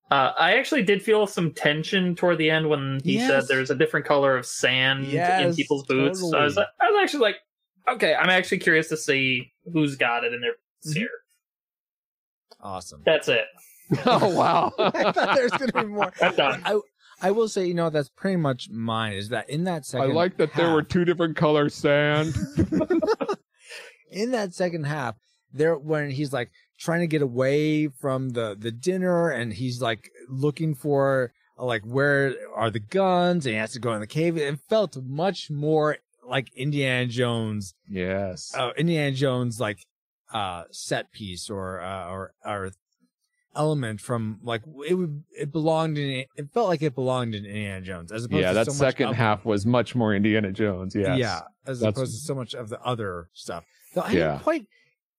Uh, 0.09 0.31
I 0.39 0.57
actually 0.57 0.83
did 0.83 1.01
feel 1.03 1.27
some 1.27 1.51
tension 1.51 2.15
toward 2.15 2.37
the 2.37 2.49
end 2.49 2.69
when 2.69 3.01
he 3.03 3.15
Yes. 3.15 3.27
said 3.29 3.47
there's 3.47 3.69
a 3.69 3.75
different 3.75 4.05
color 4.05 4.37
of 4.37 4.45
sand 4.45 5.05
in 5.05 5.53
people's 5.55 5.83
boots. 5.85 6.19
So 6.21 6.37
I 6.37 6.43
was, 6.45 6.55
totally. 6.55 6.67
I 6.81 6.89
was 6.91 6.99
actually 7.03 7.19
like, 7.21 7.35
okay, 7.89 8.15
I'm 8.15 8.29
actually 8.29 8.59
curious 8.59 8.87
to 8.89 8.97
see 8.97 9.51
who's 9.73 9.95
got 9.97 10.23
it 10.23 10.33
in 10.33 10.39
their 10.39 10.53
boots 10.83 10.95
here. 10.95 11.09
Awesome. 12.61 13.01
That's 13.05 13.27
it. 13.27 13.45
oh 14.05 14.33
wow! 14.35 14.73
I 14.79 15.11
thought 15.13 15.35
there 15.35 15.43
was 15.43 15.51
going 15.53 15.71
to 15.71 15.81
be 15.81 15.85
more. 15.85 16.11
I'm 16.21 16.35
done. 16.35 16.61
I 16.65 16.79
I 17.21 17.31
will 17.31 17.47
say, 17.47 17.65
you 17.65 17.73
know, 17.73 17.89
that's 17.89 18.09
pretty 18.09 18.35
much 18.35 18.69
mine. 18.69 19.13
Is 19.13 19.29
that 19.29 19.49
in 19.49 19.63
that 19.65 19.85
second? 19.85 20.11
I 20.11 20.13
like 20.13 20.35
that 20.37 20.53
there 20.55 20.71
were 20.73 20.83
two 20.83 21.05
different 21.05 21.35
colors 21.37 21.73
sand. 21.73 22.35
In 24.11 24.31
that 24.31 24.53
second 24.53 24.85
half 24.85 25.15
there 25.53 25.77
when 25.77 26.11
he's 26.11 26.33
like 26.33 26.51
trying 26.79 26.99
to 26.99 27.07
get 27.07 27.21
away 27.21 27.87
from 27.87 28.29
the 28.29 28.55
the 28.57 28.71
dinner 28.71 29.29
and 29.29 29.53
he's 29.53 29.81
like 29.81 30.09
looking 30.29 30.75
for 30.75 31.31
like 31.57 31.83
where 31.83 32.35
are 32.55 32.69
the 32.69 32.79
guns 32.79 33.45
and 33.45 33.53
he 33.53 33.59
has 33.59 33.71
to 33.71 33.79
go 33.79 33.93
in 33.93 33.99
the 33.99 34.07
cave 34.07 34.37
it 34.37 34.59
felt 34.69 34.97
much 35.03 35.49
more 35.49 35.97
like 36.27 36.51
indiana 36.55 37.07
jones 37.07 37.73
yes. 37.89 38.53
uh, 38.55 38.71
indiana 38.77 39.11
jones 39.11 39.59
like 39.59 39.79
uh 40.33 40.63
set 40.71 41.11
piece 41.11 41.49
or 41.49 41.81
uh 41.81 42.09
or 42.09 42.33
or 42.45 42.71
element 43.55 43.99
from 43.99 44.39
like 44.43 44.61
it 44.87 44.93
would 44.93 45.23
it 45.31 45.51
belonged 45.51 45.97
in 45.97 46.25
it 46.35 46.53
felt 46.53 46.67
like 46.67 46.83
it 46.83 46.93
belonged 46.93 47.33
in 47.33 47.43
indiana 47.43 47.81
jones 47.81 48.11
as 48.11 48.25
opposed 48.25 48.41
yeah, 48.41 48.53
that 48.53 48.67
so 48.67 48.71
second 48.73 49.13
half 49.13 49.45
was 49.45 49.65
much 49.65 49.95
more 49.95 50.13
Indiana 50.13 50.51
Jones. 50.51 50.93
Yes. 50.95 51.17
yeah, 51.17 51.41
as 51.65 51.79
That's- 51.79 51.97
opposed 51.97 52.13
to 52.13 52.19
so 52.23 52.35
much 52.35 52.53
of 52.53 52.69
the 52.69 52.79
other 52.81 53.29
stuff. 53.33 53.63
Though 53.93 54.01
I 54.01 54.11
Yeah. 54.11 54.39
quite. 54.43 54.65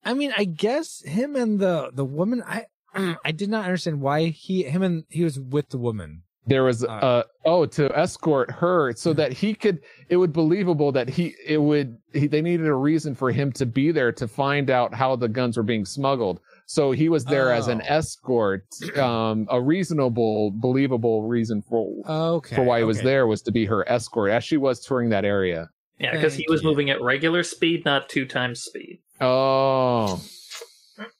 I 0.04 0.14
mean, 0.14 0.32
I 0.36 0.44
guess 0.44 1.02
him 1.04 1.36
and 1.36 1.58
the 1.58 1.90
the 1.92 2.04
woman. 2.04 2.42
I 2.46 2.66
I 3.24 3.32
did 3.32 3.50
not 3.50 3.64
understand 3.64 4.00
why 4.00 4.26
he 4.26 4.62
him 4.64 4.82
and 4.82 5.04
he 5.08 5.24
was 5.24 5.38
with 5.38 5.68
the 5.70 5.78
woman. 5.78 6.22
There 6.46 6.64
was 6.64 6.82
Uh, 6.82 6.88
uh 6.88 7.22
oh 7.44 7.66
to 7.66 7.94
escort 7.98 8.50
her 8.50 8.94
so 8.96 9.12
that 9.12 9.32
he 9.34 9.52
could 9.54 9.80
it 10.08 10.16
would 10.16 10.32
believable 10.32 10.90
that 10.92 11.06
he 11.10 11.34
it 11.44 11.58
would 11.60 11.98
he, 12.14 12.26
they 12.26 12.40
needed 12.40 12.66
a 12.66 12.74
reason 12.74 13.14
for 13.14 13.30
him 13.30 13.52
to 13.52 13.66
be 13.66 13.90
there 13.90 14.12
to 14.12 14.26
find 14.26 14.70
out 14.70 14.94
how 14.94 15.14
the 15.14 15.28
guns 15.28 15.58
were 15.58 15.62
being 15.62 15.84
smuggled. 15.84 16.40
So 16.66 16.90
he 16.92 17.10
was 17.10 17.24
there 17.26 17.52
as 17.52 17.68
an 17.68 17.82
Oh. 17.82 17.94
escort. 17.98 18.64
Um 18.96 19.46
a 19.50 19.60
reasonable 19.60 20.52
believable 20.52 21.24
reason 21.28 21.60
for 21.60 21.86
Okay, 22.08 22.56
for 22.56 22.64
why 22.64 22.78
he 22.78 22.84
was 22.84 23.02
there 23.02 23.26
was 23.26 23.42
to 23.42 23.52
be 23.52 23.66
her 23.66 23.86
escort 23.86 24.30
as 24.30 24.42
she 24.42 24.56
was 24.56 24.80
touring 24.80 25.10
that 25.10 25.26
area. 25.26 25.68
Yeah, 25.98 26.12
because 26.12 26.34
he 26.34 26.46
was 26.48 26.62
you. 26.62 26.68
moving 26.68 26.90
at 26.90 27.00
regular 27.02 27.42
speed, 27.42 27.84
not 27.84 28.08
two 28.08 28.24
times 28.26 28.62
speed. 28.62 29.00
Oh. 29.20 30.22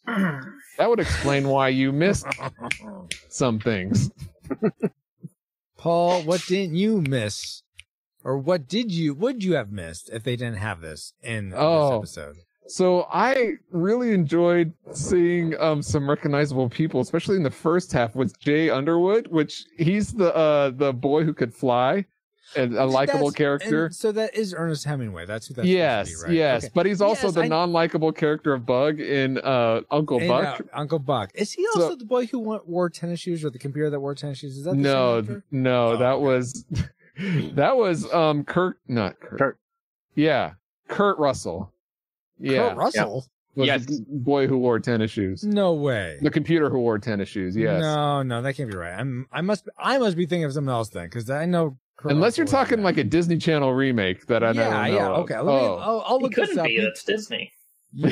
That 0.79 0.89
would 0.91 1.01
explain 1.01 1.49
why 1.49 1.71
you 1.71 1.91
missed 1.91 2.25
some 3.29 3.59
things. 3.59 4.13
Paul, 5.77 6.23
what 6.23 6.41
didn't 6.47 6.77
you 6.77 7.01
miss, 7.01 7.63
or 8.25 8.39
what 8.39 8.69
did 8.69 8.91
you 8.93 9.13
would 9.15 9.43
you 9.43 9.55
have 9.55 9.71
missed 9.73 10.09
if 10.13 10.23
they 10.23 10.37
didn't 10.37 10.59
have 10.59 10.81
this 10.81 11.15
in 11.23 11.53
Oh. 11.57 12.01
this 12.01 12.17
episode? 12.17 12.37
So 12.69 13.07
I 13.13 13.55
really 13.73 14.13
enjoyed 14.13 14.73
seeing 14.93 15.59
um, 15.59 15.83
some 15.83 16.09
recognizable 16.09 16.69
people, 16.69 17.01
especially 17.01 17.37
in 17.37 17.43
the 17.43 17.51
first 17.51 17.93
half 17.93 18.15
with 18.15 18.39
Jay 18.39 18.69
Underwood, 18.71 19.27
which 19.29 19.65
he's 19.79 20.13
the 20.13 20.35
uh, 20.35 20.71
the 20.71 20.93
boy 20.93 21.25
who 21.25 21.33
could 21.35 21.55
fly, 21.55 22.05
and 22.57 22.75
a 22.77 22.85
likable 22.87 23.31
character. 23.31 23.87
and 23.87 23.95
so 23.95 24.13
that 24.13 24.35
is 24.35 24.55
Ernest 24.57 24.85
Hemingway. 24.85 25.27
That's 25.27 25.47
who 25.49 25.55
that's 25.55 25.69
yes, 25.69 26.09
supposed 26.09 26.23
to 26.23 26.29
be, 26.29 26.33
right? 26.33 26.39
yes, 26.39 26.65
Okay. 26.65 26.73
but 26.75 26.87
he's 26.87 27.01
also 27.01 27.27
Yes, 27.29 27.35
the 27.35 27.43
I- 27.43 27.49
non-likable 27.49 28.13
character 28.13 28.53
of 28.55 28.65
Bug 28.65 29.01
in 29.01 29.39
uh, 29.39 29.83
Uncle 29.91 30.19
And, 30.19 30.29
Buck. 30.29 30.61
uh, 30.61 30.65
Uncle 30.73 30.99
Buck. 30.99 31.31
Is 31.35 31.53
he 31.53 31.67
So- 31.73 31.83
also 31.83 31.97
the 31.97 32.05
boy 32.05 32.27
who 32.27 32.39
wore, 32.39 32.63
wore 32.67 32.91
tennis 32.91 33.21
shoes 33.21 33.45
or 33.45 33.51
the 33.51 33.59
computer 33.59 33.91
that 33.91 34.01
wore 34.01 34.15
tennis 34.15 34.39
shoes? 34.39 34.57
Is 34.57 34.65
that 34.65 34.71
the 34.71 34.77
no, 34.77 35.23
same 35.23 35.43
no, 35.51 35.89
Oh, 35.89 35.97
that 35.99 36.21
was 36.21 36.65
that 37.55 37.77
was 37.77 38.11
um 38.13 38.45
Kurt, 38.45 38.79
not 38.89 39.19
Kurt. 39.21 39.39
Kurt. 39.39 39.59
Yeah, 40.15 40.53
Kurt 40.89 41.19
Russell. 41.19 41.73
Yeah, 42.39 42.69
Kurt 42.71 42.77
Russell? 42.77 43.27
was 43.55 43.67
Yes. 43.67 43.87
the 43.87 44.05
boy 44.09 44.47
who 44.47 44.57
wore 44.59 44.79
tennis 44.79 45.11
shoes. 45.11 45.43
No 45.45 45.73
way. 45.75 46.19
The 46.23 46.31
computer 46.31 46.71
who 46.71 46.79
wore 46.79 46.99
tennis 46.99 47.29
shoes. 47.29 47.57
Yes. 47.57 47.81
No, 47.81 48.23
no, 48.23 48.41
that 48.43 48.55
can't 48.55 48.71
be 48.71 48.77
right. 48.77 48.93
I'm 48.97 49.27
I 49.33 49.41
must 49.41 49.69
I 49.77 49.99
must 49.99 50.17
be 50.17 50.27
thinking 50.27 50.45
of 50.45 50.53
something 50.53 50.71
else 50.71 50.89
then 50.91 51.07
because 51.07 51.29
I 51.29 51.45
know. 51.45 51.77
Kurt 51.99 52.13
Unless 52.13 52.39
you're 52.39 52.45
Russell 52.47 52.59
talking 52.61 52.83
like 52.83 52.97
a 52.97 53.05
Disney 53.05 53.39
Channel 53.39 53.75
remake 53.75 54.27
that 54.29 54.43
I 54.45 54.51
in 54.51 54.57
that. 54.57 54.71
yeah, 54.71 54.89
know. 54.91 54.97
yeah, 54.97 55.07
of. 55.09 55.17
okay. 55.25 55.37
Let 55.37 55.45
me, 55.47 55.51
Oh. 55.53 55.75
I'll, 55.77 56.05
I'll 56.07 56.17
It 56.19 56.23
look 56.23 56.35
this 56.35 56.49
couldn't 56.49 56.59
up. 56.61 56.67
be. 56.67 56.77
It's 56.77 57.03
Disney. 57.05 57.53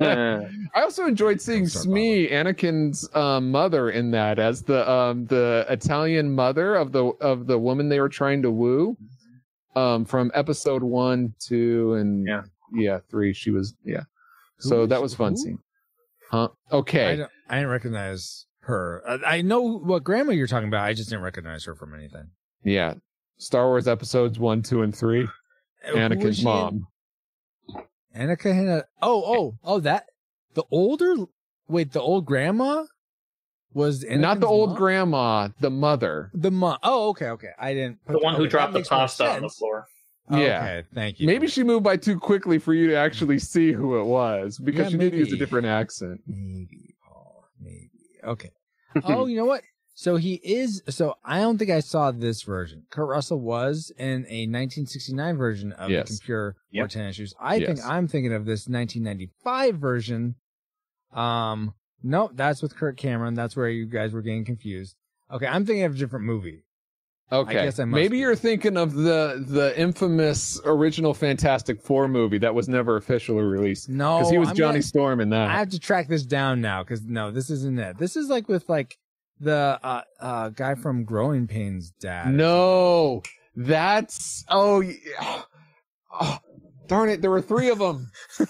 I 0.00 0.50
also 0.76 1.06
enjoyed 1.06 1.40
seeing 1.40 1.64
Shmi, 1.64 2.30
Anakin's 2.30 3.08
um, 3.16 3.50
mother, 3.50 3.90
in 3.90 4.10
that 4.12 4.38
as 4.38 4.62
the 4.62 4.88
um, 4.90 5.24
the 5.26 5.66
Italian 5.68 6.34
mother 6.34 6.74
of 6.76 6.92
the 6.92 7.06
of 7.20 7.46
the 7.46 7.58
woman 7.58 7.88
they 7.88 8.00
were 8.00 8.08
trying 8.08 8.42
to 8.42 8.50
woo. 8.50 8.96
Um, 9.76 10.04
from 10.04 10.30
episode 10.34 10.82
one, 10.82 11.34
two, 11.38 11.94
and 11.94 12.26
Yeah. 12.26 12.42
yeah, 12.74 12.98
three. 13.10 13.32
She 13.32 13.50
was 13.50 13.74
yeah. 13.84 14.02
Who 14.60 14.68
So 14.68 14.82
is- 14.82 14.88
that 14.90 15.00
was 15.02 15.14
fun 15.14 15.32
who? 15.32 15.36
seeing. 15.38 15.58
Huh? 16.30 16.48
I, 16.70 16.76
Okay. 16.76 17.16
don't, 17.16 17.30
I 17.48 17.54
didn't 17.56 17.70
recognize 17.70 18.46
her. 18.60 19.02
I, 19.08 19.36
I 19.36 19.40
know 19.42 19.62
what 19.62 20.04
grandma 20.04 20.32
you're 20.32 20.46
talking 20.46 20.68
about. 20.68 20.84
I 20.84 20.92
just 20.92 21.08
didn't 21.08 21.24
recognize 21.24 21.64
her 21.64 21.74
from 21.74 21.94
anything. 21.94 22.30
Yeah. 22.64 22.94
Star 23.38 23.66
Wars 23.66 23.86
episodes 23.88 24.38
one, 24.38 24.62
two, 24.62 24.82
and 24.82 24.94
three. 24.94 25.28
Uh, 25.86 25.92
Anakin's 25.92 26.36
she 26.36 26.42
in? 26.42 26.48
mom. 26.48 26.86
Anakin. 28.16 28.82
Oh, 29.00 29.22
oh, 29.24 29.54
oh! 29.62 29.80
That 29.80 30.06
the 30.54 30.64
older. 30.70 31.14
Wait, 31.68 31.92
the 31.92 32.00
old 32.00 32.24
grandma 32.26 32.84
was 33.74 34.02
Not 34.04 34.40
the 34.40 34.46
Anakin's 34.46 34.50
old 34.50 34.70
mom? 34.70 34.78
grandma, 34.78 35.48
the 35.60 35.70
mother. 35.70 36.30
The 36.34 36.50
mom. 36.50 36.78
Oh, 36.82 37.10
okay, 37.10 37.28
okay. 37.28 37.50
I 37.58 37.74
didn't. 37.74 37.98
The 38.06 38.18
one 38.18 38.34
who 38.34 38.42
okay, 38.42 38.50
dropped 38.50 38.72
the 38.72 38.80
makes 38.80 38.88
pasta 38.88 39.24
on 39.24 39.34
the 39.34 39.40
sense. 39.48 39.58
floor. 39.58 39.86
Yeah. 40.30 40.36
Okay, 40.36 40.84
thank 40.94 41.20
you. 41.20 41.26
Maybe 41.26 41.46
she 41.46 41.62
moved 41.62 41.84
by 41.84 41.96
too 41.96 42.18
quickly 42.18 42.58
for 42.58 42.74
you 42.74 42.88
to 42.88 42.96
actually 42.96 43.38
see 43.38 43.72
who 43.72 43.98
it 43.98 44.04
was 44.04 44.58
because 44.58 44.86
Yeah, 44.86 44.90
she 44.90 44.96
did 44.98 45.14
use 45.14 45.32
a 45.32 45.36
different 45.36 45.66
accent. 45.66 46.20
Maybe, 46.26 46.96
Paul. 47.06 47.44
Maybe. 47.60 47.90
Okay. 48.24 48.50
oh, 49.04 49.26
you 49.26 49.36
know 49.36 49.46
what? 49.46 49.62
So 50.00 50.14
he 50.14 50.34
is. 50.44 50.80
So 50.88 51.16
I 51.24 51.40
don't 51.40 51.58
think 51.58 51.72
I 51.72 51.80
saw 51.80 52.12
this 52.12 52.42
version. 52.42 52.84
Kurt 52.88 53.08
Russell 53.08 53.40
was 53.40 53.90
in 53.98 54.26
a 54.28 54.46
1969 54.46 55.36
version 55.36 55.72
of 55.72 55.90
Yes. 55.90 56.08
the 56.08 56.14
computer 56.18 56.54
Yep. 56.70 56.84
or 56.84 56.88
tennis 56.88 57.16
shoes. 57.16 57.34
I 57.40 57.58
think 57.58 57.80
I'm 57.84 58.06
thinking 58.06 58.32
of 58.32 58.44
this 58.44 58.68
1995 58.68 59.74
version. 59.78 60.36
Um, 61.12 61.74
no, 62.00 62.30
that's 62.32 62.62
with 62.62 62.76
Kirk 62.76 62.96
Cameron. 62.96 63.34
That's 63.34 63.56
where 63.56 63.68
you 63.68 63.86
guys 63.86 64.12
were 64.12 64.22
getting 64.22 64.44
confused. 64.44 64.94
Okay, 65.32 65.48
I'm 65.48 65.66
thinking 65.66 65.82
of 65.82 65.96
a 65.96 65.98
different 65.98 66.26
movie. 66.26 66.62
Okay. 67.32 67.54
guess 67.54 67.80
I 67.80 67.84
must 67.84 67.96
Maybe 67.96 68.10
be. 68.12 68.18
you're 68.20 68.36
thinking 68.36 68.76
of 68.76 68.94
the 68.94 69.44
the 69.48 69.76
infamous 69.78 70.60
original 70.64 71.12
Fantastic 71.12 71.82
Four 71.82 72.06
movie 72.06 72.38
that 72.38 72.54
was 72.54 72.68
never 72.68 72.96
officially 72.96 73.42
released. 73.42 73.88
No, 73.88 74.18
Because 74.18 74.30
he 74.30 74.38
was 74.38 74.50
I'm 74.50 74.54
Johnny 74.54 74.72
gonna- 74.74 74.82
Storm 74.84 75.20
in 75.20 75.30
that. 75.30 75.50
I 75.50 75.58
have 75.58 75.70
to 75.70 75.80
track 75.80 76.06
this 76.06 76.22
down 76.24 76.60
now 76.60 76.84
because 76.84 77.02
no, 77.02 77.32
this 77.32 77.50
isn't 77.50 77.80
it. 77.80 77.98
This 77.98 78.14
is 78.16 78.28
like 78.28 78.48
with 78.48 78.68
like 78.68 78.96
the 79.40 79.78
uh, 79.82 80.02
uh 80.20 80.48
guy 80.50 80.74
from 80.74 81.04
Growing 81.04 81.46
Pains' 81.46 81.90
dad. 82.00 82.32
no, 82.34 83.22
that's 83.56 84.44
oh, 84.48 84.80
yeah. 84.80 85.42
oh, 86.20 86.38
darn 86.86 87.08
it! 87.08 87.20
There 87.22 87.30
were 87.30 87.42
three 87.42 87.70
of 87.70 87.78
them. 87.78 88.10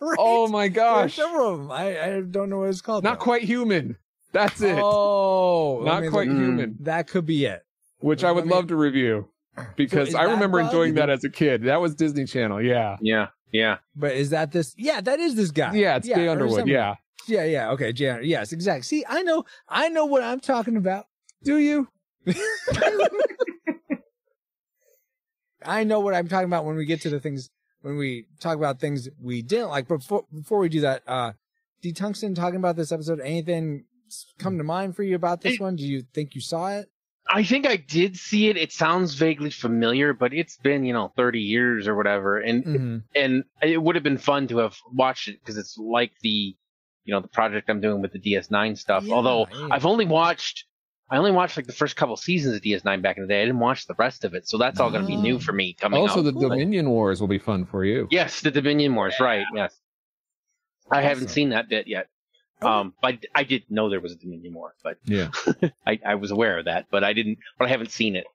Right? 0.00 0.16
Oh 0.20 0.46
my 0.46 0.68
There 0.68 0.84
are 0.84 1.02
gosh! 1.02 1.16
several 1.16 1.54
of 1.54 1.58
them. 1.58 1.72
I, 1.72 2.00
I 2.00 2.20
don't 2.20 2.50
know 2.50 2.58
what 2.58 2.68
it's 2.68 2.80
called. 2.80 3.02
Not 3.02 3.18
though. 3.18 3.24
quite 3.24 3.42
human. 3.42 3.96
That's 4.32 4.60
it. 4.60 4.78
Oh, 4.80 5.82
Not 5.84 6.08
quite 6.10 6.28
look- 6.28 6.36
human. 6.38 6.76
That 6.80 7.08
could 7.08 7.26
be 7.26 7.46
it. 7.46 7.62
Which 7.98 8.22
I 8.22 8.30
would 8.30 8.44
let 8.44 8.46
me- 8.46 8.54
love 8.54 8.66
to 8.68 8.76
review 8.76 9.28
because 9.74 10.10
is 10.10 10.14
I 10.14 10.24
remember 10.24 10.60
enjoying 10.60 10.94
that 10.94 11.10
as 11.10 11.24
a 11.24 11.30
kid. 11.30 11.64
That 11.64 11.80
was 11.80 11.96
Disney 11.96 12.26
Channel. 12.26 12.62
Yeah. 12.62 12.96
Yeah, 13.00 13.28
yeah. 13.50 13.78
But 13.96 14.12
is 14.12 14.30
that 14.30 14.52
this? 14.52 14.72
Yeah, 14.78 15.00
that 15.00 15.18
is 15.18 15.34
this 15.34 15.50
guy. 15.50 15.74
Yeah, 15.74 15.96
it's 15.96 16.06
Jay 16.06 16.28
or 16.28 16.30
Underwood. 16.30 16.68
Yeah. 16.68 16.94
Yeah, 17.28 17.44
yeah. 17.44 17.70
Okay. 17.72 17.88
Under- 17.88 18.22
Yes, 18.22 18.52
exactly. 18.52 18.82
See, 18.82 19.04
I 19.08 19.22
know, 19.22 19.44
I 19.68 19.88
know 19.88 20.06
what 20.06 20.22
I'm 20.22 20.40
talking 20.40 20.76
about. 20.76 21.06
Do 21.44 21.58
you? 21.58 21.88
I 25.64 25.84
know 25.84 26.00
what 26.00 26.14
I'm 26.14 26.28
talking 26.28 26.46
about 26.46 26.64
when 26.64 26.76
we 26.76 26.84
get 26.84 27.00
to 27.02 27.10
the 27.10 27.20
things 27.20 27.50
when 27.82 27.96
we 27.96 28.26
talk 28.40 28.56
about 28.56 28.80
things 28.80 29.08
we 29.20 29.42
didn't 29.42 29.68
like. 29.68 29.88
But 29.88 29.98
before 29.98 30.24
before 30.32 30.58
we 30.58 30.68
do 30.68 30.80
that, 30.82 31.02
uh, 31.06 31.32
D 31.82 31.92
Tungsten 31.92 32.34
talking 32.34 32.56
about 32.58 32.76
this 32.76 32.92
episode. 32.92 33.20
Anything 33.20 33.84
come 34.38 34.56
to 34.58 34.64
mind 34.64 34.96
for 34.96 35.02
you 35.02 35.14
about 35.16 35.40
this 35.42 35.54
It- 35.54 35.60
one? 35.60 35.76
Do 35.76 35.84
you 35.86 36.02
think 36.14 36.34
you 36.34 36.40
saw 36.40 36.68
it? 36.70 36.88
I 37.30 37.42
think 37.44 37.66
I 37.66 37.76
did 37.76 38.16
see 38.16 38.48
it. 38.48 38.56
It 38.56 38.72
sounds 38.72 39.12
vaguely 39.14 39.50
familiar, 39.50 40.14
but 40.14 40.32
it's 40.32 40.56
been 40.56 40.84
you 40.84 40.94
know 40.94 41.12
30 41.16 41.40
years 41.40 41.86
or 41.86 41.94
whatever, 41.94 42.38
and 42.38 42.64
Mhm. 42.64 43.02
and 43.14 43.44
it 43.62 43.82
would 43.82 43.96
have 43.96 44.04
been 44.04 44.16
fun 44.16 44.48
to 44.48 44.58
have 44.58 44.76
watched 44.92 45.28
it 45.28 45.38
because 45.40 45.58
it's 45.58 45.76
like 45.76 46.12
the 46.22 46.56
you 47.08 47.14
know 47.14 47.20
the 47.20 47.28
project 47.28 47.70
I'm 47.70 47.80
doing 47.80 48.02
with 48.02 48.12
the 48.12 48.18
DS9 48.20 48.76
stuff. 48.76 49.04
Yeah, 49.04 49.14
Although 49.14 49.46
yeah. 49.50 49.68
I've 49.70 49.86
only 49.86 50.04
watched 50.04 50.64
I 51.10 51.16
only 51.16 51.30
watched 51.30 51.56
like 51.56 51.66
the 51.66 51.72
first 51.72 51.96
couple 51.96 52.16
seasons 52.18 52.54
of 52.56 52.60
DS9 52.62 53.00
back 53.00 53.16
in 53.16 53.22
the 53.22 53.28
day. 53.28 53.40
I 53.40 53.46
didn't 53.46 53.60
watch 53.60 53.86
the 53.86 53.94
rest 53.98 54.24
of 54.24 54.34
it, 54.34 54.46
so 54.46 54.58
that's 54.58 54.78
all 54.78 54.90
going 54.90 55.00
to 55.02 55.06
be 55.08 55.16
new 55.16 55.36
Ah. 55.36 55.38
for 55.38 55.52
me 55.52 55.72
coming 55.72 56.00
Also, 56.02 56.18
up. 56.18 56.26
the 56.26 56.32
But- 56.32 56.40
Dominion 56.50 56.90
Wars 56.90 57.18
will 57.22 57.28
be 57.28 57.38
fun 57.38 57.64
for 57.64 57.82
you. 57.82 58.08
Yes, 58.10 58.42
the 58.42 58.50
Dominion 58.50 58.94
Wars, 58.94 59.14
right? 59.18 59.46
Yes, 59.54 59.74
I 60.90 61.00
haven't 61.00 61.28
seen 61.28 61.48
that 61.50 61.68
bit 61.70 61.86
yet. 61.88 62.08
Okay. 62.62 62.70
Um, 62.70 62.92
but 63.00 63.14
I 63.34 63.44
did 63.44 63.62
know 63.70 63.88
there 63.88 64.00
was 64.00 64.12
a 64.12 64.16
Dominion 64.16 64.52
War, 64.52 64.74
but 64.84 64.98
Yeah. 65.04 65.30
I, 65.86 65.98
I 66.04 66.14
was 66.16 66.30
aware 66.30 66.58
of 66.58 66.66
that, 66.66 66.86
but 66.90 67.04
I 67.04 67.12
didn't, 67.14 67.38
but 67.58 67.66
I 67.66 67.70
haven't 67.70 67.92
seen 67.92 68.14
it. 68.16 68.26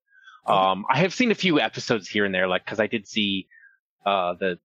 Um, 0.47 0.85
I 0.89 0.99
have 0.99 1.13
seen 1.13 1.29
a 1.31 1.35
few 1.35 1.59
episodes 1.59 2.07
here 2.09 2.25
and 2.25 2.33
there, 2.33 2.47
like 2.47 2.65
because 2.65 2.79
I 2.79 2.87
did 2.87 3.07
see 3.07 3.47
uh 4.05 4.33
the 4.39 4.57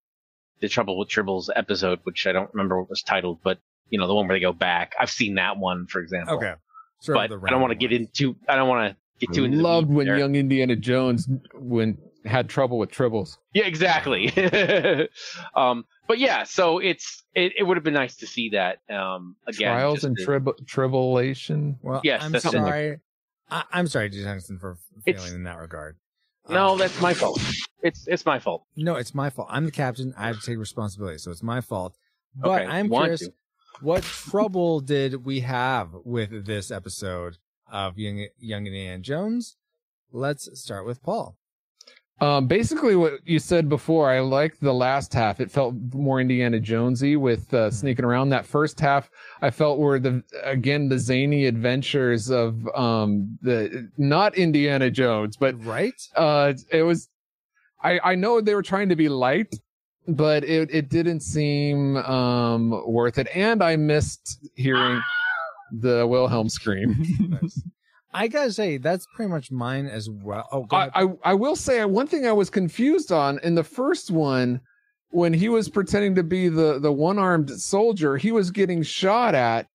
the 0.61 0.69
Trouble 0.69 0.99
with 0.99 1.09
Tribbles 1.09 1.49
episode, 1.55 2.01
which 2.05 2.27
I 2.27 2.33
don't 2.33 2.53
remember 2.55 2.81
what 2.81 2.89
was 2.91 3.03
titled, 3.03 3.41
but 3.45 3.59
you 3.91 3.99
know 3.99 4.07
the 4.07 4.15
one 4.15 4.27
where 4.29 4.37
they 4.37 4.41
go 4.41 4.53
back. 4.53 4.95
I've 4.99 5.11
seen 5.11 5.35
that 5.37 5.57
one, 5.59 5.87
for 5.87 6.01
example. 6.01 6.37
Okay. 6.37 6.55
Sort 7.01 7.17
but 7.31 7.47
I 7.47 7.51
don't 7.51 7.61
want 7.61 7.71
to 7.73 7.79
get 7.79 7.93
into. 7.93 8.35
I 8.49 8.57
don't 8.57 8.69
want 8.69 8.91
to 8.91 8.97
get 9.27 9.35
too 9.35 9.45
into. 9.45 9.57
the 9.59 9.63
Loved 9.63 9.89
weeds 9.89 9.97
when 9.97 10.07
there. 10.07 10.19
young 10.19 10.35
Indiana 10.35 10.75
Jones 10.77 11.29
when 11.55 11.97
had 12.25 12.49
trouble 12.49 12.79
with 12.79 12.91
tribbles. 12.91 13.39
Yeah, 13.55 13.65
exactly. 13.67 14.29
um, 15.55 15.85
but 16.07 16.19
yeah, 16.19 16.45
so 16.45 16.79
it's 16.79 17.23
it, 17.35 17.53
it 17.59 17.63
would 17.63 17.77
have 17.77 17.85
been 17.85 17.95
nice 17.95 18.17
to 18.17 18.27
see 18.27 18.51
that 18.51 18.79
um 18.91 19.37
again. 19.47 19.73
Trials 19.73 19.95
just 19.97 20.05
and 20.07 20.17
trib- 20.19 20.67
tribulation. 20.67 21.79
Well, 21.83 22.01
Yes, 22.05 22.23
I'm 22.23 22.33
that's 22.33 22.43
something 22.45 22.63
like- 22.63 22.71
sorry. 22.71 22.99
I, 23.51 23.65
I'm 23.73 23.87
sorry, 23.87 24.09
D 24.11 24.23
Tungsten, 24.23 24.59
for 24.59 24.77
It's- 25.07 25.23
failing 25.25 25.37
in 25.37 25.45
that 25.45 25.59
regard. 25.59 25.97
No, 26.51 26.73
Uh, 26.73 26.77
that's 26.77 27.01
my 27.01 27.15
fault. 27.15 27.41
It's 27.83 28.07
it's 28.09 28.25
my 28.27 28.39
fault. 28.39 28.65
No, 28.77 28.97
it's 28.97 29.15
my 29.15 29.31
fault. 29.31 29.49
I'm 29.51 29.65
the 29.67 29.71
captain. 29.71 30.13
I 30.17 30.27
have 30.29 30.41
to 30.41 30.47
take 30.47 30.59
responsibility, 30.59 31.19
so 31.19 31.31
it's 31.31 31.43
my 31.43 31.61
fault. 31.61 31.97
But 32.35 32.63
Okay, 32.63 32.67
I'm 32.67 32.89
curious, 32.91 33.21
to. 33.21 33.33
What 33.81 34.03
trouble 34.03 34.81
did 34.81 35.25
we 35.25 35.41
have 35.41 35.91
with 36.05 36.47
this 36.47 36.71
episode 36.71 37.39
of 37.71 37.99
Young 37.99 38.27
Young 38.39 38.67
Indiana 38.67 38.99
Jones? 38.99 39.57
Let's 40.13 40.49
start 40.61 40.87
with 40.87 41.03
Paul. 41.03 41.37
Um, 42.21 42.49
basically, 42.49 42.97
what 42.97 43.21
you 43.25 43.39
said 43.39 43.69
before, 43.69 44.11
I 44.11 44.19
liked 44.21 44.61
the 44.61 44.75
last 44.75 45.15
half. 45.15 45.39
It 45.39 45.53
felt 45.53 45.75
more 45.95 46.21
Indiana 46.21 46.59
Jonesy 46.59 47.15
with 47.15 47.55
uh, 47.55 47.71
sneaking 47.71 48.05
around. 48.05 48.31
That 48.31 48.45
first 48.45 48.81
half, 48.81 49.09
I 49.41 49.51
felt 49.51 49.79
were 49.79 50.01
the 50.01 50.25
again 50.43 50.89
the 50.89 50.99
zany 50.99 51.47
adventures 51.47 52.29
of 52.31 52.67
um 52.75 53.39
the 53.43 53.89
not 53.99 54.35
Indiana 54.37 54.91
Jones, 54.91 55.37
but 55.37 55.63
Right? 55.65 55.95
uh, 56.17 56.55
it 56.73 56.83
was. 56.83 57.09
I 57.81 58.01
I 58.03 58.15
know 58.17 58.41
they 58.41 58.57
were 58.57 58.63
trying 58.63 58.89
to 58.89 58.97
be 58.97 59.09
light, 59.09 59.55
but 60.09 60.45
it 60.45 60.71
it 60.73 60.89
didn't 60.89 61.21
seem 61.21 61.97
um 61.99 62.83
worth 62.87 63.19
it, 63.19 63.29
and 63.35 63.63
I 63.63 63.77
missed 63.77 64.39
hearing 64.55 65.01
the 65.73 66.07
Wilhelm 66.07 66.49
scream. 66.49 66.97
Nice. 67.41 67.63
I 68.15 68.27
gotta 68.27 68.53
say 68.53 68.79
that's 68.79 69.07
pretty 69.15 69.31
much 69.31 69.51
mine 69.51 69.87
as 69.87 70.09
well. 70.09 70.49
Oh, 70.51 70.65
go 70.65 70.77
I. 70.77 70.91
I 70.95 71.09
I 71.25 71.35
will 71.35 71.55
say 71.55 71.85
one 71.85 72.07
thing 72.07 72.27
I 72.27 72.33
was 72.33 72.49
confused 72.49 73.13
on 73.13 73.39
in 73.43 73.55
the 73.55 73.63
first 73.63 74.11
one 74.11 74.63
when 75.11 75.33
he 75.33 75.49
was 75.49 75.69
pretending 75.69 76.15
to 76.15 76.23
be 76.23 76.49
the 76.49 76.79
the 76.79 76.93
one 76.93 77.19
armed 77.19 77.51
soldier, 77.51 78.17
he 78.17 78.33
was 78.33 78.51
getting 78.51 78.83
shot 78.83 79.35
at. 79.35 79.67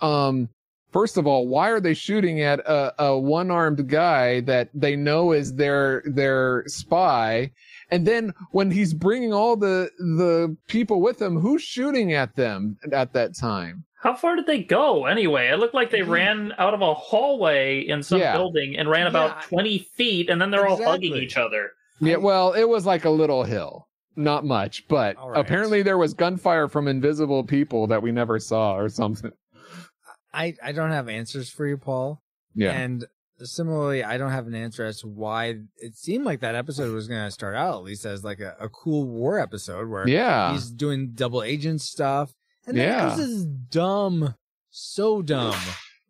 Um, 0.00 0.48
first 0.92 1.16
of 1.16 1.26
all, 1.26 1.46
why 1.46 1.70
are 1.70 1.80
they 1.80 1.94
shooting 1.94 2.40
at 2.40 2.60
a, 2.60 3.04
a 3.04 3.18
one 3.18 3.50
armed 3.50 3.86
guy 3.88 4.40
that 4.40 4.70
they 4.74 4.96
know 4.96 5.32
is 5.32 5.54
their 5.54 6.02
their 6.06 6.64
spy? 6.66 7.50
And 7.90 8.06
then 8.06 8.34
when 8.50 8.70
he's 8.70 8.92
bringing 8.92 9.32
all 9.32 9.56
the 9.56 9.90
the 9.98 10.56
people 10.66 11.00
with 11.00 11.20
him, 11.20 11.38
who's 11.38 11.62
shooting 11.62 12.12
at 12.12 12.36
them 12.36 12.76
at 12.92 13.12
that 13.14 13.34
time? 13.36 13.84
How 14.00 14.14
far 14.14 14.36
did 14.36 14.46
they 14.46 14.62
go 14.62 15.06
anyway? 15.06 15.48
It 15.48 15.58
looked 15.58 15.74
like 15.74 15.90
they 15.90 16.00
mm-hmm. 16.00 16.10
ran 16.10 16.54
out 16.58 16.74
of 16.74 16.82
a 16.82 16.94
hallway 16.94 17.80
in 17.80 18.02
some 18.02 18.20
Yeah. 18.20 18.32
building 18.32 18.76
and 18.76 18.88
ran 18.88 19.06
about 19.08 19.38
Yeah. 19.38 19.48
20 19.48 19.78
feet, 19.96 20.30
and 20.30 20.40
then 20.40 20.50
they're 20.50 20.66
all 20.66 20.82
hugging 20.82 21.16
each 21.16 21.36
other. 21.36 21.72
Yeah, 22.00 22.16
well, 22.16 22.52
it 22.52 22.68
was 22.68 22.86
like 22.86 23.04
a 23.04 23.10
little 23.10 23.42
hill. 23.42 23.88
Not 24.14 24.44
much, 24.44 24.86
but 24.88 25.16
All 25.16 25.30
right. 25.30 25.40
apparently 25.40 25.82
there 25.82 25.98
was 25.98 26.14
gunfire 26.14 26.68
from 26.68 26.86
invisible 26.88 27.44
people 27.44 27.86
that 27.88 28.02
we 28.02 28.12
never 28.12 28.38
saw 28.38 28.76
or 28.76 28.88
something. 28.88 29.32
I 30.32 30.54
I 30.62 30.72
don't 30.72 30.90
have 30.90 31.08
answers 31.08 31.50
for 31.50 31.66
you, 31.66 31.76
Paul. 31.76 32.22
Yeah. 32.54 32.72
And 32.72 33.06
similarly, 33.44 34.02
I 34.04 34.18
don't 34.18 34.30
have 34.32 34.46
an 34.46 34.54
answer 34.54 34.84
as 34.84 35.00
to 35.00 35.08
why 35.08 35.58
it 35.76 35.96
seemed 35.96 36.24
like 36.24 36.40
that 36.40 36.54
episode 36.54 36.92
was 36.92 37.06
going 37.08 37.24
to 37.24 37.30
start 37.30 37.54
out 37.54 37.74
at 37.76 37.82
least 37.84 38.04
as 38.04 38.24
like 38.24 38.40
a, 38.40 38.56
a 38.60 38.68
cool 38.68 39.06
war 39.06 39.38
episode 39.38 39.88
where 39.88 40.08
Yeah. 40.08 40.52
he's 40.52 40.70
doing 40.70 41.12
double 41.14 41.42
agent 41.42 41.80
stuff. 41.80 42.34
And 42.66 42.76
then 42.76 42.88
Yeah. 42.88 43.14
this 43.16 43.44
dumb, 43.44 44.34
so 44.70 45.22
dumb. 45.22 45.54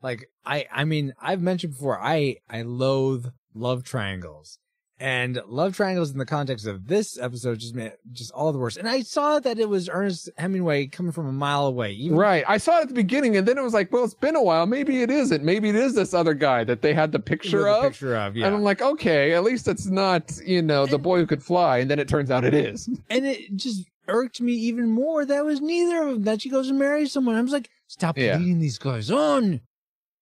Like 0.03 0.31
I, 0.45 0.67
I 0.73 0.85
mean, 0.85 1.13
I've 1.21 1.43
mentioned 1.43 1.75
before, 1.75 2.01
I, 2.01 2.37
I 2.49 2.63
loathe 2.63 3.27
love 3.55 3.85
triangles. 3.85 4.59
And 5.01 5.41
love 5.47 5.77
triangles 5.77 6.11
in 6.11 6.19
the 6.19 6.27
context 6.27 6.67
of 6.67 6.89
this 6.89 7.19
episode 7.21 7.61
just 7.61 7.73
made 7.75 7.93
just 8.13 8.33
all 8.33 8.53
the 8.53 8.59
worse. 8.59 8.77
And 8.77 8.89
I 8.89 9.03
saw 9.03 9.39
that 9.39 9.61
it 9.61 9.69
was 9.69 9.89
Ernest 9.89 10.29
Hemingway 10.37 10.87
coming 10.89 11.13
from 11.13 11.29
a 11.29 11.33
mile 11.33 11.67
away. 11.67 11.93
Even 11.93 12.17
Right. 12.19 12.43
I 12.49 12.59
saw 12.59 12.79
it 12.79 12.83
at 12.83 12.89
the 12.89 12.95
beginning 12.95 13.37
and 13.37 13.47
then 13.47 13.59
it 13.59 13.63
was 13.63 13.75
like, 13.75 13.93
well, 13.93 14.03
it's 14.03 14.15
been 14.15 14.35
a 14.35 14.43
while. 14.43 14.67
Maybe 14.67 15.03
it 15.03 15.11
isn't. 15.11 15.45
Maybe 15.45 15.69
it 15.69 15.77
is 15.77 15.95
this 15.95 16.15
other 16.15 16.35
guy 16.35 16.65
that 16.65 16.83
they 16.83 16.95
had 16.95 17.13
the 17.13 17.21
picture 17.21 17.59
with 17.59 17.67
a 17.69 17.71
of. 17.77 17.83
picture 17.85 18.17
of, 18.17 18.37
yeah. 18.37 18.47
And 18.47 18.57
I'm 18.57 18.65
like, 18.65 18.83
okay, 18.83 19.35
at 19.35 19.45
least 19.45 19.69
it's 19.69 19.87
not, 19.87 20.37
you 20.45 20.63
know, 20.63 20.85
the 20.87 20.99
boy 20.99 21.19
who 21.19 21.27
could 21.27 21.45
fly. 21.45 21.79
And 21.79 21.89
then 21.89 22.01
it 22.01 22.09
turns 22.09 22.33
out 22.33 22.45
it 22.45 22.55
is. 22.55 22.89
and 23.11 23.25
it 23.25 23.55
just 23.55 23.85
irked 24.09 24.41
me 24.41 24.53
even 24.55 24.91
more 24.91 25.25
that 25.25 25.39
it 25.39 25.45
was 25.45 25.61
neither 25.61 26.03
of 26.03 26.15
them 26.15 26.23
that 26.25 26.43
she 26.43 26.49
goes 26.51 26.69
and 26.71 26.79
marries 26.79 27.13
someone. 27.13 27.37
I 27.37 27.41
was 27.41 27.53
like, 27.53 27.71
stop 27.87 28.19
Yeah. 28.19 28.37
leading 28.37 28.59
these 28.59 28.79
guys 28.79 29.13
on. 29.13 29.61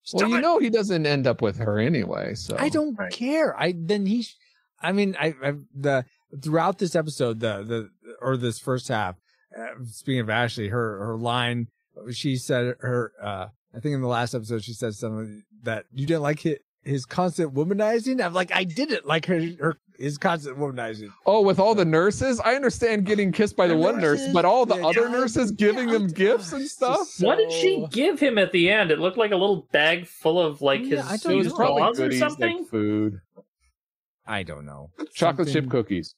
Stop 0.03 0.20
well, 0.20 0.31
you 0.31 0.36
it. 0.36 0.40
know, 0.43 0.59
he 0.59 0.69
doesn't 0.69 1.07
end 1.07 1.27
up 1.27 1.40
with 1.40 1.57
her 1.57 1.78
anyway. 1.78 2.35
So 2.35 2.57
I 2.59 2.69
don't 2.69 2.97
care. 3.11 3.59
I 3.59 3.73
then 3.74 4.05
he, 4.07 4.23
sh- 4.23 4.36
I 4.81 4.93
mean, 4.93 5.16
I, 5.19 5.35
I 5.43 5.53
the 5.74 6.05
throughout 6.43 6.78
this 6.78 6.94
episode, 6.97 7.40
the 7.40 7.62
the 7.62 7.89
or 8.20 8.36
this 8.36 8.59
first 8.59 8.89
half. 8.89 9.16
Uh, 9.57 9.69
speaking 9.85 10.20
of 10.20 10.31
Ashley, 10.31 10.69
her 10.69 10.98
her 11.07 11.16
line, 11.16 11.69
she 12.11 12.36
said 12.36 12.74
her. 12.81 13.12
uh 13.23 13.47
I 13.74 13.81
think 13.81 13.94
in 13.94 14.01
the 14.01 14.09
last 14.09 14.35
episode 14.35 14.65
she 14.65 14.73
said 14.73 14.94
something 14.94 15.43
that 15.65 15.85
you 15.93 16.07
didn't 16.07 16.23
like 16.23 16.40
his, 16.40 16.57
his 16.82 17.05
constant 17.05 17.53
womanizing. 17.53 18.24
I'm 18.24 18.32
like, 18.32 18.51
I 18.51 18.65
didn't 18.65 19.07
like 19.07 19.27
her 19.27 19.39
her 19.61 19.77
his 19.98 20.16
constant 20.19 20.59
womanizing. 20.59 21.11
Oh, 21.27 21.43
with 21.43 21.59
all 21.59 21.74
the 21.74 21.85
nurses, 21.85 22.40
I 22.40 22.55
understand 22.55 23.05
getting 23.07 23.32
kissed 23.32 23.57
by 23.57 23.66
the, 23.66 23.74
The 23.74 23.81
one 23.81 23.98
nurse, 24.01 24.27
but 24.32 24.44
all 24.47 24.65
the 24.66 24.77
yeah, 24.77 24.86
other 24.86 25.03
yeah, 25.03 25.09
nurses 25.12 25.51
giving 25.53 25.89
them 25.89 26.07
gifts 26.09 26.53
and 26.53 26.66
stuff. 26.66 27.07
What 27.20 27.36
did 27.36 27.53
she 27.53 27.86
give 27.90 28.19
him 28.20 28.39
at 28.39 28.53
the 28.53 28.70
end? 28.70 28.90
It 28.90 28.98
looked 28.98 29.19
like 29.19 29.32
a 29.32 29.36
little 29.36 29.66
bag 29.73 30.07
full 30.07 30.40
of 30.40 30.61
like 30.62 30.81
his, 30.82 30.90
Yeah, 31.01 31.07
I 31.07 31.16
don't 31.19 31.32
It 31.32 31.36
was 31.36 31.47
his 31.47 31.55
probably 31.55 31.82
or 31.82 31.93
goodies 31.93 32.20
like 32.20 32.31
something. 32.31 32.65
food, 32.66 33.20
I 34.27 34.43
don't 34.43 34.66
know. 34.66 34.90
chocolate 35.15 35.48
chip 35.48 35.69
cookies. 35.70 36.15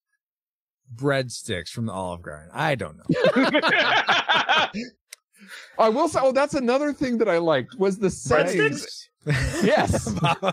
breadsticks 0.95 1.69
from 1.71 1.87
the 1.87 1.93
Olive 1.93 2.23
Garden. 2.23 2.51
I 2.55 2.75
don't 2.75 2.97
know. 2.97 3.05
I 5.79 5.89
will 5.89 6.09
say, 6.09 6.21
oh, 6.23 6.33
that's 6.33 6.55
another 6.55 6.93
thing 6.93 7.19
that 7.19 7.29
I 7.29 7.39
liked 7.39 7.77
was 7.79 7.99
the 7.99 8.11
settings. 8.11 9.09
Yes, 9.63 10.13
I 10.23 10.53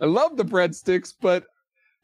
love 0.00 0.36
the 0.36 0.44
breadsticks, 0.44 1.14
but 1.20 1.44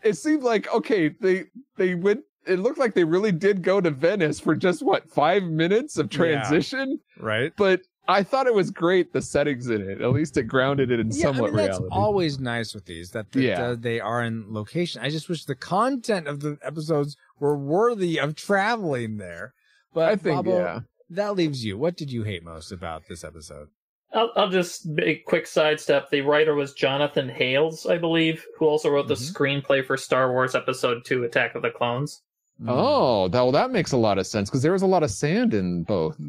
it 0.02 0.14
seemed 0.14 0.42
like 0.42 0.72
okay, 0.74 1.08
they 1.20 1.44
they 1.76 1.94
went. 1.94 2.20
It 2.46 2.58
looked 2.58 2.78
like 2.78 2.94
they 2.94 3.04
really 3.04 3.32
did 3.32 3.62
go 3.62 3.80
to 3.80 3.90
Venice 3.90 4.40
for 4.40 4.56
just 4.56 4.82
what 4.82 5.10
five 5.10 5.42
minutes 5.44 5.98
of 5.98 6.10
Yeah. 6.12 6.16
transition, 6.18 6.98
right? 7.18 7.52
but. 7.56 7.82
I 8.10 8.22
thought 8.22 8.46
it 8.46 8.54
was 8.54 8.70
great 8.70 9.12
the 9.12 9.22
settings 9.22 9.68
in 9.68 9.80
it. 9.82 10.00
At 10.00 10.10
least 10.12 10.36
it 10.36 10.44
grounded 10.44 10.90
it 10.90 11.00
in 11.00 11.08
Yeah, 11.10 11.16
I 11.16 11.20
somewhat 11.32 11.50
mean, 11.54 11.56
that's 11.58 11.78
reality. 11.78 11.88
always 11.92 12.38
nice 12.40 12.74
with 12.74 12.84
these 12.86 13.10
that, 13.12 13.30
that 13.32 13.40
Yeah. 13.42 13.62
uh, 13.62 13.76
they 13.78 14.00
are 14.00 14.22
in 14.22 14.46
location. 14.52 15.00
I 15.02 15.10
just 15.10 15.28
wish 15.28 15.44
the 15.44 15.54
content 15.54 16.26
of 16.26 16.40
the 16.40 16.58
episodes 16.62 17.16
were 17.38 17.56
worthy 17.56 18.18
of 18.18 18.34
traveling 18.34 19.16
there. 19.18 19.54
But 19.94 20.08
I 20.08 20.16
think, 20.16 20.44
Bobo, 20.44 20.58
yeah. 20.58 20.80
that 21.10 21.34
leaves 21.36 21.64
you. 21.64 21.78
What 21.78 21.96
did 21.96 22.10
you 22.12 22.22
hate 22.24 22.44
most 22.44 22.70
about 22.72 23.02
this 23.08 23.24
episode? 23.24 23.68
I'll, 24.12 24.30
I'll 24.36 24.48
just 24.50 24.88
a 24.98 25.16
quick 25.26 25.46
sidestep. 25.46 26.10
The 26.10 26.22
writer 26.22 26.54
was 26.54 26.72
Jonathan 26.74 27.28
Hales, 27.28 27.86
I 27.86 27.96
believe, 27.98 28.44
who 28.58 28.66
also 28.66 28.90
wrote 28.90 29.06
the 29.08 29.14
Mhm. 29.14 29.32
screenplay 29.32 29.84
for 29.84 29.96
Star 29.96 30.32
Wars 30.32 30.54
Episode 30.56 31.04
Two: 31.04 31.22
Attack 31.22 31.54
of 31.54 31.62
the 31.62 31.70
Clones. 31.70 32.22
Oh, 32.68 33.28
that, 33.28 33.40
well, 33.40 33.52
that 33.52 33.70
makes 33.70 33.92
a 33.92 33.96
lot 33.96 34.18
of 34.18 34.26
sense 34.26 34.50
because 34.50 34.62
there 34.62 34.72
was 34.72 34.82
a 34.82 34.86
lot 34.86 35.02
of 35.02 35.10
sand 35.10 35.54
in 35.54 35.84
both. 35.84 36.16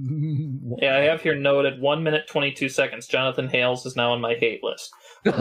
Yeah, 0.81 0.95
I 0.97 1.01
have 1.01 1.21
here 1.21 1.35
noted 1.35 1.81
one 1.81 2.01
minute 2.01 2.27
twenty 2.27 2.51
two 2.51 2.69
seconds. 2.69 3.05
Jonathan 3.05 3.47
Hales 3.49 3.85
is 3.85 3.95
now 3.95 4.13
on 4.13 4.21
my 4.21 4.35
hate 4.35 4.63
list. 4.63 4.91
For 5.25 5.31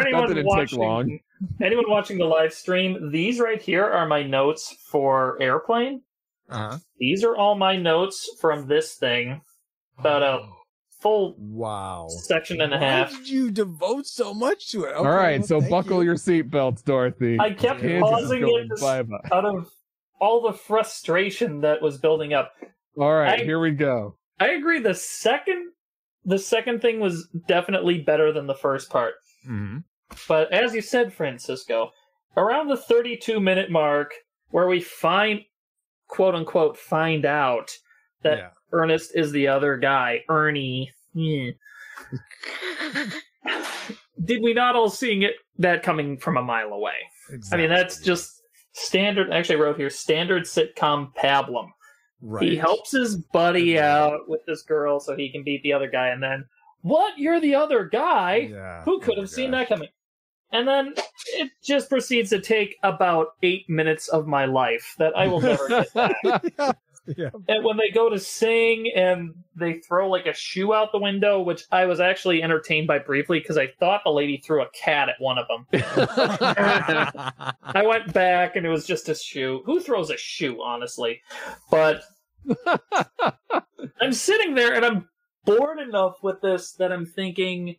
anyone 0.00 0.28
that 0.28 0.34
didn't 0.34 0.46
watching, 0.46 0.66
take 0.66 0.78
long. 0.78 1.18
anyone 1.62 1.88
watching 1.88 2.18
the 2.18 2.26
live 2.26 2.52
stream, 2.52 3.10
these 3.10 3.40
right 3.40 3.60
here 3.60 3.84
are 3.84 4.06
my 4.06 4.22
notes 4.22 4.76
for 4.90 5.40
Airplane. 5.40 6.02
Uh-huh. 6.50 6.78
These 6.98 7.24
are 7.24 7.34
all 7.34 7.56
my 7.56 7.76
notes 7.76 8.28
from 8.40 8.68
this 8.68 8.94
thing. 8.96 9.40
About 9.98 10.22
a 10.22 10.46
full 11.00 11.34
Wow. 11.38 12.08
section 12.08 12.60
and 12.60 12.72
a 12.74 12.78
Why 12.78 12.84
half. 12.84 13.10
did 13.10 13.28
you 13.28 13.50
devote 13.50 14.06
so 14.06 14.32
much 14.34 14.70
to 14.72 14.84
it? 14.84 14.94
All 14.94 15.04
right, 15.04 15.44
so 15.44 15.60
buckle 15.60 16.04
your 16.04 16.14
seatbelts, 16.16 16.84
Dorothy. 16.84 17.38
I 17.40 17.52
kept 17.52 17.80
Kansas 17.80 18.08
pausing 18.10 18.42
it 18.46 18.80
bye-bye. 18.80 19.28
out 19.36 19.44
of 19.44 19.70
all 20.20 20.42
the 20.42 20.52
frustration 20.52 21.62
that 21.62 21.80
was 21.82 21.98
building 21.98 22.32
up. 22.34 22.52
All 22.98 23.12
right, 23.14 23.40
I- 23.40 23.44
here 23.44 23.60
we 23.60 23.70
go. 23.72 24.16
I 24.38 24.50
agree. 24.50 24.80
The 24.80 24.94
second, 24.94 25.72
the 26.24 26.38
second 26.38 26.80
thing 26.82 27.00
was 27.00 27.28
definitely 27.48 27.98
better 28.00 28.32
than 28.32 28.46
the 28.46 28.54
first 28.54 28.90
part. 28.90 29.14
hmm 29.44 29.78
But 30.28 30.52
as 30.52 30.74
you 30.74 30.80
said, 30.82 31.12
Francisco, 31.12 31.92
around 32.36 32.68
the 32.68 32.76
32 32.76 33.40
minute 33.40 33.70
mark, 33.70 34.12
where 34.50 34.66
we 34.66 34.80
find, 34.80 35.40
quote 36.08 36.34
unquote, 36.34 36.76
find 36.76 37.24
out 37.24 37.70
that 38.22 38.38
Yeah. 38.38 38.50
Ernest 38.72 39.12
is 39.14 39.32
the 39.32 39.48
other 39.48 39.76
guy, 39.76 40.24
Ernie. 40.28 40.92
hmm. 41.14 41.48
Did 44.24 44.42
we 44.42 44.52
not 44.52 44.76
all 44.76 44.90
seeing 44.90 45.22
it 45.22 45.34
that 45.58 45.82
coming 45.82 46.18
from 46.18 46.36
a 46.36 46.42
mile 46.42 46.68
away? 46.72 46.92
I 47.52 47.56
mean, 47.56 47.70
that's 47.70 48.00
just 48.00 48.42
standard. 48.72 49.32
Actually, 49.32 49.56
I 49.56 49.60
wrote 49.60 49.76
here 49.78 49.90
standard 49.90 50.42
sitcom 50.44 51.14
pablum. 51.14 51.68
right. 52.20 52.42
He 52.42 52.56
helps 52.56 52.92
his 52.92 53.16
buddy 53.16 53.78
out 53.78 54.28
with 54.28 54.44
this 54.46 54.62
girl 54.62 55.00
so 55.00 55.16
he 55.16 55.30
can 55.32 55.42
beat 55.42 55.62
the 55.62 55.72
other 55.72 55.88
guy, 55.88 56.08
and 56.08 56.22
then 56.22 56.44
what? 56.82 57.18
You're 57.18 57.40
the 57.40 57.54
other 57.54 57.84
guy? 57.84 58.48
Yeah. 58.50 58.82
Who 58.84 59.00
could 59.00 59.16
Oh 59.18 59.22
have 59.22 59.30
seen 59.30 59.52
gosh. 59.52 59.68
that 59.68 59.74
coming? 59.74 59.88
And 60.52 60.66
then 60.66 60.94
it 61.34 61.50
just 61.62 61.88
proceeds 61.88 62.30
to 62.30 62.40
take 62.40 62.76
about 62.82 63.28
eight 63.42 63.68
minutes 63.70 64.08
of 64.08 64.26
my 64.26 64.46
life 64.46 64.96
that 64.98 65.16
I 65.16 65.28
will 65.28 65.40
never 65.40 65.68
get 65.68 65.94
back. 65.94 66.14
yeah. 67.16 67.30
And 67.48 67.64
when 67.64 67.76
they 67.76 67.90
go 67.90 68.08
to 68.10 68.18
sing 68.18 68.90
and 68.94 69.34
they 69.56 69.74
throw 69.74 70.08
like 70.08 70.26
a 70.26 70.32
shoe 70.34 70.72
out 70.74 70.92
the 70.92 70.98
window, 70.98 71.40
which 71.40 71.64
I 71.72 71.86
was 71.86 72.00
actually 72.00 72.42
entertained 72.42 72.86
by 72.86 72.98
briefly 72.98 73.40
because 73.40 73.56
I 73.58 73.68
thought 73.78 74.02
the 74.04 74.10
lady 74.10 74.36
threw 74.38 74.62
a 74.62 74.70
cat 74.70 75.08
at 75.08 75.16
one 75.18 75.38
of 75.38 75.46
them. 75.48 75.66
I 77.62 77.82
went 77.86 78.12
back 78.12 78.56
and 78.56 78.64
it 78.66 78.70
was 78.70 78.86
just 78.86 79.08
a 79.08 79.14
shoe. 79.14 79.62
Who 79.66 79.80
throws 79.80 80.10
a 80.10 80.16
shoe, 80.16 80.62
honestly? 80.62 81.20
But 81.70 82.02
I'm 84.00 84.12
sitting 84.12 84.54
there 84.54 84.74
and 84.74 84.84
I'm 84.84 85.08
bored 85.44 85.78
enough 85.78 86.16
with 86.22 86.40
this 86.40 86.72
that 86.74 86.92
I'm 86.92 87.06
thinking, 87.06 87.76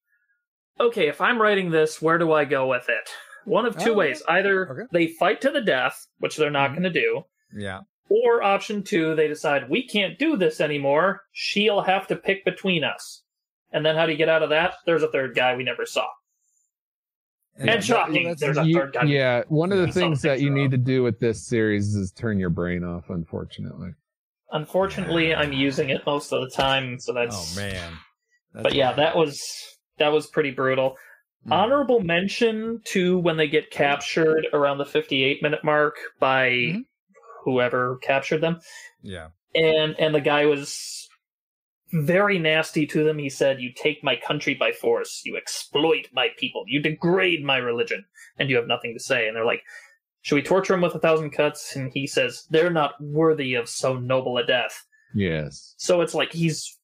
okay, 0.79 1.07
if 1.07 1.21
I'm 1.21 1.41
writing 1.41 1.71
this, 1.71 2.01
where 2.01 2.17
do 2.17 2.31
I 2.33 2.45
go 2.45 2.67
with 2.67 2.89
it? 2.89 3.09
One 3.45 3.65
of 3.65 3.77
two 3.77 3.91
Oh, 3.93 3.95
ways. 3.95 4.21
Either 4.27 4.69
okay. 4.69 4.81
they 4.91 5.07
fight 5.07 5.41
to 5.41 5.49
the 5.51 5.61
death, 5.61 6.05
which 6.19 6.37
they're 6.37 6.51
not 6.51 6.71
Mhm. 6.71 6.73
going 6.73 6.83
to 6.83 6.89
do, 6.91 7.23
yeah. 7.57 7.79
Or 8.11 8.43
option 8.43 8.83
two, 8.83 9.15
they 9.15 9.27
decide 9.27 9.69
we 9.69 9.87
can't 9.87 10.19
do 10.19 10.35
this 10.37 10.59
anymore. 10.59 11.21
She'll 11.31 11.81
have 11.81 12.07
to 12.07 12.15
pick 12.15 12.43
between 12.45 12.83
us. 12.83 13.23
And 13.71 13.85
then 13.85 13.95
how 13.95 14.05
do 14.05 14.11
you 14.11 14.17
get 14.17 14.27
out 14.29 14.43
of 14.43 14.49
that? 14.49 14.73
There's 14.85 15.03
a 15.03 15.11
third 15.11 15.33
guy 15.35 15.55
we 15.55 15.63
never 15.63 15.85
saw. 15.85 16.07
And 17.57 17.83
shocking, 17.83 18.23
that's- 18.23 18.39
there's 18.39 18.57
a 18.57 18.65
You- 18.65 18.75
third 18.75 18.93
guy. 18.93 19.03
yeah, 19.03 19.43
one 19.47 19.71
of 19.71 19.77
the 19.79 19.91
things 19.91 20.21
that 20.23 20.39
you 20.41 20.49
need 20.49 20.65
of. 20.65 20.71
to 20.71 20.77
do 20.77 21.03
with 21.03 21.19
this 21.19 21.45
series 21.47 21.95
is 21.95 22.11
turn 22.11 22.39
your 22.39 22.49
brain 22.49 22.83
off, 22.83 23.09
unfortunately. 23.09 23.91
Unfortunately, 24.51 25.33
I'm 25.35 25.53
using 25.53 25.89
it 25.89 26.05
most 26.05 26.31
of 26.33 26.41
the 26.41 26.49
time, 26.49 26.99
so 26.99 27.13
that's. 27.13 27.57
Oh 27.57 27.61
man. 27.61 27.93
but 28.53 28.73
yeah, 28.73 28.91
that 28.93 29.15
was 29.15 29.41
that 29.97 30.09
was 30.11 30.27
pretty 30.27 30.51
brutal. 30.51 30.97
Hmm. 31.45 31.53
Honorable 31.53 31.99
mention 32.01 32.81
to 32.87 33.17
when 33.19 33.37
they 33.37 33.47
get 33.47 33.69
captured 33.71 34.47
around 34.53 34.77
the 34.79 34.85
58 34.85 35.41
minute 35.41 35.63
mark 35.63 35.95
by 36.19 36.49
Mhm. 36.49 36.85
Whoever 37.43 37.97
captured 37.97 38.41
them, 38.41 38.59
Yeah. 39.01 39.29
and 39.55 39.95
and 39.99 40.13
the 40.15 40.21
guy 40.21 40.45
was 40.45 41.07
very 41.93 42.39
nasty 42.39 42.85
to 42.87 43.03
them. 43.03 43.17
He 43.17 43.29
said, 43.29 43.61
You 43.61 43.71
take 43.75 44.03
my 44.03 44.15
country 44.15 44.53
by 44.53 44.71
force, 44.71 45.21
you 45.25 45.35
exploit 45.35 46.07
my 46.13 46.29
people, 46.37 46.63
you 46.67 46.81
degrade 46.81 47.43
my 47.43 47.57
religion, 47.57 48.05
and 48.39 48.49
you 48.49 48.55
have 48.55 48.67
nothing 48.67 48.93
to 48.93 48.99
say. 49.03 49.27
And 49.27 49.35
they're 49.35 49.45
like, 49.45 49.63
Should 50.21 50.35
we 50.35 50.41
torture 50.41 50.73
him 50.73 50.81
with 50.81 50.95
a 50.95 50.99
thousand 50.99 51.31
cuts? 51.31 51.75
And 51.75 51.91
he 51.93 52.07
says, 52.07 52.45
They're 52.49 52.69
not 52.69 52.93
worthy 53.01 53.55
of 53.55 53.67
so 53.67 53.97
noble 53.97 54.37
a 54.37 54.45
death. 54.45 54.85
Yes. 55.13 55.73
So 55.77 55.99
it's 55.99 56.13
like 56.13 56.31
he's 56.31 56.77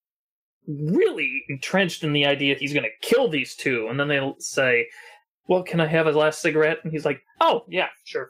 really 0.68 1.44
entrenched 1.48 2.04
in 2.04 2.12
the 2.12 2.26
idea 2.26 2.56
he's 2.56 2.74
going 2.74 2.84
to 2.84 3.08
kill 3.08 3.30
these 3.30 3.56
two. 3.56 3.88
And 3.90 3.98
then 3.98 4.10
they'll 4.10 4.36
say, 4.40 4.88
Well, 5.48 5.64
can 5.64 5.80
I 5.80 5.88
have 5.88 6.08
a 6.08 6.12
last 6.12 6.42
cigarette? 6.42 6.80
And 6.84 6.92
he's 6.92 7.06
like, 7.06 7.22
Oh, 7.40 7.64
yeah, 7.70 7.88
sure. 8.04 8.30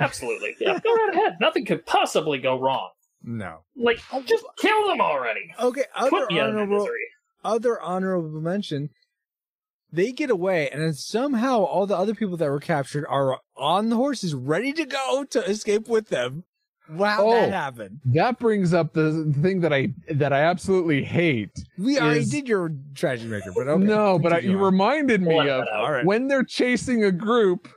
Absolutely. 0.00 0.56
Yeah, 0.60 0.78
go 0.82 0.94
right 0.94 1.14
ahead. 1.14 1.36
Nothing 1.40 1.64
could 1.64 1.86
possibly 1.86 2.38
go 2.38 2.58
wrong. 2.58 2.90
No. 3.22 3.64
Like, 3.76 4.00
oh, 4.12 4.22
just 4.22 4.44
kill 4.58 4.88
them 4.88 5.00
already. 5.00 5.52
Okay, 5.60 5.84
other 5.94 6.10
Put 6.10 6.30
me 6.30 6.40
out 6.40 6.50
of 6.50 6.54
my 6.54 6.62
honorable, 6.62 6.88
other 7.44 7.80
honorable 7.80 8.40
mention. 8.40 8.90
They 9.90 10.12
get 10.12 10.30
away, 10.30 10.68
and 10.70 10.82
then 10.82 10.92
somehow 10.92 11.60
all 11.60 11.86
the 11.86 11.96
other 11.96 12.14
people 12.14 12.36
that 12.36 12.50
were 12.50 12.60
captured 12.60 13.06
are 13.08 13.40
on 13.56 13.88
the 13.88 13.96
horses, 13.96 14.34
ready 14.34 14.72
to 14.74 14.84
go 14.84 15.24
to 15.30 15.42
escape 15.44 15.88
with 15.88 16.08
them. 16.08 16.44
Wow, 16.90 17.30
that 17.30 17.48
oh, 17.48 17.50
happened. 17.50 18.00
That 18.06 18.38
brings 18.38 18.72
up 18.72 18.94
the 18.94 19.34
thing 19.42 19.60
that 19.60 19.72
I 19.72 19.92
that 20.10 20.32
I 20.32 20.40
absolutely 20.40 21.04
hate. 21.04 21.50
We 21.76 21.98
already 21.98 22.24
did 22.24 22.48
your 22.48 22.72
tragedy 22.94 23.28
maker, 23.28 23.52
but 23.54 23.68
okay. 23.68 23.84
no, 23.84 24.18
but 24.18 24.32
I, 24.32 24.38
you 24.38 24.56
on. 24.56 24.64
reminded 24.64 25.20
me 25.20 25.34
We'll 25.34 25.50
of 25.50 25.66
let. 25.66 25.68
All 25.68 25.92
right. 25.92 26.04
when 26.06 26.28
they're 26.28 26.44
chasing 26.44 27.04
a 27.04 27.12
group, 27.12 27.68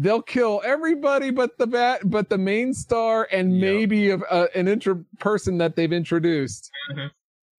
they'll 0.00 0.22
kill 0.22 0.62
everybody 0.64 1.30
but 1.30 1.56
the 1.58 1.66
bat, 1.66 2.00
but 2.04 2.28
the 2.30 2.38
main 2.38 2.72
star 2.74 3.28
and 3.30 3.60
maybe 3.60 4.10
a, 4.10 4.16
a, 4.18 4.48
an 4.56 4.66
intro 4.66 5.04
person 5.18 5.58
that 5.58 5.76
they've 5.76 5.92
introduced, 5.92 6.70
Mhm. 6.90 7.10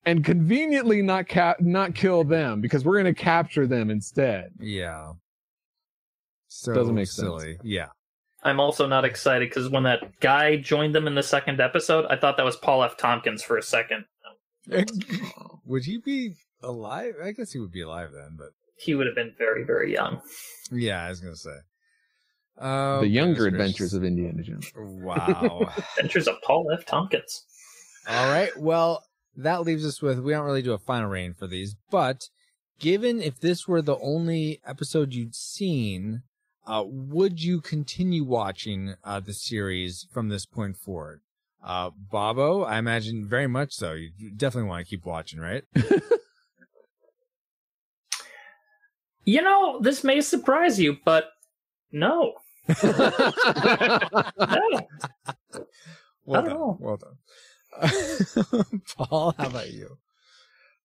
and 0.05 0.26
conveniently 0.26 1.01
not 1.03 1.27
cap 1.27 1.61
not 1.61 1.93
kill 1.95 2.23
them 2.23 2.59
because 2.59 2.84
we're 2.84 2.99
going 3.01 3.13
to 3.13 3.22
capture 3.22 3.68
them 3.68 3.89
instead. 3.91 4.51
Yeah. 4.59 5.13
So 6.47 6.73
Doesn't 6.73 6.95
make 6.95 7.07
sense. 7.07 7.45
Yeah. 7.63 7.89
I'm 8.43 8.59
also 8.59 8.88
not 8.88 9.05
excited 9.05 9.47
because 9.49 9.69
when 9.69 9.84
that 9.84 10.19
guy 10.19 10.57
joined 10.57 10.95
them 10.95 11.05
in 11.05 11.13
the 11.13 11.22
second 11.23 11.61
episode, 11.61 12.05
I 12.09 12.18
thought 12.18 12.38
that 12.38 12.43
was 12.45 12.55
Paul 12.57 12.84
F. 12.84 12.97
Tompkins 12.97 13.43
for 13.43 13.55
a 13.57 13.61
second. 13.61 14.05
would 15.65 15.84
he 15.85 15.99
be 15.99 16.34
alive? 16.63 17.13
I 17.23 17.31
guess 17.34 17.51
he 17.51 17.59
would 17.59 17.72
be 17.72 17.81
alive 17.81 18.09
then, 18.13 18.35
but 18.38 18.49
He 18.77 18.95
would 18.95 19.05
have 19.05 19.15
been 19.15 19.34
very, 19.38 19.63
very 19.63 19.93
young. 19.93 20.22
yeah, 20.72 21.05
I 21.05 21.09
was 21.09 21.19
gonna 21.22 21.35
say. 21.35 21.55
Oh, 22.62 23.02
the 23.02 23.08
younger 23.08 23.46
goodness 23.46 23.60
adventures 23.60 23.94
of 23.94 24.04
Indiana 24.04 24.44
Jones. 24.44 24.72
Wow. 24.76 25.68
Adventures 25.98 26.28
of 26.28 26.36
Paul 26.44 26.70
F. 26.72 26.86
Tompkins. 26.86 27.46
All 28.08 28.30
right. 28.30 28.56
Well, 28.58 29.04
that 29.36 29.64
leaves 29.64 29.86
us 29.86 30.02
with 30.02 30.20
we 30.20 30.34
don't 30.34 30.46
really 30.46 30.62
do 30.62 30.74
a 30.74 30.78
final 30.78 31.10
rating 31.10 31.34
for 31.34 31.48
these, 31.48 31.76
but 31.90 32.30
given 32.80 33.22
if 33.22 33.40
this 33.40 33.68
were 33.68 33.82
the 33.82 33.98
only 33.98 34.62
episode 34.66 35.14
you'd 35.14 35.36
seen, 35.36 36.22
uh, 36.68 36.84
would 36.86 37.42
you 37.42 37.62
continue 37.62 38.24
watching 38.24 38.96
uh, 39.04 39.20
the 39.20 39.34
series 39.34 40.08
from 40.12 40.30
this 40.30 40.46
point 40.46 40.78
forward? 40.78 41.22
Uh, 41.64 41.90
Bobo, 41.90 42.64
I 42.64 42.78
imagine 42.78 43.28
very 43.28 43.48
much 43.48 43.74
so. 43.74 43.94
You 43.94 44.32
definitely 44.36 44.70
want 44.70 44.86
to 44.86 44.90
keep 44.90 45.06
watching, 45.06 45.40
right? 45.40 45.64
You 49.24 49.42
know, 49.42 49.80
this 49.80 50.04
may 50.04 50.22
surprise 50.22 50.80
you, 50.80 50.98
but 51.06 51.26
no. 51.92 52.34
No. 52.68 52.76
Well 56.24 56.40
I 56.40 56.46
don't 56.46 56.50
done. 56.50 56.60
know. 56.60 56.78
Well 56.80 56.98
done. 56.98 58.82
Paul, 58.96 59.34
how 59.38 59.48
about 59.48 59.72
you? 59.72 59.98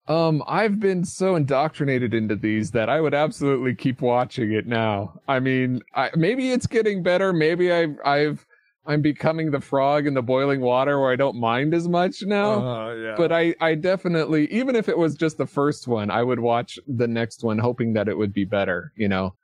Um, 0.08 0.42
I've 0.46 0.80
been 0.80 1.04
so 1.04 1.34
indoctrinated 1.34 2.14
into 2.14 2.36
these 2.36 2.70
that 2.70 2.88
I 2.88 3.00
would 3.00 3.14
absolutely 3.14 3.74
keep 3.74 4.00
watching 4.00 4.52
it 4.52 4.66
now. 4.66 5.20
I 5.28 5.40
mean, 5.40 5.82
I, 5.94 6.10
maybe 6.14 6.52
it's 6.52 6.66
getting 6.66 7.02
better. 7.02 7.32
Maybe 7.32 7.72
I've, 7.72 7.96
I've, 8.04 8.46
I'm 8.86 9.02
becoming 9.02 9.50
the 9.50 9.60
frog 9.60 10.06
in 10.06 10.14
the 10.14 10.22
boiling 10.22 10.60
water 10.60 11.00
where 11.00 11.10
I 11.10 11.16
don't 11.16 11.38
mind 11.38 11.74
as 11.74 11.88
much 11.88 12.22
now. 12.22 12.64
Uh, 12.64 12.94
yeah. 12.94 13.14
But 13.16 13.32
I, 13.32 13.54
I 13.60 13.74
definitely, 13.74 14.50
even 14.52 14.76
if 14.76 14.88
it 14.88 14.96
was 14.96 15.16
just 15.16 15.38
the 15.38 15.46
first 15.46 15.88
one, 15.88 16.10
I 16.10 16.22
would 16.22 16.40
watch 16.40 16.78
the 16.86 17.08
next 17.08 17.42
one, 17.42 17.58
hoping 17.58 17.92
that 17.94 18.08
it 18.08 18.16
would 18.16 18.32
be 18.32 18.44
better, 18.44 18.92
you 18.96 19.08
know? 19.08 19.34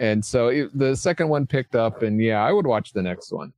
And 0.00 0.24
so 0.24 0.48
it, 0.48 0.70
the 0.76 0.96
second 0.96 1.28
one 1.28 1.46
picked 1.46 1.76
up, 1.76 2.00
and 2.02 2.20
yeah, 2.20 2.42
I 2.42 2.52
would 2.52 2.66
watch 2.66 2.92
the 2.94 3.02
next 3.02 3.30
one. 3.30 3.52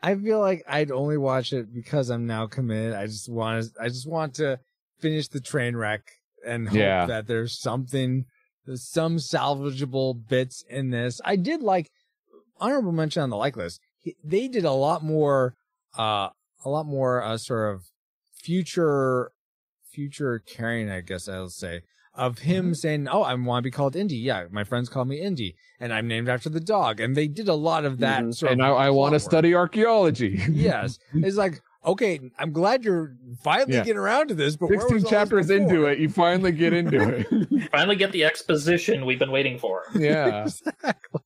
I 0.00 0.14
feel 0.14 0.38
like 0.38 0.62
I'd 0.68 0.92
only 0.92 1.16
watch 1.18 1.52
it 1.52 1.74
because 1.74 2.08
I'm 2.08 2.24
now 2.24 2.46
committed. 2.46 2.94
I 2.94 3.06
just 3.06 3.28
want 3.28 3.64
to, 3.64 3.70
I 3.82 3.88
just 3.88 4.06
want 4.08 4.34
to 4.36 4.60
finish 5.00 5.26
the 5.26 5.40
train 5.40 5.74
wreck 5.74 6.02
and 6.46 6.68
hope 6.68 6.78
Yeah. 6.78 7.06
that 7.06 7.26
there's 7.26 7.58
something, 7.58 8.26
there's 8.64 8.88
some 8.88 9.16
salvageable 9.16 10.28
bits 10.28 10.62
in 10.70 10.90
this. 10.90 11.20
I 11.24 11.34
did 11.34 11.62
like 11.62 11.90
honorable 12.60 12.92
mention 12.92 13.22
on 13.24 13.30
the 13.30 13.36
like 13.36 13.56
list. 13.56 13.80
They 14.22 14.46
did 14.46 14.64
a 14.64 14.70
lot 14.72 15.02
more, 15.02 15.54
uh, 15.98 16.28
a 16.64 16.68
lot 16.68 16.86
more, 16.86 17.22
uh, 17.24 17.38
sort 17.38 17.74
of 17.74 17.82
future, 18.40 19.32
future 19.90 20.38
carrying, 20.46 20.88
I 20.90 21.00
guess 21.00 21.28
I'll 21.28 21.48
say, 21.48 21.80
of 22.16 22.38
him 22.38 22.74
saying, 22.74 23.08
"Oh, 23.08 23.22
I 23.22 23.34
want 23.34 23.62
to 23.62 23.66
be 23.66 23.70
called 23.70 23.94
Indy." 23.96 24.16
Yeah, 24.16 24.46
my 24.50 24.64
friends 24.64 24.88
call 24.88 25.04
me 25.04 25.20
Indy, 25.20 25.54
and 25.80 25.92
I'm 25.92 26.08
named 26.08 26.28
after 26.28 26.48
the 26.48 26.60
dog. 26.60 27.00
And 27.00 27.14
they 27.16 27.28
did 27.28 27.48
a 27.48 27.54
lot 27.54 27.84
of 27.84 27.98
that. 27.98 28.22
Mhm. 28.24 28.34
Sort 28.34 28.52
and 28.52 28.62
of 28.62 28.76
I, 28.76 28.86
I 28.86 28.90
want 28.90 29.12
to 29.14 29.20
study 29.20 29.54
archaeology. 29.54 30.42
yes. 30.50 30.98
It's 31.14 31.36
like, 31.36 31.60
okay, 31.84 32.18
I'm 32.38 32.52
glad 32.52 32.84
you're 32.84 33.14
finally 33.42 33.74
Yeah. 33.74 33.84
getting 33.84 33.98
around 33.98 34.28
to 34.28 34.34
this, 34.34 34.56
but 34.56 34.70
where 34.70 34.80
16 34.80 34.94
was 34.94 35.04
all 35.04 35.10
this 35.10 35.18
chapters 35.18 35.50
into 35.50 35.84
it, 35.86 35.98
you 35.98 36.08
finally 36.08 36.52
get 36.52 36.72
into 36.72 36.98
it. 37.00 37.70
Finally 37.70 37.96
get 37.96 38.12
the 38.12 38.24
exposition 38.24 39.04
we've 39.06 39.18
been 39.18 39.30
waiting 39.30 39.58
for. 39.58 39.84
yeah. 39.94 40.42
exactly. 40.42 41.20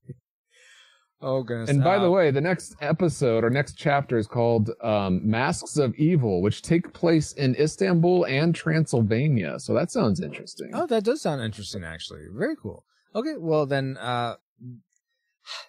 Oh 1.23 1.43
goodness. 1.43 1.69
And 1.71 1.85
by 1.85 1.99
the 1.99 2.07
Uh, 2.07 2.11
way, 2.11 2.31
the 2.31 2.41
next 2.41 2.77
episode 2.81 3.45
or 3.45 3.51
next 3.51 3.75
chapter 3.75 4.17
is 4.17 4.27
called 4.27 4.71
um, 4.83 5.21
Masks 5.29 5.77
of 5.77 5.95
Evil, 5.97 6.41
which 6.41 6.63
take 6.63 6.93
place 6.95 7.33
in 7.35 7.55
Istanbul 7.57 8.25
and 8.25 8.55
Transylvania. 8.55 9.59
So 9.61 9.75
that 9.75 9.91
sounds 9.91 10.21
interesting. 10.21 10.71
oh, 10.73 10.87
that 10.87 11.05
does 11.05 11.21
sound 11.21 11.43
interesting, 11.43 11.85
actually. 11.85 12.23
Very 12.33 12.57
cool. 12.57 12.85
Okay, 13.15 13.35
well 13.37 13.67
then, 13.67 13.97
uh, 13.99 14.37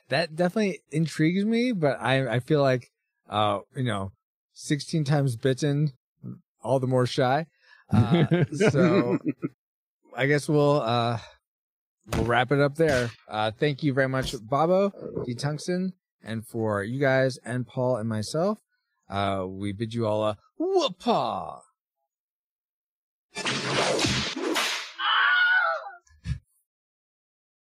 that 0.10 0.36
definitely 0.36 0.80
intrigues 0.92 1.44
me, 1.46 1.72
but 1.72 1.98
I 2.00 2.36
I 2.36 2.40
feel 2.40 2.62
like, 2.62 2.92
uh, 3.30 3.60
you 3.76 3.84
know, 3.84 4.12
16 4.54 5.04
times 5.04 5.36
bitten, 5.36 5.92
all 6.64 6.80
the 6.80 6.88
more 6.88 7.06
shy. 7.06 7.48
Uh, 7.92 8.26
so 8.70 9.18
I 10.16 10.28
guess 10.28 10.48
we'll 10.48 10.82
uh 10.82 11.20
we'll 12.08 12.26
wrap 12.26 12.52
it 12.52 12.60
up 12.60 12.76
there. 12.76 13.12
Uh, 13.28 13.52
thank 13.52 13.84
you 13.84 13.94
very 13.94 14.10
much, 14.10 14.36
Bobo, 14.42 14.92
D 15.26 15.36
Tungsten, 15.36 15.94
and 16.24 16.46
for 16.48 16.84
you 16.84 17.00
guys 17.00 17.38
and 17.44 17.66
Paul 17.66 17.98
and 17.98 18.08
myself. 18.10 18.60
Uh, 19.10 19.46
we 19.48 19.74
bid 19.74 19.94
you 19.94 20.08
all 20.08 20.24
a 20.24 20.38
whoopah. 20.58 21.62